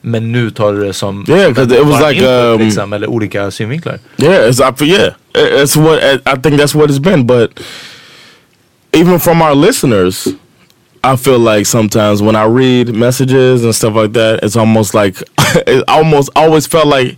Men 0.00 0.32
nu 0.32 0.50
tar 0.50 0.72
du 0.72 0.84
det 0.86 0.92
som 0.92 1.24
Yeah, 1.28 1.52
'cause 1.52 1.80
it 1.80 1.86
was 1.86 2.00
like, 2.00 2.24
input, 2.24 2.60
um, 2.60 2.66
liksom, 2.66 2.92
eller 2.92 3.06
olika 3.06 3.50
synvinklar. 3.50 3.98
Yeah, 4.16 4.50
it's 4.50 4.82
I, 4.84 4.84
yeah, 4.90 5.12
it's 5.34 5.76
what 5.82 5.98
I 6.02 6.42
think 6.42 6.60
that's 6.60 6.74
what 6.78 6.90
it's 6.90 7.00
been. 7.00 7.26
But 7.26 7.60
even 8.92 9.20
from 9.20 9.42
our 9.42 9.54
listeners, 9.54 10.26
I 11.04 11.16
feel 11.16 11.38
like 11.38 11.64
sometimes 11.66 12.20
when 12.20 12.36
I 12.36 12.46
read 12.46 12.94
messages 12.94 13.64
and 13.64 13.74
stuff 13.74 13.94
like 13.94 14.14
that, 14.14 14.42
it's 14.42 14.56
almost 14.56 14.94
like 14.94 15.22
it 15.66 15.84
almost 15.88 16.30
always 16.36 16.66
felt 16.66 16.86
like 16.86 17.16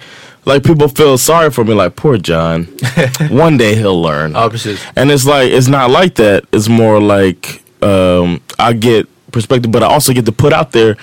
like 0.48 0.64
people 0.64 0.88
feel 0.88 1.18
sorry 1.18 1.50
for 1.50 1.64
me, 1.64 1.74
like 1.74 1.94
poor 1.94 2.16
John. 2.18 2.64
One 3.30 3.56
day 3.58 3.74
he'll 3.74 4.00
learn. 4.00 4.32
Precis. 4.32 4.80
And 4.96 5.10
it's 5.10 5.26
like 5.26 5.52
it's 5.52 5.68
not 5.68 5.90
like 5.90 6.14
that. 6.16 6.44
It's 6.52 6.68
more 6.68 7.00
like 7.00 7.62
um, 7.82 8.40
I 8.58 8.72
get 8.72 9.06
perspective, 9.30 9.70
but 9.70 9.82
I 9.82 9.86
also 9.86 10.12
get 10.12 10.24
to 10.26 10.32
put 10.32 10.52
out 10.52 10.72
there, 10.72 10.96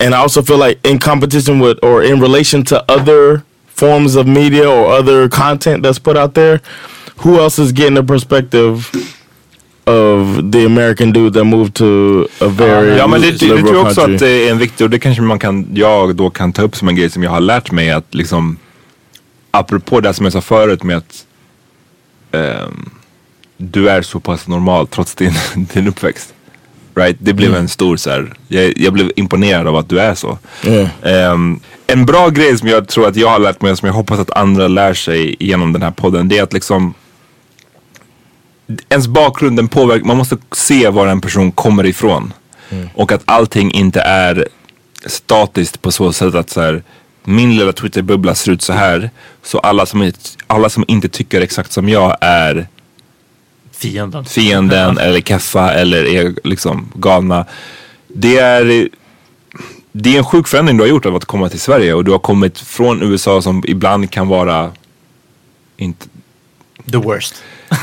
and 0.00 0.14
I 0.14 0.18
also 0.18 0.42
feel 0.42 0.58
like 0.58 0.84
in 0.84 0.98
competition 0.98 1.60
with 1.60 1.78
or 1.82 2.02
in 2.02 2.20
relation 2.20 2.64
to 2.64 2.84
other 2.90 3.44
forms 3.68 4.16
of 4.16 4.26
media 4.26 4.68
or 4.68 4.92
other 4.92 5.28
content 5.28 5.82
that's 5.82 5.98
put 5.98 6.16
out 6.16 6.34
there, 6.34 6.60
who 7.18 7.38
else 7.40 7.58
is 7.58 7.72
getting 7.72 7.96
a 7.96 8.02
perspective 8.02 8.90
of 9.86 10.52
the 10.52 10.66
American 10.66 11.12
dude 11.12 11.32
that 11.32 11.44
moved 11.44 11.74
to 11.74 12.28
a 12.40 12.48
very 12.48 12.96
Ja 12.96 13.06
men 13.06 13.20
det, 13.20 13.30
det, 13.30 13.46
det 13.46 13.62
tror 13.62 13.74
jag 13.74 13.86
också 13.86 14.00
country? 14.00 14.14
att 14.14 14.20
det 14.20 14.48
är 14.48 14.50
en 14.50 14.58
viktig, 14.58 14.84
och 14.84 14.90
det 14.90 14.98
kanske 14.98 15.22
man 15.22 15.38
kan, 15.38 15.66
jag 15.74 16.16
då 16.16 16.30
kan 16.30 16.52
ta 16.52 16.62
upp 16.62 16.76
som 16.76 16.88
en 16.88 16.96
grej 16.96 17.10
som 17.10 17.22
jag 17.22 17.30
har 17.30 17.40
lärt 17.40 17.72
mig 17.72 17.90
att 17.90 18.14
liksom 18.14 18.58
Apropå 19.50 20.00
det 20.00 20.14
som 20.14 20.24
jag 20.24 20.32
sa 20.32 20.40
förut 20.40 20.82
med 20.82 20.96
att 20.96 21.26
ehm, 22.32 22.90
du 23.56 23.88
är 23.88 24.02
så 24.02 24.20
pass 24.20 24.48
normal 24.48 24.86
trots 24.86 25.14
din, 25.14 25.32
din 25.72 25.88
uppväxt. 25.88 26.34
Right? 26.94 27.16
Det 27.18 27.32
blev 27.32 27.54
en 27.54 27.68
stor 27.68 27.96
så 27.96 28.10
här, 28.10 28.32
jag, 28.48 28.78
jag 28.78 28.92
blev 28.92 29.12
imponerad 29.16 29.66
av 29.66 29.76
att 29.76 29.88
du 29.88 30.00
är 30.00 30.14
så. 30.14 30.38
Yeah. 30.64 30.88
Ehm, 31.02 31.60
en 31.86 32.06
bra 32.06 32.28
grej 32.28 32.58
som 32.58 32.68
jag 32.68 32.88
tror 32.88 33.08
att 33.08 33.16
jag 33.16 33.28
har 33.28 33.38
lärt 33.38 33.62
mig 33.62 33.72
och 33.72 33.78
som 33.78 33.86
jag 33.86 33.94
hoppas 33.94 34.18
att 34.18 34.30
andra 34.30 34.68
lär 34.68 34.94
sig 34.94 35.36
genom 35.40 35.72
den 35.72 35.82
här 35.82 35.90
podden 35.90 36.28
det 36.28 36.38
är 36.38 36.42
att 36.42 36.52
liksom 36.52 36.94
ens 38.88 39.08
bakgrund 39.08 39.56
den 39.56 39.68
påverkar, 39.68 40.06
man 40.06 40.16
måste 40.16 40.36
se 40.52 40.88
var 40.88 41.06
en 41.06 41.20
person 41.20 41.52
kommer 41.52 41.86
ifrån. 41.86 42.32
Och 42.94 43.12
att 43.12 43.22
allting 43.24 43.72
inte 43.72 44.00
är 44.00 44.48
statiskt 45.06 45.82
på 45.82 45.92
så 45.92 46.12
sätt 46.12 46.34
att 46.34 46.50
så 46.50 46.60
här, 46.60 46.82
min 47.24 47.56
lilla 47.56 47.72
Twitter-bubbla 47.72 48.34
ser 48.34 48.52
ut 48.52 48.62
så 48.62 48.72
här. 48.72 49.10
Så 49.42 49.58
alla 49.58 49.86
som, 49.86 50.12
alla 50.46 50.68
som 50.68 50.84
inte 50.88 51.08
tycker 51.08 51.40
exakt 51.40 51.72
som 51.72 51.88
jag 51.88 52.16
är 52.20 52.68
Fienden. 53.72 54.24
fienden 54.24 54.98
eller 54.98 55.20
keffa 55.20 55.72
eller 55.72 56.04
är 56.04 56.34
liksom 56.44 56.92
galna. 56.94 57.46
Det 58.08 58.38
är, 58.38 58.88
det 59.92 60.14
är 60.14 60.18
en 60.18 60.24
sjuk 60.24 60.48
förändring 60.48 60.76
du 60.76 60.82
har 60.82 60.88
gjort 60.88 61.06
av 61.06 61.16
att 61.16 61.24
komma 61.24 61.48
till 61.48 61.60
Sverige 61.60 61.94
och 61.94 62.04
du 62.04 62.10
har 62.10 62.18
kommit 62.18 62.58
från 62.58 63.02
USA 63.02 63.42
som 63.42 63.62
ibland 63.66 64.10
kan 64.10 64.28
vara 64.28 64.72
inte, 65.76 66.06
The 66.90 66.96
worst. 66.96 67.34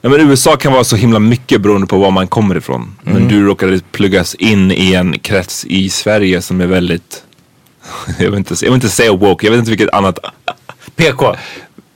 Ja, 0.00 0.10
men 0.10 0.30
USA 0.30 0.56
kan 0.56 0.72
vara 0.72 0.84
så 0.84 0.96
himla 0.96 1.18
mycket 1.18 1.60
beroende 1.60 1.86
på 1.86 1.98
var 1.98 2.10
man 2.10 2.28
kommer 2.28 2.56
ifrån. 2.56 2.96
Men 3.02 3.28
du 3.28 3.46
råkade 3.46 3.80
pluggas 3.92 4.34
in 4.34 4.70
i 4.70 4.94
en 4.94 5.18
krets 5.18 5.64
i 5.64 5.88
Sverige 5.88 6.42
som 6.42 6.60
är 6.60 6.66
väldigt, 6.66 7.22
jag 8.18 8.30
vill 8.30 8.38
inte, 8.38 8.54
jag 8.54 8.70
vill 8.70 8.74
inte 8.74 8.88
säga 8.88 9.12
woke, 9.12 9.46
jag 9.46 9.50
vet 9.50 9.58
inte 9.58 9.70
vilket 9.70 9.90
annat. 9.94 10.18
PK. 10.96 11.36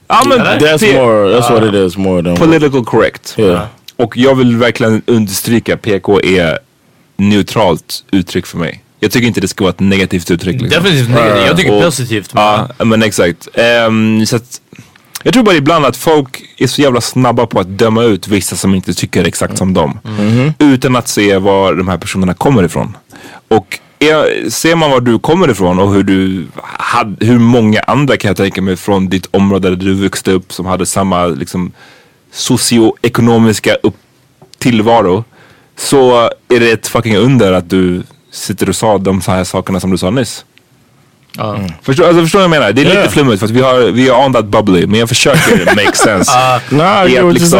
Ja 0.07 0.23
men 0.27 0.39
That's 0.39 0.77
det- 0.79 0.93
more. 0.93 1.37
That's 1.39 1.51
what 1.53 1.63
it 1.63 1.73
is 1.73 1.97
more 1.97 2.23
than. 2.23 2.35
political 2.35 2.85
correct. 2.85 3.35
Yeah. 3.37 3.65
Och 3.95 4.17
jag 4.17 4.35
vill 4.35 4.55
verkligen 4.57 5.01
understryka 5.07 5.77
PK 5.77 6.21
är 6.21 6.59
neutralt 7.17 8.03
uttryck 8.11 8.45
för 8.45 8.57
mig. 8.57 8.83
Jag 8.99 9.11
tycker 9.11 9.27
inte 9.27 9.41
det 9.41 9.47
ska 9.47 9.63
vara 9.63 9.73
ett 9.73 9.79
negativt 9.79 10.31
uttryck. 10.31 10.61
Liksom. 10.61 10.83
Definitivt 10.83 11.09
negativt. 11.09 11.45
Jag 11.47 11.57
tycker 11.57 11.73
Och- 11.77 11.83
positivt. 11.83 12.33
men- 12.33 12.43
Ja, 12.77 12.85
men 12.85 13.03
exakt. 13.03 13.47
Ehm, 13.53 14.25
så 14.25 14.35
att, 14.35 14.61
jag 15.23 15.33
tror 15.33 15.43
bara 15.43 15.55
ibland 15.55 15.85
att 15.85 15.97
folk 15.97 16.41
är 16.57 16.67
så 16.67 16.81
jävla 16.81 17.01
snabba 17.01 17.45
på 17.45 17.59
att 17.59 17.67
döma 17.67 18.03
ut 18.03 18.27
vissa 18.27 18.55
som 18.55 18.75
inte 18.75 18.93
tycker 18.93 19.23
exakt 19.25 19.57
som 19.57 19.73
dem. 19.73 19.99
Utan 20.59 20.95
att 20.95 21.07
se 21.07 21.37
var 21.37 21.73
de 21.73 21.87
här 21.87 21.97
personerna 21.97 22.33
kommer 22.33 22.63
ifrån. 22.63 22.97
Och 23.47 23.79
är, 24.01 24.49
ser 24.49 24.75
man 24.75 24.91
var 24.91 24.99
du 25.01 25.19
kommer 25.19 25.49
ifrån 25.51 25.79
och 25.79 25.93
hur 25.93 26.03
du 26.03 26.47
hade, 26.63 27.25
hur 27.25 27.39
många 27.39 27.79
andra 27.79 28.17
kan 28.17 28.27
jag 28.29 28.37
tänka 28.37 28.61
mig 28.61 28.75
från 28.75 29.09
ditt 29.09 29.27
område 29.31 29.69
där 29.69 29.75
du 29.75 29.93
växte 29.93 30.31
upp 30.31 30.53
som 30.53 30.65
hade 30.65 30.85
samma 30.85 31.25
liksom 31.25 31.71
socioekonomiska 32.31 33.75
upp 33.83 33.95
tillvaro. 34.57 35.23
Så 35.77 36.29
är 36.49 36.59
det 36.59 36.71
ett 36.71 36.87
fucking 36.87 37.17
under 37.17 37.51
att 37.51 37.69
du 37.69 38.03
sitter 38.31 38.69
och 38.69 38.75
sa 38.75 38.97
de 38.97 39.21
så 39.21 39.31
här 39.31 39.43
sakerna 39.43 39.79
som 39.79 39.91
du 39.91 39.97
sa 39.97 40.09
nyss. 40.09 40.45
Förstår, 41.81 42.05
alltså, 42.07 42.21
förstår 42.21 42.39
du 42.39 42.47
vad 42.47 42.55
jag 42.55 42.61
menar? 42.61 42.73
Det 42.73 42.81
är 42.81 42.85
lite 42.85 42.97
Yeah. 42.97 43.11
flummigt 43.11 43.39
för 43.39 43.45
att 43.45 43.51
vi 43.51 43.61
har, 43.61 43.79
vi 43.79 44.09
har 44.09 44.25
on 44.25 44.33
that 44.33 44.45
bubbly 44.45 44.87
men 44.87 44.99
jag 44.99 45.09
försöker 45.09 45.65
make 45.85 45.97
sense. 45.97 46.31
Nah, 46.69 47.11
I 47.11 47.17
att 47.17 47.33
liksom, 47.33 47.59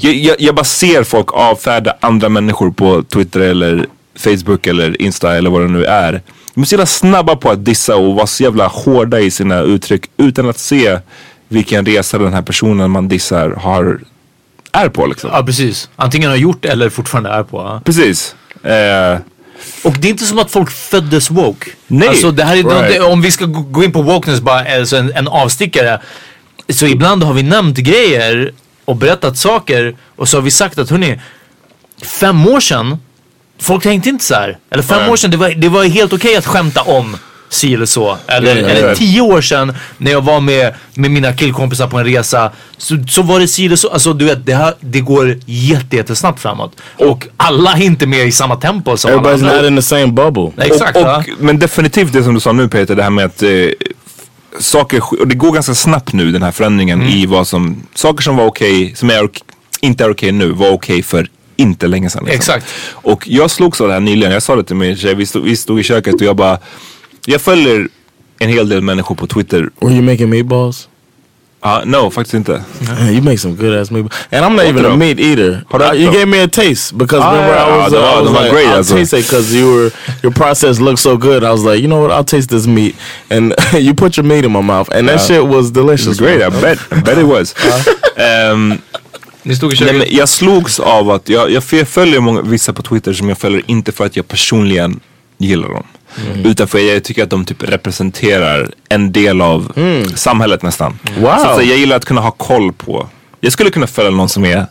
jag, 0.00 0.14
jag, 0.14 0.36
jag 0.38 0.54
bara 0.54 0.64
ser 0.64 1.04
folk 1.04 1.32
avfärda 1.32 1.96
andra 2.00 2.28
människor 2.28 2.70
på 2.70 3.02
Twitter 3.02 3.40
eller 3.40 3.86
Facebook 4.16 4.66
eller 4.66 5.02
Insta 5.02 5.36
eller 5.36 5.50
vad 5.50 5.60
det 5.62 5.68
nu 5.68 5.84
är. 5.84 6.22
De 6.54 6.60
är 6.62 6.64
så 6.66 6.74
jävla 6.74 6.86
snabba 6.86 7.36
på 7.36 7.50
att 7.50 7.64
dissa 7.64 7.96
och 7.96 8.14
vara 8.14 8.26
så 8.26 8.42
jävla 8.42 8.66
hårda 8.66 9.20
i 9.20 9.30
sina 9.30 9.60
uttryck 9.60 10.04
utan 10.16 10.48
att 10.48 10.58
se 10.58 10.98
vilken 11.48 11.86
resa 11.86 12.18
den 12.18 12.34
här 12.34 12.42
personen 12.42 12.90
man 12.90 13.08
dissar 13.08 13.50
har, 13.50 14.00
är 14.72 14.88
på 14.88 15.06
liksom. 15.06 15.30
Ja 15.32 15.42
precis. 15.42 15.88
Antingen 15.96 16.30
har 16.30 16.36
gjort 16.36 16.64
eller 16.64 16.88
fortfarande 16.90 17.30
är 17.30 17.42
på. 17.42 17.56
ja. 17.58 17.80
Precis. 17.84 18.34
Eh, 18.62 19.18
Och 19.84 19.92
det 19.98 20.08
är 20.08 20.10
inte 20.10 20.24
som 20.24 20.38
att 20.38 20.50
folk 20.50 20.70
föddes 20.70 21.30
woke. 21.30 21.70
Nej. 21.86 22.08
Alltså 22.08 22.30
det 22.30 22.44
här 22.44 22.56
är, 22.56 22.62
Right. 22.62 22.94
det, 22.94 23.00
om 23.00 23.22
vi 23.22 23.30
ska 23.30 23.44
gå 23.44 23.60
gå 23.60 23.84
in 23.84 23.92
på 23.92 24.02
wokeness 24.02 24.40
bara, 24.40 24.76
alltså 24.78 24.96
en, 24.96 25.12
en 25.14 25.28
avstickare. 25.28 26.00
Så 26.68 26.86
ibland 26.86 27.22
har 27.22 27.32
vi 27.34 27.42
nämnt 27.42 27.76
grejer 27.78 28.52
och 28.84 28.96
berättat 28.96 29.38
saker 29.38 29.96
och 30.16 30.28
så 30.28 30.36
har 30.36 30.42
vi 30.42 30.50
sagt 30.50 30.78
att 30.78 30.90
hörni, 30.90 31.20
fem 32.20 32.46
år 32.48 32.60
sedan, 32.60 32.98
folk 33.64 33.82
tänkte 33.82 34.08
inte 34.08 34.24
så 34.24 34.34
här. 34.34 34.58
Eller 34.70 34.82
fem 34.82 34.98
Nej. 35.00 35.10
år 35.10 35.16
sedan, 35.16 35.30
det 35.30 35.36
var, 35.36 35.50
det 35.50 35.68
var 35.68 35.84
helt 35.84 36.12
okej 36.12 36.36
att 36.36 36.46
skämta 36.46 36.82
om 36.82 37.16
si 37.48 37.74
eller 37.74 37.86
så. 37.86 38.16
Eller, 38.26 38.56
ja, 38.56 38.68
eller 38.68 38.94
tio 38.94 39.20
år 39.20 39.40
sedan 39.40 39.74
när 39.98 40.10
jag 40.10 40.20
var 40.20 40.40
med, 40.40 40.74
med 40.94 41.10
mina 41.10 41.32
killkompisar 41.32 41.86
på 41.88 41.98
en 41.98 42.04
resa. 42.04 42.52
Så, 42.76 42.96
så 43.08 43.22
var 43.22 43.40
det 43.40 43.48
si 43.48 43.66
eller 43.66 43.76
så. 43.76 43.88
Alltså 43.90 44.12
du 44.12 44.24
vet, 44.24 44.46
det, 44.46 44.54
här, 44.54 44.74
det 44.80 45.00
går 45.00 45.38
jätte, 45.46 45.96
jättesnabbt 45.96 46.40
framåt. 46.40 46.72
Och 46.96 47.26
alla 47.36 47.72
är 47.72 47.82
inte 47.82 48.06
med 48.06 48.26
i 48.26 48.32
samma 48.32 48.56
tempo 48.56 48.96
som 48.96 49.10
alla 49.10 49.20
Everybody's 49.22 49.32
andra. 49.34 49.56
not 49.56 49.64
in 49.70 49.76
the 49.76 49.82
same 49.82 50.06
bubble. 50.06 50.64
Exakt. 50.66 50.96
och, 50.96 51.02
och, 51.16 51.22
men 51.38 51.58
definitivt 51.58 52.12
det 52.12 52.24
som 52.24 52.34
du 52.34 52.40
sa 52.40 52.52
nu 52.52 52.68
Peter, 52.68 52.94
det 52.94 53.02
här 53.02 53.10
med 53.10 53.24
att 53.24 53.42
eh, 53.42 53.48
saker, 54.60 55.02
och 55.20 55.28
det 55.28 55.34
går 55.34 55.52
ganska 55.52 55.74
snabbt 55.74 56.12
nu 56.12 56.32
den 56.32 56.42
här 56.42 56.52
förändringen 56.52 57.00
Mm. 57.00 57.12
i 57.14 57.26
vad 57.26 57.46
som, 57.46 57.82
saker 57.94 58.22
som 58.22 58.36
var 58.36 58.46
okej, 58.46 58.92
som 58.96 59.10
är, 59.10 59.28
inte 59.80 60.04
är 60.04 60.10
okej 60.10 60.32
nu, 60.32 60.50
var 60.52 60.70
okej 60.70 61.02
för 61.02 61.26
inte 61.56 61.86
länge 61.86 62.10
sedan. 62.10 62.24
Liksom. 62.24 62.36
Exakt. 62.36 62.66
Och 62.92 63.28
jag 63.28 63.50
slogs 63.50 63.80
av 63.80 63.86
det 63.88 63.92
här 63.94 64.00
nyligen, 64.00 64.32
jag 64.32 64.42
sa 64.42 64.56
det 64.56 64.64
till 64.64 64.76
min 64.76 64.96
tjej, 64.96 65.14
vi 65.14 65.26
stod, 65.26 65.42
vi 65.44 65.56
stod 65.56 65.80
i 65.80 65.82
köket 65.82 66.14
och 66.14 66.22
jag 66.22 66.36
bara, 66.36 66.58
jag 67.26 67.40
följer 67.40 67.88
en 68.38 68.48
hel 68.48 68.68
del 68.68 68.80
människor 68.82 69.14
på 69.14 69.26
Twitter. 69.26 69.70
Were 69.80 69.92
you 69.92 70.02
making 70.02 70.30
meatballs? 70.30 70.88
Ja, 71.66 71.82
no, 71.84 72.10
faktiskt 72.10 72.34
inte. 72.34 72.62
You 73.10 73.22
make 73.22 73.38
some 73.38 73.54
good 73.54 73.74
ass 73.74 73.90
meatballs. 73.90 74.14
And 74.32 74.44
I'm 74.44 74.54
not 74.56 74.64
even 74.64 74.84
a 74.84 74.96
meat 74.96 75.18
eater. 75.20 75.64
Uh, 75.74 75.92
you 75.94 76.12
gave 76.12 76.26
me 76.26 76.42
a 76.42 76.48
taste 76.48 76.94
because 76.98 77.24
Ah, 77.24 77.30
remember 77.32 77.54
yeah, 77.54 77.66
I 77.66 77.78
was, 77.78 77.92
uh, 77.92 77.96
I 77.98 78.20
was 78.22 78.30
like, 78.32 78.50
great 78.50 78.66
I'll 78.66 78.74
well. 78.74 78.84
taste 78.84 79.14
it 79.18 79.22
because 79.24 79.54
you 79.54 79.66
were 79.74 79.90
your 80.22 80.32
process 80.32 80.78
looked 80.80 80.98
so 80.98 81.16
good. 81.16 81.42
I 81.42 81.50
was 81.52 81.64
like, 81.64 81.80
you 81.80 81.88
know 81.88 82.02
what? 82.02 82.10
I'll 82.10 82.24
taste 82.24 82.50
this 82.50 82.66
meat, 82.66 82.94
and 83.30 83.54
you 83.72 83.94
put 83.94 84.16
your 84.18 84.24
meat 84.26 84.44
in 84.44 84.52
my 84.52 84.60
mouth, 84.62 84.90
and 84.92 85.08
that 85.08 85.20
shit 85.20 85.42
was 85.46 85.68
It 85.70 85.74
delicious. 85.74 86.06
was 86.08 86.18
great, 86.18 86.42
I 86.42 86.50
bet, 86.50 86.78
I 86.92 87.00
bet 87.00 87.16
it 87.18 87.26
was. 87.26 87.54
Ehm, 88.16 88.78
Ni 89.46 89.56
stod 89.56 89.72
i 89.72 89.74
Nej, 89.74 89.78
köket. 89.78 89.96
men 90.08 90.16
jag 90.16 90.28
slogs 90.28 90.80
av 90.80 91.10
att 91.10 91.28
jag, 91.28 91.50
jag, 91.50 91.62
jag 91.70 91.88
följer 91.88 92.20
många, 92.20 92.42
vissa 92.42 92.72
på 92.72 92.82
Twitter 92.82 93.12
som 93.12 93.28
jag 93.28 93.38
följer 93.38 93.62
inte 93.66 93.92
för 93.92 94.06
att 94.06 94.16
jag 94.16 94.28
personligen 94.28 95.00
gillar 95.38 95.68
dem. 95.68 95.84
Utan 96.44 96.68
för 96.68 96.78
jag 96.78 97.04
tycker 97.04 97.22
att 97.22 97.30
de 97.30 97.44
typ 97.44 97.62
representerar 97.62 98.70
en 98.88 99.12
del 99.12 99.40
av 99.40 99.72
samhället 100.14 100.62
nästan. 100.62 100.98
Wow. 101.18 101.36
Så 101.38 101.56
säga, 101.56 101.68
jag 101.70 101.78
gillar 101.78 101.96
att 101.96 102.04
kunna 102.04 102.20
ha 102.20 102.30
koll 102.30 102.72
på. 102.72 103.08
Jag 103.40 103.52
skulle 103.52 103.70
kunna 103.70 103.86
följa 103.86 104.10
någon 104.10 104.28
som 104.28 104.44
är 104.44 104.66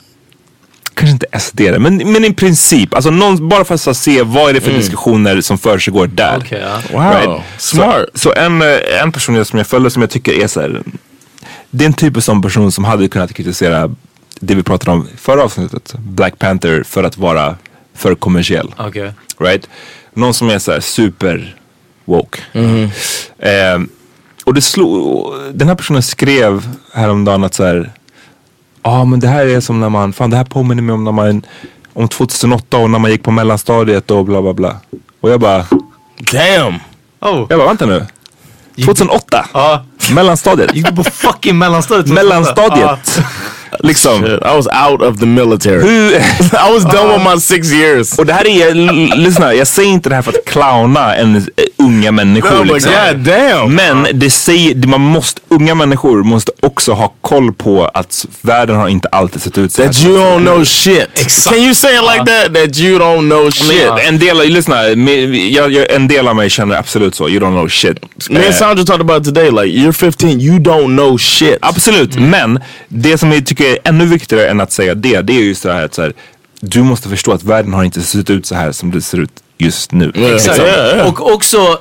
Kanske 0.96 1.14
inte 1.14 1.40
SD 1.40 1.62
men, 1.80 2.12
men 2.12 2.26
i 2.26 2.34
princip. 2.34 2.94
Alltså 2.94 3.10
någon, 3.12 3.50
bara 3.50 3.66
för 3.66 3.74
att 3.92 3.98
se 3.98 4.24
vad 4.24 4.50
är 4.50 4.54
det 4.54 4.62
för 4.62 4.72
diskussioner 4.72 5.42
som 5.42 5.58
försiggår 5.58 6.08
där. 6.08 6.38
Okej, 6.38 6.64
ja. 6.66 6.82
Wow, 6.92 7.02
Right. 7.12 7.44
smart. 7.58 8.06
Så, 8.14 8.20
så 8.20 8.34
en, 8.34 8.62
eh, 8.62 9.02
en 9.02 9.12
person 9.12 9.46
som 9.46 9.58
jag 9.58 9.68
följer 9.68 9.90
som 9.90 10.02
jag 10.02 10.10
tycker 10.12 10.44
är 10.44 10.48
så 10.48 10.62
här. 10.62 10.84
Det 11.70 11.84
är 11.84 11.88
en 11.88 11.94
typ 11.94 12.18
av 12.18 12.22
sån 12.22 12.42
person 12.42 12.72
som 12.72 12.84
hade 12.84 13.08
kunnat 13.08 13.34
kritisera 13.34 13.96
det 14.46 14.56
vi 14.56 14.64
pratade 14.64 14.92
om 14.92 15.08
förra 15.18 15.44
avsnittet. 15.44 15.94
Black 15.98 16.40
Panther 16.40 16.84
för 16.84 17.04
att 17.04 17.18
vara 17.18 17.56
för 17.94 18.16
kommersiell. 18.16 18.76
Okej. 18.78 19.14
Right? 19.40 19.70
Någon 20.14 20.34
som 20.34 20.50
är 20.50 20.60
så 20.60 20.82
super 20.82 21.56
woke. 22.06 22.42
Eh, 23.40 23.82
och 24.46 24.54
det 24.54 24.62
slog, 24.62 25.34
den 25.54 25.68
här 25.68 25.76
personen 25.76 26.04
skrev 26.04 26.68
häromdagen 26.94 27.44
att 27.44 27.54
så 27.54 27.64
här. 27.64 27.92
Ja 28.84 28.92
ah, 28.92 29.06
men 29.06 29.20
det 29.20 29.28
här 29.28 29.46
är 29.46 29.60
som 29.60 29.80
när 29.80 29.90
man, 29.90 30.14
fan 30.14 30.30
det 30.30 30.38
här 30.38 30.44
påminner 30.44 30.84
mig 30.84 30.94
om 30.94 31.04
när 31.04 31.12
man, 31.12 31.46
om 31.94 32.08
2008 32.08 32.78
och 32.78 32.90
när 32.90 33.00
man 33.00 33.12
gick 33.12 33.24
på 33.24 33.32
mellanstadiet 33.32 34.12
och 34.12 34.26
bla 34.26 34.42
bla 34.42 34.54
bla. 34.54 34.78
Och 35.22 35.30
jag 35.30 35.40
bara, 35.40 35.66
Damn. 36.32 36.80
Oh. 37.20 37.46
jag 37.50 37.60
bara 37.60 37.68
vänta 37.68 37.86
nu. 37.86 38.06
2008? 38.86 39.46
Ja. 39.54 39.86
Mellanstadiet? 40.14 40.76
Gick 40.76 40.86
du 40.86 40.96
på 40.96 41.04
fucking 41.04 41.58
mellanstadiet? 41.58 42.08
Mellanstadiet. 42.08 43.20
liksom. 43.84 44.22
Shit, 44.22 44.42
I 44.42 44.56
was 44.56 44.68
out 44.68 45.02
of 45.02 45.20
the 45.20 45.26
military. 45.26 46.16
I 46.68 46.74
was 46.74 46.84
done 46.84 47.14
with 47.14 47.24
my 47.34 47.40
six 47.40 47.72
years. 47.72 48.20
och 48.20 48.26
det 48.26 48.34
här 48.34 48.48
är, 48.48 48.74
lyssna, 49.16 49.54
jag 49.54 49.68
säger 49.68 49.90
inte 49.90 50.10
det 50.10 50.16
här 50.16 50.22
för 50.22 50.32
att 50.32 50.46
clowna 50.46 51.16
en, 51.16 51.36
eh, 51.36 51.42
unga 51.78 52.12
människor. 52.12 52.66
No, 52.66 52.74
liksom. 52.74 52.92
god 52.92 53.18
damn. 53.18 53.76
Men 53.76 54.08
det 54.14 54.30
säger, 54.30 54.88
man 54.88 55.02
måste, 55.02 55.42
unga 55.48 55.76
människor 55.76 56.24
måste 56.24 56.52
också 56.60 56.92
ha 56.94 57.14
koll 57.22 57.54
på 57.54 57.86
att 57.94 58.26
världen 58.42 58.76
har 58.76 58.88
inte 58.88 59.08
alltid 59.08 59.42
sett 59.42 59.58
ut 59.58 59.72
så 59.72 59.82
här. 59.82 59.90
That 59.90 60.04
you 60.04 60.18
don't 60.18 60.40
know 60.40 60.64
shit. 60.66 61.08
Exakt. 61.14 61.56
Can 61.56 61.66
you 61.66 61.76
say 61.76 61.96
it 61.96 62.02
like 62.02 62.26
that? 62.26 62.54
That 62.54 62.78
you 62.78 63.00
don't 63.00 63.30
know 63.30 63.52
shit. 63.52 63.88
Men 63.96 64.14
En 64.14 64.20
del, 64.20 64.38
lyssna, 64.38 64.88
jag, 64.88 65.72
jag, 65.72 65.92
en 65.92 66.08
del 66.08 66.28
av 66.28 66.36
mig 66.36 66.50
känner 66.50 66.76
absolut 66.76 67.16
så, 67.16 67.30
you 67.30 67.40
don't 67.40 67.54
know 67.54 67.68
shit. 67.68 67.98
Me 68.30 68.46
and 68.46 68.56
Sandra 68.56 68.86
talked 68.86 69.02
about 69.02 69.24
today. 69.24 69.52
Like 69.52 69.68
you're 69.68 69.92
15, 69.92 70.30
you 70.40 70.60
don't 70.60 70.96
know 70.96 71.18
shit. 71.18 71.58
Absolut, 71.62 72.16
men 72.20 72.60
det 72.88 73.18
som 73.18 73.32
jag 73.32 73.46
tycker 73.46 73.63
är 73.72 73.78
ännu 73.84 74.06
viktigare 74.06 74.48
än 74.48 74.62
att 74.62 74.72
säga 74.72 74.96
det, 74.96 75.22
det 75.22 75.34
är 75.34 75.42
just 75.44 75.64
det 75.64 75.74
här 75.74 75.86
att 75.86 75.94
så 75.94 76.02
här, 76.02 76.14
du 76.60 76.84
måste 76.84 77.10
förstå 77.10 77.32
att 77.32 77.44
världen 77.44 77.74
har 77.74 77.84
inte 77.84 78.02
sett 78.02 78.30
ut 78.30 78.46
så 78.46 78.56
här 78.56 78.72
som 78.72 78.92
det 78.92 79.02
ser 79.02 79.18
ut 79.18 79.32
just 79.58 79.92
nu. 79.92 80.12
Exakt. 80.16 80.60
Yeah, 80.60 80.96
yeah. 80.96 81.08
Och 81.08 81.34
också, 81.34 81.80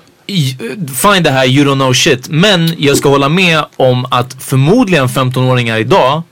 fine 1.02 1.22
det 1.22 1.30
här 1.30 1.46
you 1.46 1.64
don't 1.64 1.74
know 1.74 1.92
shit. 1.92 2.28
Men 2.28 2.74
jag 2.78 2.96
ska 2.96 3.08
hålla 3.08 3.28
med 3.28 3.64
om 3.76 4.06
att 4.10 4.36
förmodligen 4.40 5.08
15-åringar 5.08 5.78
idag 5.78 6.22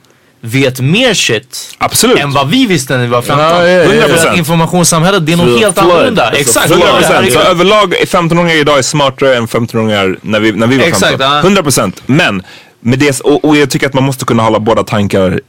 vet 0.41 0.79
mer 0.79 1.13
shit 1.13 1.75
Absolut. 1.77 2.19
än 2.19 2.31
vad 2.31 2.49
vi 2.49 2.65
visste 2.65 2.97
när 2.97 3.01
vi 3.03 3.07
var 3.07 3.21
15. 3.21 3.39
Ja, 3.39 3.67
ja, 3.67 3.83
ja, 3.83 3.93
ja. 3.93 4.07
För 4.17 4.27
att 4.27 4.37
informationssamhället, 4.37 5.25
det 5.25 5.33
är 5.33 5.37
nog 5.37 5.45
Flood. 5.45 5.59
helt 5.59 5.77
annorlunda. 5.77 6.23
Alltså, 6.23 6.41
Exakt. 6.41 6.67
flood. 6.67 6.81
Ja, 7.01 7.21
100%. 7.21 7.31
Så 7.31 7.39
överlag 7.39 7.93
är 7.93 8.05
15-åringar 8.05 8.55
idag 8.55 8.77
är 8.77 8.81
smartare 8.81 9.35
än 9.35 9.47
15-åringar 9.47 10.17
när 10.21 10.39
vi, 10.39 10.51
när 10.51 10.67
vi 10.67 10.77
var 10.77 10.85
Exakt, 10.85 11.17
15. 11.17 11.55
ja. 11.55 11.61
100%. 11.61 11.93
Men, 12.05 12.43
med 12.81 12.99
det, 12.99 13.19
och, 13.19 13.45
och 13.45 13.57
jag 13.57 13.69
tycker 13.69 13.87
att 13.87 13.93
man 13.93 14.03
måste 14.03 14.25
kunna 14.25 14.43
hålla 14.43 14.59
båda 14.59 14.83
tankar 14.83 15.41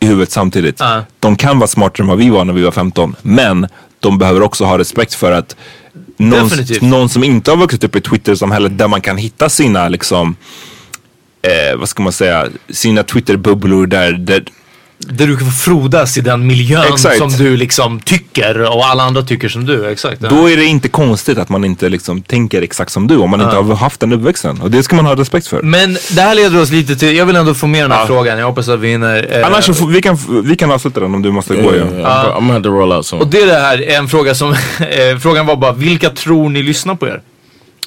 i 0.00 0.06
huvudet 0.06 0.30
samtidigt. 0.30 0.80
Ja. 0.80 1.04
De 1.18 1.36
kan 1.36 1.58
vara 1.58 1.68
smartare 1.68 2.04
än 2.04 2.08
vad 2.08 2.18
vi 2.18 2.30
var 2.30 2.44
när 2.44 2.52
vi 2.52 2.62
var 2.62 2.70
15. 2.70 3.16
Men 3.22 3.66
de 4.00 4.18
behöver 4.18 4.42
också 4.42 4.64
ha 4.64 4.78
respekt 4.78 5.14
för 5.14 5.32
att 5.32 5.56
någon, 6.16 6.50
någon 6.80 7.08
som 7.08 7.24
inte 7.24 7.50
har 7.50 7.58
vuxit 7.58 7.84
upp 7.84 7.96
i 7.96 8.00
Twitter-samhället 8.00 8.78
där 8.78 8.88
man 8.88 9.00
kan 9.00 9.16
hitta 9.16 9.48
sina 9.48 9.88
liksom 9.88 10.36
eh, 11.42 11.78
vad 11.78 11.88
ska 11.88 12.02
man 12.02 12.12
säga, 12.12 12.48
sina 12.68 13.02
Twitter-bubblor 13.02 13.86
där, 13.86 14.12
där 14.12 14.44
Där 15.08 15.26
du 15.26 15.36
kan 15.36 15.46
få 15.46 15.52
frodas 15.52 16.16
i 16.18 16.20
den 16.20 16.46
miljön 16.46 16.84
Exakt. 16.92 17.18
som 17.18 17.30
du 17.30 17.56
liksom 17.56 18.00
tycker 18.00 18.60
och 18.76 18.86
alla 18.86 19.02
andra 19.02 19.22
tycker 19.22 19.48
som 19.48 19.66
du. 19.66 19.86
Exakt. 19.90 20.22
Ja. 20.22 20.28
Då 20.28 20.50
är 20.50 20.56
det 20.56 20.64
inte 20.64 20.88
konstigt 20.88 21.38
att 21.38 21.48
man 21.48 21.64
inte 21.64 21.88
liksom 21.88 22.22
tänker 22.22 22.62
exakt 22.62 22.92
som 22.92 23.06
du 23.06 23.16
om 23.16 23.30
man 23.30 23.40
inte 23.40 23.56
har 23.56 23.74
haft 23.74 24.00
den 24.00 24.12
uppväxten. 24.12 24.60
Och 24.60 24.70
det 24.70 24.82
ska 24.82 24.96
man 24.96 25.06
ha 25.06 25.16
respekt 25.16 25.46
för. 25.46 25.62
Men 25.62 25.92
det 26.10 26.20
här 26.22 26.34
leder 26.34 26.60
oss 26.60 26.70
lite 26.70 26.96
till, 26.96 27.16
jag 27.16 27.26
vill 27.26 27.36
ändå 27.36 27.54
få 27.54 27.66
med 27.66 27.84
den 27.84 27.92
här 27.92 28.06
frågan. 28.06 28.38
Jag 28.38 28.46
hoppas 28.46 28.68
att 28.68 28.80
vi 28.80 28.88
hinner. 28.88 29.38
eh, 29.40 29.46
Annars 29.46 29.64
så 29.76 29.86
vi, 29.86 30.02
kan, 30.02 30.18
vi 30.44 30.56
kan 30.56 30.70
avsluta 30.70 31.00
den 31.00 31.14
om 31.14 31.22
du 31.22 31.30
måste 31.32 31.54
gå. 31.54 31.74
Yeah, 31.74 31.88
Ja. 31.92 31.98
yeah, 31.98 32.24
I'm, 32.24 32.28
I'm 32.28 32.34
gonna 32.40 32.52
have 32.52 32.62
to 32.64 32.70
roll 32.70 32.92
out 32.92 33.06
soon. 33.06 33.20
Och 33.20 33.26
det 33.28 33.40
är 33.42 33.46
det 33.46 33.58
här, 33.60 33.82
en 33.90 34.08
fråga 34.08 34.34
som, 34.34 34.52
eh, 34.80 35.18
frågan 35.20 35.46
var 35.46 35.56
bara 35.56 35.72
vilka 35.72 36.10
tror 36.10 36.48
ni 36.50 36.62
lyssnar 36.62 36.94
på 36.94 37.06
er? 37.06 37.20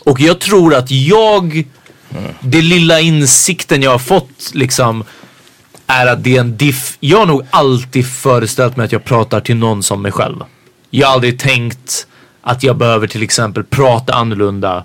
Och 0.06 0.20
jag 0.20 0.40
tror 0.40 0.76
att 0.76 0.92
jag, 0.92 1.64
det 2.40 2.62
lilla 2.62 3.00
insikten 3.00 3.82
jag 3.82 3.92
har 3.92 4.00
fått 4.00 4.52
liksom 4.54 5.04
är 5.88 6.08
att 6.08 6.24
det 6.24 6.36
är 6.36 6.40
en 6.40 6.58
diff. 6.58 6.98
Jag 7.00 7.18
har 7.18 7.26
nog 7.26 7.46
alltid 7.50 8.08
föreställt 8.08 8.78
mig 8.78 8.86
att 8.86 8.92
jag 8.92 9.04
pratar 9.04 9.40
till 9.40 9.56
någon 9.56 9.84
som 9.84 10.02
mig 10.02 10.12
själv. 10.12 10.36
Jag 10.90 11.08
har 11.08 11.14
aldrig 11.14 11.40
tänkt 11.40 12.08
att 12.42 12.64
jag 12.64 12.78
behöver 12.78 13.08
till 13.08 13.24
exempel 13.24 13.64
prata 13.64 14.14
annorlunda 14.14 14.84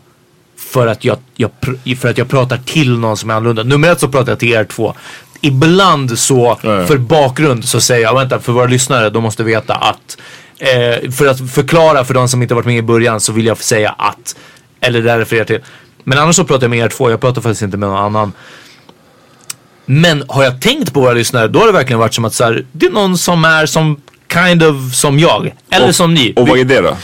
för 0.58 0.86
att 0.86 1.04
jag, 1.04 1.18
jag, 1.36 1.50
för 1.98 2.08
att 2.10 2.18
jag 2.18 2.28
pratar 2.28 2.56
till 2.56 2.98
någon 2.98 3.16
som 3.16 3.30
är 3.30 3.34
annorlunda. 3.34 3.62
Nummer 3.62 3.92
ett 3.92 4.00
så 4.00 4.08
pratar 4.08 4.32
jag 4.32 4.38
till 4.38 4.52
er 4.52 4.64
två. 4.64 4.94
Ibland 5.40 6.18
så 6.18 6.58
Ja. 6.62 6.86
för 6.86 6.98
bakgrund 6.98 7.64
så 7.64 7.80
säger 7.80 8.02
jag, 8.02 8.14
vänta 8.14 8.40
för 8.40 8.52
våra 8.52 8.66
lyssnare, 8.66 9.10
de 9.10 9.22
måste 9.22 9.42
veta 9.42 9.74
att 9.74 10.18
eh, 10.58 11.10
för 11.10 11.26
att 11.26 11.50
förklara 11.50 12.04
för 12.04 12.14
de 12.14 12.28
som 12.28 12.42
inte 12.42 12.54
varit 12.54 12.66
med 12.66 12.76
i 12.76 12.82
början 12.82 13.20
så 13.20 13.32
vill 13.32 13.46
jag 13.46 13.58
säga 13.62 13.90
att 13.98 14.36
eller 14.80 15.02
det 15.02 15.18
refererar 15.18 15.44
till. 15.44 15.60
Men 16.04 16.18
annars 16.18 16.36
så 16.36 16.44
pratar 16.44 16.64
jag 16.64 16.70
med 16.70 16.78
er 16.78 16.88
två, 16.88 17.10
jag 17.10 17.20
pratar 17.20 17.40
faktiskt 17.42 17.62
inte 17.62 17.76
med 17.76 17.88
någon 17.88 17.98
annan. 17.98 18.32
Men 19.92 20.24
har 20.28 20.44
jag 20.44 20.60
tänkt 20.60 20.92
på 20.92 21.00
våra 21.00 21.12
lyssnare 21.12 21.48
då 21.48 21.58
har 21.58 21.66
det 21.66 21.72
verkligen 21.72 21.98
varit 21.98 22.14
som 22.14 22.24
att 22.24 22.34
så 22.34 22.44
här, 22.44 22.64
det 22.72 22.86
är 22.86 22.90
någon 22.90 23.18
som 23.18 23.44
är 23.44 23.66
som 23.66 24.00
kind 24.32 24.62
of 24.62 24.94
som 24.94 25.18
jag. 25.18 25.54
Eller 25.70 25.92
som 25.92 26.14
ni. 26.14 26.32
Och 26.36 26.48
vad 26.48 26.58
är 26.58 26.64
det 26.64 26.80
då? 26.80 26.96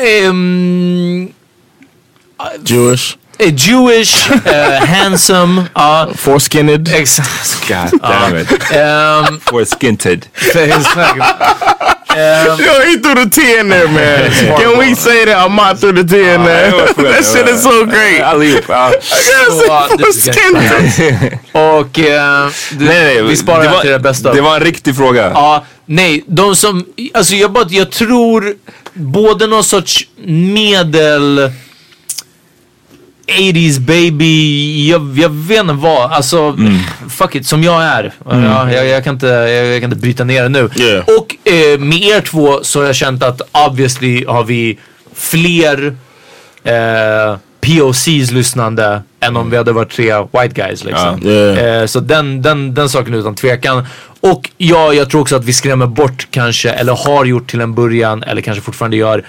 Ehm, 0.00 1.28
Jewish. 2.64 3.16
eh, 3.38 3.54
Jewish, 3.54 4.30
eh, 4.46 4.86
handsome, 4.86 5.64
ja. 5.74 6.08
Foreskinned. 6.14 6.88
Exakt. 6.94 7.68
God 7.68 8.00
damn 8.00 8.38
it. 8.38 8.52
Ehm, 8.72 9.40
Or 9.52 9.62
Ehm, 12.18 12.58
Yo, 12.60 12.72
he 12.82 12.98
threw 12.98 13.14
the 13.14 13.30
T 13.30 13.58
in 13.60 13.68
there, 13.68 13.88
man. 13.88 14.30
Can 14.60 14.78
we 14.78 14.94
say 14.94 15.24
that 15.24 15.46
Ahmad 15.46 15.78
threw 15.78 15.92
the 15.92 16.04
T 16.04 16.16
in 16.34 16.44
there? 16.44 16.70
that 16.70 17.24
shit 17.24 17.48
is 17.48 17.62
so 17.62 17.84
great. 17.86 18.20
Allihop. 18.22 18.64
inte. 20.54 21.38
Och 21.52 21.98
eh, 21.98 22.48
du, 22.70 22.84
Nej, 22.84 23.04
nej, 23.04 23.22
vi 23.22 23.36
sparar 23.36 23.62
det 23.62 23.68
var, 23.68 23.80
till 23.80 23.90
det 23.90 23.98
bästa. 23.98 24.32
Det 24.32 24.40
var 24.40 24.54
en 24.54 24.60
riktig 24.60 24.96
fråga. 24.96 25.30
Ja, 25.34 25.64
nej, 25.86 26.24
de 26.26 26.56
som, 26.56 26.84
alltså 27.14 27.34
jag 27.34 27.52
bara, 27.52 27.66
jag 27.70 27.90
tror 27.90 28.54
både 28.94 29.46
någon 29.46 29.64
sorts 29.64 30.06
medel 30.26 31.50
80s 33.28 33.80
baby, 33.80 34.88
jag, 34.90 35.18
jag 35.18 35.28
vet 35.28 35.60
inte 35.60 35.72
vad, 35.72 36.12
alltså 36.12 36.56
fuck 37.08 37.34
it, 37.34 37.46
som 37.46 37.64
jag 37.64 37.82
är. 37.82 38.12
Ja, 38.30 38.72
jag, 38.72 38.86
jag, 38.86 39.04
kan 39.04 39.14
inte, 39.14 39.26
jag, 39.26 39.66
jag 39.66 39.80
kan 39.80 39.92
inte 39.92 40.02
bryta 40.02 40.24
ner 40.24 40.42
det 40.42 40.48
nu. 40.48 40.70
Yeah. 40.76 41.04
Och 41.18 41.50
eh, 41.52 41.78
med 41.78 42.02
er 42.02 42.20
två 42.20 42.58
så 42.62 42.80
har 42.80 42.86
jag 42.86 42.96
känt 42.96 43.22
att 43.22 43.40
obviously 43.68 44.24
har 44.24 44.44
vi 44.44 44.78
fler 45.14 45.96
eh, 46.64 47.36
POCs 47.60 48.30
lyssnande 48.30 49.02
än 49.20 49.36
om 49.36 49.50
vi 49.50 49.56
hade 49.56 49.72
varit 49.72 49.90
tre 49.90 50.12
white 50.20 50.62
guys 50.62 50.84
liksom. 50.84 51.20
Ja. 51.22 51.30
Yeah. 51.30 51.80
Eh, 51.80 51.86
så 51.86 52.00
den, 52.00 52.42
den, 52.42 52.74
den 52.74 52.88
saken 52.88 53.14
utan 53.14 53.34
tvekan. 53.34 53.86
Och 54.20 54.50
ja, 54.56 54.92
jag 54.92 55.10
tror 55.10 55.20
också 55.20 55.36
att 55.36 55.44
vi 55.44 55.52
skrämmer 55.52 55.86
bort 55.86 56.28
kanske, 56.30 56.70
eller 56.70 56.92
har 56.92 57.24
gjort 57.24 57.50
till 57.50 57.60
en 57.60 57.74
början, 57.74 58.22
eller 58.22 58.42
kanske 58.42 58.62
fortfarande 58.62 58.96
gör, 58.96 59.24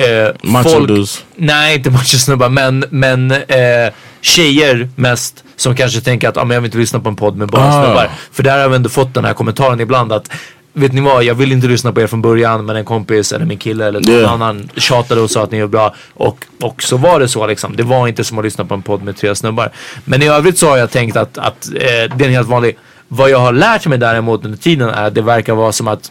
eh, 0.00 0.86
dudes. 0.86 1.24
Nej, 1.36 1.76
inte 1.76 1.90
macho-snubbar, 1.90 2.48
men, 2.48 2.84
men 2.90 3.30
eh, 3.30 3.92
tjejer 4.20 4.88
mest 4.96 5.44
som 5.56 5.76
kanske 5.76 6.00
tänker 6.00 6.28
att 6.28 6.36
ah, 6.36 6.44
men 6.44 6.54
jag 6.54 6.60
vill 6.60 6.68
inte 6.68 6.78
lyssna 6.78 7.00
på 7.00 7.08
en 7.08 7.16
podd 7.16 7.36
med 7.36 7.48
bara 7.48 7.64
Ah. 7.68 7.84
snubbar. 7.84 8.10
För 8.32 8.42
där 8.42 8.62
har 8.62 8.68
vi 8.68 8.76
ändå 8.76 8.88
fått 8.88 9.14
den 9.14 9.24
här 9.24 9.34
kommentaren 9.34 9.80
ibland 9.80 10.12
att 10.12 10.30
Vet 10.72 10.92
ni 10.92 11.00
vad, 11.00 11.24
jag 11.24 11.34
vill 11.34 11.52
inte 11.52 11.66
lyssna 11.66 11.92
på 11.92 12.00
er 12.00 12.06
från 12.06 12.22
början 12.22 12.64
men 12.66 12.76
en 12.76 12.84
kompis 12.84 13.32
eller 13.32 13.46
min 13.46 13.58
kille 13.58 13.86
eller 13.86 14.00
någon 14.00 14.10
Yeah. 14.18 14.32
annan 14.32 14.68
tjatade 14.76 15.20
och 15.20 15.30
sa 15.30 15.42
att 15.44 15.50
ni 15.50 15.58
är 15.58 15.66
bra. 15.66 15.94
Och, 16.14 16.44
och 16.60 16.82
så 16.82 16.96
var 16.96 17.20
det 17.20 17.28
så 17.28 17.46
liksom. 17.46 17.76
Det 17.76 17.82
var 17.82 18.08
inte 18.08 18.24
som 18.24 18.38
att 18.38 18.44
lyssna 18.44 18.64
på 18.64 18.74
en 18.74 18.82
podd 18.82 19.02
med 19.02 19.16
tre 19.16 19.34
snubbar. 19.34 19.70
Men 20.04 20.22
i 20.22 20.28
övrigt 20.28 20.58
så 20.58 20.68
har 20.68 20.76
jag 20.76 20.90
tänkt 20.90 21.16
att, 21.16 21.38
att 21.38 21.68
eh, 21.74 22.16
det 22.16 22.24
är 22.24 22.24
en 22.24 22.32
helt 22.34 22.48
vanlig. 22.48 22.76
Vad 23.08 23.30
jag 23.30 23.38
har 23.38 23.52
lärt 23.52 23.86
mig 23.86 23.98
däremot 23.98 24.44
under 24.44 24.58
tiden 24.58 24.88
är 24.88 25.06
att 25.06 25.14
det 25.14 25.22
verkar 25.22 25.54
vara 25.54 25.72
som 25.72 25.88
att 25.88 26.10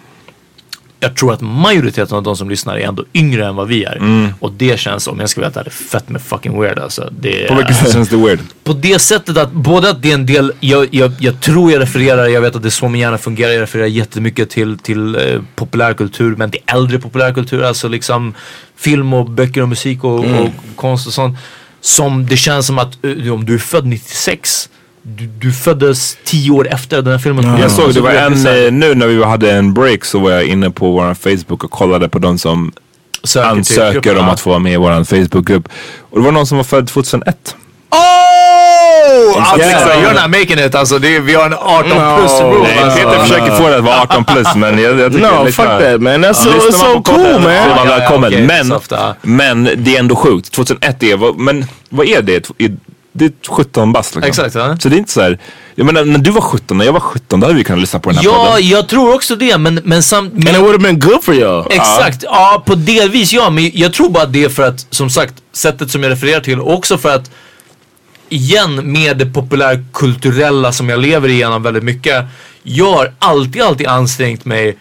jag 0.99 1.15
tror 1.15 1.33
att 1.33 1.41
majoriteten 1.41 2.17
av 2.17 2.23
de 2.23 2.35
som 2.37 2.49
lyssnar 2.49 2.77
är 2.77 2.87
ändå 2.87 3.05
yngre 3.13 3.47
än 3.47 3.55
vad 3.55 3.67
vi 3.67 3.83
är. 3.83 4.33
Och 4.39 4.51
det 4.51 4.79
känns, 4.79 5.07
om 5.07 5.19
jag 5.19 5.29
ska 5.29 5.41
helt 5.41 5.57
ärlig, 5.57 5.73
fett 5.73 6.09
med 6.09 6.21
fucking 6.21 6.61
weird 6.61 6.79
alltså. 6.79 7.09
Det, 7.19 7.47
På 7.47 7.55
vilket 7.55 7.75
sätt 7.77 7.93
känns 7.93 8.09
det 8.09 8.17
weird? 8.17 8.39
på 8.63 8.73
det 8.73 8.99
sättet 8.99 9.37
att 9.37 9.51
både 9.51 9.89
att 9.89 10.01
det 10.01 10.09
är 10.09 10.13
en 10.13 10.25
del, 10.25 10.53
jag, 10.59 10.87
jag, 10.91 11.11
jag 11.19 11.41
tror 11.41 11.71
jag 11.71 11.81
refererar, 11.81 12.27
jag 12.27 12.41
vet 12.41 12.55
att 12.55 12.61
det 12.61 12.67
är 12.67 12.69
så 12.69 12.89
min 12.89 13.01
hjärna 13.01 13.17
fungerar, 13.17 13.51
jag 13.51 13.61
refererar 13.61 13.87
jättemycket 13.87 14.49
till, 14.49 14.77
till 14.77 15.15
eh, 15.15 15.21
populärkultur, 15.55 16.35
men 16.35 16.51
till 16.51 16.61
äldre 16.65 16.99
populärkultur, 16.99 17.63
alltså 17.63 17.87
liksom 17.87 18.33
film 18.77 19.13
och 19.13 19.29
böcker 19.29 19.61
och 19.61 19.69
musik 19.69 20.03
och, 20.03 20.19
och 20.19 20.49
konst 20.75 21.07
och 21.07 21.13
sånt. 21.13 21.37
Som 21.81 22.25
det 22.25 22.37
känns 22.37 22.67
som 22.67 22.79
att 22.79 23.05
eh, 23.05 23.33
om 23.33 23.45
du 23.45 23.53
är 23.53 23.57
född 23.59 23.85
96, 23.85 24.69
du, 25.17 25.25
du 25.27 25.53
föddes 25.53 26.17
tio 26.25 26.51
år 26.51 26.67
efter 26.73 27.01
den 27.01 27.11
här 27.11 27.19
filmen 27.19 27.43
kom 27.43 27.57
Jag 27.57 27.71
såg 27.71 27.85
Alltså, 27.85 28.01
det 28.01 28.07
var 28.07 28.13
är 28.15 28.25
en, 28.25 28.65
eh, 28.65 28.71
nu 28.71 28.95
när 28.95 29.07
vi 29.07 29.23
hade 29.23 29.51
en 29.51 29.73
break 29.73 30.05
så 30.05 30.19
var 30.19 30.31
jag 30.31 30.43
inne 30.43 30.69
på 30.69 30.91
vår 30.91 31.13
Facebook 31.13 31.63
och 31.63 31.71
kollade 31.71 32.09
på 32.09 32.19
de 32.19 32.37
som 32.39 32.71
söker 33.23 33.49
ansöker 33.49 34.17
om 34.17 34.29
att 34.29 34.39
få 34.39 34.49
vara 34.49 34.59
med 34.59 34.73
i 34.73 34.77
vår 34.77 35.03
Facebookgrupp. 35.03 35.69
Och 36.09 36.19
det 36.19 36.25
var 36.25 36.31
någon 36.31 36.47
som 36.47 36.57
var 36.57 36.63
född 36.63 36.87
2001. 36.87 37.55
Oh! 37.91 39.51
Alltså, 39.51 39.57
Yeah. 39.67 40.03
You're 40.03 40.21
not 40.21 40.39
making 40.39 40.59
it 40.65 40.75
alltså. 40.75 40.99
Det 40.99 41.15
är, 41.15 41.19
vi 41.19 41.33
har 41.33 41.45
en 41.45 41.53
18 41.53 41.89
No. 41.89 42.17
plus 42.17 42.31
rule. 42.41 42.63
Nej, 42.63 42.79
alltså. 42.83 42.99
Peter 42.99 43.19
försöker 43.19 43.55
få 43.55 43.69
det 43.69 43.77
att 43.77 43.83
vara 43.83 44.01
18 44.01 44.25
plus 44.25 44.55
men 44.55 44.79
jag, 44.79 44.99
jag 44.99 45.11
tycker 45.13 45.31
No, 45.39 45.45
lyssna- 45.45 45.63
fuck 45.79 45.83
that 45.91 46.01
man. 46.01 46.25
That's 46.25 46.33
so, 46.33 46.71
so 46.71 47.01
podden 47.01 47.03
cool 47.03 47.25
är 47.25 47.33
man. 47.33 47.43
man 47.43 47.87
Ja, 47.87 47.99
ja, 47.99 48.17
okej, 48.17 48.41
men, 48.41 49.63
men 49.63 49.83
det 49.83 49.95
är 49.95 49.99
ändå 49.99 50.15
sjukt. 50.15 50.51
2001 50.51 51.03
är, 51.03 51.33
men 51.39 51.65
vad 51.89 52.05
är 52.07 52.21
det? 52.21 52.49
Det 53.19 53.25
är 53.25 53.31
17 53.49 53.93
bast 53.93 54.15
liksom. 54.15 54.29
Exakt, 54.29 54.55
ja. 54.55 54.77
Så 54.79 54.89
det 54.89 54.95
är 54.95 54.97
inte 54.97 55.11
så 55.11 55.21
här, 55.21 55.39
jag 55.75 55.85
menar 55.85 56.05
när 56.05 56.19
du 56.19 56.31
var 56.31 56.41
17, 56.41 56.77
när 56.77 56.85
jag 56.85 56.93
var 56.93 56.99
17 56.99 57.39
då 57.39 57.47
hade 57.47 57.57
vi 57.57 57.63
kunnat 57.63 57.79
lyssna 57.81 57.99
på 57.99 58.09
den 58.09 58.17
här 58.17 58.25
Ja, 58.25 58.45
podden. 58.51 58.67
jag 58.69 58.87
tror 58.87 59.15
också 59.15 59.35
det. 59.35 59.57
Men, 59.57 59.81
men, 59.83 60.03
sam, 60.03 60.25
And 60.25 60.37
it 60.37 60.43
men 60.43 60.61
would 60.61 60.71
have 60.71 60.83
been 60.93 60.99
good 60.99 61.23
for 61.23 61.33
y'all. 61.33 61.67
Exakt, 61.69 62.23
ja 62.23 62.63
på 62.65 62.75
delvis 62.75 63.33
ja. 63.33 63.49
Men 63.49 63.71
jag 63.73 63.93
tror 63.93 64.09
bara 64.09 64.23
att 64.23 64.33
det 64.33 64.43
är 64.43 64.49
för 64.49 64.63
att, 64.63 64.87
som 64.89 65.09
sagt, 65.09 65.33
sättet 65.53 65.91
som 65.91 66.03
jag 66.03 66.11
refererar 66.11 66.41
till. 66.41 66.59
Och 66.59 66.73
också 66.73 66.97
för 66.97 67.15
att, 67.15 67.31
igen 68.29 68.91
med 68.91 69.17
det 69.17 69.25
populärkulturella 69.25 70.71
som 70.71 70.89
jag 70.89 70.99
lever 70.99 71.29
igenom 71.29 71.63
väldigt 71.63 71.83
mycket. 71.83 72.25
Jag 72.63 72.93
har 72.93 73.13
alltid, 73.19 73.61
alltid 73.61 73.87
ansträngt 73.87 74.45
mig. 74.45 74.77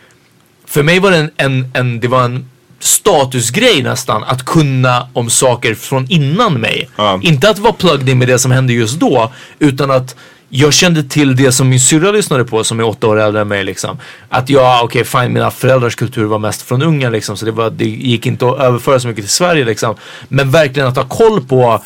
För 0.66 0.82
mig 0.82 0.98
var 1.00 1.10
det 1.10 1.16
en, 1.16 1.30
en, 1.36 1.70
en, 1.74 2.00
det 2.00 2.08
var 2.08 2.24
en 2.24 2.50
statusgrej 2.80 3.82
nästan 3.82 4.24
att 4.24 4.44
kunna 4.44 5.08
om 5.12 5.30
saker 5.30 5.74
från 5.74 6.06
innan 6.08 6.54
mig. 6.54 6.88
Ja. 6.96 7.20
Inte 7.22 7.50
att 7.50 7.58
vara 7.58 7.72
plugged 7.72 8.08
in 8.08 8.18
med 8.18 8.28
det 8.28 8.38
som 8.38 8.50
hände 8.50 8.72
just 8.72 9.00
då. 9.00 9.32
Utan 9.58 9.90
att 9.90 10.16
jag 10.48 10.72
kände 10.72 11.02
till 11.02 11.36
det 11.36 11.52
som 11.52 11.68
min 11.68 11.80
syrra 11.80 12.10
lyssnade 12.10 12.44
på 12.44 12.64
som 12.64 12.80
är 12.80 12.84
åtta 12.84 13.06
år 13.06 13.20
äldre 13.20 13.40
än 13.40 13.48
mig 13.48 13.64
liksom. 13.64 13.98
Att 14.28 14.50
jag, 14.50 14.84
okej 14.84 15.04
fine, 15.04 15.32
mina 15.32 15.50
föräldrars 15.50 15.96
kultur 15.96 16.24
var 16.24 16.38
mest 16.38 16.62
från 16.62 16.82
Ungern 16.82 17.12
liksom. 17.12 17.36
Så 17.36 17.44
det, 17.44 17.50
var, 17.52 17.70
det 17.70 17.84
gick 17.84 18.26
inte 18.26 18.48
att 18.48 18.58
överföra 18.58 19.00
så 19.00 19.08
mycket 19.08 19.24
till 19.24 19.34
Sverige 19.34 19.64
liksom. 19.64 19.94
Men 20.28 20.50
verkligen 20.50 20.88
att 20.88 20.96
ha 20.96 21.04
koll 21.04 21.44
på. 21.44 21.82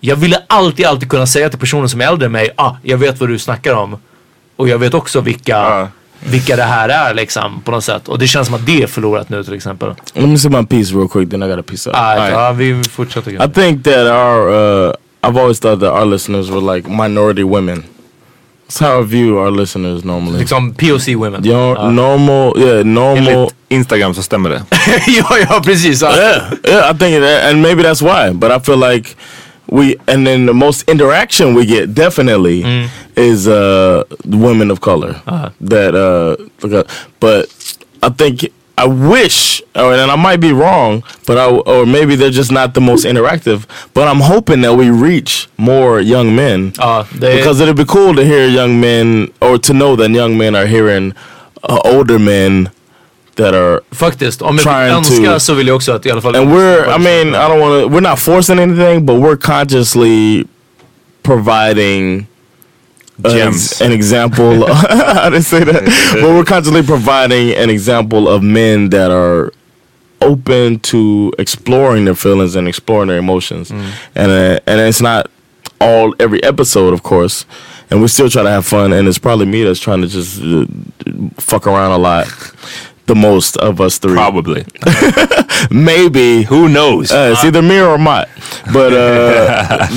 Jag 0.00 0.16
ville 0.16 0.42
alltid, 0.46 0.86
alltid 0.86 1.10
kunna 1.10 1.26
säga 1.26 1.48
till 1.48 1.58
personer 1.58 1.86
som 1.86 2.00
är 2.00 2.06
äldre 2.06 2.26
än 2.26 2.32
mig, 2.32 2.50
ah, 2.56 2.76
jag 2.82 2.98
vet 2.98 3.20
vad 3.20 3.28
du 3.28 3.38
snackar 3.38 3.74
om. 3.74 3.96
Och 4.56 4.68
jag 4.68 4.78
vet 4.78 4.94
också 4.94 5.20
vilka, 5.20 5.52
Ja. 5.52 5.88
Vilka 6.24 6.56
det 6.56 6.62
här 6.62 6.88
är 6.88 7.14
liksom 7.14 7.62
på 7.62 7.70
något 7.70 7.84
sätt. 7.84 8.08
Och 8.08 8.18
det 8.18 8.26
känns 8.26 8.46
som 8.46 8.54
att 8.54 8.66
det 8.66 8.82
är 8.82 8.86
förlorat 8.86 9.28
nu 9.28 9.44
till 9.44 9.54
exempel. 9.54 9.94
Let 10.14 10.28
me 10.28 10.38
say 10.38 10.50
my 10.50 10.66
piece 10.66 10.94
real 10.94 11.08
quick, 11.08 11.30
then 11.30 11.42
I 11.42 11.48
got 11.48 11.58
a 11.58 11.62
piece 11.62 11.90
up. 11.90 11.96
Ah, 11.98 12.28
Ja, 12.28 12.52
vi 12.52 12.82
fortsätter. 12.90 13.30
I 13.30 13.50
think 13.54 13.84
that 13.84 14.06
our, 14.06 14.48
uh, 14.48 14.92
I've 15.22 15.40
always 15.40 15.60
thought 15.60 15.80
that 15.80 15.92
our 15.92 16.04
listeners 16.06 16.50
were 16.50 16.74
like 16.76 16.88
minority 16.90 17.42
women. 17.44 17.84
That's 18.66 18.80
how 18.80 19.00
I 19.02 19.04
view 19.04 19.38
our 19.38 19.50
listeners 19.50 20.04
normally. 20.04 20.38
Liksom 20.38 20.74
POC 20.74 21.08
women. 21.16 21.44
Ja. 21.44 21.90
normal, 21.90 22.58
yeah, 22.58 22.84
normal. 22.84 23.28
Enligt 23.28 23.54
Instagram 23.68 24.14
så 24.14 24.22
stämmer 24.22 24.50
det. 24.50 24.62
ja, 25.06 25.38
ja 25.50 25.60
precis. 25.64 26.02
Yeah, 26.02 26.42
yeah, 26.68 26.90
I 26.94 26.98
think, 26.98 27.16
it, 27.16 27.22
and 27.50 27.62
maybe 27.62 27.82
that's 27.82 28.02
why. 28.02 28.32
But 28.34 28.50
I 28.50 28.60
feel 28.60 28.78
like 28.92 29.16
we, 29.76 29.96
and 30.06 30.26
then 30.26 30.46
the 30.46 30.52
most 30.54 30.88
interaction 30.88 31.54
we 31.54 31.64
get 31.66 31.94
definitely 31.94 32.58
is 33.16 33.46
uh, 33.48 34.02
women 34.26 34.70
of 34.70 34.78
color. 34.80 35.12
That 35.60 35.94
uh, 35.94 36.36
but 37.20 37.46
I 38.02 38.08
think 38.10 38.34
I 38.78 38.86
wish, 38.86 39.62
or, 39.74 39.92
and 39.94 40.10
I 40.10 40.16
might 40.16 40.40
be 40.40 40.52
wrong, 40.52 41.02
but 41.26 41.36
I, 41.38 41.46
or 41.72 41.86
maybe 41.86 42.16
they're 42.16 42.30
just 42.42 42.50
not 42.50 42.74
the 42.74 42.80
most 42.80 43.04
interactive. 43.06 43.60
But 43.94 44.08
I'm 44.08 44.20
hoping 44.20 44.62
that 44.62 44.74
we 44.76 44.90
reach 44.90 45.48
more 45.56 46.00
young 46.00 46.34
men. 46.34 46.72
Det 47.20 47.26
är, 47.32 47.36
Because 47.36 47.60
it'd 47.62 47.76
be 47.76 47.84
cool 47.84 48.14
to 48.16 48.24
hear 48.24 48.46
young 48.48 48.80
men, 48.80 49.28
or 49.40 49.58
to 49.58 49.72
know 49.72 49.96
that 49.96 50.10
young 50.10 50.36
men 50.38 50.54
are 50.56 50.66
hearing 50.66 51.12
uh, 51.68 51.78
older 51.84 52.18
men 52.18 52.68
that 53.36 53.54
are 53.54 53.80
faktiskt, 53.90 54.42
om 54.42 54.56
jag 54.56 54.64
trying 54.64 55.02
to- 55.02 55.38
så 55.40 55.54
vill 55.54 55.66
jag 55.66 55.76
också 55.76 55.92
att 55.92 56.06
i 56.06 56.10
alla 56.10 56.20
fall... 56.20 56.36
and 56.36 56.50
we're 56.50 56.96
i 56.96 56.98
mean 56.98 57.28
i 57.34 57.48
don't 57.48 57.60
want 57.60 57.82
to 57.82 57.88
we're 57.88 58.10
not 58.10 58.18
forcing 58.18 58.58
anything 58.58 59.06
but 59.06 59.16
we're 59.16 59.36
consciously 59.36 60.44
providing 61.22 62.26
an, 63.24 63.30
Gems. 63.30 63.80
an 63.80 63.92
example 63.92 64.64
i 64.90 65.30
didn't 65.30 65.44
say 65.44 65.64
that? 65.64 65.82
But 66.14 66.30
we're 66.30 66.44
consciously 66.44 66.82
providing 66.82 67.54
an 67.62 67.70
example 67.70 68.28
of 68.28 68.42
men 68.42 68.90
that 68.90 69.10
are 69.10 69.52
open 70.20 70.78
to 70.78 71.32
exploring 71.38 72.04
their 72.04 72.14
feelings 72.14 72.54
and 72.56 72.68
exploring 72.68 73.08
their 73.08 73.18
emotions. 73.18 73.70
And 74.14 74.30
uh, 74.30 74.60
and 74.66 74.80
it's 74.80 75.00
not 75.00 75.26
all 75.80 76.14
every 76.20 76.40
episode 76.44 76.94
of 76.94 77.02
course 77.02 77.44
and 77.90 78.00
we 78.00 78.08
still 78.08 78.30
try 78.30 78.42
to 78.44 78.50
have 78.50 78.64
fun 78.64 78.92
and 78.92 79.08
it's 79.08 79.18
probably 79.18 79.46
me 79.46 79.64
that's 79.64 79.80
trying 79.80 80.00
to 80.00 80.06
just 80.06 80.40
uh, 80.40 80.64
fuck 81.38 81.66
around 81.66 81.90
a 81.90 81.98
lot 81.98 82.26
the 83.12 83.20
most 83.28 83.56
of 83.56 83.80
us 83.80 83.98
three 83.98 84.14
Probably. 84.14 84.64
maybe 85.70 86.42
Who 86.52 86.68
knows? 86.68 87.12
uh, 87.12 87.30
it's 87.32 87.44
either 87.44 87.62
me 87.62 87.80
or 87.80 87.98
Mott, 87.98 88.28
but 88.72 88.92
uh, 88.92 89.88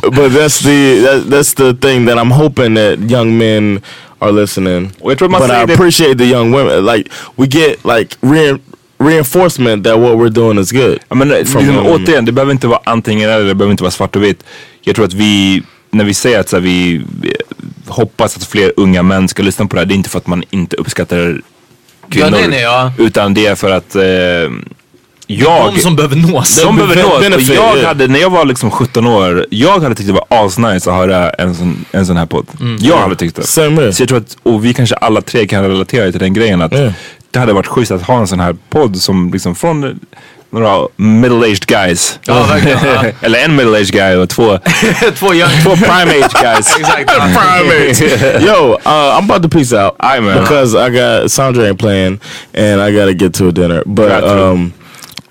but 0.18 0.28
that's 0.28 0.60
the 0.60 0.80
that, 1.04 1.24
that's 1.32 1.54
the 1.54 1.74
thing 1.74 2.06
that 2.06 2.18
I'm 2.18 2.30
hoping 2.30 2.74
that 2.74 2.98
young 3.10 3.38
men 3.38 3.82
are 4.20 4.32
listening. 4.32 4.92
But 5.02 5.50
I 5.50 5.62
appreciate 5.62 6.18
the 6.18 6.26
young 6.26 6.52
women. 6.52 6.84
Like 6.84 7.10
we 7.36 7.46
get 7.46 7.84
like 7.84 8.16
re 8.22 8.58
reinforcement 8.98 9.84
that 9.84 9.98
what 9.98 10.18
we're 10.18 10.34
doing 10.42 10.58
is 10.58 10.72
good. 10.72 10.98
Ja, 11.08 11.14
men, 11.16 11.28
From 11.46 11.66
liksom, 11.66 11.86
återigen, 11.86 12.24
det 12.24 12.32
behöver 12.32 12.52
inte 12.52 12.66
vara 12.66 12.80
antingen 12.84 13.30
eller, 13.30 13.44
det 13.44 13.54
behöver 13.54 13.72
inte 13.72 13.82
vara 13.82 13.90
svart 13.90 14.16
och 14.16 14.22
vitt. 14.22 14.44
Jag 14.82 14.96
tror 14.96 15.04
att 15.04 15.14
vi, 15.14 15.62
när 15.90 16.04
vi 16.04 16.14
säger 16.14 16.40
att 16.40 16.48
så 16.48 16.56
här, 16.56 16.62
vi 16.62 17.02
vi 17.20 17.32
hoppas 17.86 18.36
att 18.36 18.44
fler 18.44 18.72
unga 18.76 19.02
män 19.02 19.28
ska 19.28 19.42
lyssna 19.42 19.66
på 19.66 19.76
det 19.76 19.80
här, 19.80 19.86
det 19.86 19.94
är 19.94 19.96
inte 19.96 20.10
för 20.10 20.18
att 20.18 20.26
man 20.26 20.42
inte 20.50 20.76
uppskattar 20.76 21.40
kvinnor. 22.10 22.26
Ja, 22.32 22.38
nej, 22.38 22.48
nej, 22.48 22.60
ja. 22.62 22.92
Utan 22.98 23.34
det 23.34 23.46
är 23.46 23.54
för 23.54 23.70
att 23.70 23.94
eh, 23.96 24.02
jag, 25.26 25.74
De 25.74 25.80
som 25.80 25.96
behöver 25.96 26.16
nås. 26.16 26.62
de 26.62 26.76
behöver 26.76 26.94
benefit, 26.94 27.08
nås. 27.10 27.14
Och 27.16 27.30
benefit, 27.30 27.54
jag 27.54 27.88
hade, 27.88 28.06
när 28.08 28.20
jag 28.20 28.30
var 28.30 28.44
liksom 28.44 28.70
17 28.70 29.06
år, 29.06 29.46
jag 29.50 29.80
hade 29.80 29.94
tyckt 29.94 30.06
det 30.06 30.12
var 30.12 30.26
asnice 30.46 30.90
att 30.90 30.96
höra 30.96 31.30
en 31.30 31.54
sån, 31.54 31.84
en 31.92 32.06
sån 32.06 32.16
här 32.16 32.26
podd. 32.26 32.46
Jag 32.80 32.96
hade 32.96 33.16
tyckt 33.16 33.36
det. 33.36 33.62
Here. 33.62 33.92
Så 33.92 34.02
jag 34.02 34.08
tror 34.08 34.18
att, 34.18 34.36
och 34.42 34.64
vi 34.64 34.74
kanske 34.74 34.94
alla 34.94 35.20
tre 35.20 35.46
kan 35.46 35.62
relatera 35.68 36.10
till 36.10 36.20
den 36.20 36.34
grejen 36.34 36.62
att 36.62 36.72
Yeah. 36.72 36.92
det 37.30 37.38
hade 37.38 37.52
varit 37.52 37.66
schysst 37.66 37.90
att 37.92 38.02
ha 38.02 38.18
en 38.18 38.26
sån 38.26 38.40
här 38.40 38.56
podd 38.70 38.96
som 38.96 39.32
liksom 39.32 39.54
från 39.54 40.00
några 40.50 40.88
middle-aged 40.96 41.66
guys. 41.66 42.18
Ja, 42.26 42.42
verkligen. 42.42 43.12
Eller 43.20 43.38
en 43.38 43.56
middle-aged 43.60 43.92
guy 43.92 44.16
och 44.16 44.28
två, 44.28 44.58
Två 45.18 45.34
young... 45.34 45.50
två 45.62 45.76
prime-age 45.76 46.42
guys. 46.42 46.76
Exakt. 46.78 47.10
ja. 47.16 47.28
primates. 47.34 48.00
Yo, 48.46 48.72
uh, 48.72 49.18
I'm 49.18 49.24
about 49.30 49.42
to 49.42 49.48
peace 49.48 49.72
out. 49.72 49.94
Aye, 49.98 50.20
man. 50.20 50.40
Because 50.40 50.74
I 50.74 50.90
got 50.90 51.30
Sandra 51.30 51.68
ain't 51.68 51.78
playing 51.78 52.20
and 52.54 52.80
I 52.80 52.92
gotta 52.92 53.14
get 53.14 53.34
to 53.34 53.48
a 53.48 53.52
dinner. 53.52 53.82
But 53.86 54.24
um, 54.24 54.72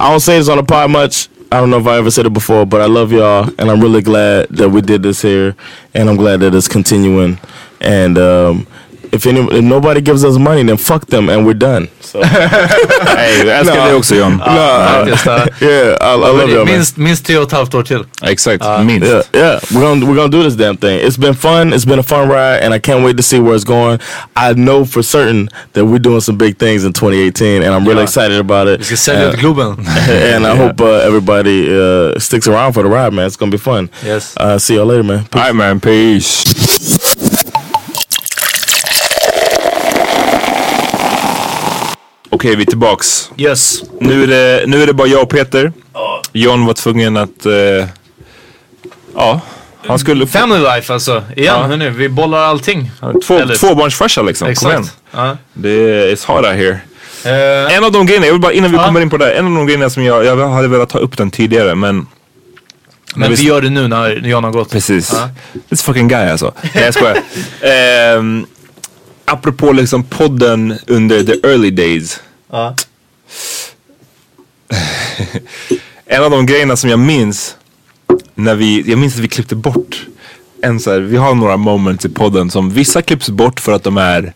I 0.00 0.10
don't 0.10 0.20
say 0.20 0.38
this 0.38 0.48
on 0.48 0.56
the 0.56 0.64
pod 0.64 0.90
much. 0.90 1.28
I 1.50 1.60
don't 1.60 1.68
know 1.68 1.78
if 1.80 1.86
I 1.86 1.98
ever 1.98 2.10
said 2.10 2.24
it 2.24 2.32
before, 2.32 2.64
but 2.64 2.80
I 2.80 2.86
love 2.86 3.12
y'all 3.12 3.50
and 3.58 3.70
I'm 3.70 3.80
really 3.80 4.00
glad 4.00 4.48
that 4.56 4.70
we 4.70 4.80
did 4.80 5.02
this 5.02 5.20
here 5.20 5.54
and 5.94 6.08
I'm 6.08 6.16
glad 6.16 6.40
that 6.40 6.54
it's 6.54 6.66
continuing. 6.66 7.38
And 7.80 8.16
um, 8.16 8.66
if, 9.12 9.26
any, 9.26 9.40
if 9.40 9.62
nobody 9.64 10.00
gives 10.00 10.24
us 10.24 10.38
money, 10.38 10.62
then 10.64 10.76
fuck 10.76 11.06
them 11.06 11.28
and 11.28 11.46
we're 11.46 11.58
done. 11.58 11.88
So 12.00 12.18
Nej, 12.18 13.38
jag 13.46 13.58
älskar 13.58 13.76
No. 13.76 13.84
dig 13.86 13.94
också 13.94 14.14
John. 14.14 14.32
no, 14.32 14.86
faktiskt, 14.88 15.26
ja. 15.26 15.38
yeah, 15.60 15.96
I, 16.00 16.14
I 16.14 16.16
love 16.18 16.42
y'all. 16.52 16.56
man. 16.64 16.74
Minst, 16.74 16.96
minst 16.96 17.26
tre 17.26 17.36
och 17.38 17.42
ett 17.46 17.52
halvt 17.52 17.74
år 17.74 17.82
till. 17.82 18.04
Exakt, 18.22 18.64
minst. 18.84 19.06
Yeah, 19.06 19.22
yeah. 19.32 19.60
We're 19.70 19.80
gonna 19.80 20.06
we're 20.06 20.14
gonna 20.16 20.28
do 20.28 20.42
this 20.42 20.54
damn 20.54 20.76
thing. 20.76 20.98
It's 21.08 21.16
been 21.20 21.34
fun. 21.34 21.72
It's 21.72 21.84
been 21.86 21.98
a 21.98 22.02
fun 22.02 22.28
ride, 22.28 22.64
and 22.64 22.74
I 22.74 22.80
can't 22.80 23.04
wait 23.04 23.16
to 23.16 23.22
see 23.22 23.38
where 23.40 23.54
it's 23.56 23.64
going. 23.68 23.98
I 24.36 24.52
know 24.54 24.84
for 24.84 25.02
certain 25.02 25.48
that 25.72 25.84
we're 25.84 25.98
doing 26.02 26.20
some 26.20 26.36
big 26.38 26.56
things 26.58 26.84
in 26.84 26.92
2018, 26.92 27.62
and 27.62 27.74
I'm 27.74 27.84
really 27.88 28.00
Ja. 28.02 28.04
excited 28.04 28.38
about 28.40 28.68
it. 28.68 28.80
Vi 28.80 28.84
ska 28.84 28.96
sälja 28.96 29.28
ut 29.32 29.36
Globen. 29.40 29.76
and 30.34 30.46
I 30.46 30.56
hope 30.56 30.80
uh, 30.84 31.06
everybody 31.06 31.68
uh, 31.70 32.18
sticks 32.20 32.48
around 32.48 32.72
for 32.74 32.82
the 32.82 32.88
ride, 32.88 33.12
man. 33.12 33.26
It's 33.26 33.36
gonna 33.38 33.52
be 33.52 33.58
fun. 33.58 33.88
Yes. 34.06 34.34
Uh, 34.36 34.58
see 34.58 34.74
y'all 34.76 34.86
later, 34.88 35.02
man. 35.04 35.18
Peace. 35.30 35.40
Alright 35.40 35.54
man, 35.56 35.80
peace. 35.80 36.44
Okej, 42.32 42.56
vi 42.56 42.62
är 42.62 42.66
tillbaks. 42.66 43.30
Yes. 43.36 43.82
Nu 44.00 44.22
är, 44.22 44.26
det, 44.26 44.66
nu 44.66 44.82
är 44.82 44.86
det 44.86 44.92
bara 44.92 45.08
jag 45.08 45.22
och 45.22 45.28
Peter. 45.30 45.72
John 46.32 46.66
var 46.66 46.74
tvungen 46.74 47.16
att... 47.16 47.46
eh, 47.46 47.52
ja, 49.16 49.40
han 49.86 49.98
skulle... 49.98 50.26
Family 50.26 50.60
life 50.60 50.92
alltså. 50.92 51.24
Igen, 51.36 51.54
Ja. 51.60 51.62
hörni, 51.66 51.90
vi 51.90 52.08
bollar 52.08 52.38
allting. 52.38 52.90
Två, 53.26 53.38
Eller- 53.38 53.54
tvåbarnsfarsa 53.56 54.22
liksom. 54.22 54.54
Kom 54.54 54.70
igen. 54.70 54.80
Exakt. 54.82 54.98
Ja. 55.12 55.36
Det 55.54 55.70
är 55.70 56.14
it's 56.14 56.26
hot 56.26 56.44
out 56.46 56.54
here. 56.56 56.78
Eh, 57.24 57.76
En 57.76 57.84
av 57.84 57.92
de 57.92 58.06
grejerna, 58.06 58.26
jag 58.26 58.32
vill 58.32 58.40
bara 58.42 58.52
innan 58.52 58.70
vi 58.70 58.76
Ja. 58.76 58.84
kommer 58.84 59.00
in 59.00 59.10
på 59.10 59.16
det 59.16 59.24
här, 59.24 59.32
en 59.32 59.46
av 59.46 59.52
de 59.54 59.66
grejerna 59.66 59.90
som 59.90 60.04
jag, 60.04 60.24
jag 60.24 60.48
hade 60.48 60.68
velat 60.68 60.88
ta 60.88 60.98
upp 60.98 61.16
den 61.18 61.30
tidigare 61.30 61.74
men... 61.74 62.06
men 63.16 63.28
vi- 63.30 63.34
vi 63.36 63.42
gör 63.42 63.60
det 63.62 63.70
nu 63.70 63.88
när 63.88 64.10
John 64.10 64.44
har 64.44 64.50
gått. 64.50 64.70
Precis. 64.70 65.12
Ja. 65.14 65.28
This 65.70 65.82
fucking 65.82 66.08
guy 66.08 66.30
alltså. 66.30 66.52
Nej 66.74 66.84
jag 66.84 66.94
skojar. 66.94 67.16
um, 68.18 68.46
apropå 69.32 69.72
liksom 69.72 70.04
podden 70.04 70.78
under 70.86 71.24
the 71.24 71.48
early 71.48 71.70
days. 71.70 72.20
Ja. 72.50 72.76
En 76.06 76.24
av 76.24 76.30
de 76.30 76.46
grejerna 76.46 76.76
som 76.76 76.90
jag 76.90 76.98
minns 76.98 77.56
när 78.34 78.54
vi, 78.54 78.90
jag 78.90 78.98
minns 78.98 79.14
att 79.14 79.20
vi 79.20 79.28
klippte 79.28 79.56
bort 79.56 80.06
en 80.62 80.80
så 80.80 80.92
här, 80.92 81.00
vi 81.00 81.16
har 81.16 81.34
några 81.34 81.56
moments 81.56 82.04
i 82.04 82.08
podden 82.08 82.50
som 82.50 82.70
vissa 82.70 83.02
klipps 83.02 83.28
bort 83.28 83.60
för 83.60 83.72
att 83.72 83.82
de 83.84 83.96
är 83.96 84.32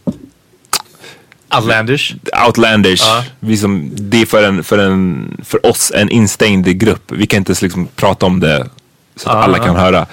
Outlandish. 1.57 2.15
outlandish. 2.47 3.03
Ja. 3.05 3.25
Vi 3.41 3.57
som, 3.57 3.91
det 3.95 4.23
är 4.23 4.27
för, 4.27 4.43
en, 4.43 4.65
för, 4.65 4.79
en, 4.79 5.37
för 5.45 5.67
oss 5.67 5.93
en 5.95 6.11
instängd 6.11 6.79
grupp. 6.79 7.13
Vi 7.13 7.27
kan 7.27 7.39
inte 7.39 7.55
liksom 7.63 7.89
prata 7.97 8.27
om 8.27 8.41
det 8.41 8.69
så 9.17 9.29
att 9.31 9.37
Ja, 9.37 9.43
alla 9.43 9.59
kan 9.59 9.77
höra. 9.77 10.07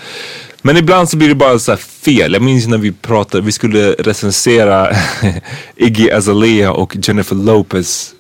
Men 0.66 0.78
ibland 0.78 1.10
så 1.10 1.18
blir 1.18 1.30
det 1.30 1.36
bara 1.36 1.60
så 1.60 1.72
här 1.72 1.78
fel. 1.78 2.34
Jag 2.34 2.42
minns 2.42 2.68
när 2.68 2.78
vi 2.78 2.92
pratade, 2.92 3.44
vi 3.44 3.52
skulle 3.52 3.92
recensera 3.92 4.88
Iggy 5.76 6.12
Azalea 6.12 6.72
och 6.72 6.96
Jennifer 7.02 7.36
Lopez 7.36 8.14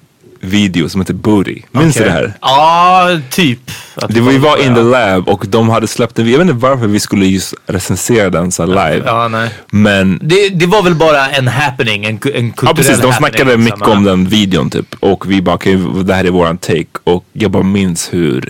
video 0.43 0.89
som 0.89 1.01
heter 1.01 1.13
Booty. 1.13 1.61
Minns 1.71 1.95
du 1.95 2.01
Okej. 2.01 2.13
det 2.13 2.19
här? 2.19 2.33
Ja, 2.41 3.19
typ. 3.29 3.71
Att 3.95 4.13
Det 4.13 4.21
vi 4.21 4.37
var 4.37 4.65
in 4.65 4.75
the 4.75 4.81
lab 4.81 5.29
och 5.29 5.45
de 5.47 5.69
hade 5.69 5.87
släppt 5.87 6.19
en, 6.19 6.31
jag 6.31 6.37
vet 6.39 6.47
inte 6.47 6.53
varför 6.67 6.87
vi 6.87 6.99
skulle 6.99 7.25
just 7.25 7.53
recensera 7.65 8.29
den 8.29 8.51
så 8.51 8.65
live. 8.65 9.01
Ja, 9.05 9.27
nej. 9.27 9.49
Men 9.71 10.19
Det, 10.21 10.49
det 10.49 10.65
var 10.65 10.83
väl 10.83 10.95
bara 10.95 11.29
en 11.29 11.47
happening, 11.47 12.05
en, 12.05 12.11
en 12.11 12.19
kulturell 12.19 12.53
Ja 12.61 12.73
precis, 12.73 12.99
de 12.99 13.13
snackade 13.13 13.43
liksom. 13.43 13.63
mycket 13.63 13.87
om 13.87 14.03
den 14.03 14.27
videon 14.27 14.69
typ. 14.69 14.95
Och 14.99 15.31
vi 15.31 15.41
bara, 15.41 15.55
okej 15.55 15.79
det 16.03 16.13
här 16.13 16.25
är 16.25 16.29
våran 16.29 16.57
take. 16.57 16.85
Och 17.03 17.25
jag 17.33 17.51
bara 17.51 17.63
minns 17.63 18.13
hur 18.13 18.49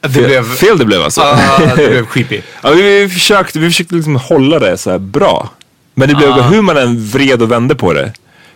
Det 0.00 0.08
fel 0.08 0.24
blev, 0.24 0.44
fel 0.44 0.78
det 0.78 0.84
blev 0.84 1.02
alltså. 1.02 1.20
Ja, 1.20 1.58
det 1.58 1.74
blev 1.88 2.06
creepy. 2.06 2.40
ja, 2.62 2.70
vi, 2.70 2.82
vi 2.82 3.08
försökte, 3.08 3.58
vi 3.58 3.66
försökte 3.66 3.94
liksom 3.94 4.16
hålla 4.16 4.58
det 4.58 4.78
så 4.78 4.90
här 4.90 4.98
bra. 4.98 5.50
Men 5.94 6.08
det 6.08 6.14
blev, 6.14 6.32
hur 6.32 6.62
man 6.62 6.76
än 6.76 7.06
vred 7.06 7.42
och 7.42 7.50
vände 7.50 7.74
på 7.74 7.92
det, 7.92 8.12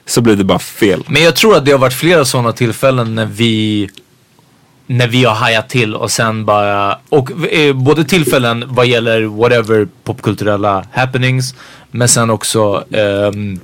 så 0.06 0.20
blev 0.20 0.36
det 0.36 0.44
bara 0.44 0.58
fel. 0.58 1.04
Men 1.08 1.22
jag 1.22 1.36
tror 1.36 1.56
att 1.56 1.64
det 1.64 1.72
har 1.72 1.78
varit 1.78 1.94
flera 1.94 2.24
sådana 2.24 2.52
tillfällen 2.52 3.14
när 3.14 3.26
vi 3.26 3.90
när 4.86 5.08
vi 5.08 5.24
har 5.24 5.34
hajat 5.34 5.68
till 5.68 5.94
och 5.94 6.10
sen 6.10 6.44
bara, 6.44 6.98
och 7.08 7.52
eh, 7.52 7.74
både 7.74 8.04
tillfällen 8.04 8.64
vad 8.66 8.86
gäller 8.86 9.22
whatever 9.22 9.88
popkulturella 10.04 10.84
happenings 10.92 11.54
men 11.90 12.08
sen 12.08 12.30
också 12.30 12.84
ehm, 12.90 13.60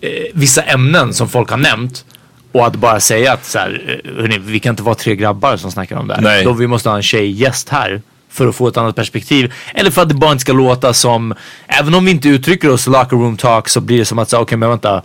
eh, 0.00 0.10
vissa 0.34 0.62
ämnen 0.62 1.14
som 1.14 1.28
folk 1.28 1.50
har 1.50 1.56
nämnt 1.56 2.04
och 2.52 2.66
att 2.66 2.76
bara 2.76 3.00
säga 3.00 3.32
att 3.32 3.44
så 3.44 3.58
här, 3.58 4.00
eh, 4.04 4.20
hörni, 4.20 4.38
vi 4.38 4.60
kan 4.60 4.70
inte 4.70 4.82
vara 4.82 4.94
tre 4.94 5.16
grabbar 5.16 5.56
som 5.56 5.70
snackar 5.70 5.96
om 5.96 6.08
det 6.08 6.14
här. 6.14 6.22
Nej. 6.22 6.44
Då 6.44 6.52
vi 6.52 6.66
måste 6.66 6.88
ha 6.88 6.96
en 6.96 7.02
tjej 7.02 7.30
gäst 7.30 7.68
här 7.68 8.02
för 8.30 8.48
att 8.48 8.56
få 8.56 8.68
ett 8.68 8.76
annat 8.76 8.96
perspektiv. 8.96 9.52
Eller 9.74 9.90
för 9.90 10.02
att 10.02 10.08
det 10.08 10.14
bara 10.14 10.32
inte 10.32 10.40
ska 10.40 10.52
låta 10.52 10.92
som, 10.92 11.34
även 11.66 11.94
om 11.94 12.04
vi 12.04 12.10
inte 12.10 12.28
uttrycker 12.28 12.70
oss 12.70 12.86
locker 12.86 13.16
room 13.16 13.36
talk 13.36 13.68
så 13.68 13.80
blir 13.80 13.98
det 13.98 14.04
som 14.04 14.18
att 14.18 14.30
säga, 14.30 14.40
okej 14.40 14.58
men 14.58 14.68
vänta. 14.68 15.02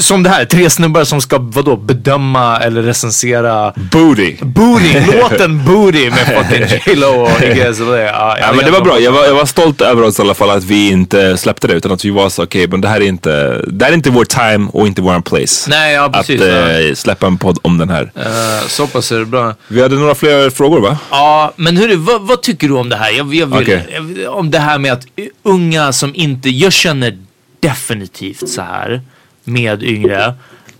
Som 0.00 0.22
det 0.22 0.30
här, 0.30 0.44
tre 0.44 0.70
snubbar 0.70 1.04
som 1.04 1.20
ska 1.20 1.38
vadå, 1.38 1.76
bedöma 1.76 2.58
eller 2.58 2.82
recensera 2.82 3.72
Booty. 3.92 4.36
Booty, 4.42 4.92
låten 5.20 5.64
Booty 5.64 6.10
med 6.10 6.26
fucking 6.26 6.80
J.Lo 6.86 7.06
och 7.22 7.42
Iggy. 7.42 7.60
Ja, 8.06 8.36
Ja 8.40 8.52
men 8.52 8.64
det 8.64 8.70
var 8.70 8.80
bra, 8.80 9.00
jag 9.00 9.12
var, 9.12 9.24
jag 9.24 9.34
var 9.34 9.44
stolt 9.46 9.80
över 9.80 10.02
oss 10.02 10.18
i 10.18 10.22
alla 10.22 10.34
fall 10.34 10.50
att 10.50 10.64
vi 10.64 10.88
inte 10.90 11.36
släppte 11.36 11.66
det 11.66 11.74
utan 11.74 11.92
att 11.92 12.04
vi 12.04 12.10
var 12.10 12.28
så 12.28 12.42
okej 12.42 12.68
men 12.68 12.80
det 12.80 12.88
här 12.88 13.00
är 13.00 13.06
inte, 13.06 13.62
det 13.66 13.84
här 13.84 13.92
är 13.92 13.96
inte 13.96 14.10
vår 14.10 14.24
time 14.24 14.68
och 14.72 14.86
inte 14.86 15.02
våran 15.02 15.22
place. 15.22 15.70
Nej, 15.70 15.94
ja 15.94 16.04
att 16.04 16.12
precis. 16.12 16.40
eh, 16.40 16.94
släppa 16.94 17.26
en 17.26 17.38
podd 17.38 17.58
om 17.62 17.78
den 17.78 17.90
här. 17.90 18.02
Uh, 18.02 18.68
så 18.68 18.86
pass 18.86 19.12
är 19.12 19.18
det 19.18 19.24
bra. 19.26 19.54
Vi 19.68 19.82
hade 19.82 19.94
några 19.96 20.14
fler 20.14 20.50
frågor 20.50 20.80
va? 20.80 20.98
Ja, 21.10 21.52
men 21.56 21.76
hörru, 21.76 21.96
vad, 21.96 22.22
vad 22.22 22.42
tycker 22.42 22.68
du 22.68 22.74
om 22.74 22.88
det 22.88 22.96
här? 22.96 23.10
Jag, 23.10 23.34
jag 23.34 23.46
vill, 23.46 23.80
jag 23.94 24.02
vill- 24.02 24.26
om 24.26 24.50
det 24.50 24.58
här 24.58 24.78
med 24.78 24.92
att 24.92 25.06
unga 25.42 25.92
som 25.92 26.14
inte, 26.14 26.50
jag 26.50 26.72
känner 26.72 27.18
definitivt 27.60 28.48
så 28.48 28.62
här 28.62 29.00
med 29.46 29.82
yngre, 29.82 30.34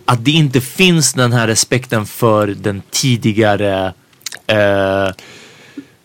att 0.05 0.25
det 0.25 0.31
inte 0.31 0.61
finns 0.61 1.13
den 1.13 1.33
här 1.33 1.47
respekten 1.47 2.05
för 2.05 2.47
den 2.47 2.81
tidigare 2.91 3.93
eh, 4.47 5.07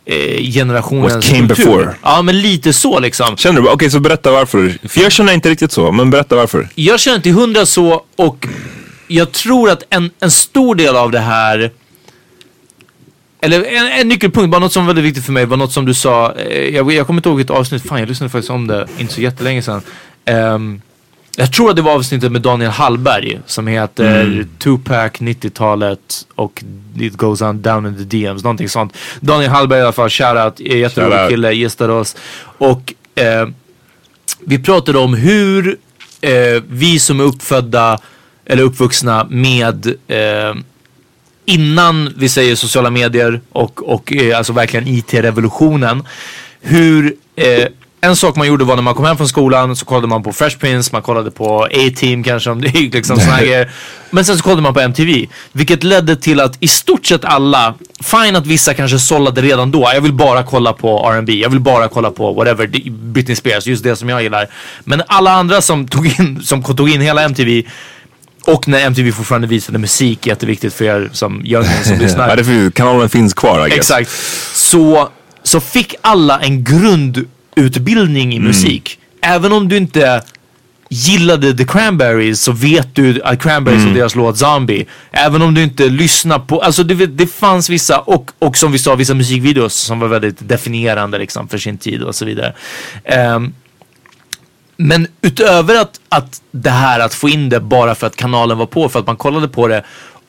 eh, 0.05 0.43
generationens 0.53 1.15
What 1.15 1.25
came 1.25 1.49
kultur. 1.49 1.65
before. 1.65 1.95
Ja, 2.03 2.23
men 2.23 2.41
lite 2.41 2.73
så 2.73 3.01
liksom. 3.01 3.37
Känner 3.37 3.61
du? 3.61 3.69
Okej 3.69 3.91
så 3.91 4.01
berätta 4.01 4.31
varför. 4.33 4.79
För 4.89 5.01
jag 5.01 5.13
känner 5.13 5.33
inte 5.33 5.51
riktigt 5.51 5.73
så, 5.73 5.93
men 5.93 6.11
berätta 6.11 6.37
varför. 6.37 6.69
Jag 6.75 7.01
känner 7.01 7.19
till 7.21 7.33
hundra 7.33 7.67
så 7.67 8.05
och 8.17 8.47
jag 9.09 9.33
tror 9.33 9.71
att 9.71 9.83
en, 9.91 10.11
en 10.21 10.31
stor 10.31 10.75
del 10.75 10.97
av 10.97 11.11
det 11.11 11.19
här 11.21 11.71
eller 13.41 13.65
en, 13.65 13.87
en 14.01 14.09
nyckelpunkt, 14.09 14.51
bara 14.51 14.59
något 14.59 14.73
som 14.73 14.87
var 14.87 14.95
väldigt 14.95 15.05
viktigt 15.11 15.25
för 15.25 15.33
mig 15.33 15.45
var 15.47 15.57
något 15.57 15.73
som 15.73 15.85
du 15.85 15.95
sa. 15.95 16.33
eh, 16.35 16.59
Jag, 16.75 16.93
jag 16.93 17.07
kommer 17.07 17.19
inte 17.19 17.29
ihåg 17.29 17.41
ett 17.41 17.51
avsnitt, 17.51 17.83
fan 17.89 17.99
jag 18.01 18.09
lyssnade 18.09 18.31
faktiskt 18.31 18.51
om 18.51 18.67
det 18.67 18.87
inte 18.99 19.15
så 19.15 19.21
jättelänge 19.21 19.63
sedan. 19.63 19.83
Ehm, 20.25 20.81
jag 21.37 21.53
tror 21.53 21.71
att 21.71 21.77
det 21.77 21.83
var 21.83 21.93
avsnittet 21.93 22.33
med 22.33 22.43
Daniel 22.43 22.71
Hallberg 22.71 23.41
som 23.47 23.67
heter 23.67 24.47
Tupac 24.59 25.13
90-talet 25.13 26.27
och 26.35 26.65
It 27.01 27.17
goes 27.17 27.43
on 27.43 27.63
down 27.63 27.87
in 27.87 27.97
the 27.97 28.17
DMs, 28.17 28.43
någonting 28.45 28.69
sånt. 28.69 28.97
Daniel 29.21 29.51
Hallberg 29.51 29.79
i 29.79 29.83
alla 29.83 29.93
fall, 29.93 30.11
shoutout, 30.11 30.61
är 30.61 30.77
jätterolig 30.77 31.13
Shoutout. 31.13 31.31
kille, 31.31 31.53
gästade 31.53 31.93
oss. 31.93 32.17
Och 32.59 32.95
eh, 33.15 33.49
vi 34.41 34.59
pratade 34.59 34.99
om 34.99 35.15
hur 35.15 35.77
eh, 36.21 36.63
vi 36.69 36.99
som 36.99 37.21
är 37.21 37.25
uppfödda 37.25 37.99
eller 38.45 38.63
uppvuxna 38.63 39.27
med 39.31 39.87
eh, 40.09 40.55
innan 41.45 42.13
vi 42.17 42.29
säger 42.29 42.55
sociala 42.57 42.91
medier 42.91 43.41
och, 43.53 43.89
och 43.93 44.13
eh, 44.13 44.39
alltså 44.39 44.53
verkligen 44.53 44.89
IT-revolutionen. 44.89 46.05
Hur 46.61 47.15
eh, 47.37 47.67
en 48.05 48.17
sak 48.17 48.37
man 48.37 48.47
gjorde 48.47 48.65
var 48.65 48.77
när 48.77 48.83
man 48.83 48.95
kom 48.95 49.05
hem 49.05 49.17
från 49.17 49.29
skolan 49.29 49.77
så 49.77 49.85
kollade 49.85 50.07
man 50.07 50.23
på 50.23 50.33
Fresh 50.33 50.59
Prince, 50.59 50.91
man 50.93 51.03
kollade 51.03 51.31
på 51.31 51.65
A-Team 51.65 52.25
kanske 52.25 52.51
om 52.51 52.61
det 52.61 52.69
gick 52.69 52.95
liksom 52.95 53.21
såna. 53.21 53.39
Men 54.11 54.25
sen 54.25 54.37
så 54.37 54.43
kollade 54.43 54.63
man 54.63 54.75
på 54.75 54.81
MTV. 54.81 55.27
Vilket 55.53 55.83
ledde 55.85 56.17
till 56.17 56.41
att 56.41 56.57
i 56.61 56.69
stort 56.69 57.07
sett 57.07 57.25
alla, 57.25 57.75
fine 58.03 58.37
att 58.37 58.47
vissa 58.47 58.75
kanske 58.75 58.99
sållade 58.99 59.43
redan 59.43 59.71
då. 59.71 59.91
Jag 59.95 60.01
vill 60.01 60.13
bara 60.13 60.43
kolla 60.43 60.73
på 60.73 61.11
R&B, 61.13 61.33
jag 61.33 61.51
vill 61.51 61.61
bara 61.61 61.89
kolla 61.89 62.11
på 62.11 62.33
whatever, 62.33 62.91
Britney 62.91 63.37
Spears, 63.37 63.67
just 63.67 63.85
det 63.85 63.97
som 63.97 64.09
jag 64.09 64.23
gillar. 64.23 64.47
Men 64.85 65.03
alla 65.07 65.33
andra 65.33 65.61
som 65.61 65.89
tog 65.89 66.07
in, 66.07 66.43
som 66.43 66.63
tog 66.63 66.91
in 66.91 67.01
hela 67.01 67.23
MTV 67.23 67.63
och 68.47 68.69
när 68.69 68.81
MTV 68.81 69.13
fortfarande 69.13 69.47
visade 69.47 69.79
musik, 69.79 70.27
jätteviktigt 70.27 70.75
för 70.75 70.85
er 70.85 71.11
som 71.13 71.47
youngins 71.47 71.87
som 71.87 71.99
lyssnar. 71.99 72.29
Ja, 72.33 72.37
det 72.37 72.43
är 72.43 72.45
för, 72.45 72.71
kanalen 72.71 73.09
finns 73.09 73.35
kvar 73.35 73.67
I 73.67 73.71
guess. 73.71 73.79
Exakt. 73.79 74.11
Så, 74.55 75.09
så 75.43 75.61
fick 75.61 75.95
alla 76.01 76.41
en 76.41 76.65
grundutbildning 77.55 78.33
i 78.33 78.37
Mm. 78.37 78.49
musik. 78.49 78.99
Även 79.23 79.53
om 79.53 79.69
du 79.69 79.77
inte 79.77 80.23
gillade 80.89 81.55
The 81.55 81.65
Cranberries 81.65 82.43
så 82.43 82.53
vet 82.53 82.95
du 82.95 83.23
att 83.23 83.43
Cranberries 83.43 83.79
Mm. 83.81 83.91
och 83.93 83.97
deras 83.99 84.15
låt 84.15 84.39
Zombie. 84.39 84.87
Även 85.13 85.43
om 85.43 85.55
du 85.55 85.63
inte 85.63 85.89
lyssnar 85.89 86.39
på, 86.39 86.61
alltså 86.61 86.83
det, 86.83 87.07
det 87.07 87.27
fanns 87.27 87.69
vissa, 87.71 87.99
och, 87.99 88.31
och 88.39 88.57
som 88.57 88.73
vi 88.73 88.79
sa, 88.79 88.95
vissa 88.95 89.15
musikvideos 89.15 89.75
som 89.75 90.01
var 90.01 90.09
väldigt 90.09 90.49
definierande 90.49 91.19
liksom 91.19 91.49
för 91.49 91.59
sin 91.59 91.79
tid 91.79 92.03
och 92.03 92.15
så 92.15 92.25
vidare. 92.25 92.55
Ehm, 93.05 93.53
men 94.77 95.07
utöver 95.23 95.81
att, 95.81 96.01
att 96.09 96.43
det 96.51 96.71
här 96.71 97.01
att 97.01 97.15
få 97.15 97.29
in 97.29 97.49
det 97.49 97.61
bara 97.61 97.95
för 97.95 98.07
att 98.07 98.17
kanalen 98.17 98.59
var 98.59 98.67
på, 98.67 98.89
för 98.89 99.01
att 99.01 99.07
man 99.07 99.17
kollade 99.17 99.49
på 99.49 99.69
det. 99.69 99.85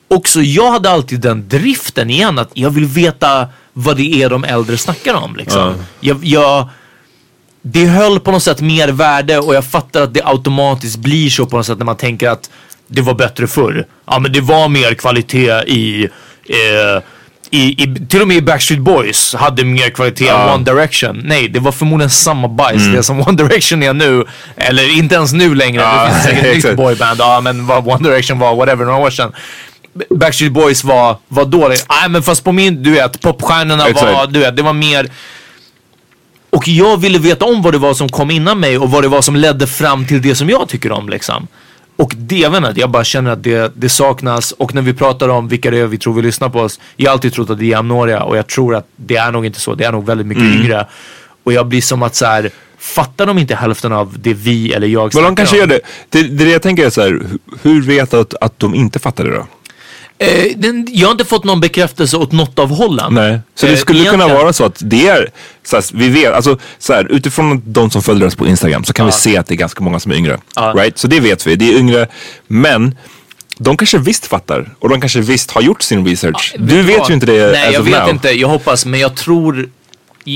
Också 0.07 0.41
jag 0.41 0.71
hade 0.71 0.89
alltid 0.89 1.19
den 1.19 1.47
driften 1.47 2.09
igen 2.09 2.39
att 2.39 2.51
jag 2.53 2.69
vill 2.69 2.85
veta 2.85 3.47
vad 3.73 3.97
det 3.97 4.23
är 4.23 4.29
de 4.29 4.43
äldre 4.43 4.77
snackar 4.77 5.13
om. 5.13 5.35
Liksom. 5.35 5.73
Jag, 5.99 6.25
jag, 6.25 6.69
det 7.65 7.85
höll 7.85 8.19
på 8.19 8.31
något 8.31 8.43
sätt 8.43 8.61
mer 8.61 8.87
värde 8.87 9.39
och 9.39 9.55
jag 9.55 9.65
fattar 9.65 10.01
att 10.01 10.13
det 10.13 10.21
automatiskt 10.25 10.97
blir 10.97 11.29
så 11.29 11.45
på 11.45 11.57
något 11.57 11.65
sätt 11.65 11.77
när 11.77 11.85
man 11.85 11.97
tänker 11.97 12.29
att 12.29 12.49
det 12.87 13.01
var 13.01 13.13
bättre 13.13 13.47
förr. 13.47 13.85
Ja 14.07 14.19
men 14.19 14.31
det 14.31 14.41
var 14.41 14.69
mer 14.69 14.93
kvalitet 14.93 15.51
i, 15.67 16.09
eh, 16.49 17.03
i, 17.49 17.83
i 17.83 18.05
till 18.09 18.21
och 18.21 18.27
med 18.27 18.37
i 18.37 18.41
Backstreet 18.41 18.81
Boys 18.81 19.33
hade 19.33 19.63
mer 19.63 19.89
kvalitet 19.89 20.27
än 20.27 20.49
One 20.49 20.63
Direction. 20.63 21.21
Nej, 21.25 21.47
det 21.47 21.59
var 21.59 21.71
förmodligen 21.71 22.09
samma 22.09 22.47
bajs 22.47 22.81
det 22.93 23.03
som 23.03 23.21
One 23.21 23.43
Direction 23.43 23.83
är 23.83 23.93
nu. 23.93 24.25
Eller 24.57 24.97
inte 24.97 25.15
ens 25.15 25.33
nu 25.33 25.55
längre. 25.55 25.81
Ja, 25.81 26.05
det 26.05 26.11
finns 26.11 26.23
säkert 26.23 26.45
ett 26.45 26.63
nytt 26.69 26.77
boyband. 26.77 27.19
Ja 27.19 27.41
men 27.41 27.65
vad 27.65 27.87
One 27.87 28.09
Direction 28.09 28.39
var, 28.39 28.55
whatever, 28.55 28.85
några 28.85 28.99
år 28.99 29.09
sedan. 29.09 29.31
Backstreet 30.09 30.53
Boys 30.53 30.83
var, 30.83 31.17
var 31.27 31.45
dåligt. 31.45 31.85
Nej 31.89 32.09
men 32.09 32.23
fast 32.23 32.43
på 32.43 32.51
min, 32.51 32.83
du 32.83 32.91
vet, 32.91 33.21
popstjärnorna 33.21 33.89
var, 33.89 34.27
du 34.27 34.39
vet, 34.39 34.57
det 34.57 34.63
var 34.63 34.73
mer 34.73 35.07
och 36.55 36.67
jag 36.67 36.97
ville 37.01 37.17
veta 37.19 37.45
om 37.45 37.61
vad 37.61 37.73
det 37.73 37.77
var 37.77 37.93
som 37.93 38.09
kom 38.09 38.31
innan 38.31 38.59
mig 38.59 38.77
och 38.77 38.91
vad 38.91 39.03
det 39.03 39.07
var 39.07 39.21
som 39.21 39.35
ledde 39.35 39.67
fram 39.67 40.07
till 40.07 40.21
det 40.21 40.35
som 40.35 40.49
jag 40.49 40.69
tycker 40.69 40.91
om 40.91 41.09
liksom. 41.09 41.47
Och 41.95 42.13
det, 42.17 42.37
jag 42.37 42.49
vet 42.51 42.63
inte, 42.65 42.79
jag 42.79 42.89
bara 42.89 43.03
känner 43.03 43.31
att 43.31 43.43
det, 43.43 43.71
det 43.75 43.89
saknas 43.89 44.51
och 44.51 44.73
när 44.73 44.81
vi 44.81 44.93
pratar 44.93 45.29
om 45.29 45.47
vilka 45.47 45.71
det 45.71 45.77
är 45.79 45.85
vi 45.87 45.97
tror 45.97 46.13
vi 46.13 46.21
lyssnar 46.21 46.49
på 46.49 46.59
oss. 46.59 46.79
Jag 46.97 47.09
har 47.09 47.13
alltid 47.13 47.33
trott 47.33 47.49
att 47.49 47.59
det 47.59 47.65
är 47.65 47.67
jämnåriga 47.67 48.23
och 48.23 48.37
jag 48.37 48.47
tror 48.47 48.75
att 48.75 48.87
det 48.95 49.15
är 49.15 49.31
nog 49.31 49.45
inte 49.45 49.59
så. 49.59 49.75
Det 49.75 49.83
är 49.83 49.91
nog 49.91 50.05
väldigt 50.05 50.27
mycket 50.27 50.43
yngre. 50.43 50.87
Och 51.43 51.53
jag 51.53 51.67
blir 51.67 51.81
som 51.81 52.03
att 52.03 52.15
så 52.15 52.25
här, 52.25 52.49
fattar 52.79 53.25
de 53.25 53.37
inte 53.37 53.55
hälften 53.55 53.91
av 53.93 54.15
det 54.19 54.33
vi 54.33 54.73
eller 54.73 54.87
jag 54.87 55.15
Men 55.15 55.23
de 55.23 55.35
kanske 55.35 55.55
om? 55.55 55.59
gör 55.59 55.67
det. 55.67 55.79
det. 56.09 56.23
Det 56.23 56.51
jag 56.51 56.61
tänker 56.61 56.85
är 56.85 56.89
så 56.89 57.01
här, 57.01 57.09
hu- 57.11 57.39
hur 57.61 57.81
vet 57.81 58.11
du 58.11 58.19
att, 58.19 58.33
att 58.41 58.59
de 58.59 58.75
inte 58.75 58.99
fattar 58.99 59.23
det 59.23 59.35
då? 59.35 59.47
Eh, 60.23 60.45
den, 60.57 60.87
jag 60.91 61.07
har 61.07 61.11
inte 61.11 61.25
fått 61.25 61.43
någon 61.43 61.59
bekräftelse 61.59 62.17
åt 62.17 62.31
något 62.31 62.59
av 62.59 62.69
hållen. 62.69 63.13
Nej. 63.13 63.39
Så 63.55 63.65
det 63.65 63.71
Eh, 63.71 63.77
skulle 63.77 63.99
kunna 63.99 64.09
egentligen. 64.13 64.37
vara 64.43 64.53
så 64.53 64.65
att 64.65 64.77
det 64.85 65.07
är, 65.07 65.29
så 65.63 65.75
här, 65.75 65.85
vi 65.93 66.09
vet, 66.09 66.33
alltså 66.33 66.57
så 66.79 66.93
här, 66.93 67.11
utifrån 67.11 67.61
de 67.65 67.89
som 67.91 68.01
följer 68.03 68.27
oss 68.27 68.35
på 68.35 68.47
Instagram 68.47 68.83
så 68.83 68.93
kan 68.93 69.05
vi 69.05 69.11
se 69.11 69.37
att 69.37 69.47
det 69.47 69.53
är 69.53 69.57
ganska 69.57 69.83
många 69.83 69.99
som 69.99 70.11
är 70.11 70.15
yngre. 70.15 70.37
Ja. 70.55 70.73
Right? 70.77 70.97
Så 70.97 71.07
det 71.07 71.19
vet 71.19 71.47
vi, 71.47 71.55
det 71.55 71.73
är 71.73 71.77
yngre. 71.79 72.07
Men 72.47 72.95
de 73.57 73.77
kanske 73.77 73.97
visst 73.97 74.25
fattar 74.25 74.69
och 74.79 74.89
de 74.89 75.01
kanske 75.01 75.19
visst 75.21 75.51
har 75.51 75.61
gjort 75.61 75.81
sin 75.81 76.05
research. 76.07 76.55
du 76.59 76.81
vet 76.81 76.99
vad? 76.99 77.09
ju 77.09 77.13
inte 77.13 77.25
det 77.25 77.51
Nej, 77.51 77.73
jag 77.73 77.81
vet 77.83 77.99
now. 78.01 78.09
inte. 78.09 78.29
Jag 78.31 78.47
hoppas, 78.47 78.85
men 78.85 78.99
jag 78.99 79.15
tror 79.15 79.69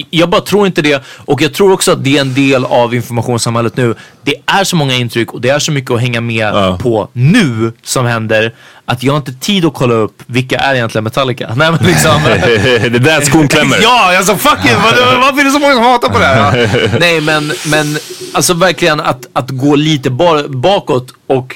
jag 0.10 0.30
bara 0.30 0.42
tror 0.42 0.68
inte 0.68 0.82
det 0.82 1.04
och 1.08 1.42
jag 1.42 1.54
tror 1.54 1.72
också 1.72 1.92
att 1.92 2.04
det 2.04 2.18
är 2.18 2.22
en 2.22 2.34
del 2.34 2.66
av 2.66 2.96
informationssamhället 2.96 3.78
nu. 3.78 3.96
Det 4.24 4.36
är 4.46 4.64
så 4.64 4.76
många 4.76 4.94
intryck 4.96 5.34
och 5.34 5.42
det 5.42 5.50
är 5.50 5.60
så 5.60 5.72
mycket 5.72 5.92
att 5.92 6.02
hänga 6.02 6.22
med 6.22 6.46
Ja. 6.54 6.78
på 6.82 7.08
nu 7.14 7.74
som 7.84 8.06
händer 8.06 8.54
att 8.86 9.04
jag 9.04 9.14
har 9.14 9.18
inte 9.18 9.34
tid 9.34 9.66
att 9.66 9.74
kolla 9.74 9.94
upp 9.94 10.24
vilka 10.26 10.58
är 10.58 10.76
egentligen 10.76 11.04
Metallica. 11.04 11.48
Nej 11.56 11.72
men 11.72 11.80
liksom. 11.86 12.12
det 12.26 12.86
är 12.86 12.90
där 12.90 13.22
skon 13.22 13.48
klämmer. 13.48 13.78
Ja, 13.84 14.18
alltså 14.18 14.36
fuck 14.36 14.66
it! 14.66 14.72
Varför 14.76 15.40
är 15.40 15.44
det 15.44 15.52
så 15.52 15.60
många 15.60 15.74
som 15.74 15.84
hatar 15.84 16.10
på 16.10 16.20
det 16.20 16.26
här? 16.26 16.98
Nej, 17.00 17.22
men, 17.22 17.52
men 17.68 17.98
alltså 18.34 18.54
verkligen 18.54 19.00
att, 19.00 19.28
att 19.34 19.50
gå 19.50 19.76
lite 19.76 20.10
ba- 20.10 20.48
bakåt 20.48 21.14
och 21.28 21.56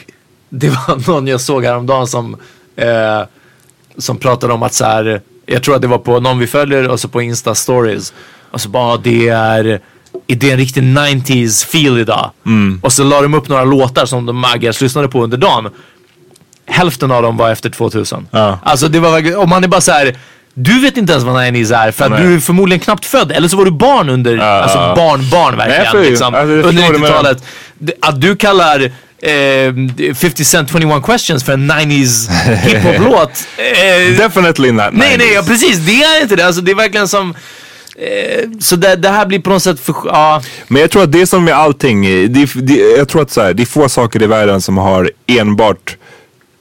det 0.50 0.70
var 0.70 1.12
någon 1.12 1.28
jag 1.28 1.42
såg 1.42 1.66
häromdagen 1.66 2.08
som, 2.08 2.38
eh, 2.76 3.22
som 3.98 4.18
pratade 4.18 4.54
om 4.54 4.64
att 4.64 4.74
så 4.74 4.86
här, 4.86 5.22
jag 5.52 5.64
tror 5.64 5.76
att 5.76 5.82
det 5.82 5.88
var 5.88 5.98
på 5.98 6.20
någon 6.20 6.40
vi 6.40 6.48
följer 6.48 6.88
och 6.88 7.00
så 7.00 7.08
på 7.08 7.22
Insta 7.22 7.56
stories. 7.56 8.14
Och 8.52 8.62
så 8.62 8.70
bara, 8.70 8.98
det 8.98 9.30
är, 9.30 9.80
det 10.28 10.48
är 10.48 10.52
en 10.52 10.58
riktig 10.58 10.84
90s 10.84 11.66
feel 11.66 12.00
idag. 12.00 12.32
Och 12.82 12.94
så 12.94 13.04
la 13.04 13.22
de 13.22 13.34
upp 13.34 13.48
några 13.50 13.64
låtar 13.64 14.06
som 14.06 14.26
de 14.26 14.38
Maggas 14.38 14.82
lyssnade 14.82 15.08
på 15.08 15.24
under 15.24 15.38
dagen. 15.38 15.70
Hälften 16.66 17.12
av 17.12 17.22
dem 17.24 17.38
var 17.38 17.52
efter 17.52 17.70
2000. 17.70 18.28
Ja. 18.32 18.60
Alltså 18.64 18.88
det 18.88 19.00
var 19.00 19.38
och 19.38 19.50
man 19.50 19.64
är 19.64 19.68
bara 19.68 19.82
så 19.82 19.92
här. 19.92 20.18
Du 20.54 20.80
vet 20.82 20.98
inte 20.98 21.14
ens 21.14 21.26
vad 21.26 21.36
90s 21.36 21.76
är 21.78 21.92
för 21.92 22.06
att 22.06 22.12
Nej. 22.12 22.24
du 22.24 22.36
är 22.36 22.40
förmodligen 22.40 22.80
knappt 22.80 23.06
född. 23.06 23.32
Eller 23.32 23.48
så 23.48 23.58
var 23.58 23.66
du 23.66 23.72
barn 23.72 24.10
under, 24.10 24.38
alltså 24.38 24.78
ja. 24.78 24.96
barn, 24.96 25.30
barn 25.30 25.56
Nej, 25.58 25.68
jag 25.70 25.78
verkligen. 25.84 26.04
ju. 26.06 26.10
liksom, 26.10 26.36
Alltså, 26.36 26.48
under 26.54 26.64
förstår 26.72 26.94
det 26.94 27.00
med- 27.00 27.10
90-talet. 27.12 27.44
Det- 27.80 27.94
Att 28.02 28.22
du 28.22 28.36
kallar 28.36 28.92
eh, 29.22 30.14
50 30.16 30.46
Cent 30.46 30.72
21 30.72 31.04
questions 31.06 31.44
för 31.44 31.54
en 31.54 31.72
90s 31.72 32.30
hiphop-låt. 32.56 33.32
Eh, 33.58 34.18
Definitely 34.18 34.72
not 34.72 34.86
nej, 34.94 35.10
90s. 35.14 35.18
nej, 35.18 35.34
ja, 35.34 35.44
precis. 35.48 35.78
Det 35.78 36.04
är 36.04 36.22
inte 36.22 36.36
det. 36.36 36.46
Alltså 36.46 36.62
det 36.62 36.72
är 36.72 36.76
verkligen 36.76 37.08
som... 37.08 37.36
Eh, 37.96 38.50
så 38.60 38.76
det, 38.76 38.96
det 38.96 39.10
här 39.10 39.26
blir 39.26 39.40
på 39.40 39.50
något 39.50 39.64
sätt 39.64 39.80
för... 39.80 39.96
Ja, 40.06 40.42
Men 40.68 40.82
jag 40.82 40.92
tror 40.92 41.04
att 41.04 41.12
det 41.12 41.22
är 41.22 41.26
som 41.26 41.44
med 41.46 41.54
allting. 41.54 42.02
Det, 42.02 42.42
är- 42.42 42.62
det, 42.62 42.74
jag 42.98 43.08
tror 43.08 43.22
att 43.22 43.32
så 43.32 43.42
här, 43.42 43.54
det 43.54 43.64
är 43.64 43.66
få 43.66 43.90
saker 43.90 44.24
i 44.24 44.28
världen 44.28 44.62
som 44.62 44.78
har 44.78 45.12
enbart 45.28 45.98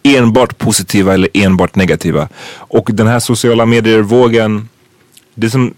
enbart 0.03 0.59
positiva 0.59 1.15
eller 1.15 1.29
enbart 1.35 1.75
negativa. 1.75 2.29
Och 2.57 2.89
den 2.93 3.07
här 3.07 3.19
sociala 3.21 3.67
medier-vågen, 3.67 4.69
det 5.35 5.51
som 5.51 5.75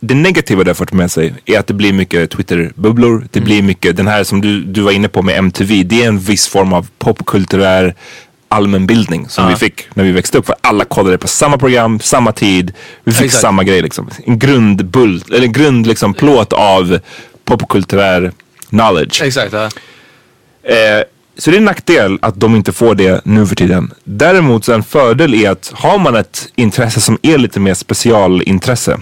det 0.00 0.14
negativa 0.14 0.64
det 0.64 0.70
har 0.70 0.74
fört 0.74 0.92
med 0.92 1.10
sig 1.10 1.34
är 1.44 1.58
att 1.58 1.66
det 1.66 1.74
blir 1.74 1.92
mycket 1.92 2.30
Twitter-bubblor. 2.30 3.28
Det 3.30 3.40
blir 3.40 3.62
mycket, 3.62 3.96
den 3.96 4.06
här 4.06 4.24
som 4.24 4.40
du, 4.40 4.64
du 4.64 4.80
var 4.80 4.92
inne 4.92 5.08
på 5.08 5.22
med 5.22 5.38
MTV, 5.38 5.82
det 5.82 6.02
är 6.04 6.08
en 6.08 6.18
viss 6.18 6.48
form 6.48 6.72
av 6.72 6.88
popkulturell 6.98 7.92
allmänbildning 8.48 9.28
som 9.28 9.48
vi 9.48 9.56
fick 9.56 9.84
när 9.94 10.04
vi 10.04 10.12
växte 10.12 10.38
upp. 10.38 10.46
För 10.46 10.56
alla 10.60 10.84
kollade 10.84 11.18
på 11.18 11.28
samma 11.28 11.58
program, 11.58 12.00
samma 12.00 12.32
tid. 12.32 12.72
Vi 13.04 13.12
fick 13.12 13.24
Exakt. 13.26 13.42
samma 13.42 13.64
grej 13.64 13.82
liksom. 13.82 14.10
En 14.24 14.38
grundbult, 14.38 15.30
eller 15.30 15.46
en 15.46 15.52
grund 15.52 15.86
liksom 15.86 16.14
plåt 16.14 16.52
av 16.52 16.98
popkulturell 17.44 18.30
knowledge. 18.68 19.22
exakt. 19.22 19.52
Ja. 19.52 19.64
Eh, 20.72 21.04
så 21.38 21.50
det 21.50 21.56
är 21.56 21.58
en 21.58 21.64
nackdel 21.64 22.18
att 22.22 22.40
de 22.40 22.56
inte 22.56 22.72
får 22.72 22.94
det 22.94 23.20
nu 23.24 23.46
för 23.46 23.56
tiden. 23.56 23.92
Däremot 24.04 24.64
så 24.64 24.72
en 24.72 24.82
fördel 24.82 25.34
är 25.34 25.50
att 25.50 25.72
har 25.74 25.98
man 25.98 26.16
ett 26.16 26.48
intresse 26.54 27.00
som 27.00 27.18
är 27.22 27.38
lite 27.38 27.60
mer 27.60 27.74
specialintresse. 27.74 28.98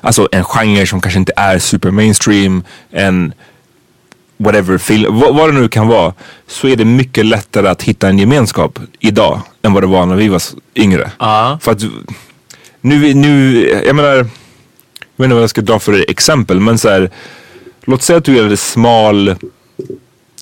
Alltså 0.00 0.28
en 0.32 0.44
genre 0.44 0.86
som 0.86 1.00
kanske 1.00 1.18
inte 1.18 1.32
är 1.36 1.58
super 1.58 1.90
mainstream, 1.90 2.62
en 2.90 3.32
whatever 4.36 4.78
film, 4.78 5.20
vad, 5.20 5.48
det 5.48 5.60
nu 5.60 5.68
kan 5.68 5.88
vara. 5.88 6.14
Så 6.46 6.68
är 6.68 6.76
det 6.76 6.84
mycket 6.84 7.26
lättare 7.26 7.68
att 7.68 7.82
hitta 7.82 8.08
en 8.08 8.18
gemenskap 8.18 8.78
idag 8.98 9.40
än 9.62 9.72
vad 9.72 9.82
det 9.82 9.86
var 9.86 10.06
när 10.06 10.16
vi 10.16 10.28
var 10.28 10.42
yngre. 10.74 11.10
Ja. 11.18 11.58
För 11.62 11.72
att 11.72 11.82
nu, 12.80 13.14
nu, 13.14 13.66
jag 13.86 13.96
menar, 13.96 14.08
jag 14.10 14.24
vet 15.16 15.24
inte 15.24 15.34
vad 15.34 15.42
jag 15.42 15.50
ska 15.50 15.60
dra 15.60 15.78
för 15.78 16.10
exempel, 16.10 16.60
men 16.60 16.78
så 16.78 16.88
här, 16.88 17.10
låt 17.84 18.02
säga 18.02 18.16
att 18.16 18.24
du 18.24 18.36
gör 18.36 18.50
en 18.50 18.56
smal 18.56 19.34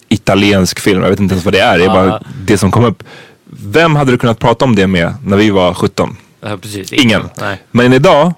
italiensk 0.09 0.80
film, 0.80 1.02
jag 1.02 1.10
vet 1.10 1.20
inte 1.20 1.32
ens 1.35 1.44
vad 1.44 1.55
det 1.55 1.60
är, 1.60 1.78
det 1.78 1.85
är 1.85 1.89
bara 1.89 2.22
det 2.44 2.59
som 2.59 2.70
kom 2.70 2.85
upp. 2.85 3.02
Vem 3.44 3.97
hade 3.97 4.10
du 4.10 4.18
kunnat 4.18 4.39
prata 4.39 4.64
om 4.64 4.76
det 4.76 4.86
med 4.86 5.14
när 5.24 5.36
vi 5.36 5.51
var 5.51 5.74
17? 5.74 6.16
Ja, 6.40 6.56
precis. 6.56 6.93
Ingen. 6.93 7.22
Nej. 7.40 7.62
Men 7.70 7.93
idag, 7.93 8.32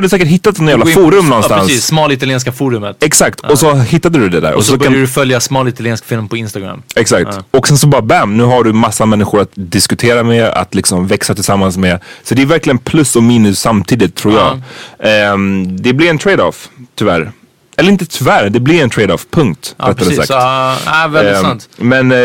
du 0.00 0.08
säkert 0.08 0.28
hittat 0.28 0.58
en 0.58 0.68
jävla 0.68 0.86
forum 0.86 1.24
Ja, 1.24 1.28
någonstans. 1.28 1.66
precis. 1.66 1.84
Smal 1.84 2.12
italienska 2.12 2.52
forumet. 2.52 3.02
Exakt, 3.04 3.40
och 3.40 3.58
så 3.58 3.74
hittade 3.74 4.18
du 4.18 4.28
det 4.28 4.40
där. 4.40 4.54
Och 4.54 4.64
så, 4.64 4.70
kan- 4.72 4.78
börjar 4.78 4.92
du 4.92 5.06
följa 5.06 5.40
smal 5.40 5.68
italiensk 5.68 6.04
film 6.04 6.28
på 6.28 6.36
Instagram. 6.36 6.82
Exakt. 6.96 7.38
Och 7.50 7.68
sen 7.68 7.78
så 7.78 7.86
bara 7.86 8.02
bam, 8.02 8.36
nu 8.36 8.42
har 8.44 8.64
du 8.64 8.72
massa 8.72 9.06
människor 9.06 9.40
att 9.40 9.50
diskutera 9.54 10.22
med, 10.22 10.44
att 10.48 10.74
liksom 10.74 11.06
växa 11.06 11.34
tillsammans 11.34 11.76
med. 11.76 12.00
Så 12.22 12.34
det 12.34 12.42
är 12.42 12.46
verkligen 12.46 12.78
plus 12.78 13.16
och 13.16 13.22
minus 13.22 13.60
samtidigt 13.60 14.14
tror 14.14 14.34
jag. 14.34 14.60
Ehm, 15.02 15.76
det 15.76 15.92
blir 15.92 16.10
en 16.10 16.18
trade-off, 16.18 16.68
tyvärr. 16.94 17.32
Eller 17.76 17.90
inte 17.90 18.06
tyvärr, 18.06 18.50
det 18.50 18.60
blir 18.60 18.82
en 18.82 18.90
trade-off, 18.90 19.26
punkt. 19.30 19.74
Ja, 19.78 19.94
precis. 19.94 20.16
sagt. 20.16 20.30
Ja, 20.30 20.76
ja, 20.86 21.08
väldigt 21.08 21.36
Ehm, 21.36 21.42
sant. 21.42 21.68
Men 21.76 22.12
eh, 22.12 22.18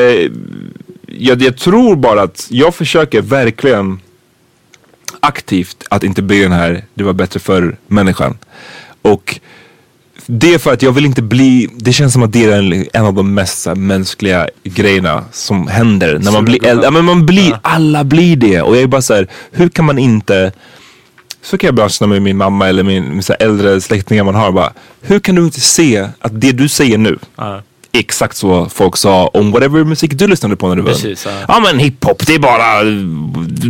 jag, 1.08 1.42
jag 1.42 1.58
tror 1.58 1.96
bara 1.96 2.22
att 2.22 2.48
jag 2.50 2.76
försöker 2.76 3.22
verkligen 3.22 4.00
aktivt 5.22 5.84
att 5.90 6.04
inte 6.04 6.22
bygga 6.22 6.44
den 6.44 6.52
här, 6.52 6.84
det 6.94 7.04
var 7.04 7.14
bättre 7.14 7.40
för 7.40 7.78
människan. 7.88 8.38
Och 9.02 9.40
det 10.26 10.54
är 10.54 10.58
för 10.58 10.74
att 10.74 10.82
jag 10.82 10.92
vill 10.92 11.06
inte 11.06 11.22
bli, 11.22 11.70
det 11.76 11.94
känns 11.94 12.14
som 12.14 12.24
att 12.24 12.34
det 12.34 12.46
är 12.46 12.58
en, 12.58 12.86
en 12.94 13.06
av 13.06 13.14
de 13.14 13.34
mest 13.34 13.68
mänskliga 13.76 14.48
grejerna 14.64 15.26
som 15.32 15.68
händer 15.68 16.20
när 16.20 16.32
man 16.32 16.46
blir 16.46 16.66
äldre. 16.66 16.86
Ja, 16.86 16.92
men 16.92 17.06
man 17.06 17.26
blir, 17.26 17.60
alla 17.62 18.04
blir 18.04 18.36
det. 18.36 18.62
Och 18.62 18.76
jag 18.76 18.84
är 18.84 18.88
bara 18.88 19.02
så 19.02 19.14
här, 19.14 19.28
hur 19.52 19.70
kan 19.70 19.86
man 19.86 20.00
inte, 20.00 20.52
så 21.42 21.58
kan 21.58 21.68
jag 21.68 21.74
ibland 21.74 21.92
känna 21.92 22.10
med 22.10 22.22
min 22.22 22.38
mamma 22.38 22.68
eller 22.68 22.84
min, 22.84 23.10
min 23.10 23.24
äldre 23.40 23.82
släktingar 23.82 24.24
man 24.24 24.36
har. 24.36 24.52
Bara, 24.52 24.74
hur 25.02 25.20
kan 25.20 25.36
du 25.36 25.44
inte 25.44 25.62
se 25.62 26.08
att 26.20 26.42
det 26.42 26.52
du 26.52 26.70
säger 26.70 26.98
nu 26.98 27.20
Ja. 27.36 27.62
Exakt 27.94 28.38
så 28.38 28.70
folk 28.70 28.98
sa 28.98 29.28
om 29.28 29.52
whatever 29.52 29.84
musik 29.84 30.12
du 30.14 30.28
lyssnade 30.28 30.56
på 30.56 30.68
när 30.68 30.76
du 30.76 30.82
var 30.82 30.92
ung. 30.92 31.16
ja. 31.26 31.32
Ja 31.48 31.60
men 31.60 31.80
hiphop 31.80 32.28
det 32.28 32.36
är 32.36 32.40
bara, 32.40 32.84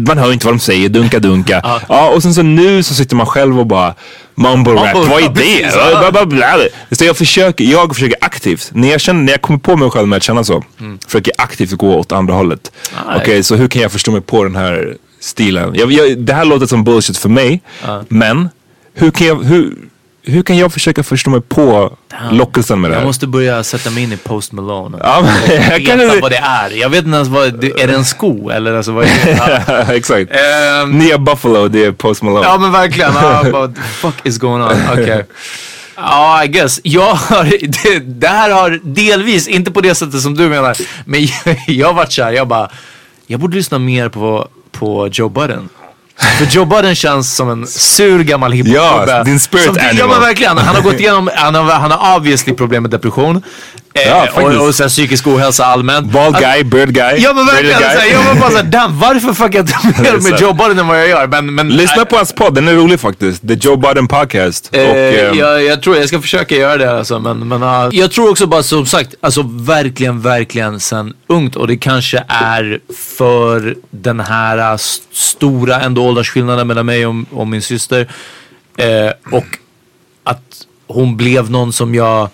man 0.07 0.17
hör 0.17 0.33
inte 0.33 0.45
vad 0.45 0.55
de 0.55 0.59
säger, 0.59 0.89
dunka 0.89 1.19
dunka. 1.19 1.61
ja. 1.89 2.09
och 2.15 2.23
sen 2.23 2.33
så 2.33 2.41
nu 2.41 2.83
så 2.83 2.93
sitter 2.93 3.15
man 3.15 3.25
själv 3.25 3.59
och 3.59 3.67
bara 3.67 3.93
mumble 4.35 4.73
rap, 4.73 4.95
Mumble 4.95 5.11
vad 5.11 5.23
är 5.23 5.29
det? 5.29 5.59
Ja, 5.59 5.91
ja. 5.91 5.99
bla, 5.99 6.11
bla, 6.11 6.25
bla. 6.25 6.57
Så 6.91 7.05
jag 7.05 7.17
försöker, 7.17 7.63
jag 7.65 7.95
försöker 7.95 8.17
aktivt, 8.21 8.69
när 8.73 8.91
jag, 8.91 9.01
känner, 9.01 9.23
när 9.23 9.31
jag 9.31 9.41
kommer 9.41 9.59
på 9.59 9.75
mig 9.77 9.89
själv 9.91 10.07
med 10.07 10.17
att 10.17 10.23
känna 10.23 10.43
så, 10.43 10.63
försöker 11.05 11.31
jag 11.37 11.43
aktivt 11.43 11.71
gå 11.71 11.95
åt 11.95 12.11
andra 12.11 12.33
hållet. 12.33 12.71
Ah, 13.07 13.17
Okej, 13.17 13.43
så 13.43 13.55
hur 13.55 13.67
kan 13.67 13.81
jag 13.81 13.91
förstå 13.91 14.11
mig 14.11 14.21
på 14.21 14.43
den 14.43 14.55
här 14.55 14.97
stilen? 15.19 15.71
Jag, 15.75 15.91
jag, 15.91 16.17
det 16.17 16.33
här 16.33 16.45
låter 16.45 16.65
som 16.65 16.83
bullshit 16.83 17.17
för 17.17 17.29
mig, 17.29 17.61
men 18.07 18.49
hur 18.93 19.11
kan 19.11 19.27
jag, 19.27 19.43
hur, 19.43 19.75
hur 20.23 20.43
kan 20.43 20.57
jag 20.57 20.73
försöka 20.73 21.03
förstå 21.03 21.29
mig 21.29 21.41
på 21.41 21.97
lockelsen 22.31 22.81
med 22.81 22.91
det 22.91 22.95
här? 22.95 23.01
Jag 23.01 23.07
måste 23.07 23.27
börja 23.27 23.63
sätta 23.63 23.89
mig 23.89 24.03
in 24.03 24.11
i 24.13 24.17
Post 24.17 24.51
Malone. 24.51 24.97
Ja, 25.03 25.21
men, 25.21 25.55
jag 25.55 25.79
Veta 25.79 25.97
kan 26.07 26.21
vad 26.21 26.31
det 26.31 26.37
är. 26.37 26.69
Jag 26.69 26.89
vet 26.89 27.05
inte 27.05 27.15
ens 27.15 27.29
vad, 27.29 27.59
det- 27.61 27.81
är 27.81 27.87
det 27.87 27.93
en 27.93 28.05
sko 28.05 28.49
eller 28.49 28.73
alltså 28.73 28.91
vad 28.91 29.05
är 29.05 29.25
det? 29.25 29.63
Ja. 29.87 29.93
Exakt. 29.93 30.31
Ehm, 30.31 30.91
Nya 30.91 31.17
Buffalo, 31.17 31.67
det 31.67 31.85
är 31.85 31.91
Post 31.91 32.21
Malone. 32.21 32.45
Ja 32.47 32.57
men 32.57 32.71
verkligen. 32.71 33.13
Bara, 33.13 33.43
what 33.51 33.75
the 33.75 33.81
fuck 33.81 34.15
is 34.23 34.37
going 34.37 34.63
on? 34.63 34.71
Okej. 34.93 35.25
Ja, 35.95 36.43
I 36.43 36.47
guess. 36.47 36.79
Jag 36.83 37.13
har, 37.13 37.43
det, 37.83 37.99
det 37.99 38.27
här 38.27 38.49
har 38.49 38.79
delvis, 38.83 39.47
inte 39.47 39.71
på 39.71 39.81
det 39.81 39.95
sättet 39.95 40.21
som 40.21 40.35
du 40.37 40.49
menar, 40.49 40.77
men 41.05 41.21
jag, 41.25 41.63
jag 41.67 41.87
har 41.87 41.93
varit 41.93 42.11
såhär, 42.11 42.31
jag 42.31 42.47
bara, 42.47 42.69
jag 43.27 43.39
borde 43.39 43.55
lyssna 43.57 43.79
mer 43.79 44.09
på, 44.09 44.47
på 44.71 45.07
Joe 45.11 45.29
Budden. 45.29 45.69
För 46.21 46.45
Joe 46.45 46.65
Budden 46.65 46.95
känns 46.95 47.35
som 47.35 47.49
en 47.49 47.67
sur 47.67 48.23
gammal 48.23 48.51
hiphop-gubbe. 48.51 49.11
Ja, 49.11 49.23
din 49.23 49.39
spirit 49.39 49.65
som, 49.65 49.75
Ja 49.75 49.89
animal. 49.89 50.09
men 50.09 50.21
verkligen. 50.21 50.57
Han 50.57 50.75
har 50.75 50.81
gått 50.83 50.99
igenom, 50.99 51.29
han 51.35 51.55
har, 51.55 51.63
han 51.63 51.91
har 51.91 52.17
obviously 52.17 52.53
problem 52.53 52.83
med 52.83 52.91
depression. 52.91 53.43
Eh, 53.93 54.07
Ja, 54.07 54.27
och, 54.33 54.41
och 54.43 54.51
här, 54.51 54.87
psykisk 54.87 55.27
ohälsa 55.27 55.65
allmänt. 55.65 56.11
Bald 56.11 56.35
Att- 56.35 56.41
guy, 56.41 56.63
bird 56.63 56.93
guy. 56.93 57.15
Ja 57.17 57.33
men 57.33 57.45
verkligen. 57.45 57.79
bearded 57.79 57.97
Så 57.97 57.99
här, 57.99 58.11
jag 58.11 58.23
var 58.23 58.35
bara 58.41 58.51
såhär, 58.51 58.63
damn 58.63 58.99
varför 58.99 59.33
fuckar 59.33 59.59
jag 59.59 59.65
inte 59.85 60.01
mer 60.21 60.31
med 60.31 60.41
Joe 60.41 60.53
Budden 60.53 60.79
än 60.79 60.87
vad 60.87 60.99
jag 60.99 61.09
gör? 61.09 61.27
Men, 61.27 61.55
men, 61.55 61.69
Lyssna 61.69 62.05
på 62.05 62.15
hans 62.15 62.33
podd, 62.33 62.55
den 62.55 62.67
är 62.67 62.73
rolig 62.73 62.99
faktiskt. 62.99 63.47
The 63.47 63.53
Joe 63.53 63.75
Budden 63.77 64.07
Podcast. 64.07 64.69
Eh, 64.75 64.89
och, 64.89 64.95
ehm, 64.97 65.37
jag, 65.37 65.63
jag 65.63 65.83
tror 65.83 65.97
jag 65.97 66.07
ska 66.07 66.21
försöka 66.21 66.55
göra 66.55 66.77
det 66.77 66.97
alltså, 66.99 67.19
men, 67.19 67.47
men 67.47 67.63
uh, 67.63 67.87
jag 67.91 68.11
tror 68.11 68.29
också 68.29 68.45
bara 68.47 68.63
som 68.63 68.85
sagt, 68.85 69.15
alltså 69.21 69.41
verkligen, 69.51 70.21
verkligen 70.21 70.79
sen 70.79 71.13
ungt 71.27 71.55
och 71.55 71.67
det 71.67 71.77
kanske 71.77 72.23
är 72.27 72.79
för 73.17 73.75
den 73.91 74.19
här 74.19 74.57
uh, 74.57 74.73
st- 74.75 75.05
stora 75.11 75.79
ändå 75.81 76.03
åldersskillnaden 76.05 76.67
mellan 76.67 76.85
mig 76.85 77.05
och, 77.05 77.15
och 77.31 77.47
min 77.47 77.61
syster 77.61 78.07
eh, 78.77 79.11
och 79.31 79.45
att 80.23 80.41
hon 80.87 81.17
blev 81.17 81.51
någon 81.51 81.73
som 81.73 81.95
jag 81.95 82.29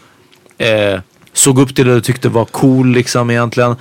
eh, 0.58 1.00
såg 1.38 1.60
upp 1.60 1.76
till 1.76 1.90
och 1.90 2.04
tyckte 2.04 2.30
var 2.30 2.46
cool 2.46 2.92
liksom 2.92 3.30
egentligen. 3.30 3.76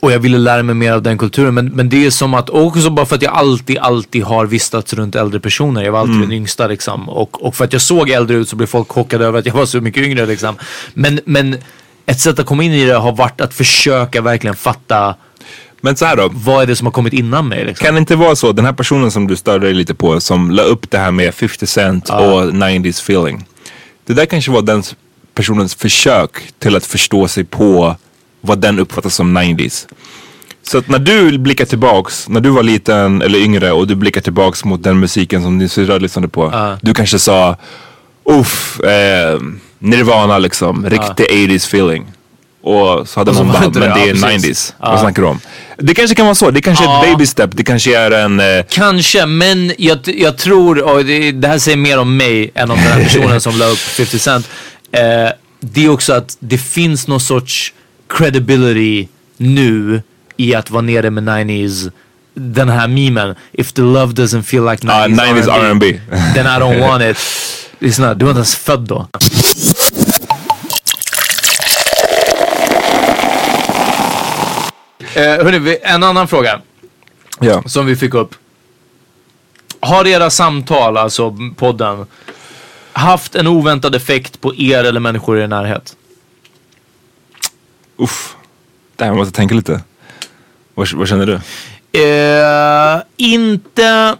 Och 0.00 0.12
jag 0.12 0.18
ville 0.18 0.38
lära 0.38 0.62
mig 0.62 0.74
mer 0.74 0.92
av 0.92 1.02
den 1.02 1.18
kulturen. 1.18 1.54
Men, 1.54 1.66
men 1.66 1.88
det 1.88 2.06
är 2.06 2.10
som 2.10 2.34
att, 2.34 2.48
och 2.48 2.66
också 2.66 2.90
bara 2.90 3.06
för 3.06 3.16
att 3.16 3.22
jag 3.22 3.32
alltid, 3.32 3.78
alltid 3.78 4.22
har 4.22 4.46
vistats 4.46 4.92
runt 4.94 5.14
äldre 5.14 5.40
personer. 5.40 5.82
Jag 5.82 5.92
var 5.92 6.00
alltid 6.00 6.20
den 6.20 6.32
yngsta 6.32 6.66
liksom. 6.66 7.08
Och, 7.08 7.46
och 7.46 7.54
för 7.54 7.64
att 7.64 7.72
jag 7.72 7.82
såg 7.82 8.10
äldre 8.10 8.36
ut 8.36 8.48
så 8.48 8.56
blev 8.56 8.66
folk 8.66 8.92
chockade 8.92 9.26
över 9.26 9.38
att 9.38 9.46
jag 9.46 9.54
var 9.54 9.66
så 9.66 9.80
mycket 9.80 10.02
yngre 10.02 10.26
liksom. 10.26 10.54
Men, 10.94 11.20
men 11.24 11.56
ett 12.06 12.20
sätt 12.20 12.38
att 12.38 12.46
komma 12.46 12.64
in 12.64 12.72
i 12.72 12.84
det 12.84 12.94
har 12.94 13.12
varit 13.12 13.40
att 13.40 13.54
försöka 13.54 14.20
verkligen 14.20 14.56
fatta 14.56 15.14
Men 15.80 15.96
så 15.96 16.04
här 16.04 16.16
då. 16.16 16.30
vad 16.32 16.62
är 16.62 16.66
det 16.66 16.76
som 16.76 16.86
har 16.86 16.92
kommit 16.92 17.12
innan 17.12 17.48
mig 17.48 17.64
liksom. 17.64 17.84
Kan 17.84 17.94
det 17.94 18.00
inte 18.00 18.16
vara 18.16 18.36
så, 18.36 18.52
den 18.52 18.64
här 18.64 18.72
personen 18.72 19.10
som 19.10 19.26
du 19.26 19.36
störde 19.36 19.66
dig 19.66 19.74
lite 19.74 19.94
på, 19.94 20.20
som 20.20 20.50
la 20.50 20.62
upp 20.62 20.90
det 20.90 20.98
här 20.98 21.10
med 21.10 21.34
50 21.34 21.66
Cent 21.66 22.10
och 22.10 22.42
90s 22.42 22.88
feeling. 22.88 23.46
Det 24.06 24.14
där 24.14 24.26
kanske 24.26 24.50
var 24.50 24.62
den 24.62 24.82
personens 25.34 25.74
försök 25.74 26.30
till 26.58 26.76
att 26.76 26.86
förstå 26.86 27.28
sig 27.28 27.44
på 27.44 27.96
vad 28.40 28.58
den 28.58 28.78
uppfattar 28.78 29.10
som 29.10 29.38
90s. 29.38 29.86
Så 30.62 30.78
att 30.78 30.88
när 30.88 30.98
du 30.98 31.38
blickar 31.38 31.64
tillbaks, 31.64 32.28
när 32.28 32.40
du 32.40 32.50
var 32.50 32.62
liten 32.62 33.22
eller 33.22 33.38
yngre 33.38 33.72
och 33.72 33.86
du 33.86 33.94
blickar 33.94 34.20
tillbaks 34.20 34.64
mot 34.64 34.82
den 34.82 35.00
musiken 35.00 35.42
som 35.42 35.58
din 35.58 35.68
syrra 35.68 35.98
lyssnade 35.98 36.28
på. 36.28 36.76
Du 36.82 36.94
kanske 36.94 37.18
sa, 37.18 37.56
uff, 38.24 38.80
eh, 38.80 39.40
Nirvana 39.78 40.38
liksom, 40.38 40.86
riktig 40.90 41.26
80s 41.30 41.56
feeling. 41.66 42.06
Och 42.64 43.08
så 43.08 43.20
hade 43.20 43.30
Och 43.30 43.36
så 43.36 43.42
var 43.44 43.52
bara, 43.52 43.60
men 43.62 43.72
det, 43.72 43.86
ja, 43.86 43.98
är 43.98 44.12
precis. 44.12 44.44
90s. 44.46 44.74
Ja. 44.80 44.90
Vad 44.90 45.00
snackar 45.00 45.22
du 45.22 45.28
om? 45.28 45.40
Det 45.78 45.94
kanske 45.94 46.14
kan 46.16 46.26
vara 46.26 46.34
så, 46.34 46.50
det 46.50 46.60
kanske 46.60 46.84
är 46.84 46.88
Ja. 46.88 47.04
ett 47.04 47.10
baby 47.12 47.26
step, 47.26 47.50
det 47.52 47.64
kanske 47.64 47.98
är 47.98 48.10
en... 48.10 48.40
Eh, 48.40 48.64
Kanske, 48.68 49.26
men 49.26 49.72
jag, 49.78 49.98
jag 50.04 50.38
tror, 50.38 50.82
och 50.82 51.04
det, 51.04 51.32
det 51.32 51.48
här 51.48 51.58
säger 51.58 51.76
mer 51.76 51.98
om 51.98 52.16
mig 52.16 52.50
än 52.54 52.70
om 52.70 52.76
den 52.76 52.86
här 52.86 53.04
personen 53.04 53.40
som 53.40 53.58
la 53.58 53.66
upp 53.66 53.78
50 53.78 54.18
Cent. 54.18 54.48
Eh, 54.92 55.30
det 55.60 55.84
är 55.84 55.88
också 55.88 56.12
att 56.12 56.36
det 56.40 56.58
finns 56.58 57.08
någon 57.08 57.20
sorts 57.20 57.72
credibility 58.08 59.08
nu 59.36 60.02
i 60.36 60.54
att 60.54 60.70
vara 60.70 60.82
nere 60.82 61.10
med 61.10 61.24
90s. 61.28 61.92
Den 62.34 62.68
här 62.68 62.88
memen. 62.88 63.34
If 63.52 63.72
the 63.72 63.82
love 63.82 64.12
doesn't 64.12 64.42
feel 64.42 64.64
like 64.70 64.86
90s, 64.86 64.92
Ah, 64.92 65.06
90s 65.08 65.48
R&B. 65.50 66.00
then 66.34 66.46
I 66.46 66.58
don't 66.58 66.80
want 66.80 67.02
it. 67.02 67.16
Lyssna, 67.78 68.14
du 68.14 68.24
var 68.24 68.30
inte 68.30 68.38
ens 68.38 68.56
född 68.56 68.80
då. 68.80 69.08
Eh, 75.14 75.44
hörni, 75.44 75.78
en 75.82 76.02
annan 76.02 76.28
fråga 76.28 76.60
ja. 77.40 77.62
som 77.66 77.86
vi 77.86 77.96
fick 77.96 78.14
upp. 78.14 78.34
Har 79.80 80.06
era 80.06 80.30
samtal, 80.30 80.96
alltså 80.96 81.36
podden, 81.56 82.06
haft 82.92 83.34
en 83.34 83.46
oväntad 83.46 83.94
effekt 83.94 84.40
på 84.40 84.54
er 84.54 84.84
eller 84.84 85.00
människor 85.00 85.38
i 85.38 85.42
er 85.42 85.46
närhet? 85.46 85.96
Uff. 87.96 88.36
Där 88.96 89.06
jag 89.06 89.16
måste 89.16 89.34
tänka 89.34 89.54
lite. 89.54 89.80
Vad, 90.74 90.92
vad 90.92 91.08
känner 91.08 91.26
du? 91.26 91.40
Eh, 92.00 93.02
inte 93.16 94.16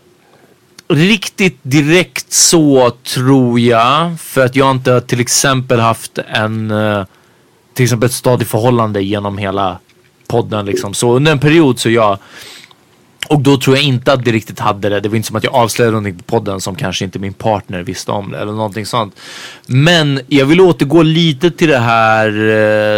riktigt 0.89 1.59
direkt 1.63 2.33
så 2.33 2.91
tror 2.91 3.61
jag. 3.61 4.21
För 4.21 4.45
att 4.45 4.57
jag 4.57 4.71
inte 4.71 5.01
till 5.01 5.21
exempel 5.21 5.81
haft 5.81 6.19
en 6.19 6.71
eh, 6.71 7.05
till 7.75 7.85
exempel 7.85 8.07
ett 8.07 8.13
stadigt 8.13 8.49
förhållande 8.51 9.03
genom 9.03 9.39
hela 9.39 9.79
podden 10.27 10.67
liksom. 10.67 10.95
Så 10.95 11.17
under 11.17 11.33
en 11.33 11.39
period 11.39 11.79
så 11.79 11.91
jag 11.91 12.19
och 13.29 13.41
då 13.41 13.57
tror 13.57 13.77
jag 13.77 13.85
inte 13.85 14.13
att 14.13 14.25
det 14.25 14.33
riktigt 14.33 14.59
hade 14.59 14.89
det. 14.89 15.01
Det 15.01 15.09
var 15.09 15.17
inte 15.17 15.27
som 15.27 15.37
att 15.37 15.45
jag 15.45 15.55
avslöjade 15.55 15.93
någonting 15.93 16.19
på 16.19 16.25
podden 16.25 16.61
som 16.61 16.75
kanske 16.75 17.05
inte 17.05 17.19
min 17.19 17.33
partner 17.33 17.83
visste 17.83 18.11
om 18.11 18.33
det 18.33 18.39
eller 18.39 18.53
någonting 18.53 18.87
sånt. 18.87 19.15
Men 19.67 20.21
jag 20.29 20.47
vill 20.47 20.61
återgå 20.61 21.03
lite 21.03 21.51
till 21.51 21.69
det 21.69 21.79
här 21.79 22.29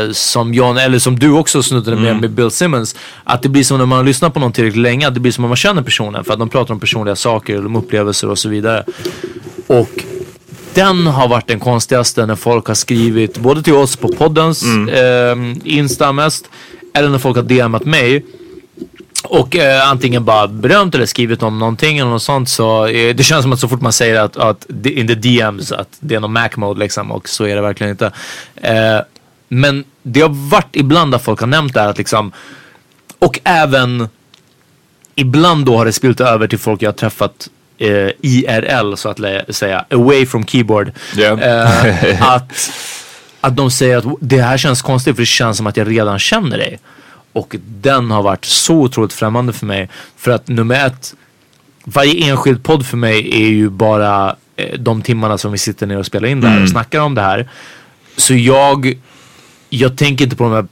eh, 0.07 0.13
som 0.13 0.55
John, 0.55 0.79
eller 0.79 0.99
som 0.99 1.19
du 1.19 1.31
också 1.31 1.63
snuddade 1.63 1.97
med 1.97 2.21
med 2.21 2.31
Bill 2.31 2.51
Simmons. 2.51 2.97
Att 3.25 3.43
det 3.43 3.49
blir 3.49 3.65
som 3.65 3.79
när 3.79 3.87
man 3.87 4.07
lyssnar 4.07 4.31
på 4.31 4.41
någon 4.41 4.53
tillräckligt 4.53 4.83
länge, 4.83 5.09
att 5.09 5.15
det 5.15 5.21
blir 5.21 5.33
som 5.33 5.45
om 5.45 5.49
man 5.49 5.57
känner 5.57 5.83
personen 5.83 6.25
för 6.25 6.33
att 6.33 6.39
de 6.39 6.49
pratar 6.49 6.75
om 6.75 6.81
personliga 6.81 7.17
saker, 7.17 7.55
eller 7.55 7.67
om 7.67 7.77
upplevelser 7.77 8.31
och 8.31 8.39
så 8.39 8.49
vidare. 8.49 8.85
Och 9.67 10.05
den 10.75 11.07
har 11.07 11.29
varit 11.29 11.47
den 11.47 11.61
konstigaste 11.61 12.27
när 12.27 12.37
folk 12.37 12.67
har 12.67 12.75
skrivit 12.75 13.39
både 13.39 13.63
till 13.63 13.75
oss 13.75 13.97
på 13.97 14.09
poddens 14.09 14.65
eh, 14.89 15.37
Insta 15.65 16.13
mest 16.13 16.51
eller 16.95 17.09
när 17.09 17.19
folk 17.19 17.37
har 17.37 17.43
DMat 17.43 17.85
mig 17.85 18.25
och 19.41 19.57
eh, 19.57 19.89
antingen 19.89 20.25
bara 20.25 20.49
berömt 20.49 20.95
eller 20.95 21.07
skrivit 21.07 21.43
om 21.43 21.59
någonting 21.59 21.99
eller 21.99 22.11
något 22.11 22.23
sånt 22.23 22.49
så 22.49 22.87
eh, 22.87 23.15
det 23.15 23.23
känns 23.23 23.43
som 23.43 23.53
att 23.53 23.61
så 23.61 23.69
fort 23.69 23.81
man 23.81 23.93
säger 23.93 24.21
att, 24.21 24.37
att 24.37 24.67
in 24.85 25.09
the 25.09 25.15
DMs 25.15 25.73
att 25.73 25.89
det 26.01 26.15
är 26.15 26.21
någon 26.21 26.33
Mac 26.33 26.49
mode 26.57 26.81
liksom 26.81 27.13
och 27.13 27.29
så 27.29 27.45
är 27.45 27.55
det 27.55 27.63
verkligen 27.63 27.91
inte. 27.91 28.13
Eh, 28.55 28.99
men 29.49 29.85
det 30.03 30.21
har 30.21 30.51
varit 30.51 30.77
ibland 30.77 31.15
att 31.15 31.23
folk 31.23 31.41
har 31.41 31.47
nämnt 31.47 31.75
det 31.75 31.81
här 31.81 31.89
att 31.89 31.99
liksom 31.99 32.33
och 33.19 33.41
även 33.45 34.09
ibland 35.15 35.67
då 35.67 35.77
har 35.77 35.85
det 35.85 35.93
spilt 35.93 36.21
över 36.21 36.47
till 36.47 36.59
folk 36.59 36.83
jag 36.83 36.89
har 36.89 36.95
träffat 36.95 37.49
eh, 37.79 38.11
IRL 38.21 38.95
så 38.95 39.09
att 39.09 39.21
säga, 39.55 39.85
away 39.91 40.27
from 40.27 40.47
keyboard. 40.47 40.93
Ja. 41.17 41.41
Eh, 41.41 42.33
att, 42.33 42.71
att 43.41 43.57
de 43.57 43.71
säger 43.71 43.97
att 43.97 44.05
det 44.21 44.43
här 44.43 44.57
känns 44.57 44.83
konstigt 44.83 45.17
för 45.17 45.23
det 45.23 45.27
känns 45.27 45.57
som 45.57 45.67
att 45.67 45.77
jag 45.77 45.91
redan 45.91 46.19
känner 46.19 46.59
dig. 46.59 46.79
Och 47.35 47.57
den 47.67 48.11
har 48.11 48.23
varit 48.23 48.45
så 48.45 48.75
otroligt 48.75 49.13
främmande 49.13 49.53
för 49.53 49.67
mig. 49.67 49.89
För 50.17 50.31
att 50.31 50.49
nummer 50.49 50.87
ett, 50.87 51.15
varje 51.85 52.31
enskild 52.31 52.63
podd 52.63 52.87
för 52.87 52.97
mig 52.97 53.43
är 53.43 53.49
ju 53.49 53.69
bara 53.69 54.37
eh, 54.57 54.79
de 54.79 55.03
timmarna 55.03 55.39
som 55.39 55.53
vi 55.53 55.59
sitter 55.59 55.87
ner 55.87 55.99
och 55.99 56.07
spelar 56.07 56.29
in 56.29 56.41
där 56.41 56.63
och 56.63 56.69
snackar 56.69 57.01
om 57.01 57.15
det 57.15 57.23
här. 57.23 57.49
Så 58.17 58.35
jag, 58.35 58.99
jag 59.71 59.99
tänker 59.99 60.25
inte 60.25 60.37
på 60.37 60.45
de 60.45 60.53
här, 60.53 60.67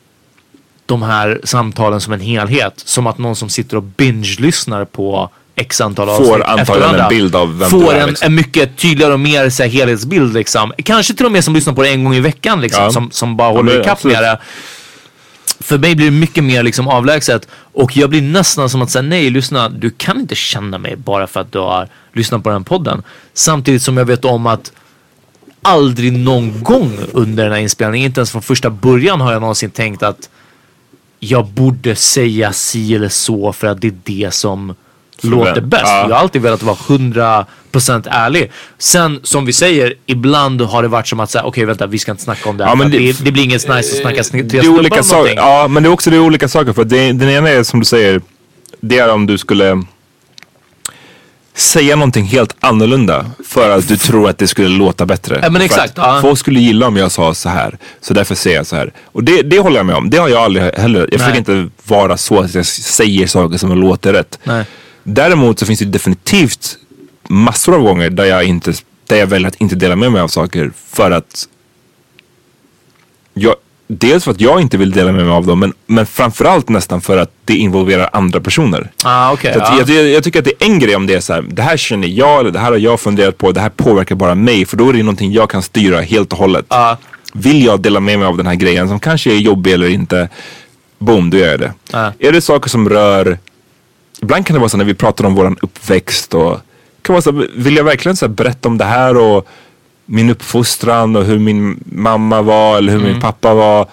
de 0.86 1.02
här 1.02 1.40
samtalen 1.44 2.00
som 2.00 2.12
en 2.12 2.20
helhet. 2.20 2.72
Som 2.76 3.06
att 3.06 3.18
någon 3.18 3.36
som 3.36 3.48
sitter 3.48 3.76
och 3.76 3.82
binge-lyssnar 3.82 4.84
på 4.84 5.30
x 5.54 5.80
antal 5.80 6.06
Får 6.06 6.14
avsnitt 6.14 6.30
antagligen 6.32 6.60
efter 6.60 6.80
varandra 6.80 7.02
en 7.02 7.08
bild 7.08 7.36
av 7.36 7.58
vem 7.58 7.70
får 7.70 7.94
är, 7.94 8.00
en, 8.00 8.08
liksom. 8.08 8.26
en 8.26 8.34
mycket 8.34 8.76
tydligare 8.76 9.12
och 9.12 9.20
mer 9.20 9.50
så 9.50 9.62
här, 9.62 9.70
helhetsbild 9.70 10.34
liksom. 10.34 10.72
Kanske 10.84 11.14
till 11.14 11.26
och 11.26 11.32
med 11.32 11.44
som 11.44 11.54
lyssnar 11.54 11.72
på 11.72 11.82
det 11.82 11.88
en 11.88 12.04
gång 12.04 12.14
i 12.14 12.20
veckan 12.20 12.60
liksom. 12.60 12.84
Ja. 12.84 12.90
Som, 12.90 13.10
som 13.10 13.36
bara 13.36 13.48
Ja, 13.48 13.56
håller 13.56 13.72
men 13.72 13.80
ikapp 13.80 14.04
med 14.04 14.22
det. 14.22 14.38
För 15.62 15.78
mig 15.78 15.94
blir 15.94 16.06
det 16.06 16.12
mycket 16.16 16.44
mer 16.44 16.62
liksom 16.62 16.88
avlägset. 16.88 17.48
Och 17.52 17.96
jag 17.96 18.10
blir 18.10 18.22
nästan 18.22 18.68
som 18.68 18.82
att 18.82 18.90
säga 18.90 19.02
nej, 19.02 19.30
lyssna, 19.30 19.68
du 19.68 19.90
kan 19.90 20.20
inte 20.20 20.34
känna 20.34 20.78
mig 20.78 20.96
bara 20.96 21.26
för 21.26 21.40
att 21.40 21.52
du 21.52 21.58
har 21.58 21.88
lyssnat 22.12 22.42
på 22.42 22.50
den 22.50 22.64
podden. 22.64 23.02
Samtidigt 23.34 23.82
som 23.82 23.96
jag 23.96 24.04
vet 24.04 24.24
om 24.24 24.46
att 24.46 24.72
aldrig 25.62 26.12
någon 26.12 26.62
gång 26.62 26.98
under 27.12 27.44
den 27.44 27.52
här 27.52 27.60
inspelningen, 27.60 28.06
inte 28.06 28.20
ens 28.20 28.30
från 28.30 28.42
första 28.42 28.70
början 28.70 29.20
har 29.20 29.32
jag 29.32 29.40
någonsin 29.40 29.70
tänkt 29.70 30.02
att 30.02 30.30
jag 31.18 31.46
borde 31.46 31.96
säga 31.96 32.52
si 32.52 32.94
eller 32.94 33.08
så 33.08 33.52
för 33.52 33.66
att 33.66 33.80
det 33.80 33.88
är 33.88 33.98
det 34.04 34.34
som 34.34 34.74
låter 35.30 35.60
bäst. 35.60 35.82
Ja. 35.86 36.06
Jag 36.08 36.14
har 36.16 36.22
alltid 36.22 36.42
velat 36.42 36.62
vara 36.62 36.76
100% 36.76 38.08
ärlig. 38.10 38.52
Sen 38.78 39.20
som 39.22 39.44
vi 39.44 39.52
säger, 39.52 39.94
ibland 40.06 40.60
har 40.60 40.82
det 40.82 40.88
varit 40.88 41.08
som 41.08 41.20
att 41.20 41.30
säga, 41.30 41.44
okej 41.44 41.64
vänta 41.64 41.86
vi 41.86 41.98
ska 41.98 42.10
inte 42.10 42.22
snacka 42.22 42.48
om 42.48 42.56
det 42.56 42.64
här. 42.64 42.70
Ja, 42.70 42.74
men 42.74 42.90
det- 42.90 42.98
det, 42.98 43.24
det 43.24 43.32
blir 43.32 43.42
inget 43.44 43.68
nice 43.68 43.76
att 43.76 43.84
snacka 44.02 44.22
sn- 44.22 44.50
tre 44.50 44.68
olika 44.68 45.02
saker. 45.02 45.34
Ja, 45.36 45.68
men 45.68 45.82
det 45.82 45.88
är 45.88 45.92
också 45.92 46.10
det 46.10 46.16
är 46.16 46.20
olika 46.20 46.48
saker. 46.48 46.72
För 46.72 46.84
det, 46.84 47.12
den 47.12 47.30
ena 47.30 47.48
är 47.48 47.62
som 47.62 47.80
du 47.80 47.84
säger, 47.86 48.20
det 48.80 48.98
är 48.98 49.08
om 49.12 49.26
du 49.26 49.38
skulle 49.38 49.82
säga 51.54 51.96
någonting 51.96 52.24
helt 52.24 52.56
annorlunda 52.60 53.26
för 53.46 53.70
att 53.70 53.88
du 53.88 53.96
tror 53.96 54.28
att 54.28 54.38
det 54.38 54.46
skulle 54.46 54.68
låta 54.68 55.06
bättre. 55.06 55.38
Ja, 55.42 55.50
men 55.50 55.62
exakt, 55.62 55.92
ja. 55.96 56.18
Folk 56.22 56.38
skulle 56.38 56.60
gilla 56.60 56.86
om 56.86 56.96
jag 56.96 57.12
sa 57.12 57.34
så 57.34 57.48
här. 57.48 57.78
Så 58.00 58.14
därför 58.14 58.34
säger 58.34 58.56
jag 58.56 58.66
så 58.66 58.76
här. 58.76 58.92
Och 59.04 59.24
det, 59.24 59.42
det 59.42 59.58
håller 59.58 59.76
jag 59.76 59.86
med 59.86 59.96
om. 59.96 60.10
Det 60.10 60.16
har 60.16 60.28
jag 60.28 60.42
aldrig 60.42 60.64
heller. 60.74 61.00
Jag 61.12 61.20
försöker 61.20 61.52
Nej. 61.52 61.58
inte 61.60 61.70
vara 61.86 62.16
så 62.16 62.40
att 62.40 62.54
jag 62.54 62.66
säger 62.66 63.26
saker 63.26 63.58
som 63.58 63.80
låter 63.80 64.12
rätt. 64.12 64.38
Nej. 64.44 64.64
Däremot 65.04 65.58
så 65.58 65.66
finns 65.66 65.78
det 65.78 65.84
definitivt 65.84 66.78
massor 67.28 67.74
av 67.74 67.82
gånger 67.82 68.10
där 68.10 68.24
jag, 68.24 68.44
inte, 68.44 68.72
där 69.06 69.16
jag 69.16 69.26
väljer 69.26 69.48
att 69.48 69.54
inte 69.54 69.74
dela 69.74 69.96
med 69.96 70.12
mig 70.12 70.20
av 70.20 70.28
saker 70.28 70.72
för 70.88 71.10
att 71.10 71.48
jag, 73.34 73.54
dels 73.86 74.24
för 74.24 74.30
att 74.30 74.40
jag 74.40 74.60
inte 74.60 74.76
vill 74.76 74.90
dela 74.90 75.12
med 75.12 75.24
mig 75.24 75.34
av 75.34 75.46
dem 75.46 75.60
men, 75.60 75.72
men 75.86 76.06
framförallt 76.06 76.68
nästan 76.68 77.00
för 77.00 77.16
att 77.16 77.30
det 77.44 77.56
involverar 77.56 78.10
andra 78.12 78.40
personer. 78.40 78.90
Ah, 79.04 79.32
att 79.32 79.44
ja. 79.44 79.76
jag, 79.78 79.88
jag, 79.88 80.08
jag 80.08 80.24
tycker 80.24 80.38
att 80.38 80.44
det 80.44 80.64
är 80.64 80.66
en 80.66 80.78
grej 80.78 80.96
om 80.96 81.06
det 81.06 81.14
är 81.14 81.20
så 81.20 81.32
här, 81.32 81.42
det 81.42 81.62
här 81.62 81.76
känner 81.76 82.08
jag 82.08 82.40
eller 82.40 82.50
det 82.50 82.58
här 82.58 82.70
har 82.70 82.78
jag 82.78 83.00
funderat 83.00 83.38
på, 83.38 83.52
det 83.52 83.60
här 83.60 83.68
påverkar 83.70 84.14
bara 84.14 84.34
mig 84.34 84.66
för 84.66 84.76
då 84.76 84.88
är 84.88 84.92
det 84.92 84.98
någonting 84.98 85.32
jag 85.32 85.50
kan 85.50 85.62
styra 85.62 86.00
helt 86.00 86.32
och 86.32 86.38
hållet. 86.38 86.66
Ja. 86.68 86.98
Vill 87.34 87.64
jag 87.64 87.80
dela 87.80 88.00
med 88.00 88.18
mig 88.18 88.28
av 88.28 88.36
den 88.36 88.46
här 88.46 88.54
grejen 88.54 88.88
som 88.88 89.00
kanske 89.00 89.30
är 89.30 89.36
jobbig 89.36 89.72
eller 89.72 89.88
inte, 89.88 90.28
boom, 90.98 91.30
då 91.30 91.36
gör 91.36 91.48
jag 91.48 91.60
det. 91.60 91.72
Ja. 91.92 92.12
Är 92.18 92.32
det 92.32 92.40
saker 92.40 92.70
som 92.70 92.88
rör, 92.88 93.38
ibland 94.22 94.46
kan 94.46 94.54
det 94.54 94.60
vara 94.60 94.68
så 94.68 94.76
när 94.76 94.84
vi 94.84 94.94
pratar 94.94 95.24
om 95.24 95.34
våran 95.34 95.56
uppväxt 95.62 96.34
och 96.34 96.60
kan 97.02 97.12
vara 97.12 97.22
så, 97.22 97.44
vill 97.54 97.76
jag 97.76 97.84
verkligen 97.84 98.16
så 98.16 98.28
berätta 98.28 98.68
om 98.68 98.78
det 98.78 98.84
här 98.84 99.16
och 99.16 99.48
min 100.06 100.30
uppfostran 100.30 101.16
och 101.16 101.24
hur 101.24 101.38
min 101.38 101.80
mamma 101.84 102.42
var 102.42 102.78
eller 102.78 102.92
hur 102.92 103.00
Mm. 103.00 103.12
min 103.12 103.20
pappa 103.20 103.54
var. 103.54 103.88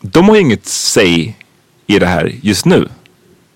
De 0.00 0.28
har 0.28 0.36
inget 0.36 0.66
säg 0.66 1.36
i 1.86 1.98
det 1.98 2.06
här 2.06 2.32
just 2.42 2.64
nu. 2.66 2.88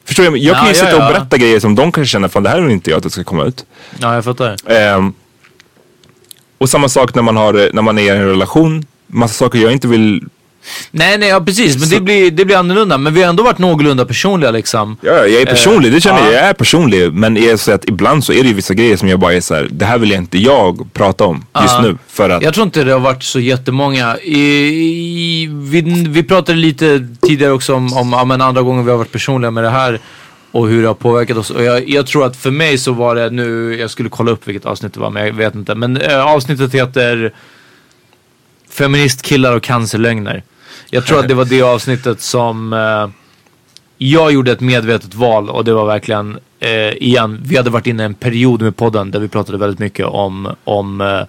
Förstår 0.04 0.24
jag? 0.24 0.36
Jag 0.38 0.56
kan 0.56 0.66
ju 0.66 0.72
Ja, 0.72 0.78
ja, 0.78 0.84
sitta 0.86 0.96
och 0.96 1.02
ja. 1.02 1.08
berätta 1.18 1.36
grejer 1.38 1.60
som 1.60 1.74
de 1.74 1.92
kanske 1.92 2.10
känner, 2.12 2.28
fan 2.28 2.42
det 2.42 2.48
här 2.50 2.60
vill 2.60 2.70
inte 2.72 2.90
jag 2.90 2.96
att 2.96 3.02
det 3.02 3.10
ska 3.10 3.24
komma 3.24 3.44
ut. 3.44 3.66
ja, 3.98 4.14
jag 4.14 4.24
fattar. 4.24 4.56
Ehm, 4.72 5.12
och 6.58 6.68
samma 6.70 6.88
sak 6.88 7.14
när 7.14 7.22
man, 7.22 7.36
har, 7.36 7.70
när 7.74 7.82
man 7.82 7.98
är 7.98 8.02
i 8.02 8.08
en 8.08 8.26
relation. 8.26 8.84
Massa 9.06 9.34
saker 9.34 9.58
jag 9.58 9.72
inte 9.72 9.88
vill 9.88 10.24
Nej, 10.90 11.18
nej, 11.18 11.28
ja, 11.28 11.40
precis. 11.40 11.78
Men 11.80 11.88
det, 11.88 12.00
blir, 12.00 12.30
det 12.30 12.44
blir 12.44 12.56
annorlunda. 12.56 12.98
Men 12.98 13.14
vi 13.14 13.22
har 13.22 13.28
ändå 13.28 13.42
varit 13.42 13.58
någorlunda 13.58 14.04
personliga 14.04 14.50
liksom. 14.50 14.96
Ja, 15.00 15.12
jag 15.12 15.42
är 15.42 15.46
personlig, 15.46 15.92
det 15.92 16.00
känner 16.00 16.18
ja. 16.18 16.24
jag. 16.24 16.34
Jag 16.34 16.48
är 16.48 16.52
personlig. 16.54 17.12
Men 17.12 17.36
jag 17.36 17.58
säger 17.58 17.78
att 17.78 17.88
ibland 17.88 18.24
så 18.24 18.32
är 18.32 18.42
det 18.42 18.48
ju 18.48 18.54
vissa 18.54 18.74
grejer 18.74 18.96
som 18.96 19.08
jag 19.08 19.20
bara 19.20 19.34
är 19.34 19.40
så 19.40 19.54
här, 19.54 19.68
det 19.70 19.84
här 19.84 19.98
vill 19.98 20.10
jag 20.10 20.18
inte 20.18 20.38
jag 20.38 20.88
prata 20.92 21.24
om 21.24 21.36
just 21.36 21.74
Ja. 21.74 21.80
nu. 21.82 21.98
För 22.08 22.30
att, 22.30 22.42
Jag 22.42 22.54
tror 22.54 22.66
inte 22.66 22.84
det 22.84 22.92
har 22.92 23.00
varit 23.00 23.22
så 23.22 23.40
jättemånga. 23.40 24.16
I, 24.18 24.38
i, 24.38 25.48
vi, 25.52 25.80
vi 26.08 26.22
pratade 26.22 26.58
lite 26.58 27.08
tidigare 27.20 27.52
också 27.52 27.74
om, 27.74 27.92
om 27.92 28.12
ja, 28.12 28.24
men 28.24 28.40
andra 28.40 28.62
gånger 28.62 28.82
vi 28.82 28.90
har 28.90 28.98
varit 28.98 29.12
personliga 29.12 29.50
med 29.50 29.64
det 29.64 29.70
här 29.70 30.00
och 30.50 30.68
hur 30.68 30.82
det 30.82 30.88
har 30.88 30.94
påverkat 30.94 31.36
oss. 31.36 31.50
Och 31.50 31.64
jag, 31.64 31.88
jag 31.88 32.06
tror 32.06 32.26
att 32.26 32.36
för 32.36 32.50
mig 32.50 32.78
så 32.78 32.92
var 32.92 33.14
det 33.14 33.30
nu, 33.30 33.76
jag 33.80 33.90
skulle 33.90 34.08
kolla 34.08 34.30
upp 34.30 34.48
vilket 34.48 34.66
avsnitt 34.66 34.94
det 34.94 35.00
var 35.00 35.10
men 35.10 35.26
jag 35.26 35.32
vet 35.32 35.54
inte. 35.54 35.74
Men 35.74 35.96
äh, 35.96 36.26
avsnittet 36.26 36.74
heter 36.74 37.32
Feministkillar 38.70 39.56
och 39.56 39.62
cancerlögner. 39.62 40.42
Jag 40.90 41.06
tror 41.06 41.18
att 41.18 41.28
det 41.28 41.34
var 41.34 41.44
det 41.44 41.62
avsnittet 41.62 42.20
som 42.20 42.72
eh, 42.72 43.08
jag 43.98 44.32
gjorde 44.32 44.52
ett 44.52 44.60
medvetet 44.60 45.14
val 45.14 45.50
och 45.50 45.64
det 45.64 45.72
var 45.72 45.86
verkligen, 45.86 46.38
eh, 46.60 46.92
igen, 46.92 47.40
vi 47.44 47.56
hade 47.56 47.70
varit 47.70 47.86
inne 47.86 48.02
i 48.02 48.06
en 48.06 48.14
period 48.14 48.62
med 48.62 48.76
podden 48.76 49.10
där 49.10 49.20
vi 49.20 49.28
pratade 49.28 49.58
väldigt 49.58 49.78
mycket 49.78 50.06
om, 50.06 50.54
om 50.64 51.00
eh, 51.00 51.22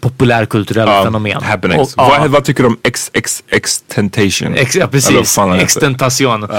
populärkulturella 0.00 0.96
Ja, 0.96 1.04
fenomen. 1.04 1.42
happenings. 1.42 1.94
Och, 1.94 1.98
vad, 2.08 2.30
vad 2.30 2.44
tycker 2.44 2.62
du 2.62 2.66
om 2.68 2.78
ex, 2.82 3.10
ex, 3.14 3.42
extentation? 3.48 4.54
Ex, 4.54 4.76
ja, 4.76 4.86
precis. 4.86 5.38
Extentation. 5.60 6.42
Eh, 6.42 6.50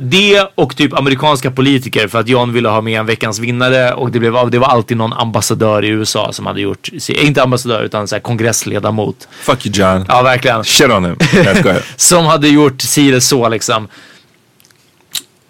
det 0.00 0.46
och 0.54 0.76
typ 0.76 0.98
amerikanska 0.98 1.50
politiker 1.50 2.08
för 2.08 2.20
att 2.20 2.28
John 2.28 2.52
ville 2.52 2.68
ha 2.68 2.80
med 2.80 3.00
en 3.00 3.06
veckans 3.06 3.38
vinnare 3.38 3.92
och 3.92 4.10
det, 4.10 4.18
blev, 4.18 4.50
det 4.50 4.58
var 4.58 4.68
alltid 4.68 4.96
någon 4.96 5.12
ambassadör 5.12 5.84
i 5.84 5.88
USA 5.88 6.32
som 6.32 6.46
hade 6.46 6.60
gjort, 6.60 6.88
inte 7.08 7.42
ambassadör 7.42 7.82
utan 7.82 8.08
så 8.08 8.14
här 8.14 8.20
kongressledamot. 8.20 9.28
Fuck 9.30 9.66
you 9.66 9.74
John. 9.76 10.04
Ja, 10.08 10.22
verkligen. 10.22 10.64
Shit 10.64 10.90
on 10.90 11.04
him. 11.04 11.16
Som 11.96 12.26
hade 12.26 12.48
gjort 12.48 12.82
si 12.82 13.08
eller 13.08 13.20
så 13.20 13.48
liksom. 13.48 13.88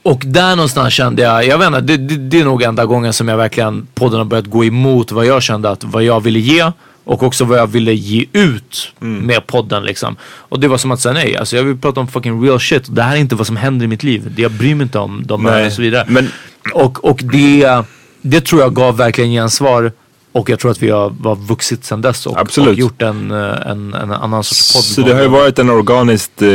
Och 0.02 0.22
där 0.26 0.56
någonstans 0.56 0.94
kände 0.94 1.22
jag, 1.22 1.46
jag 1.46 1.58
vet 1.58 1.66
inte, 1.66 1.80
det, 1.80 1.96
det, 1.96 2.16
det 2.16 2.40
är 2.40 2.44
nog 2.44 2.62
enda 2.62 2.86
gången 2.86 3.12
som 3.12 3.28
jag 3.28 3.36
verkligen 3.36 3.86
podden 3.94 4.18
har 4.18 4.24
börjat 4.24 4.46
gå 4.46 4.64
emot 4.64 5.12
vad 5.12 5.26
jag 5.26 5.42
kände 5.42 5.70
att 5.70 5.84
vad 5.84 6.02
jag 6.04 6.20
ville 6.20 6.38
ge 6.38 6.72
och 7.04 7.22
också 7.22 7.44
vad 7.44 7.58
jag 7.58 7.66
ville 7.66 7.92
ge 7.94 8.24
ut 8.32 8.92
Mm. 9.02 9.26
med 9.26 9.46
podden 9.46 9.82
liksom. 9.84 10.16
Och 10.22 10.60
det 10.60 10.68
var 10.68 10.78
som 10.78 10.90
att 10.90 11.00
säga 11.00 11.12
nej, 11.12 11.36
alltså 11.36 11.56
jag 11.56 11.64
vill 11.64 11.76
prata 11.78 12.00
om 12.00 12.08
fucking 12.08 12.44
real 12.44 12.60
shit. 12.60 12.82
Det 12.88 13.02
här 13.02 13.16
är 13.16 13.20
inte 13.20 13.34
vad 13.34 13.46
som 13.46 13.56
händer 13.56 13.84
i 13.84 13.88
mitt 13.88 14.02
liv. 14.02 14.32
Det 14.36 14.42
jag 14.42 14.50
bryr 14.52 14.74
mig 14.74 14.82
inte 14.84 14.98
om 14.98 15.22
de 15.26 15.42
Nej, 15.42 15.66
och 15.66 15.72
så 15.72 15.82
vidare. 15.82 16.04
men- 16.08 16.28
Och, 16.74 17.04
och 17.04 17.20
det, 17.32 17.82
det 18.22 18.40
tror 18.40 18.60
jag 18.62 18.74
gav 18.74 18.96
verkligen 18.96 19.30
gensvar. 19.30 19.92
Och 20.32 20.50
jag 20.50 20.58
tror 20.58 20.70
att 20.70 20.82
vi 20.82 20.90
har 20.90 21.10
var 21.20 21.36
vuxit 21.36 21.84
sedan 21.84 22.00
dess 22.00 22.26
och, 22.26 22.36
och 22.58 22.74
gjort 22.74 23.02
en, 23.02 23.30
eh, 23.30 23.70
en, 23.70 23.94
en 23.94 24.12
annan 24.12 24.44
sorts 24.44 24.72
podd. 24.74 24.82
Så 24.84 25.00
det 25.00 25.14
har 25.14 25.22
ju 25.22 25.28
varit 25.28 25.58
en 25.58 25.70
organiskt, 25.70 26.42
eh, 26.42 26.48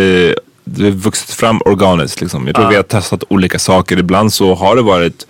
det 0.66 0.84
har 0.84 0.92
vuxit 0.92 1.30
fram 1.32 1.62
organiskt 1.66 2.22
liksom. 2.22 2.46
Jag 2.46 2.56
tror 2.56 2.66
Ja. 2.66 2.70
vi 2.70 2.76
har 2.76 2.84
testat 2.84 3.24
olika 3.30 3.60
saker. 3.60 3.98
Ibland 4.00 4.34
så 4.34 4.56
har 4.56 4.76
det 4.76 4.82
varit 4.82 5.28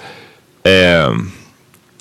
eh, 0.64 1.16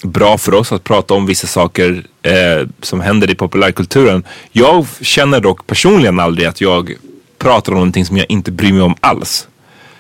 bra 0.02 0.38
för 0.38 0.54
oss 0.54 0.72
att 0.72 0.84
prata 0.84 1.14
om 1.14 1.26
vissa 1.26 1.46
saker 1.46 2.06
eh, 2.22 2.68
som 2.82 3.00
händer 3.00 3.30
i 3.30 3.34
populärkulturen. 3.34 4.24
Jag 4.52 4.86
känner 5.00 5.40
dock 5.40 5.66
personligen 5.66 6.20
aldrig 6.20 6.46
att 6.46 6.60
jag 6.60 6.94
pratar 7.38 7.72
om 7.72 7.78
någonting 7.78 8.04
som 8.06 8.16
jag 8.16 8.26
inte 8.28 8.50
bryr 8.52 8.72
mig 8.72 8.82
om 8.82 8.94
alls. 9.00 9.48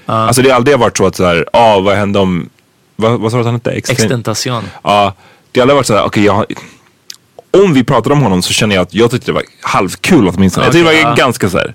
Alltså 0.06 0.42
det 0.42 0.48
har 0.48 0.56
aldrig 0.56 0.78
varit 0.78 0.96
så 0.96 1.06
att 1.06 1.16
såhär, 1.16 1.46
ah, 1.52 1.80
vad 1.80 1.96
hände 1.96 2.18
om, 2.18 2.48
vad, 2.96 3.20
vad 3.20 3.30
sa 3.30 3.36
du 3.36 3.40
att 3.40 3.46
han 3.46 3.54
hette? 3.54 3.70
Exten- 3.70 3.92
Extentation. 3.92 4.62
Ja, 4.82 5.14
det 5.52 5.60
har 5.60 5.62
aldrig 5.62 5.76
varit 5.76 5.86
såhär, 5.86 6.04
okej 6.04 6.24
jag 6.24 6.32
har, 6.32 6.46
om 7.50 7.74
vi 7.74 7.84
pratar 7.84 8.10
om 8.10 8.22
honom 8.22 8.42
så 8.42 8.52
känner 8.52 8.74
jag 8.74 8.82
att 8.82 8.94
jag 8.94 9.10
tyckte 9.10 9.26
det 9.26 9.32
var 9.32 9.42
halvkul 9.60 10.28
åtminstone. 10.28 10.66
jag 10.66 10.72
tyckte 10.72 10.90
det 10.90 11.02
var 11.02 11.10
ja. 11.10 11.14
ganska 11.14 11.50
så 11.50 11.58
här. 11.58 11.74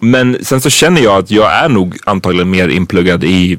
Men 0.00 0.44
sen 0.44 0.60
så 0.60 0.70
känner 0.70 1.00
jag 1.02 1.18
att 1.18 1.30
jag 1.30 1.52
är 1.52 1.68
nog 1.68 1.96
antagligen 2.06 2.50
mer 2.50 2.68
inpluggad 2.68 3.24
i 3.24 3.58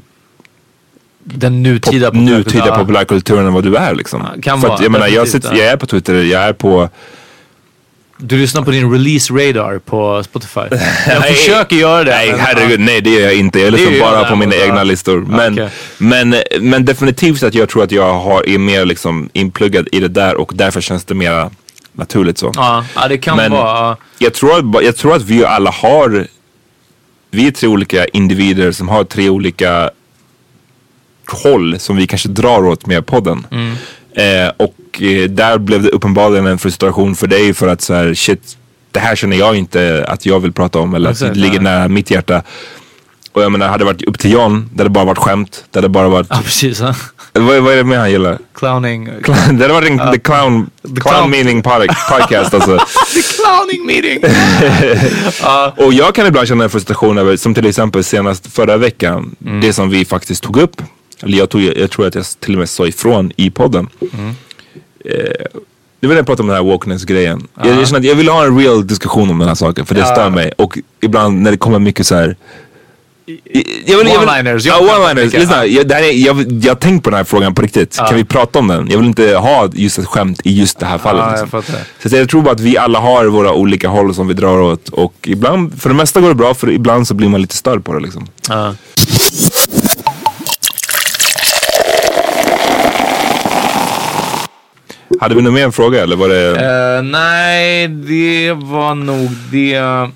Den 1.24 1.62
nutida 1.62 2.10
pop, 2.10 2.20
nutida 2.20 2.78
populärkulturen. 2.78 3.46
än 3.46 3.52
vad 3.52 3.64
du 3.64 3.76
är 3.76 3.94
liksom. 3.94 4.20
Ja, 4.34 4.42
kan 4.42 4.60
För 4.60 4.68
vara, 4.68 4.76
att, 4.76 4.82
jag 4.82 4.92
menar, 4.92 5.08
jag, 5.08 5.28
sitter, 5.28 5.48
ja. 5.52 5.58
jag 5.58 5.66
är 5.66 5.76
på 5.76 5.86
Twitter, 5.86 6.14
jag 6.14 6.42
är 6.42 6.52
på 6.52 6.88
Du 8.18 8.36
lyssnar 8.38 8.62
på 8.62 8.70
din 8.70 8.92
release 8.92 9.32
radar 9.32 9.78
på 9.78 10.22
Spotify. 10.22 10.60
Jag 11.06 11.20
Nej. 11.20 11.34
försöker 11.34 11.76
göra 11.76 12.04
det. 12.04 12.10
Nej 12.10 12.34
herregud, 12.38 12.80
nej 12.80 13.00
det 13.00 13.10
gör 13.10 13.20
jag 13.20 13.34
inte. 13.34 13.60
Jag 13.60 13.72
lyssnar 13.72 14.00
bara 14.00 14.18
jag 14.20 14.28
på 14.28 14.36
mina 14.36 14.54
egna 14.56 14.82
listor. 14.84 15.20
Men, 15.20 15.52
Okej. 15.52 15.68
men, 15.98 16.34
men 16.60 16.84
definitivt 16.84 17.42
att 17.42 17.54
jag 17.54 17.68
tror 17.68 17.82
att 17.84 17.92
jag 17.92 18.14
har, 18.14 18.48
är 18.48 18.58
mer 18.58 18.84
liksom 18.84 19.28
inpluggad 19.32 19.88
i 19.92 20.00
det 20.00 20.08
där 20.08 20.34
och 20.36 20.52
därför 20.54 20.80
känns 20.80 21.04
det 21.04 21.14
mer 21.14 21.50
naturligt 21.92 22.38
så. 22.38 22.52
Ja, 22.54 22.84
ja, 22.94 23.08
det 23.08 23.18
kan 23.18 23.36
Men- 23.36 23.52
vara. 23.52 23.62
ja. 23.68 23.96
Jag 24.18 24.34
tror, 24.34 24.82
jag 24.84 24.96
tror 24.96 25.14
att 25.16 25.22
vi 25.22 25.44
alla 25.44 25.70
har, 25.70 26.26
vi 27.30 27.46
är 27.46 27.50
tre 27.50 27.68
olika 27.68 28.04
individer 28.06 28.72
som 28.72 28.88
har 28.88 29.04
tre 29.04 29.28
olika 29.28 29.90
håll 31.42 31.78
som 31.78 31.96
vi 31.96 32.06
kanske 32.06 32.28
drar 32.28 32.64
åt 32.66 32.86
med 32.86 33.06
podden. 33.06 33.46
Mm. 33.50 33.72
Eh, 34.12 34.52
och 34.56 35.02
eh, 35.02 35.30
där 35.30 35.58
blev 35.58 35.82
det 35.82 35.88
uppenbarligen 35.88 36.46
en 36.46 36.58
frustration 36.58 37.16
för 37.16 37.26
dig 37.26 37.54
för 37.54 37.68
att 37.68 37.80
så 37.80 37.94
här, 37.94 38.14
shit, 38.14 38.56
det 38.90 39.00
här 39.00 39.16
känner 39.16 39.36
jag 39.36 39.56
inte 39.56 40.04
att 40.08 40.26
jag 40.26 40.40
vill 40.40 40.52
prata 40.52 40.78
om 40.78 40.94
eller 40.94 41.10
att 41.10 41.16
Exakt, 41.16 41.34
det 41.34 41.40
ligger 41.40 41.60
nära 41.60 41.88
mitt 41.88 42.10
hjärta. 42.10 42.42
Och 43.32 43.42
jag 43.42 43.52
menar, 43.52 43.68
hade 43.68 43.78
det 43.78 43.84
varit 43.84 44.02
upp 44.02 44.18
till 44.18 44.32
John, 44.32 44.70
det 44.74 44.80
hade 44.80 44.90
bara 44.90 45.04
varit 45.04 45.18
skämt. 45.18 45.64
Det 45.70 45.78
hade 45.78 45.88
bara 45.88 46.08
varit, 46.08 46.26
Ja, 46.30 46.40
precis. 46.44 46.80
Ja. 46.80 46.94
Vad, 47.32 47.62
vad 47.62 47.72
är 47.72 47.76
det 47.76 47.84
med 47.84 47.98
han 47.98 48.10
gillar? 48.10 48.38
Clowning. 48.54 49.04
det 49.26 49.32
hade 49.32 49.68
varit 49.68 49.90
en 49.90 49.98
the 50.12 50.18
clown, 50.18 50.70
clown, 50.82 50.96
clown- 50.96 51.28
meaning 51.30 51.62
pod- 51.62 51.86
podcast 52.10 52.54
alltså. 52.54 52.78
Clowning 53.36 53.86
meeting. 53.86 54.22
Och 55.86 55.92
jag 55.92 56.14
kan 56.14 56.26
ibland 56.26 56.48
känna 56.48 56.64
en 56.64 56.70
frustration 56.70 57.18
över, 57.18 57.36
som 57.36 57.54
till 57.54 57.66
exempel 57.66 58.04
senast 58.04 58.46
förra 58.52 58.76
veckan, 58.76 59.36
Mm. 59.46 59.60
det 59.60 59.72
som 59.72 59.90
vi 59.90 60.04
faktiskt 60.04 60.42
tog 60.42 60.56
upp. 60.56 60.82
Eller 61.22 61.38
jag, 61.38 61.48
tog, 61.50 61.60
jag 61.62 61.90
tror 61.90 62.06
att 62.06 62.14
jag 62.14 62.24
till 62.40 62.54
och 62.54 62.58
med 62.58 62.68
sa 62.68 62.86
ifrån 62.86 63.32
i 63.36 63.50
podden. 63.50 63.88
Mm. 64.12 64.28
Eh, 65.04 65.14
nu 66.00 66.08
vill 66.08 66.16
jag 66.16 66.26
prata 66.26 66.42
om 66.42 66.46
den 66.48 66.56
här 66.56 66.64
wokeness-grejen. 66.64 67.46
Jag, 67.62 67.66
jag 67.66 67.86
känner 67.88 67.98
att 68.00 68.06
jag 68.06 68.14
vill 68.14 68.28
ha 68.28 68.44
en 68.44 68.58
real 68.58 68.86
diskussion 68.86 69.30
om 69.30 69.38
den 69.38 69.48
här 69.48 69.54
saken, 69.54 69.86
för 69.86 69.94
det 69.94 70.00
Ja. 70.00 70.06
stör 70.06 70.30
mig. 70.30 70.52
Och 70.58 70.78
ibland 71.02 71.40
när 71.42 71.50
det 71.50 71.56
kommer 71.56 71.78
mycket 71.78 72.06
så 72.06 72.14
här. 72.14 72.36
Jag 73.86 73.98
vill, 73.98 74.06
One-liners, 74.06 74.66
Ja, 74.66 74.78
one-liners. 74.80 75.38
Lyssna, 75.38 75.66
jag, 75.66 75.88
det 75.88 75.94
här 75.94 76.02
är, 76.02 76.12
jag, 76.12 76.52
jag 76.62 76.70
har 76.70 76.76
tänkt 76.76 77.04
på 77.04 77.10
den 77.10 77.16
här 77.16 77.24
frågan 77.24 77.54
på 77.54 77.62
riktigt. 77.62 77.96
Kan 77.96 78.16
vi 78.16 78.24
prata 78.24 78.58
om 78.58 78.68
den? 78.68 78.88
Jag 78.90 78.98
vill 78.98 79.06
inte 79.06 79.34
ha 79.36 79.68
just 79.72 79.98
ett 79.98 80.06
skämt 80.06 80.40
i 80.44 80.58
just 80.60 80.78
det 80.78 80.86
här 80.86 80.98
fallet. 80.98 81.24
Ja, 81.26 81.38
jag 81.52 81.64
liksom. 81.64 82.10
Så 82.10 82.16
jag 82.16 82.28
tror 82.28 82.42
bara 82.42 82.54
att 82.54 82.60
vi 82.60 82.78
alla 82.78 82.98
har 82.98 83.24
våra 83.26 83.52
olika 83.52 83.88
håll 83.88 84.14
som 84.14 84.28
vi 84.28 84.34
drar 84.34 84.60
åt. 84.60 84.88
Och 84.88 85.14
ibland, 85.26 85.82
för 85.82 85.88
det 85.88 85.94
mesta 85.94 86.20
går 86.20 86.28
det 86.28 86.34
bra, 86.34 86.54
för 86.54 86.70
ibland 86.70 87.08
så 87.08 87.14
blir 87.14 87.28
man 87.28 87.40
lite 87.40 87.56
störd 87.56 87.84
på 87.84 87.92
det 87.92 88.00
liksom. 88.00 88.26
Ja. 88.48 88.74
Hade 95.20 95.34
vi 95.34 95.42
någon 95.42 95.54
mer 95.54 95.70
fråga 95.70 96.02
eller 96.02 96.16
var 96.16 96.28
det? 96.28 96.96
Eh, 96.96 97.02
nej, 97.02 97.88
det 97.88 98.52
var 98.52 98.94
nog 98.94 99.30
det. 99.52 100.10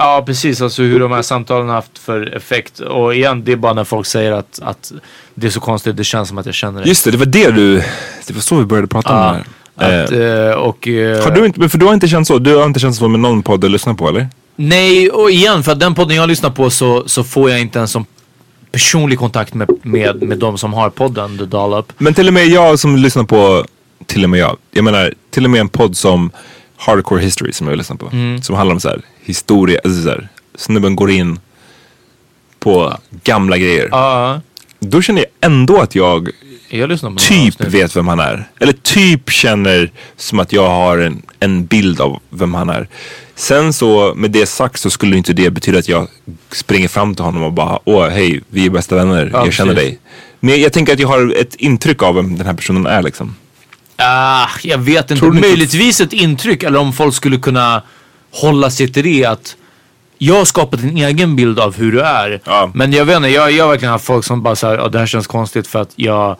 Ja, 0.00 0.22
precis. 0.26 0.60
Alltså 0.60 0.82
hur 0.82 1.00
de 1.00 1.12
här 1.12 1.22
samtalen 1.22 1.68
har 1.68 1.74
haft 1.74 1.98
för 1.98 2.36
effekt. 2.36 2.80
Och 2.80 3.14
igen, 3.14 3.44
det 3.44 3.52
är 3.52 3.56
bara 3.56 3.72
när 3.72 3.84
folk 3.84 4.06
säger 4.06 4.32
att, 4.32 4.60
att 4.62 4.92
det 5.34 5.46
är 5.46 5.50
så 5.50 5.60
konstigt, 5.60 5.96
det 5.96 6.04
känns 6.04 6.28
som 6.28 6.38
att 6.38 6.46
jag 6.46 6.54
känner 6.54 6.82
det. 6.82 6.88
Just 6.88 7.04
det, 7.04 7.10
det 7.10 7.16
var 7.16 7.26
det 7.26 7.50
du, 7.50 7.76
det 8.26 8.32
var 8.34 8.40
så 8.40 8.56
vi 8.56 8.64
började 8.64 8.88
prata 8.88 9.08
Ja, 9.08 9.14
om 9.16 9.32
det 9.32 9.32
här. 9.34 9.40
Att, 9.40 9.50
Eh, 9.80 10.18
eh, 10.18 10.52
och, 10.52 10.88
eh, 10.88 11.24
har 11.24 11.30
du 11.30 11.46
inte, 11.46 11.68
för 11.68 11.78
du 11.78 11.86
har 11.86 11.94
inte 11.94 12.08
känt 12.08 12.26
så? 12.26 12.38
Du 12.38 12.56
har 12.56 12.66
inte 12.66 12.80
känt 12.80 12.96
så 12.96 13.08
med 13.08 13.20
någon 13.20 13.42
podd 13.42 13.60
du 13.60 13.68
lyssnar 13.68 13.94
på 13.94 14.08
eller? 14.08 14.28
Nej, 14.56 15.10
och 15.10 15.30
igen, 15.30 15.62
för 15.62 15.72
att 15.72 15.80
den 15.80 15.94
podden 15.94 16.16
jag 16.16 16.28
lyssnar 16.28 16.50
på 16.50 16.70
så, 16.70 17.02
så 17.06 17.24
får 17.24 17.50
jag 17.50 17.60
inte 17.60 17.78
ens 17.78 17.90
som 17.90 18.04
personlig 18.72 19.18
kontakt 19.18 19.54
med, 19.54 19.70
med, 19.82 20.22
med 20.22 20.38
de 20.38 20.58
som 20.58 20.72
har 20.72 20.90
podden, 20.90 21.38
The 21.38 21.44
Dollop. 21.44 21.92
Men 21.98 22.14
till 22.14 22.28
och 22.28 22.34
med 22.34 22.46
jag 22.46 22.78
som 22.78 22.96
lyssnar 22.96 23.24
på, 23.24 23.64
till 24.06 24.24
och 24.24 24.30
med 24.30 24.40
jag, 24.40 24.56
jag 24.70 24.84
menar 24.84 25.14
till 25.30 25.44
och 25.44 25.50
med 25.50 25.60
en 25.60 25.68
podd 25.68 25.96
som 25.96 26.30
Hardcore 26.80 27.22
History 27.22 27.52
som 27.52 27.68
jag 27.68 27.78
lyssnar 27.78 27.96
på. 27.96 28.06
Mm. 28.12 28.42
Som 28.42 28.56
handlar 28.56 28.74
om 28.74 28.80
så 28.80 28.88
här, 28.88 29.00
historia, 29.24 29.80
alltså 29.84 30.02
så 30.02 30.08
här, 30.08 30.28
snubben 30.54 30.96
går 30.96 31.10
in 31.10 31.40
på 32.58 32.98
gamla 33.24 33.58
grejer. 33.58 33.88
Ja, 33.90 34.40
Då 34.80 35.02
känner 35.02 35.20
jag 35.20 35.50
ändå 35.50 35.80
att 35.80 35.94
jag 35.94 36.30
jag 36.70 37.00
typ 37.18 37.60
vet 37.60 37.96
vem 37.96 38.08
han 38.08 38.20
är. 38.20 38.48
Eller 38.60 38.72
typ 38.72 39.30
känner 39.30 39.90
som 40.16 40.40
att 40.40 40.52
jag 40.52 40.68
har 40.68 40.98
en, 40.98 41.22
en 41.40 41.64
bild 41.66 42.00
av 42.00 42.18
vem 42.30 42.54
han 42.54 42.70
är. 42.70 42.88
Sen 43.34 43.72
så 43.72 44.14
med 44.16 44.30
det 44.30 44.46
sagt 44.46 44.80
så 44.80 44.90
skulle 44.90 45.16
inte 45.16 45.32
det 45.32 45.50
betyda 45.50 45.78
att 45.78 45.88
jag 45.88 46.08
springer 46.52 46.88
fram 46.88 47.14
till 47.14 47.24
honom 47.24 47.42
och 47.42 47.52
bara 47.52 47.78
åh 47.84 48.08
hej 48.08 48.40
vi 48.48 48.66
är 48.66 48.70
bästa 48.70 48.96
vänner, 48.96 49.30
Ja, 49.32 49.44
jag 49.44 49.54
känner 49.54 49.74
precis. 49.74 49.90
dig. 49.90 49.98
Men 50.40 50.60
jag 50.60 50.72
tänker 50.72 50.92
att 50.92 50.98
jag 51.00 51.08
har 51.08 51.34
ett 51.36 51.54
intryck 51.54 52.02
av 52.02 52.14
vem 52.14 52.36
den 52.38 52.46
här 52.46 52.54
personen 52.54 52.86
är 52.86 53.02
liksom. 53.02 53.34
Ah, 54.00 54.48
jag 54.62 54.78
vet 54.78 55.10
inte. 55.10 55.24
Möjligtvis 55.26 56.00
ett 56.00 56.12
intryck 56.12 56.62
eller 56.62 56.78
om 56.78 56.92
folk 56.92 57.14
skulle 57.14 57.36
kunna 57.36 57.82
hålla 58.32 58.70
sig 58.70 58.92
till 58.92 59.04
det 59.04 59.24
att 59.24 59.56
jag 60.18 60.34
har 60.34 60.44
skapat 60.44 60.80
en 60.82 60.96
egen 60.96 61.36
bild 61.36 61.58
av 61.60 61.76
hur 61.76 61.92
du 61.92 62.00
är. 62.00 62.40
Ja. 62.44 62.70
Men 62.74 62.92
jag 62.92 63.04
vet 63.04 63.16
inte, 63.16 63.28
jag, 63.28 63.52
jag 63.52 63.64
har 63.64 63.70
verkligen 63.70 63.92
haft 63.92 64.04
folk 64.04 64.24
som 64.24 64.42
bara 64.42 64.56
säger 64.56 64.78
att 64.78 64.92
det 64.92 64.98
här 64.98 65.06
känns 65.06 65.26
konstigt 65.26 65.66
för 65.66 65.82
att 65.82 65.90
jag 65.96 66.36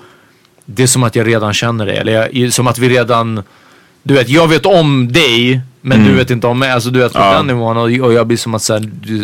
det 0.65 0.82
är 0.82 0.87
som 0.87 1.03
att 1.03 1.16
jag 1.16 1.27
redan 1.27 1.53
känner 1.55 1.87
dig. 1.87 1.97
Eller 1.97 2.28
jag, 2.32 2.53
som 2.53 2.66
att 2.66 2.78
vi 2.78 2.89
redan, 2.89 3.43
du 4.03 4.15
vet 4.15 4.28
jag 4.28 4.49
vet 4.49 4.66
om 4.66 5.12
dig 5.12 5.61
men 5.81 6.05
du 6.05 6.12
vet 6.15 6.31
inte 6.31 6.47
om 6.47 6.59
mig. 6.59 6.70
Alltså 6.70 6.91
du 6.91 6.99
vet 6.99 7.12
på 7.12 7.19
Ja. 7.19 7.32
den 7.32 7.47
nivån 7.47 7.77
och, 7.77 7.82
och 8.07 8.12
jag 8.12 8.27
blir 8.27 8.37
som 8.37 8.55
att 8.55 8.62
säga 8.62 8.81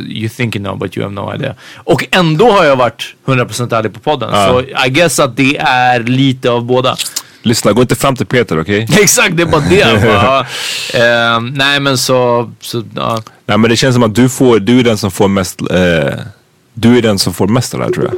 you 0.09 0.29
think 0.29 0.57
you 0.57 0.65
know 0.65 0.79
but 0.79 0.97
you 0.97 1.05
have 1.07 1.15
no 1.15 1.35
idea. 1.35 1.55
Och 1.77 2.05
ändå 2.11 2.51
har 2.51 2.65
jag 2.65 2.77
varit 2.77 3.15
100% 3.27 3.75
ärlig 3.77 3.95
på 3.95 4.01
podden. 4.01 4.31
Ja. 4.33 4.47
Så 4.47 4.61
I 4.87 4.91
guess 4.91 5.19
att 5.21 5.37
det 5.37 5.57
är 5.59 6.01
lite 6.03 6.51
av 6.51 6.65
båda. 6.65 6.97
Lyssna, 7.47 7.73
gå 7.73 7.83
inte 7.83 7.95
fram 7.97 8.17
till 8.17 8.27
Peter 8.27 8.61
okej? 8.61 8.87
Exakt, 9.01 9.37
det 9.37 9.43
är 9.43 9.47
bara 9.47 9.61
det. 9.71 10.03
bara. 10.03 10.41
Eh, 10.95 11.41
nej 11.41 11.81
men 11.81 11.99
så, 11.99 12.53
så 12.61 12.83
ja. 12.97 13.23
Nej 13.47 13.59
men 13.59 13.71
det 13.71 13.77
känns 13.77 13.95
som 13.95 14.03
att 14.03 14.15
du 14.15 14.29
får, 14.29 14.59
du 14.59 14.79
är 14.81 14.85
den 14.85 14.99
som 14.99 15.11
får 15.11 15.29
mest, 15.29 15.61
eh, 15.61 16.15
du 16.75 16.99
är 16.99 17.03
den 17.03 17.19
som 17.19 17.35
får 17.35 17.47
mest 17.47 17.75
av 17.75 17.81
det 17.81 17.87
här 17.87 17.93
tror 17.93 18.05
jag. 18.05 18.15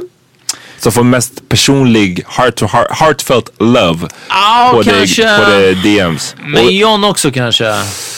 Som 0.79 0.91
får 0.91 1.03
mest 1.03 1.49
personlig, 1.49 2.23
heart 2.27 2.55
to 2.55 2.65
heart, 2.65 2.87
heartfelt 2.91 3.49
love 3.59 4.07
Ja, 4.29 4.71
på, 4.73 4.81
det, 4.81 4.89
kanske. 4.97 5.37
på 5.37 5.51
det 5.51 5.73
DMs. 5.73 6.35
Men 6.45 6.65
Och- 6.65 6.71
John 6.71 7.03
också 7.03 7.31
kanske, 7.31 7.73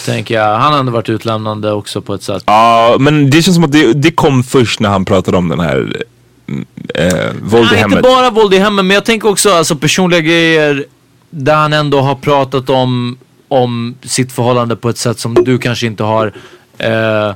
tänker 0.05 0.35
jag. 0.35 0.57
Han 0.57 0.73
har 0.73 0.79
ändå 0.79 0.91
varit 0.91 1.09
utlämnande 1.09 1.71
också 1.71 2.01
på 2.01 2.13
ett 2.13 2.23
sätt. 2.23 2.43
Ja, 2.45 2.95
men 2.99 3.29
det 3.29 3.41
känns 3.41 3.55
som 3.55 3.63
att 3.63 3.71
det, 3.71 3.93
det 3.93 4.11
kom 4.11 4.43
först 4.43 4.79
när 4.79 4.89
han 4.89 5.05
pratade 5.05 5.37
om 5.37 5.49
den 5.49 5.59
här 5.59 6.03
mm, 6.49 6.65
eh, 6.95 7.29
våld 7.41 7.67
i 7.67 7.71
Nej, 7.71 7.79
hemmet. 7.81 7.97
inte 7.97 8.09
bara 8.09 8.29
våld 8.29 8.53
i 8.53 8.57
hemmet, 8.57 8.85
men 8.85 8.95
jag 8.95 9.05
tänker 9.05 9.29
också 9.29 9.53
alltså 9.53 9.75
personliga 9.75 10.19
grejer 10.19 10.85
där 11.31 11.55
han 11.55 11.73
ändå 11.73 12.01
har 12.01 12.15
pratat 12.15 12.69
om, 12.69 13.17
om 13.47 13.95
sitt 14.03 14.31
förhållande 14.31 14.75
på 14.75 14.89
ett 14.89 14.97
sätt 14.97 15.19
som 15.19 15.33
du 15.33 15.57
kanske 15.57 15.87
inte 15.87 16.03
har. 16.03 16.33
Eh, 16.77 17.33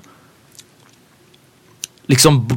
liksom 2.07 2.47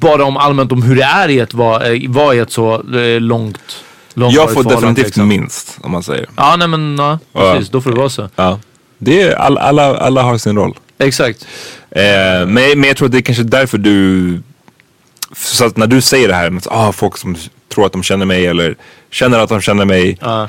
bara 0.00 0.24
om 0.24 0.36
allmänt 0.36 0.72
om 0.72 0.82
hur 0.82 0.96
det 0.96 1.02
är 1.02 1.28
i 1.28 1.38
ett, 1.38 1.54
vara 1.54 1.86
eh, 1.94 2.10
var 2.10 2.34
i 2.34 2.38
ett 2.38 2.50
så 2.50 2.74
eh, 2.98 3.20
långt, 3.20 3.84
långt 4.14 4.34
Jag 4.34 4.52
får 4.52 4.64
definitivt 4.64 5.06
liksom. 5.06 5.28
minst 5.28 5.78
om 5.82 5.90
man 5.90 6.02
säger. 6.02 6.28
Ja, 6.36 6.56
nej 6.56 6.68
men 6.68 6.96
ja, 6.98 7.18
Ja. 7.32 7.52
precis. 7.52 7.70
Då 7.70 7.80
får 7.80 7.90
det 7.90 7.96
vara 7.96 8.08
så. 8.08 8.28
Ja. 8.36 8.58
Det 8.98 9.22
är, 9.22 9.34
alla, 9.36 9.60
alla, 9.60 9.96
alla 9.96 10.22
har 10.22 10.38
sin 10.38 10.56
roll. 10.56 10.74
Exakt. 10.98 11.46
Eh, 11.90 12.02
men, 12.02 12.50
men 12.50 12.84
jag 12.84 12.96
tror 12.96 13.06
att 13.06 13.12
det 13.12 13.18
är 13.18 13.22
kanske 13.22 13.44
därför 13.44 13.78
du... 13.78 14.42
Så 15.36 15.64
att 15.64 15.76
när 15.76 15.86
du 15.86 16.00
säger 16.00 16.28
det 16.28 16.34
här 16.34 16.50
med 16.50 16.66
ah, 16.70 16.92
folk 16.92 17.16
som 17.16 17.36
tror 17.74 17.86
att 17.86 17.92
de 17.92 18.02
känner 18.02 18.26
mig 18.26 18.46
eller 18.46 18.76
känner 19.10 19.38
att 19.38 19.48
de 19.48 19.60
känner 19.60 19.84
mig. 19.84 20.18
Ja. 20.20 20.48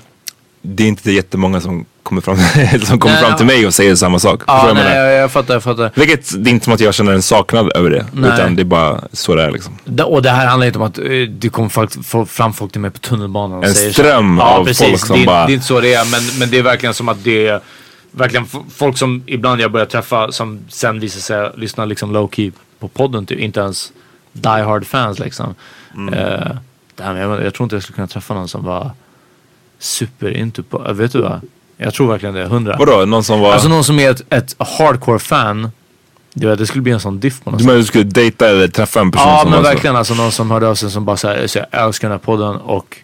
Det 0.62 0.84
är 0.84 0.88
inte 0.88 1.12
jättemånga 1.12 1.62
som 1.62 1.86
kommer 2.04 2.22
fram, 2.22 2.38
som 2.86 3.00
kommer 3.00 3.16
Nej, 3.16 3.24
fram 3.24 3.38
till 3.38 3.46
mig 3.46 3.68
och 3.68 3.74
säger 3.74 3.96
samma 3.96 4.20
sak. 4.20 4.42
Ja, 4.48 4.68
jag 4.68 4.76
nej, 4.76 4.84
menar? 4.84 4.98
jag, 5.06 5.14
jag 5.24 5.32
fattar, 5.32 5.54
jag 5.54 5.64
fattar. 5.64 5.92
Vilket 5.96 6.44
det 6.44 6.50
är 6.50 6.52
inte 6.52 6.64
som 6.64 6.74
att 6.74 6.80
jag 6.80 6.94
känner 6.94 7.12
en 7.12 7.22
saknad 7.22 7.72
över 7.76 7.90
det. 7.90 8.06
Nej. 8.14 8.32
Utan 8.34 8.56
det 8.56 8.62
är 8.62 8.66
bara 8.66 9.02
så 9.14 9.36
det 9.36 9.44
är 9.44 9.52
liksom. 9.52 9.78
Det- 9.86 10.04
Och 10.04 10.22
det 10.22 10.30
här 10.30 10.48
handlar 10.48 10.68
inte 10.68 10.80
om 10.80 10.86
att 10.86 10.98
eh, 10.98 11.04
det 11.30 11.50
kommer 11.50 11.70
folk, 12.04 12.30
fram 12.30 12.54
folk 12.54 12.72
till 12.72 12.82
mig 12.82 12.92
på 12.92 13.00
tunnelbanan 13.00 13.58
och 13.58 13.66
En 13.66 13.74
säger 13.74 13.92
ström 13.94 14.38
så. 14.38 14.44
av 14.44 14.60
ja, 14.60 14.66
precis. 14.66 14.88
folk 14.88 15.06
som 15.06 15.20
det, 15.20 15.26
bara- 15.26 15.46
Det 15.46 15.52
är 15.52 15.54
inte 15.54 15.66
så 15.68 15.80
det 15.80 15.94
är, 15.94 16.12
men, 16.12 16.40
men 16.40 16.50
det 16.50 16.58
är 16.58 16.64
verkligen 16.64 16.94
som 16.94 17.10
att 17.10 17.24
det 17.24 17.48
är 17.48 17.62
verkligen 18.12 18.46
folk 18.76 18.98
som 18.98 19.24
ibland 19.26 19.62
jag 19.62 19.72
börjar 19.72 19.86
träffa 19.86 20.32
som 20.32 20.60
sen 20.70 21.00
visar 21.00 21.20
sig 21.20 21.52
lyssna 21.58 21.86
liksom 21.86 22.12
low 22.14 22.30
key 22.34 22.52
på 22.80 22.88
podden 22.88 23.26
typ. 23.26 23.40
Inte 23.40 23.60
ens 23.60 23.92
die 24.34 24.50
hard 24.64 24.86
fans 24.86 25.20
liksom. 25.20 25.56
Mm. 25.96 26.14
Eh, 26.14 26.48
damn, 26.96 27.18
jag, 27.18 27.44
jag 27.46 27.54
tror 27.54 27.66
inte 27.66 27.76
jag 27.76 27.84
skulle 27.84 27.96
kunna 27.96 28.08
träffa 28.08 28.34
någon 28.34 28.48
som 28.48 28.64
var 28.66 28.92
super 29.80 30.38
into 30.38 30.64
på, 30.64 30.86
äh, 30.88 30.94
vet 30.94 31.12
du 31.12 31.22
vad? 31.22 31.42
Jag 31.78 31.94
tror 31.94 32.08
verkligen 32.08 32.36
det, 32.36 32.46
hundra. 32.46 32.76
Vadå? 32.80 33.06
Någon 33.06 33.24
som 33.24 33.40
var... 33.40 33.54
Alltså 33.54 33.70
någon 33.70 33.84
som 33.84 34.00
är 34.00 34.12
ett, 34.12 34.34
ett 34.34 34.56
hardcore 34.60 35.20
fan. 35.20 35.72
Du 36.34 36.48
vet, 36.48 36.60
det 36.60 36.68
skulle 36.68 36.82
bli 36.82 36.92
en 36.92 37.00
sån 37.00 37.20
diff 37.20 37.44
på 37.44 37.52
något 37.52 37.60
du 37.60 37.66
menar 37.66 37.78
du 37.78 37.86
skulle 37.86 38.04
dejta 38.04 38.50
eller 38.50 38.68
träffa 38.68 39.00
en 39.00 39.12
person 39.12 39.28
Ja 39.28 39.42
som 39.42 39.50
men 39.50 39.64
var 39.64 39.70
verkligen 39.70 39.96
alltså 39.96 40.14
någon 40.14 40.32
som 40.32 40.52
hörde 40.52 40.68
av 40.68 40.76
sig 40.76 40.92
som 40.92 41.06
bara 41.06 41.18
såhär, 41.18 41.48
så 41.48 41.60
jag 41.60 41.86
älskar 41.86 42.10
den 42.10 42.18
här 42.18 42.26
podden 42.26 42.56
och 42.56 42.98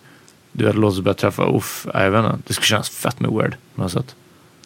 du 0.51 0.65
vet, 0.65 0.75
låt 0.75 0.93
oss 0.93 0.99
börja 0.99 1.13
träffa, 1.15 1.57
uff, 1.57 1.87
jag 1.93 2.11
vet 2.11 2.25
inte. 2.25 2.37
Det 2.47 2.53
skulle 2.53 2.65
kännas 2.65 2.89
fett 2.89 3.19
med 3.19 3.31
weird 3.31 3.55
på 3.75 3.81
något 3.81 3.91
sätt. 3.91 4.15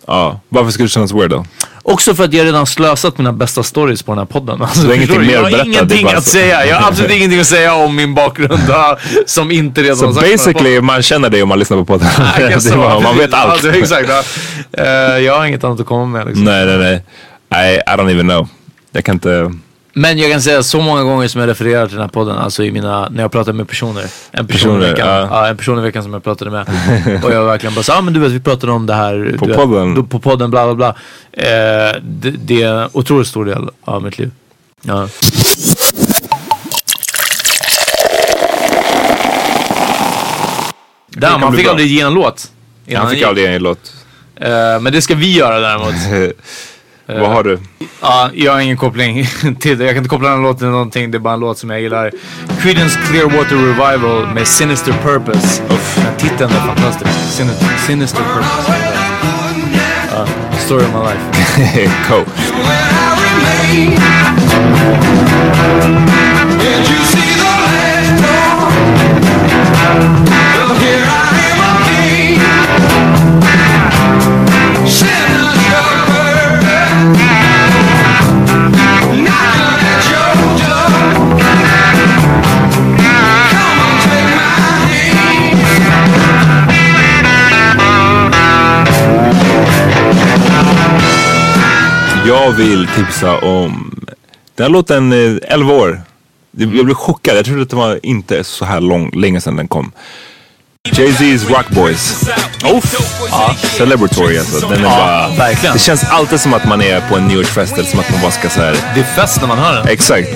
Ja. 0.10 0.40
Varför 0.49 0.72
skulle 0.72 0.86
det 0.86 0.90
kännas 0.91 1.11
weird 1.14 1.30
då? 1.30 1.45
Också 1.84 2.15
för 2.15 2.23
att 2.23 2.34
jag 2.34 2.45
redan 2.45 2.65
slösat 2.65 3.18
mina 3.18 3.34
bästa 3.34 3.64
stories 3.64 4.03
på 4.03 4.11
den 4.11 4.18
här 4.19 4.26
podden. 4.26 4.61
Alltså, 4.61 4.81
Du 4.81 4.88
har 4.88 4.95
förstår 4.95 5.15
ingenting 5.23 5.27
mer 5.27 5.45
att 5.45 5.52
jag 5.52 5.57
har 5.60 5.65
berätta, 5.65 5.65
ingenting 5.65 6.06
bara 6.06 6.18
att 6.18 6.23
säga. 6.23 6.65
Jag 6.65 6.76
har 6.77 6.88
absolut 6.88 7.11
ingenting 7.18 7.40
att 7.40 7.48
säga 7.48 7.73
om 7.73 7.95
min 7.95 8.15
bakgrund 8.15 8.60
som 9.26 9.52
inte 9.52 9.84
redan 9.84 9.98
Så 9.98 10.06
här 10.11 10.31
basically 10.31 10.81
man 10.81 11.02
känner 11.02 11.30
dig 11.30 11.44
om 11.44 11.49
man 11.49 11.60
lyssnar 11.60 11.77
på 11.77 11.86
podden. 11.86 12.07
I 12.57 12.61
so. 12.61 12.77
bara- 12.77 12.99
man 12.99 13.18
vet 13.18 13.34
allt. 13.34 13.61
Det- 13.61 13.69
exakt. 13.69 14.10
Eh, 14.72 14.86
jag 15.18 15.38
har 15.38 15.45
inget 15.45 15.64
annat 15.64 15.80
att 15.80 15.86
komma 15.86 16.06
med 16.06 16.26
liksom. 16.27 16.44
Nej 16.44 16.65
nej 16.65 16.77
nej. 16.77 17.03
Nej, 17.52 17.76
I 17.88 17.90
don't 17.90 18.11
even 18.11 18.27
know. 18.27 18.48
Jag 18.91 19.03
kan 19.06 19.15
inte... 19.15 19.53
Men 20.00 20.18
jag 20.18 20.32
kan 20.32 20.42
säga 20.42 20.64
så 20.64 20.82
många 20.82 21.04
gånger 21.04 21.28
som 21.28 21.42
jag 21.42 21.48
refererar 21.48 21.88
till 21.88 21.96
den 21.96 22.02
här 22.02 22.10
podden, 22.10 22.38
alltså 22.38 22.64
i 22.64 22.72
mina, 22.72 23.10
när 23.10 23.22
jag 23.22 23.32
pratar 23.32 23.54
med 23.54 23.68
personer. 23.68 24.06
En 24.32 24.48
person 24.48 24.48
Personer, 24.48 24.88
i 24.88 24.90
veckan. 24.90 25.08
ja. 25.08 25.28
Ja. 25.32 25.48
en 25.48 25.58
person 25.58 25.80
i 25.80 25.82
veckan 25.82 26.04
som 26.04 26.14
jag 26.14 26.24
pratade 26.24 26.52
med. 26.52 26.68
och 27.24 27.34
jag 27.34 27.46
verkligen 27.46 27.76
bara 27.76 27.84
så, 27.84 27.94
ah, 27.94 28.02
men 28.02 28.14
du 28.14 28.20
vet 28.20 28.32
vi 28.32 28.40
pratade 28.40 28.74
om 28.74 28.86
det 28.86 28.94
här. 28.94 29.36
På 29.40 29.46
du 29.46 29.54
podden? 29.54 29.96
Vet, 29.96 30.10
på 30.10 30.20
podden, 30.20 30.52
bla 30.52 30.66
bla 30.66 30.76
bla. 30.76 30.88
Eh, 31.32 32.02
det, 32.04 32.32
det 32.32 32.62
är 32.62 32.74
en 32.74 32.90
otroligt 32.94 33.28
stor 33.28 33.46
del 33.46 33.70
av 33.86 34.04
mitt 34.04 34.20
liv. 34.20 34.32
Ja. 34.82 35.08
Där, 41.08 41.40
man 41.40 41.56
fick 41.56 41.68
aldrig 41.68 41.88
ge 41.88 42.02
en 42.02 42.14
låt. 42.14 42.52
Han 42.96 43.10
fick 43.10 43.24
aldrig 43.24 43.46
en 43.56 43.64
låt. 43.64 43.94
Eh, 44.36 44.50
men 44.82 44.94
det 44.94 45.02
ska 45.02 45.16
vi 45.16 45.34
göra 45.34 45.60
däremot. 45.60 46.34
Vad 47.18 47.30
har 47.30 47.44
du? 47.44 47.60
Ja, 48.02 48.30
jag 48.34 48.52
har 48.53 48.60
ingen 48.60 48.77
koppling 48.77 49.26
till 49.60 49.77
det. 49.77 49.84
Jag 49.86 49.94
kan 49.94 49.98
inte 49.98 50.10
koppla 50.10 50.30
den 50.30 50.41
låten 50.41 50.57
till 50.60 50.68
någonting. 50.68 51.11
Det 51.11 51.18
är 51.18 51.19
bara 51.19 51.34
en 51.34 51.40
låt 51.40 51.57
som 51.57 51.69
jag 51.69 51.81
gillar. 51.81 52.11
Creedence 52.61 52.99
Clearwater 53.10 53.56
Revival 53.56 54.27
med 54.34 54.48
Sinister 54.48 54.94
Purpose. 55.03 55.61
Den 55.95 56.18
titeln 56.18 56.52
är 56.52 56.60
fantastisk. 56.68 57.11
Sinister, 57.11 57.68
Sinister 57.88 58.23
Purpose. 58.23 58.84
Ja, 60.11 60.26
story 60.57 60.84
of 60.84 60.94
my 60.94 60.99
life. 60.99 61.91
Cool. 62.07 62.26
Jag 92.30 92.51
vill 92.51 92.88
tipsa 92.95 93.38
om 93.38 93.95
den 94.56 94.64
här 94.64 94.69
låten 94.69 95.11
eh, 95.14 95.53
11 95.53 95.73
år. 95.73 96.01
Det- 96.51 96.64
Jag 96.77 96.85
blev 96.85 96.93
chockad. 96.95 97.38
Jag 97.38 97.45
trodde 97.45 97.61
att 97.61 97.69
det 97.69 97.76
var 97.76 97.99
inte 98.03 98.43
så 98.43 98.65
här 98.65 98.81
lång, 98.81 99.11
länge 99.15 99.41
sedan 99.41 99.56
den 99.56 99.68
kom. 99.68 99.91
Jay-Z's 100.91 101.49
Rock 101.49 101.69
Boys. 101.69 102.30
Oh, 102.64 102.84
ja, 103.31 103.56
celebratory 103.77 104.38
alltså. 104.38 104.68
Den 104.69 104.80
är 104.80 104.89
bara, 104.89 105.27
verkligen. 105.38 105.73
Det 105.73 105.80
känns 105.80 106.03
alltid 106.03 106.39
som 106.39 106.53
att 106.53 106.68
man 106.68 106.81
är 106.81 107.01
på 107.10 107.15
en 107.18 107.27
nyårsfest 107.27 107.73
eller 107.73 107.84
som 107.89 107.99
att 107.99 108.11
man 108.11 108.22
bara 108.22 108.31
ska 108.31 108.49
så 108.49 108.61
här. 108.61 108.76
Det 108.95 108.99
är 108.99 109.03
fest 109.03 109.41
när 109.41 109.47
man 109.47 109.57
hör 109.57 109.73
den. 109.76 109.88
Exakt. 109.88 110.27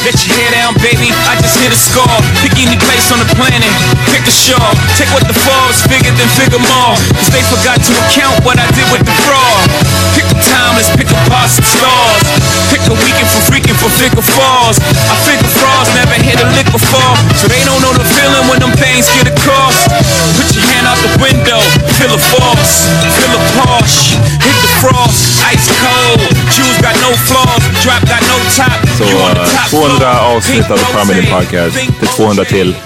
Let 0.00 0.16
your 0.24 0.32
hair 0.32 0.50
down, 0.56 0.72
baby. 0.80 1.12
I 1.28 1.36
just 1.44 1.60
hit 1.60 1.68
a 1.68 1.76
score. 1.76 2.08
Pick 2.40 2.56
any 2.56 2.80
place 2.88 3.12
on 3.12 3.20
the 3.20 3.28
planet. 3.36 3.68
Pick 4.08 4.24
a 4.24 4.32
show. 4.32 4.56
Take 4.96 5.12
what 5.12 5.28
the 5.28 5.36
falls 5.36 5.76
bigger 5.92 6.08
than 6.16 6.24
figure 6.40 6.56
more. 6.56 6.96
Cause 7.20 7.28
they 7.28 7.44
forgot 7.52 7.84
to 7.84 7.92
account 8.08 8.40
what 8.40 8.56
I 8.56 8.64
did 8.72 8.88
with 8.88 9.04
the 9.04 9.12
fraud. 9.28 9.68
Pick 10.16 10.24
a 10.24 10.36
timeless, 10.40 10.88
pick 10.96 11.04
a 11.12 11.18
past 11.28 11.60
some 11.60 11.68
stars. 11.68 12.24
Pick 12.72 12.80
a 12.88 12.96
weekend 12.96 13.28
for 13.28 13.44
freaking 13.44 13.76
for 13.76 13.92
figure 14.00 14.24
falls. 14.24 14.80
I 14.80 15.20
figure 15.28 15.52
frauds 15.80 15.94
never 15.94 16.16
hit 16.22 16.40
a 16.40 16.48
lick 16.56 16.68
before. 16.72 17.16
So 17.36 17.48
they 17.48 17.62
don't 17.64 17.80
know 17.80 17.92
the 17.92 18.04
feeling 18.04 18.44
when 18.48 18.60
them 18.60 18.72
things 18.76 19.08
get 19.16 19.26
across. 19.28 19.88
Put 20.36 20.52
your 20.52 20.64
hand 20.68 20.86
out 20.86 20.98
the 21.00 21.12
window. 21.20 21.60
Feel 21.96 22.12
a 22.12 22.20
force. 22.20 22.88
Feel 23.16 23.32
a 23.32 23.40
Porsche. 23.56 24.20
Hit 24.44 24.56
the 24.60 24.70
frost. 24.80 25.40
Ice 25.52 25.68
cold. 25.80 26.20
Shoes 26.52 26.76
got 26.84 26.96
no 27.00 27.10
flaws. 27.28 27.62
Drop 27.82 28.02
got 28.04 28.22
no 28.28 28.36
top. 28.56 28.78
Så 28.98 29.04
the 29.04 29.16
uh, 29.16 29.34
top 29.34 29.70
200 29.70 29.98
floor. 29.98 30.36
avsnitt 30.36 30.70
av 30.70 30.78
The 30.78 30.84
Family 30.84 31.26
Podcast. 31.26 31.74
Det 32.00 32.06
är 32.06 32.16
200 32.16 32.44
till. 32.44 32.76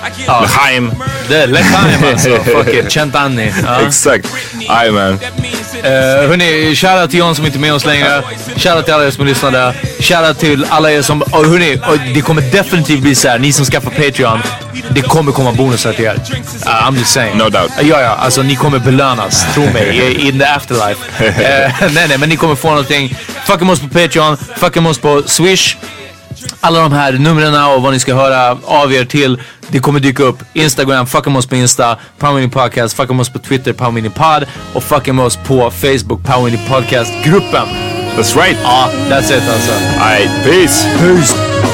Lechaim. 0.40 0.92
Det 1.28 1.36
är 1.36 1.46
Lechaim 1.46 2.04
alltså. 2.12 2.28
Fuck 2.44 2.74
it. 2.74 2.92
Centanni. 2.92 3.52
Ja. 3.62 3.80
Exakt. 3.86 4.28
Jajamän. 4.68 5.18
Uh, 5.84 5.90
hörni, 6.28 6.74
shoutout 6.76 7.10
till 7.10 7.18
John 7.18 7.34
som 7.34 7.46
inte 7.46 7.58
är 7.58 7.60
med 7.60 7.74
oss 7.74 7.84
längre. 7.84 8.22
Shoutout 8.56 8.84
till 8.84 8.94
alla 8.94 9.06
er 9.06 9.10
som 9.10 9.26
lyssnade. 9.26 9.74
Shoutout 10.00 10.38
till 10.38 10.66
alla 10.70 10.90
er 10.90 11.02
som... 11.02 11.22
Och 11.22 11.46
hörni, 11.46 11.78
och 11.86 11.98
det 12.14 12.20
kommer 12.20 12.42
definitivt 12.42 12.83
bli 12.86 13.14
så 13.14 13.28
här. 13.28 13.38
Ni 13.38 13.52
som 13.52 13.64
skaffar 13.64 13.90
Patreon. 13.90 14.40
Det 14.90 15.02
kommer 15.02 15.32
komma 15.32 15.52
bonusar 15.52 15.92
till 15.92 16.04
er. 16.04 16.14
Uh, 16.14 16.88
I'm 16.88 16.98
just 16.98 17.12
saying. 17.12 17.38
No 17.38 17.48
doubt. 17.48 17.70
Ja, 17.82 18.00
ja. 18.00 18.08
Alltså 18.08 18.42
ni 18.42 18.56
kommer 18.56 18.78
belönas. 18.78 19.54
Tro 19.54 19.62
mig. 19.72 20.28
In 20.28 20.38
the 20.38 20.44
afterlife. 20.46 21.00
Eh, 21.24 21.72
nej, 21.94 22.08
nej. 22.08 22.18
Men 22.18 22.28
ni 22.28 22.36
kommer 22.36 22.54
få 22.54 22.68
någonting. 22.70 23.16
Fucka 23.46 23.64
med 23.64 23.72
oss 23.72 23.80
på 23.80 23.88
Patreon. 23.88 24.36
Fucka 24.56 24.80
med 24.80 24.90
oss 24.90 24.98
på 24.98 25.22
Swish. 25.26 25.76
Alla 26.60 26.80
de 26.80 26.92
här 26.92 27.12
numren 27.12 27.64
och 27.64 27.82
vad 27.82 27.92
ni 27.92 28.00
ska 28.00 28.14
höra 28.14 28.58
av 28.64 28.92
er 28.92 29.04
till. 29.04 29.40
Det 29.68 29.78
kommer 29.78 30.00
dyka 30.00 30.22
upp. 30.22 30.38
Instagram, 30.52 31.06
fucka 31.06 31.30
med 31.30 31.38
oss 31.38 31.46
på 31.46 31.56
Insta, 31.56 31.96
Power 32.18 32.34
Mini 32.34 32.48
Podcast, 32.48 32.96
fucka 32.96 33.12
med 33.12 33.20
oss 33.20 33.28
på 33.28 33.38
Twitter, 33.38 33.72
Power 33.72 33.92
Mini 33.92 34.10
Pod 34.10 34.46
och 34.74 34.82
fucka 34.84 35.12
med 35.12 35.24
oss 35.24 35.36
på 35.46 35.70
Facebook, 35.70 36.24
Power 36.24 36.44
Mini 36.44 36.58
Podcast-gruppen. 36.68 37.68
That's 38.16 38.36
right. 38.36 38.58
Ja, 38.62 38.90
that's 39.10 39.36
it 39.36 39.42
alltså. 39.48 39.72
Alright, 40.00 40.30
peace. 40.44 40.86
Peace. 40.98 41.73